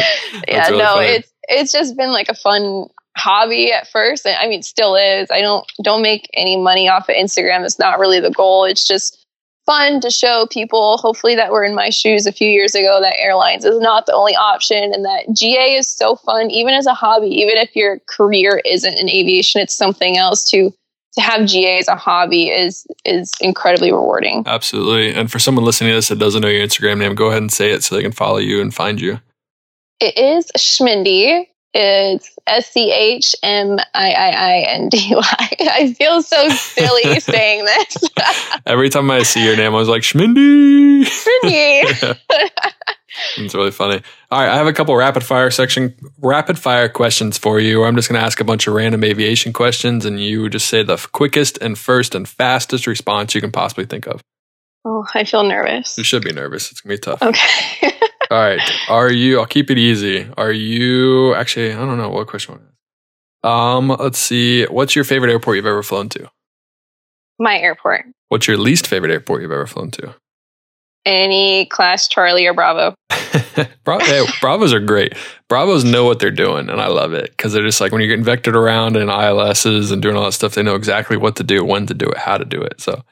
yeah, 0.47 0.67
really 0.67 0.77
no, 0.77 0.95
funny. 0.95 1.07
it's 1.07 1.33
it's 1.43 1.71
just 1.71 1.95
been 1.95 2.11
like 2.11 2.27
a 2.27 2.35
fun 2.35 2.87
hobby 3.15 3.71
at 3.71 3.87
first. 3.87 4.27
I 4.27 4.47
mean, 4.49 4.61
still 4.61 4.95
is. 4.95 5.31
I 5.31 5.39
don't 5.39 5.65
don't 5.81 6.01
make 6.01 6.29
any 6.33 6.57
money 6.57 6.89
off 6.89 7.07
of 7.07 7.15
Instagram. 7.15 7.63
It's 7.63 7.79
not 7.79 7.97
really 7.97 8.19
the 8.19 8.31
goal. 8.31 8.65
It's 8.65 8.85
just 8.85 9.22
fun 9.65 10.01
to 10.01 10.09
show 10.09 10.47
people, 10.51 10.97
hopefully, 10.97 11.35
that 11.35 11.51
were 11.51 11.63
in 11.63 11.75
my 11.75 11.89
shoes 11.89 12.25
a 12.25 12.31
few 12.31 12.49
years 12.49 12.75
ago 12.75 12.99
that 13.01 13.19
airlines 13.19 13.65
is 13.65 13.79
not 13.79 14.05
the 14.05 14.13
only 14.13 14.35
option 14.35 14.93
and 14.93 15.05
that 15.05 15.25
GA 15.33 15.75
is 15.75 15.87
so 15.87 16.15
fun, 16.15 16.51
even 16.51 16.73
as 16.73 16.85
a 16.85 16.93
hobby, 16.93 17.27
even 17.27 17.57
if 17.57 17.75
your 17.75 17.99
career 18.07 18.61
isn't 18.65 18.97
in 18.97 19.09
aviation, 19.09 19.61
it's 19.61 19.75
something 19.75 20.17
else 20.17 20.43
to 20.45 20.71
to 21.15 21.21
have 21.21 21.45
GA 21.45 21.77
as 21.77 21.87
a 21.87 21.95
hobby 21.95 22.49
is 22.49 22.87
is 23.05 23.31
incredibly 23.39 23.91
rewarding. 23.91 24.43
Absolutely. 24.47 25.13
And 25.13 25.31
for 25.31 25.39
someone 25.39 25.63
listening 25.63 25.91
to 25.91 25.95
this 25.95 26.07
that 26.07 26.19
doesn't 26.19 26.41
know 26.41 26.47
your 26.47 26.65
Instagram 26.65 26.97
name, 26.97 27.15
go 27.15 27.27
ahead 27.27 27.41
and 27.41 27.51
say 27.51 27.71
it 27.71 27.83
so 27.83 27.95
they 27.95 28.01
can 28.01 28.11
follow 28.11 28.37
you 28.37 28.61
and 28.61 28.73
find 28.73 28.99
you. 28.99 29.19
It 29.99 30.17
is 30.17 30.51
Schmindy. 30.57 31.47
It's 31.73 32.37
S 32.45 32.71
C 32.71 32.91
H 32.91 33.35
M 33.41 33.79
I 33.95 34.11
I 34.11 34.29
I 34.29 34.57
N 34.69 34.89
D 34.89 35.13
Y. 35.15 35.49
I 35.59 35.93
feel 35.93 36.21
so 36.21 36.49
silly 36.49 37.19
saying 37.19 37.65
this. 37.65 38.09
Every 38.65 38.89
time 38.89 39.09
I 39.09 39.23
see 39.23 39.43
your 39.43 39.57
name, 39.57 39.73
I 39.73 39.77
was 39.77 39.87
like, 39.87 40.03
Schmindy. 40.03 41.03
Schmindy. 41.03 42.17
it's 43.37 43.55
really 43.55 43.71
funny. 43.71 44.01
All 44.29 44.39
right, 44.39 44.49
I 44.49 44.55
have 44.55 44.67
a 44.67 44.73
couple 44.73 44.95
rapid 44.95 45.23
fire 45.23 45.49
section, 45.49 45.95
rapid 46.19 46.59
fire 46.59 46.89
questions 46.89 47.39
for 47.39 47.59
you. 47.59 47.83
I'm 47.83 47.95
just 47.95 48.07
going 48.07 48.19
to 48.19 48.25
ask 48.25 48.39
a 48.39 48.43
bunch 48.43 48.67
of 48.67 48.75
random 48.75 49.03
aviation 49.03 49.51
questions, 49.51 50.05
and 50.05 50.19
you 50.19 50.49
just 50.49 50.67
say 50.67 50.83
the 50.83 50.97
quickest 51.11 51.57
and 51.57 51.77
first 51.77 52.13
and 52.13 52.29
fastest 52.29 52.85
response 52.85 53.33
you 53.33 53.41
can 53.41 53.51
possibly 53.51 53.85
think 53.85 54.07
of. 54.07 54.21
Oh, 54.85 55.05
I 55.15 55.23
feel 55.23 55.43
nervous. 55.43 55.97
You 55.97 56.03
should 56.03 56.23
be 56.23 56.33
nervous. 56.33 56.71
It's 56.71 56.81
gonna 56.81 56.95
be 56.95 56.99
tough. 56.99 57.21
Okay. 57.21 57.92
All 58.33 58.39
right. 58.39 58.71
Are 58.89 59.11
you? 59.11 59.39
I'll 59.39 59.45
keep 59.45 59.69
it 59.69 59.77
easy. 59.77 60.27
Are 60.37 60.51
you? 60.51 61.35
Actually, 61.35 61.71
I 61.71 61.75
don't 61.75 61.99
know 61.99 62.09
what 62.09 62.25
question. 62.25 62.59
Um, 63.43 63.89
let's 63.89 64.17
see. 64.17 64.65
What's 64.65 64.95
your 64.95 65.05
favorite 65.05 65.31
airport 65.31 65.57
you've 65.57 65.67
ever 65.67 65.83
flown 65.83 66.09
to? 66.09 66.31
My 67.37 67.59
airport. 67.59 68.05
What's 68.29 68.47
your 68.47 68.57
least 68.57 68.87
favorite 68.87 69.11
airport 69.11 69.43
you've 69.43 69.51
ever 69.51 69.67
flown 69.67 69.91
to? 69.91 70.15
Any 71.05 71.67
class 71.67 72.07
Charlie 72.07 72.47
or 72.47 72.55
Bravo. 72.55 72.95
Bravo 73.83 74.03
hey, 74.03 74.25
Bravos 74.41 74.73
are 74.73 74.79
great. 74.79 75.13
Bravos 75.47 75.83
know 75.83 76.03
what 76.03 76.17
they're 76.17 76.31
doing, 76.31 76.71
and 76.71 76.81
I 76.81 76.87
love 76.87 77.13
it 77.13 77.29
because 77.37 77.53
they're 77.53 77.61
just 77.61 77.81
like 77.81 77.91
when 77.91 78.01
you're 78.01 78.17
getting 78.17 78.25
vectored 78.25 78.55
around 78.55 78.97
in 78.97 79.09
ILSs 79.09 79.91
and 79.91 80.01
doing 80.01 80.15
all 80.15 80.25
that 80.25 80.31
stuff, 80.31 80.55
they 80.55 80.63
know 80.63 80.73
exactly 80.73 81.17
what 81.17 81.35
to 81.35 81.43
do, 81.43 81.63
when 81.63 81.85
to 81.85 81.93
do 81.93 82.07
it, 82.07 82.17
how 82.17 82.39
to 82.39 82.45
do 82.45 82.59
it. 82.59 82.81
So 82.81 83.03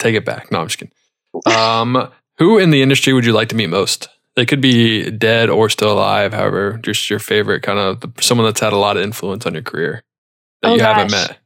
take 0.00 0.16
it 0.16 0.24
back. 0.24 0.50
No, 0.50 0.58
I'm 0.58 0.66
just 0.66 0.80
kidding. 0.80 0.92
Um, 1.46 2.10
who 2.38 2.58
in 2.58 2.70
the 2.70 2.82
industry 2.82 3.12
would 3.12 3.24
you 3.24 3.32
like 3.32 3.48
to 3.50 3.56
meet 3.56 3.68
most? 3.68 4.08
They 4.36 4.44
could 4.44 4.60
be 4.60 5.10
dead 5.10 5.48
or 5.48 5.68
still 5.70 5.92
alive. 5.92 6.32
However, 6.32 6.78
just 6.82 7.08
your 7.08 7.20
favorite 7.20 7.62
kind 7.62 7.78
of 7.78 8.02
someone 8.20 8.46
that's 8.46 8.60
had 8.60 8.72
a 8.72 8.78
lot 8.78 8.96
of 8.96 9.02
influence 9.02 9.46
on 9.46 9.54
your 9.54 9.62
career 9.62 10.02
that 10.62 10.70
oh, 10.70 10.74
you 10.74 10.80
gosh. 10.80 10.96
haven't 10.96 11.12
met. 11.12 11.38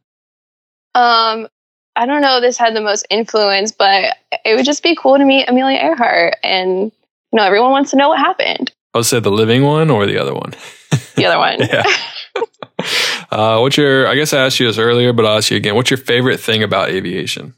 Um, 0.94 1.48
I 1.96 2.06
don't 2.06 2.22
know. 2.22 2.40
This 2.40 2.56
had 2.56 2.74
the 2.74 2.80
most 2.80 3.06
influence, 3.10 3.72
but 3.72 4.16
it 4.44 4.56
would 4.56 4.64
just 4.64 4.82
be 4.82 4.96
cool 4.96 5.18
to 5.18 5.24
meet 5.24 5.48
Amelia 5.48 5.78
Earhart, 5.78 6.36
and 6.42 6.92
you 7.32 7.36
know, 7.36 7.42
everyone 7.42 7.72
wants 7.72 7.90
to 7.90 7.96
know 7.96 8.08
what 8.08 8.18
happened. 8.18 8.72
I 8.94 8.98
would 8.98 9.06
say 9.06 9.20
the 9.20 9.30
living 9.30 9.64
one 9.64 9.90
or 9.90 10.06
the 10.06 10.18
other 10.18 10.32
one. 10.32 10.54
The 11.16 11.26
other 11.26 11.38
one. 11.38 11.58
yeah. 11.60 11.84
uh, 13.30 13.58
what's 13.58 13.76
your? 13.76 14.06
I 14.06 14.14
guess 14.14 14.32
I 14.32 14.44
asked 14.44 14.60
you 14.60 14.66
this 14.66 14.78
earlier, 14.78 15.12
but 15.12 15.26
I'll 15.26 15.38
ask 15.38 15.50
you 15.50 15.56
again. 15.56 15.74
What's 15.74 15.90
your 15.90 15.98
favorite 15.98 16.38
thing 16.38 16.62
about 16.62 16.90
aviation? 16.90 17.54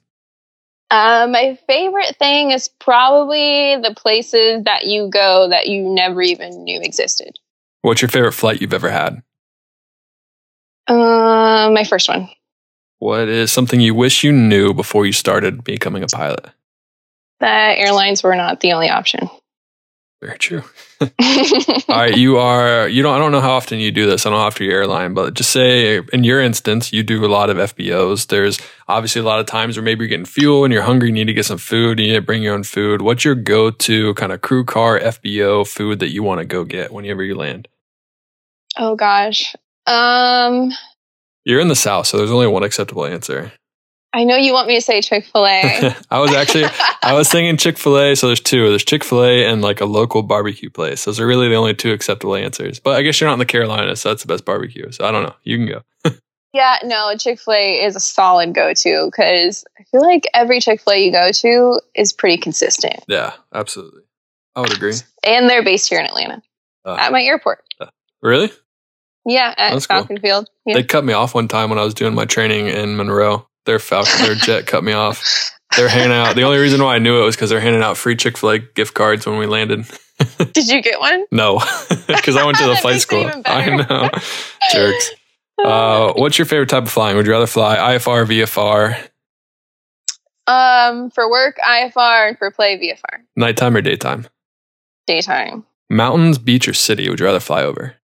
Uh, 0.91 1.28
my 1.30 1.57
favorite 1.68 2.16
thing 2.16 2.51
is 2.51 2.68
probably 2.68 3.76
the 3.76 3.95
places 3.97 4.64
that 4.64 4.86
you 4.86 5.09
go 5.09 5.49
that 5.49 5.68
you 5.68 5.82
never 5.82 6.20
even 6.20 6.64
knew 6.64 6.80
existed. 6.80 7.38
What's 7.82 8.03
your 8.03 8.09
favorite 8.09 8.32
flight 8.32 8.61
you've 8.61 8.74
ever 8.74 8.91
had? 8.91 9.22
Uh, 10.88 11.70
my 11.72 11.84
first 11.84 12.09
one. 12.09 12.28
What 12.99 13.28
is 13.28 13.53
something 13.53 13.80
you 13.80 13.95
wish 13.95 14.24
you 14.24 14.32
knew 14.32 14.74
before 14.74 15.07
you 15.07 15.12
started 15.12 15.62
becoming 15.62 16.03
a 16.03 16.09
pilot? 16.09 16.47
That 17.38 17.78
airlines 17.78 18.22
were 18.22 18.36
not 18.36 18.61
the 18.61 18.72
only 18.72 18.91
option. 18.91 19.30
Very 20.21 20.37
true. 20.37 20.62
All 21.01 21.09
right, 21.89 22.14
you 22.14 22.37
are 22.37 22.87
you 22.87 23.03
don't 23.03 23.14
I 23.14 23.18
don't 23.18 23.33
know 23.33 23.41
how 23.41 23.53
often 23.53 23.79
you 23.79 23.91
do 23.91 24.05
this. 24.07 24.27
I 24.27 24.31
don't 24.31 24.39
know 24.39 24.45
after 24.45 24.62
your 24.62 24.75
airline, 24.75 25.14
but 25.14 25.33
just 25.33 25.51
say 25.51 26.03
in 26.12 26.25
your 26.25 26.43
instance, 26.43 26.93
you 26.93 27.03
do 27.03 27.25
a 27.25 27.27
lot 27.27 27.49
of 27.49 27.57
FBOs. 27.57 28.27
There's 28.27 28.59
obviously 28.87 29.23
a 29.23 29.25
lot 29.25 29.41
of 29.41 29.47
times 29.47 29.79
where 29.79 29.83
maybe 29.83 30.01
you're 30.05 30.11
getting 30.11 30.27
fuel 30.27 30.64
and 30.64 30.75
you're 30.75 30.83
hungry, 30.83 31.09
you 31.09 31.14
need 31.14 31.25
to 31.29 31.33
get 31.33 31.47
some 31.47 31.57
food, 31.57 31.99
you 31.99 32.09
need 32.09 32.14
to 32.16 32.21
bring 32.21 32.43
your 32.43 32.55
own 32.55 32.64
food. 32.64 33.01
What's 33.01 33.25
your 33.25 33.35
go-to 33.35 34.12
kind 34.14 34.31
of 34.31 34.43
crew 34.43 34.62
car 34.62 35.01
FBO 35.01 35.66
food 35.66 36.01
that 36.01 36.11
you 36.11 36.23
want 36.23 36.41
to 36.41 36.45
go 36.45 36.64
get 36.64 36.93
whenever 36.93 37.25
you 37.25 37.35
land? 37.35 37.66
Oh 38.77 38.97
gosh. 38.97 39.55
Um 39.87 40.71
You're 41.45 41.61
in 41.61 41.68
the 41.68 41.77
south, 41.77 42.09
so 42.09 42.18
there's 42.18 42.31
only 42.31 42.47
one 42.47 42.62
acceptable 42.62 43.07
answer. 43.07 43.53
I 44.12 44.24
know 44.24 44.36
you 44.36 44.52
want 44.52 44.66
me 44.66 44.76
to 44.76 44.80
say 44.80 45.00
Chick 45.00 45.24
Fil 45.24 45.46
A. 45.46 45.94
I 46.11 46.18
was 46.18 46.32
actually 46.32 46.64
I 47.02 47.14
was 47.14 47.28
thinking 47.28 47.56
Chick 47.56 47.78
Fil 47.78 47.98
A. 47.98 48.16
So 48.16 48.26
there's 48.26 48.40
two. 48.40 48.68
There's 48.68 48.84
Chick 48.84 49.04
Fil 49.04 49.24
A 49.24 49.44
and 49.46 49.62
like 49.62 49.80
a 49.80 49.84
local 49.84 50.22
barbecue 50.22 50.70
place. 50.70 51.04
Those 51.04 51.20
are 51.20 51.26
really 51.26 51.48
the 51.48 51.54
only 51.54 51.74
two 51.74 51.92
acceptable 51.92 52.34
answers. 52.34 52.80
But 52.80 52.96
I 52.96 53.02
guess 53.02 53.20
you're 53.20 53.28
not 53.28 53.34
in 53.34 53.38
the 53.38 53.46
Carolinas, 53.46 54.00
so 54.00 54.08
that's 54.08 54.22
the 54.22 54.28
best 54.28 54.44
barbecue. 54.44 54.90
So 54.90 55.06
I 55.06 55.12
don't 55.12 55.22
know. 55.22 55.34
You 55.44 55.58
can 55.58 55.66
go. 55.66 56.16
yeah, 56.52 56.78
no, 56.82 57.14
Chick 57.16 57.40
Fil 57.40 57.54
A 57.54 57.84
is 57.84 57.94
a 57.94 58.00
solid 58.00 58.52
go 58.52 58.74
to 58.74 59.06
because 59.06 59.64
I 59.78 59.84
feel 59.84 60.02
like 60.02 60.24
every 60.34 60.61
Chick 60.61 60.80
Fil 60.80 60.94
A 60.94 61.04
you 61.04 61.12
go 61.12 61.30
to 61.30 61.80
is 61.94 62.12
pretty 62.12 62.38
consistent. 62.38 63.04
Yeah, 63.06 63.34
absolutely. 63.54 64.02
I 64.56 64.61
would 64.62 64.74
agree. 64.74 64.94
And 65.22 65.48
they're 65.48 65.64
based 65.64 65.88
here 65.88 66.00
in 66.00 66.06
Atlanta 66.06 66.42
uh, 66.84 66.96
at 66.98 67.12
my 67.12 67.22
airport. 67.22 67.62
Uh, 67.78 67.86
really? 68.22 68.50
Yeah, 69.24 69.54
at 69.56 69.74
That's 69.74 69.86
Falcon 69.86 70.16
cool. 70.16 70.22
Field. 70.22 70.50
Yeah. 70.66 70.74
They 70.74 70.82
cut 70.82 71.04
me 71.04 71.12
off 71.12 71.34
one 71.34 71.46
time 71.46 71.70
when 71.70 71.78
I 71.78 71.84
was 71.84 71.94
doing 71.94 72.14
my 72.14 72.24
training 72.24 72.66
in 72.66 72.96
Monroe 72.96 73.46
their 73.66 73.78
Falcon, 73.78 74.24
their 74.24 74.34
jet 74.34 74.66
cut 74.66 74.84
me 74.84 74.92
off. 74.92 75.50
They're 75.76 75.88
handing 75.88 76.16
out. 76.16 76.34
The 76.34 76.42
only 76.42 76.58
reason 76.58 76.82
why 76.82 76.96
I 76.96 76.98
knew 76.98 77.20
it 77.20 77.24
was 77.24 77.36
because 77.36 77.50
they're 77.50 77.61
handing 77.61 77.82
out 77.82 77.96
free 77.96 78.16
Chick 78.16 78.36
Fil 78.36 78.50
A 78.50 78.58
gift 78.58 78.94
cards 78.94 79.26
when 79.26 79.38
we 79.38 79.46
landed. 79.46 79.84
Did 80.52 80.68
you 80.68 80.82
get 80.82 80.98
one? 81.00 81.24
No, 81.30 81.58
because 82.06 82.36
I 82.36 82.44
went 82.44 82.58
to 82.58 82.66
the 82.66 82.76
flight 82.82 83.00
school. 83.00 83.30
I 83.46 83.70
know, 83.70 84.11
jerks. 84.72 85.11
Uh, 85.62 86.12
what's 86.14 86.38
your 86.38 86.46
favorite 86.46 86.68
type 86.68 86.84
of 86.84 86.90
flying? 86.90 87.16
Would 87.16 87.26
you 87.26 87.32
rather 87.32 87.46
fly 87.46 87.76
IFR, 87.76 88.26
VFR? 88.26 89.08
Um, 90.46 91.11
for 91.11 91.30
work, 91.30 91.56
IFR, 91.64 92.28
and 92.28 92.38
for 92.38 92.50
play, 92.50 92.78
VFR. 92.78 93.20
Nighttime 93.36 93.76
or 93.76 93.82
daytime? 93.82 94.26
Daytime. 95.06 95.64
Mountains, 95.88 96.38
beach, 96.38 96.66
or 96.66 96.74
city? 96.74 97.08
Would 97.08 97.20
you 97.20 97.26
rather 97.26 97.40
fly 97.40 97.62
over? 97.62 97.94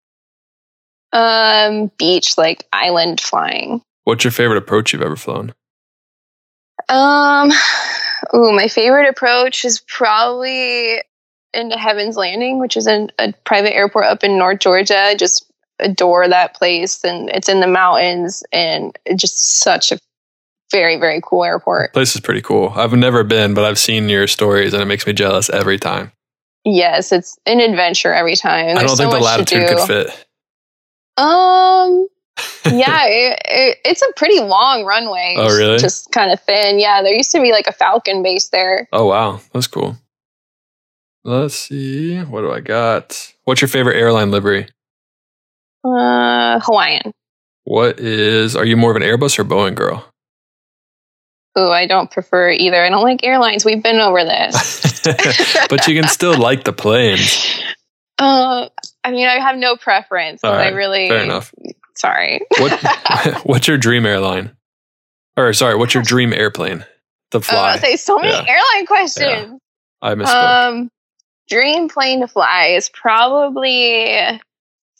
Um, 1.12 1.90
beach, 1.98 2.36
like 2.36 2.64
island 2.72 3.20
flying. 3.20 3.82
What's 4.07 4.22
your 4.22 4.30
favorite 4.30 4.59
approach 4.59 4.92
you've 4.92 5.02
ever 5.02 5.16
flown? 5.16 5.52
Um, 6.88 7.50
ooh, 8.34 8.52
my 8.52 8.68
favorite 8.68 9.09
approach 9.09 9.64
is 9.64 9.80
probably 9.80 11.02
into 11.52 11.76
Heaven's 11.76 12.16
Landing, 12.16 12.61
which 12.61 12.76
is 12.76 12.86
in 12.86 13.11
a 13.18 13.32
private 13.44 13.74
airport 13.74 14.04
up 14.04 14.22
in 14.22 14.38
North 14.38 14.61
Georgia. 14.61 15.16
Just 15.18 15.50
adore 15.80 16.28
that 16.28 16.54
place, 16.54 17.02
and 17.02 17.28
it's 17.30 17.48
in 17.48 17.59
the 17.59 17.66
mountains, 17.66 18.44
and 18.52 18.96
it's 19.04 19.20
just 19.20 19.59
such 19.59 19.90
a 19.90 19.98
very 20.70 20.98
very 20.98 21.20
cool 21.24 21.42
airport. 21.42 21.92
Place 21.92 22.14
is 22.14 22.20
pretty 22.20 22.42
cool. 22.42 22.72
I've 22.76 22.92
never 22.92 23.24
been, 23.24 23.54
but 23.54 23.64
I've 23.64 23.78
seen 23.78 24.09
your 24.09 24.28
stories, 24.28 24.72
and 24.72 24.80
it 24.80 24.86
makes 24.86 25.04
me 25.04 25.14
jealous 25.14 25.50
every 25.50 25.80
time. 25.80 26.12
Yes, 26.64 27.11
it's 27.11 27.36
an 27.44 27.59
adventure 27.59 28.12
every 28.12 28.36
time. 28.36 28.66
There's 28.66 28.78
I 28.78 28.82
don't 28.82 28.96
so 28.96 29.11
think 29.11 29.14
the 29.14 29.24
latitude 29.24 29.68
could 29.68 29.80
fit. 29.80 30.26
Um, 31.16 32.07
yeah, 32.66 33.07
it, 33.07 33.41
it, 33.45 33.78
it's 33.84 34.03
a 34.03 34.12
pretty 34.16 34.41
long 34.41 34.84
runway. 34.84 35.37
Oh, 35.39 35.57
really? 35.57 35.78
Just 35.78 36.12
kind 36.12 36.32
of 36.32 36.41
thin. 36.43 36.78
Yeah, 36.78 37.03
there 37.03 37.14
used 37.14 37.30
to 37.32 37.41
be 37.41 37.53
like 37.53 37.66
a 37.66 37.72
Falcon 37.72 38.22
base 38.22 38.49
there. 38.49 38.89
Oh, 38.93 39.07
wow. 39.07 39.41
That's 39.53 39.66
cool. 39.66 39.97
Let's 41.24 41.55
see. 41.55 42.18
What 42.18 42.43
do 42.43 42.53
I 42.53 42.61
got? 42.61 43.32
What's 43.45 43.61
your 43.61 43.68
favorite 43.68 43.97
airline 43.97 44.30
livery? 44.30 44.68
Uh, 45.84 46.61
Hawaiian. 46.61 47.12
What 47.64 47.99
is, 47.99 48.55
are 48.55 48.64
you 48.64 48.76
more 48.76 48.91
of 48.91 48.97
an 48.97 49.03
Airbus 49.03 49.39
or 49.39 49.45
Boeing 49.45 49.74
girl? 49.74 50.05
Ooh, 51.59 51.70
I 51.70 51.87
don't 51.87 52.11
prefer 52.11 52.51
either. 52.51 52.84
I 52.84 52.91
don't 52.91 53.03
like 53.03 53.24
airlines. 53.24 53.64
We've 53.64 53.82
been 53.82 53.99
over 53.99 54.24
this. 54.24 55.01
but 55.68 55.89
you 55.89 56.01
can 56.01 56.09
still 56.09 56.37
like 56.39 56.64
the 56.64 56.72
planes. 56.72 57.61
Uh, 58.18 58.68
I 59.03 59.11
mean, 59.11 59.26
I 59.26 59.41
have 59.41 59.57
no 59.57 59.76
preference. 59.76 60.43
Right, 60.45 60.66
I 60.66 60.68
really. 60.68 61.09
Fair 61.09 61.22
enough. 61.24 61.53
Sorry. 61.97 62.40
What 62.61 62.72
What's 63.44 63.66
your 63.68 63.78
dream 63.78 64.07
airline? 64.07 64.57
Or 65.36 65.53
sorry, 65.53 65.76
what's 65.76 65.94
your 65.94 66.03
dream 66.03 66.32
airplane 66.32 66.78
to 67.30 67.36
I 67.36 67.38
was 67.38 67.47
fly? 67.47 67.74
to 67.74 67.80
say 67.80 67.97
so 67.97 68.18
many 68.18 68.32
Yeah. 68.32 68.44
airline 68.49 68.86
questions. 68.86 69.61
I 70.03 70.14
misspoke. 70.14 70.68
Um, 70.68 70.90
dream 71.49 71.88
plane 71.88 72.20
to 72.20 72.28
fly 72.28 72.68
is 72.76 72.88
probably 72.88 74.40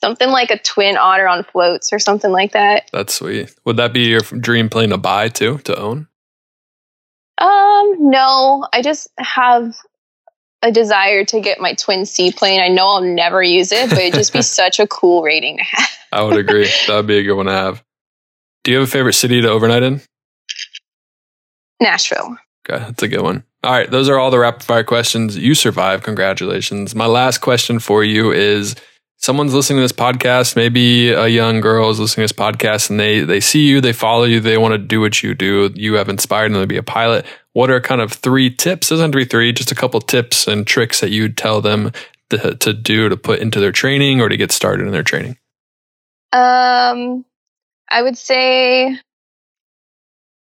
something 0.03 0.29
like 0.29 0.51
a 0.51 0.59
twin 0.59 0.97
otter 0.99 1.27
on 1.27 1.43
floats 1.45 1.93
or 1.93 1.99
something 1.99 2.31
like 2.33 2.53
that. 2.53 2.89
That's 2.93 3.15
sweet. 3.15 3.55
Would 3.65 3.79
that 3.79 3.93
be 3.95 4.01
your 4.09 4.21
dream 4.21 4.69
plane 4.69 4.91
to 4.91 4.99
buy 4.99 5.29
too, 5.29 5.59
to 5.65 5.79
own? 5.79 6.07
Um, 7.39 7.97
no, 8.11 8.67
I 8.73 8.81
just 8.83 9.09
have 9.19 9.75
a 10.63 10.73
desire 10.73 11.25
to 11.25 11.41
get 11.41 11.61
my 11.61 11.75
twin 11.75 12.07
seaplane. 12.07 12.61
I 12.61 12.69
know 12.69 12.87
I'll 12.87 13.03
never 13.03 13.43
use 13.43 13.73
it, 13.73 13.91
but 13.91 13.99
it'd 13.99 14.15
just 14.15 14.33
be 14.33 14.43
such 14.43 14.81
a 14.81 14.87
cool 14.87 15.23
rating 15.23 15.59
to 15.59 15.65
have. 15.65 15.91
I 16.13 16.23
would 16.23 16.37
agree. 16.37 16.71
that 16.87 16.97
would 16.97 17.07
be 17.07 17.19
a 17.19 17.23
good 17.23 17.35
one 17.35 17.47
to 17.47 17.53
have. 17.53 17.83
Do 18.65 18.73
you 18.73 18.79
have 18.79 18.89
a 18.89 18.91
favorite 18.91 19.15
city 19.15 19.41
to 19.41 19.49
overnight 19.49 19.83
in? 19.83 20.01
Nashville. 21.81 22.37
Okay, 22.69 22.83
that's 22.83 23.03
a 23.03 23.09
good 23.09 23.23
one. 23.23 23.45
All 23.63 23.73
right, 23.73 23.91
those 23.91 24.09
are 24.09 24.19
all 24.19 24.31
the 24.31 24.39
rapid 24.39 24.63
fire 24.63 24.85
questions. 24.85 25.37
You 25.37 25.55
survived. 25.55 26.05
Congratulations. 26.05 26.95
My 26.95 27.07
last 27.07 27.39
question 27.39 27.79
for 27.79 28.03
you 28.03 28.33
is 28.33 28.75
someone's 29.19 29.55
listening 29.55 29.79
to 29.79 29.83
this 29.83 29.93
podcast, 29.93 30.57
maybe 30.57 31.11
a 31.11 31.27
young 31.27 31.61
girl 31.61 31.91
is 31.91 31.99
listening 31.99 32.27
to 32.27 32.35
this 32.35 32.39
podcast 32.39 32.91
and 32.91 33.01
they 33.01 33.21
they 33.21 33.41
see 33.41 33.67
you, 33.67 33.81
they 33.81 33.93
follow 33.93 34.25
you, 34.25 34.41
they 34.41 34.59
want 34.59 34.73
to 34.73 34.79
do 34.79 35.01
what 35.01 35.23
you 35.23 35.35
do. 35.35 35.71
You 35.75 35.95
have 35.95 36.09
inspired 36.09 36.53
them 36.53 36.61
to 36.61 36.67
be 36.67 36.77
a 36.77 36.83
pilot. 36.83 37.27
What 37.53 37.71
are 37.71 37.81
kind 37.81 38.01
of 38.01 38.13
three 38.13 38.51
tips? 38.51 38.91
Doesn't 38.91 39.03
have 39.03 39.13
to 39.13 39.17
be 39.17 39.25
three, 39.25 39.53
just 39.53 39.73
a 39.73 39.75
couple 39.75 40.01
tips 40.01 40.47
and 40.47 40.67
tricks 40.67 41.01
that 41.01 41.11
you'd 41.11 41.37
tell 41.37 41.61
them 41.61 41.93
to, 42.31 42.55
to 42.55 42.73
do 42.73 43.09
to 43.09 43.17
put 43.17 43.41
into 43.41 43.61
their 43.61 43.73
training 43.73 44.21
or 44.21 44.29
to 44.29 44.37
get 44.37 44.53
started 44.53 44.87
in 44.87 44.93
their 44.93 45.03
training? 45.03 45.39
Um, 46.33 47.25
I 47.89 48.03
would 48.03 48.19
say 48.19 48.99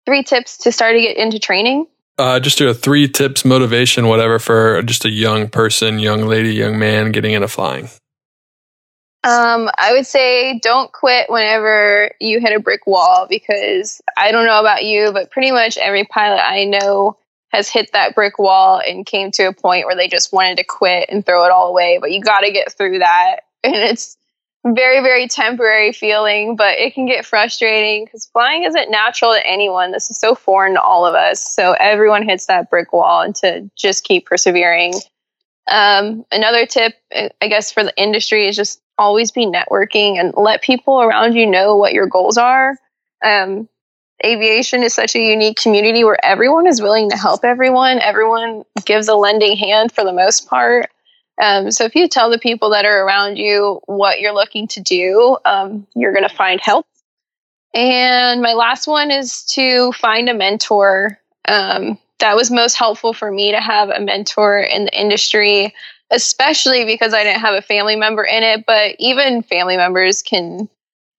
three 0.05 0.23
tips 0.23 0.57
to 0.59 0.71
start 0.71 0.95
to 0.95 1.01
get 1.01 1.17
into 1.17 1.39
training. 1.39 1.87
Uh, 2.17 2.39
just 2.39 2.59
do 2.59 2.69
a 2.69 2.73
three 2.73 3.07
tips, 3.07 3.43
motivation, 3.43 4.07
whatever, 4.07 4.37
for 4.37 4.81
just 4.83 5.03
a 5.03 5.09
young 5.09 5.49
person, 5.49 5.97
young 5.97 6.21
lady, 6.21 6.53
young 6.53 6.77
man 6.77 7.11
getting 7.11 7.33
into 7.33 7.47
flying. 7.47 7.89
Um, 9.23 9.69
I 9.77 9.93
would 9.93 10.05
say 10.05 10.59
don't 10.59 10.91
quit 10.91 11.29
whenever 11.29 12.11
you 12.19 12.41
hit 12.41 12.55
a 12.55 12.59
brick 12.59 12.85
wall 12.85 13.25
because 13.29 14.01
I 14.17 14.31
don't 14.31 14.45
know 14.45 14.59
about 14.59 14.83
you, 14.83 15.13
but 15.13 15.31
pretty 15.31 15.51
much 15.51 15.77
every 15.77 16.03
pilot 16.03 16.41
I 16.41 16.65
know 16.65 17.17
has 17.53 17.69
hit 17.69 17.91
that 17.93 18.15
brick 18.15 18.37
wall 18.37 18.81
and 18.85 19.05
came 19.05 19.31
to 19.31 19.43
a 19.43 19.53
point 19.53 19.85
where 19.85 19.95
they 19.95 20.09
just 20.09 20.33
wanted 20.33 20.57
to 20.57 20.65
quit 20.65 21.07
and 21.09 21.25
throw 21.25 21.45
it 21.45 21.51
all 21.51 21.69
away. 21.69 21.99
But 22.01 22.11
you 22.11 22.21
got 22.21 22.41
to 22.41 22.51
get 22.51 22.73
through 22.73 22.99
that. 22.99 23.41
And 23.65 23.75
it's 23.75 24.17
very, 24.65 24.99
very 24.99 25.29
temporary 25.29 25.93
feeling, 25.93 26.57
but 26.57 26.77
it 26.77 26.93
can 26.93 27.05
get 27.05 27.25
frustrating 27.25 28.03
because 28.03 28.25
flying 28.25 28.63
isn't 28.63 28.91
natural 28.91 29.31
to 29.31 29.47
anyone. 29.47 29.93
This 29.93 30.09
is 30.09 30.19
so 30.19 30.35
foreign 30.35 30.73
to 30.73 30.81
all 30.81 31.05
of 31.05 31.15
us. 31.15 31.55
So 31.55 31.71
everyone 31.79 32.27
hits 32.27 32.47
that 32.47 32.69
brick 32.69 32.91
wall 32.91 33.21
and 33.21 33.33
to 33.35 33.71
just 33.77 34.03
keep 34.03 34.25
persevering. 34.25 34.95
Um, 35.71 36.25
another 36.29 36.65
tip, 36.65 36.93
I 37.13 37.47
guess, 37.47 37.71
for 37.71 37.85
the 37.85 37.93
industry 37.95 38.49
is 38.49 38.57
just 38.57 38.81
always 38.97 39.31
be 39.31 39.45
networking 39.45 40.19
and 40.19 40.33
let 40.35 40.61
people 40.61 41.01
around 41.01 41.33
you 41.33 41.45
know 41.45 41.77
what 41.77 41.93
your 41.93 42.07
goals 42.07 42.37
are. 42.37 42.77
Um, 43.23 43.67
aviation 44.25 44.83
is 44.83 44.93
such 44.93 45.15
a 45.15 45.19
unique 45.19 45.57
community 45.57 46.03
where 46.03 46.23
everyone 46.23 46.67
is 46.67 46.81
willing 46.81 47.09
to 47.09 47.17
help 47.17 47.43
everyone. 47.43 47.99
Everyone 47.99 48.63
gives 48.85 49.07
a 49.07 49.15
lending 49.15 49.57
hand 49.57 49.91
for 49.91 50.03
the 50.03 50.13
most 50.13 50.47
part. 50.47 50.89
Um, 51.41 51.71
so 51.71 51.85
if 51.85 51.95
you 51.95 52.07
tell 52.07 52.29
the 52.29 52.37
people 52.37 52.69
that 52.71 52.85
are 52.85 53.05
around 53.05 53.37
you 53.37 53.81
what 53.85 54.19
you're 54.19 54.33
looking 54.33 54.67
to 54.69 54.81
do, 54.81 55.37
um, 55.45 55.87
you're 55.95 56.13
going 56.13 56.27
to 56.27 56.35
find 56.35 56.61
help. 56.61 56.85
And 57.73 58.41
my 58.41 58.53
last 58.53 58.87
one 58.87 59.09
is 59.09 59.43
to 59.53 59.91
find 59.93 60.29
a 60.29 60.33
mentor. 60.33 61.19
Um, 61.47 61.97
that 62.19 62.35
was 62.35 62.51
most 62.51 62.75
helpful 62.75 63.13
for 63.13 63.29
me 63.29 63.51
to 63.51 63.59
have 63.59 63.89
a 63.89 63.99
mentor 63.99 64.59
in 64.59 64.85
the 64.85 64.97
industry, 64.97 65.73
especially 66.13 66.85
because 66.85 67.13
I 67.13 67.23
didn't 67.23 67.41
have 67.41 67.55
a 67.55 67.61
family 67.61 67.95
member 67.95 68.23
in 68.23 68.43
it. 68.43 68.65
But 68.65 68.95
even 68.99 69.43
family 69.43 69.75
members 69.75 70.21
can 70.21 70.69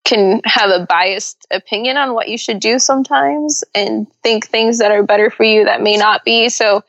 can 0.04 0.40
have 0.44 0.70
a 0.70 0.84
biased 0.86 1.46
opinion 1.50 1.96
on 1.96 2.14
what 2.14 2.28
you 2.28 2.36
should 2.36 2.60
do 2.60 2.78
sometimes 2.78 3.64
and 3.74 4.06
think 4.22 4.46
things 4.46 4.78
that 4.78 4.90
are 4.90 5.02
better 5.02 5.30
for 5.30 5.44
you 5.44 5.64
that 5.64 5.82
may 5.82 5.96
not 5.96 6.24
be. 6.24 6.48
So 6.48 6.84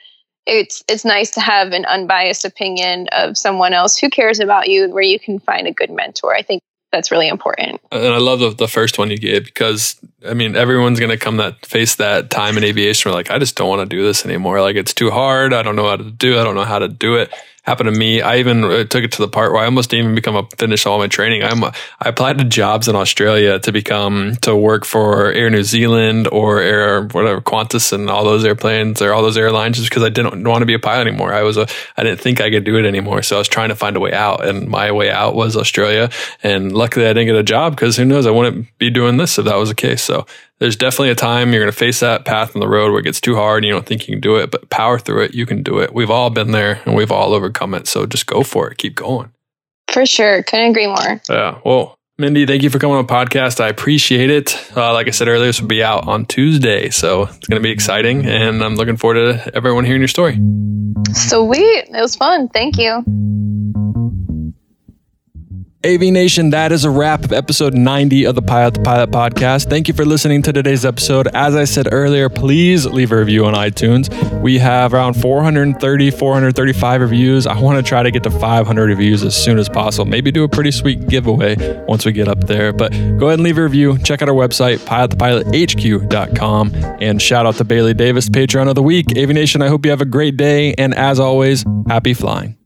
it's 0.45 0.83
it's 0.87 1.05
nice 1.05 1.31
to 1.31 1.41
have 1.41 1.71
an 1.71 1.85
unbiased 1.85 2.45
opinion 2.45 3.07
of 3.13 3.37
someone 3.37 3.73
else 3.73 3.97
who 3.97 4.09
cares 4.09 4.39
about 4.39 4.67
you 4.67 4.89
where 4.89 5.03
you 5.03 5.19
can 5.19 5.39
find 5.39 5.67
a 5.67 5.71
good 5.71 5.89
mentor. 5.89 6.35
I 6.35 6.41
think 6.41 6.61
that's 6.91 7.11
really 7.11 7.27
important. 7.27 7.81
And 7.91 8.13
I 8.13 8.19
love 8.19 8.39
the, 8.39 8.51
the 8.51 8.67
first 8.67 8.97
one 8.97 9.09
you 9.09 9.17
gave 9.17 9.45
because 9.45 9.99
I 10.27 10.33
mean 10.33 10.55
everyone's 10.55 10.99
gonna 10.99 11.17
come 11.17 11.37
that 11.37 11.65
face 11.65 11.95
that 11.95 12.29
time 12.29 12.57
in 12.57 12.63
aviation 12.63 13.09
where 13.09 13.15
like 13.15 13.31
I 13.31 13.39
just 13.39 13.55
don't 13.55 13.69
want 13.69 13.89
to 13.89 13.95
do 13.95 14.03
this 14.03 14.25
anymore. 14.25 14.61
Like 14.61 14.75
it's 14.75 14.93
too 14.93 15.09
hard. 15.09 15.53
I 15.53 15.63
don't 15.63 15.75
know 15.75 15.89
how 15.89 15.95
to 15.95 16.11
do. 16.11 16.37
I 16.37 16.43
don't 16.43 16.55
know 16.55 16.63
how 16.63 16.79
to 16.79 16.89
do 16.89 17.15
it. 17.15 17.33
Happened 17.65 17.91
to 17.91 17.99
me. 17.99 18.21
I 18.21 18.37
even 18.37 18.63
uh, 18.63 18.83
took 18.83 19.03
it 19.03 19.11
to 19.13 19.21
the 19.21 19.27
part 19.27 19.51
where 19.51 19.61
I 19.61 19.65
almost 19.65 19.89
didn't 19.89 20.03
even 20.05 20.15
become 20.15 20.35
a 20.35 20.47
finish 20.57 20.85
all 20.85 20.99
my 20.99 21.07
training. 21.07 21.43
I'm 21.43 21.63
a, 21.63 21.73
I 21.99 22.09
applied 22.09 22.37
to 22.37 22.43
jobs 22.43 22.87
in 22.87 22.95
Australia 22.95 23.57
to 23.59 23.71
become 23.71 24.35
to 24.43 24.55
work 24.55 24.85
for 24.85 25.31
Air 25.31 25.49
New 25.49 25.63
Zealand 25.63 26.27
or 26.31 26.59
Air 26.59 27.03
whatever 27.07 27.41
Qantas 27.41 27.91
and 27.91 28.07
all 28.07 28.23
those 28.23 28.45
airplanes 28.45 29.01
or 29.01 29.13
all 29.13 29.23
those 29.23 29.35
airlines 29.35 29.77
just 29.77 29.89
because 29.89 30.03
I 30.03 30.09
didn't 30.09 30.47
want 30.47 30.61
to 30.61 30.67
be 30.67 30.75
a 30.75 30.79
pilot 30.79 31.07
anymore. 31.07 31.33
I 31.33 31.41
was 31.41 31.57
a 31.57 31.67
I 31.97 32.03
didn't 32.03 32.21
think 32.21 32.39
I 32.39 32.51
could 32.51 32.65
do 32.65 32.77
it 32.77 32.85
anymore. 32.85 33.23
So 33.23 33.35
I 33.35 33.39
was 33.39 33.47
trying 33.47 33.69
to 33.69 33.75
find 33.75 33.97
a 33.97 33.99
way 33.99 34.13
out, 34.13 34.45
and 34.45 34.67
my 34.67 34.91
way 34.91 35.09
out 35.09 35.33
was 35.33 35.57
Australia. 35.57 36.11
And 36.43 36.71
luckily, 36.71 37.05
I 37.07 37.13
didn't 37.13 37.27
get 37.27 37.35
a 37.35 37.43
job 37.43 37.75
because 37.75 37.97
who 37.97 38.05
knows? 38.05 38.27
I 38.27 38.31
wouldn't 38.31 38.77
be 38.77 38.91
doing 38.91 39.17
this 39.17 39.39
if 39.39 39.45
that 39.45 39.55
was 39.55 39.69
the 39.69 39.75
case. 39.75 40.03
So 40.03 40.27
there's 40.59 40.75
definitely 40.75 41.09
a 41.09 41.15
time 41.15 41.51
you're 41.51 41.61
going 41.61 41.71
to 41.71 41.77
face 41.77 41.99
that 41.99 42.25
path 42.25 42.55
on 42.55 42.61
the 42.61 42.67
road 42.67 42.91
where 42.91 42.99
it 42.99 43.03
gets 43.03 43.19
too 43.19 43.35
hard 43.35 43.63
and 43.63 43.67
you 43.67 43.73
don't 43.73 43.85
think 43.85 44.07
you 44.07 44.13
can 44.13 44.21
do 44.21 44.37
it, 44.37 44.51
but 44.51 44.69
power 44.69 44.97
through 44.97 45.23
it. 45.23 45.33
You 45.33 45.45
can 45.45 45.63
do 45.63 45.79
it. 45.79 45.93
We've 45.93 46.09
all 46.09 46.29
been 46.29 46.51
there 46.51 46.81
and 46.85 46.95
we've 46.95 47.11
all 47.11 47.33
overcome 47.33 47.73
it. 47.73 47.87
So 47.87 48.05
just 48.05 48.25
go 48.25 48.43
for 48.43 48.69
it. 48.69 48.77
Keep 48.77 48.95
going. 48.95 49.31
For 49.91 50.05
sure. 50.05 50.43
Couldn't 50.43 50.71
agree 50.71 50.87
more. 50.87 51.21
Yeah. 51.29 51.59
Well, 51.65 51.95
Mindy, 52.17 52.45
thank 52.45 52.63
you 52.63 52.69
for 52.69 52.79
coming 52.79 52.95
on 52.95 53.05
the 53.05 53.13
podcast. 53.13 53.59
I 53.59 53.67
appreciate 53.67 54.29
it. 54.29 54.57
Uh, 54.75 54.93
like 54.93 55.07
I 55.07 55.11
said 55.11 55.27
earlier, 55.27 55.47
this 55.47 55.59
will 55.59 55.67
be 55.67 55.83
out 55.83 56.07
on 56.07 56.25
Tuesday. 56.25 56.89
So 56.89 57.23
it's 57.23 57.47
going 57.47 57.61
to 57.61 57.63
be 57.63 57.71
exciting. 57.71 58.25
And 58.25 58.63
I'm 58.63 58.75
looking 58.75 58.95
forward 58.95 59.15
to 59.15 59.55
everyone 59.55 59.83
hearing 59.83 59.99
your 60.01 60.07
story. 60.07 60.39
Sweet. 61.11 61.89
It 61.89 62.01
was 62.01 62.15
fun. 62.15 62.47
Thank 62.47 62.77
you. 62.77 63.03
AV 65.85 66.01
Nation, 66.01 66.49
that 66.49 66.71
is 66.71 66.83
a 66.83 66.89
wrap 66.89 67.23
of 67.23 67.31
episode 67.31 67.75
90 67.75 68.25
of 68.25 68.33
the 68.33 68.41
Pilot 68.41 68.73
to 68.73 68.81
Pilot 68.81 69.11
podcast. 69.11 69.69
Thank 69.69 69.87
you 69.87 69.93
for 69.93 70.03
listening 70.03 70.41
to 70.41 70.51
today's 70.51 70.83
episode. 70.83 71.27
As 71.35 71.55
I 71.55 71.65
said 71.65 71.89
earlier, 71.91 72.27
please 72.27 72.87
leave 72.87 73.11
a 73.11 73.17
review 73.17 73.45
on 73.45 73.53
iTunes. 73.53 74.09
We 74.41 74.57
have 74.57 74.95
around 74.95 75.13
430, 75.13 76.09
435 76.09 77.01
reviews. 77.01 77.45
I 77.45 77.59
want 77.59 77.77
to 77.77 77.87
try 77.87 78.01
to 78.01 78.09
get 78.09 78.23
to 78.23 78.31
500 78.31 78.89
reviews 78.89 79.21
as 79.21 79.35
soon 79.35 79.59
as 79.59 79.69
possible. 79.69 80.05
Maybe 80.05 80.31
do 80.31 80.43
a 80.43 80.49
pretty 80.49 80.71
sweet 80.71 81.07
giveaway 81.07 81.55
once 81.87 82.03
we 82.03 82.13
get 82.13 82.27
up 82.27 82.45
there. 82.45 82.73
But 82.73 82.91
go 83.19 83.27
ahead 83.27 83.33
and 83.33 83.43
leave 83.43 83.59
a 83.59 83.63
review. 83.63 83.99
Check 83.99 84.23
out 84.23 84.29
our 84.29 84.33
website, 84.33 84.79
pilottopilothq.com. 84.79 86.73
And 86.99 87.21
shout 87.21 87.45
out 87.45 87.57
to 87.57 87.63
Bailey 87.63 87.93
Davis, 87.93 88.27
Patreon 88.27 88.67
of 88.69 88.73
the 88.73 88.81
Week. 88.81 89.05
AV 89.15 89.29
Nation, 89.29 89.61
I 89.61 89.67
hope 89.67 89.85
you 89.85 89.91
have 89.91 90.01
a 90.01 90.05
great 90.05 90.35
day. 90.35 90.73
And 90.79 90.95
as 90.95 91.19
always, 91.19 91.63
happy 91.87 92.15
flying. 92.15 92.57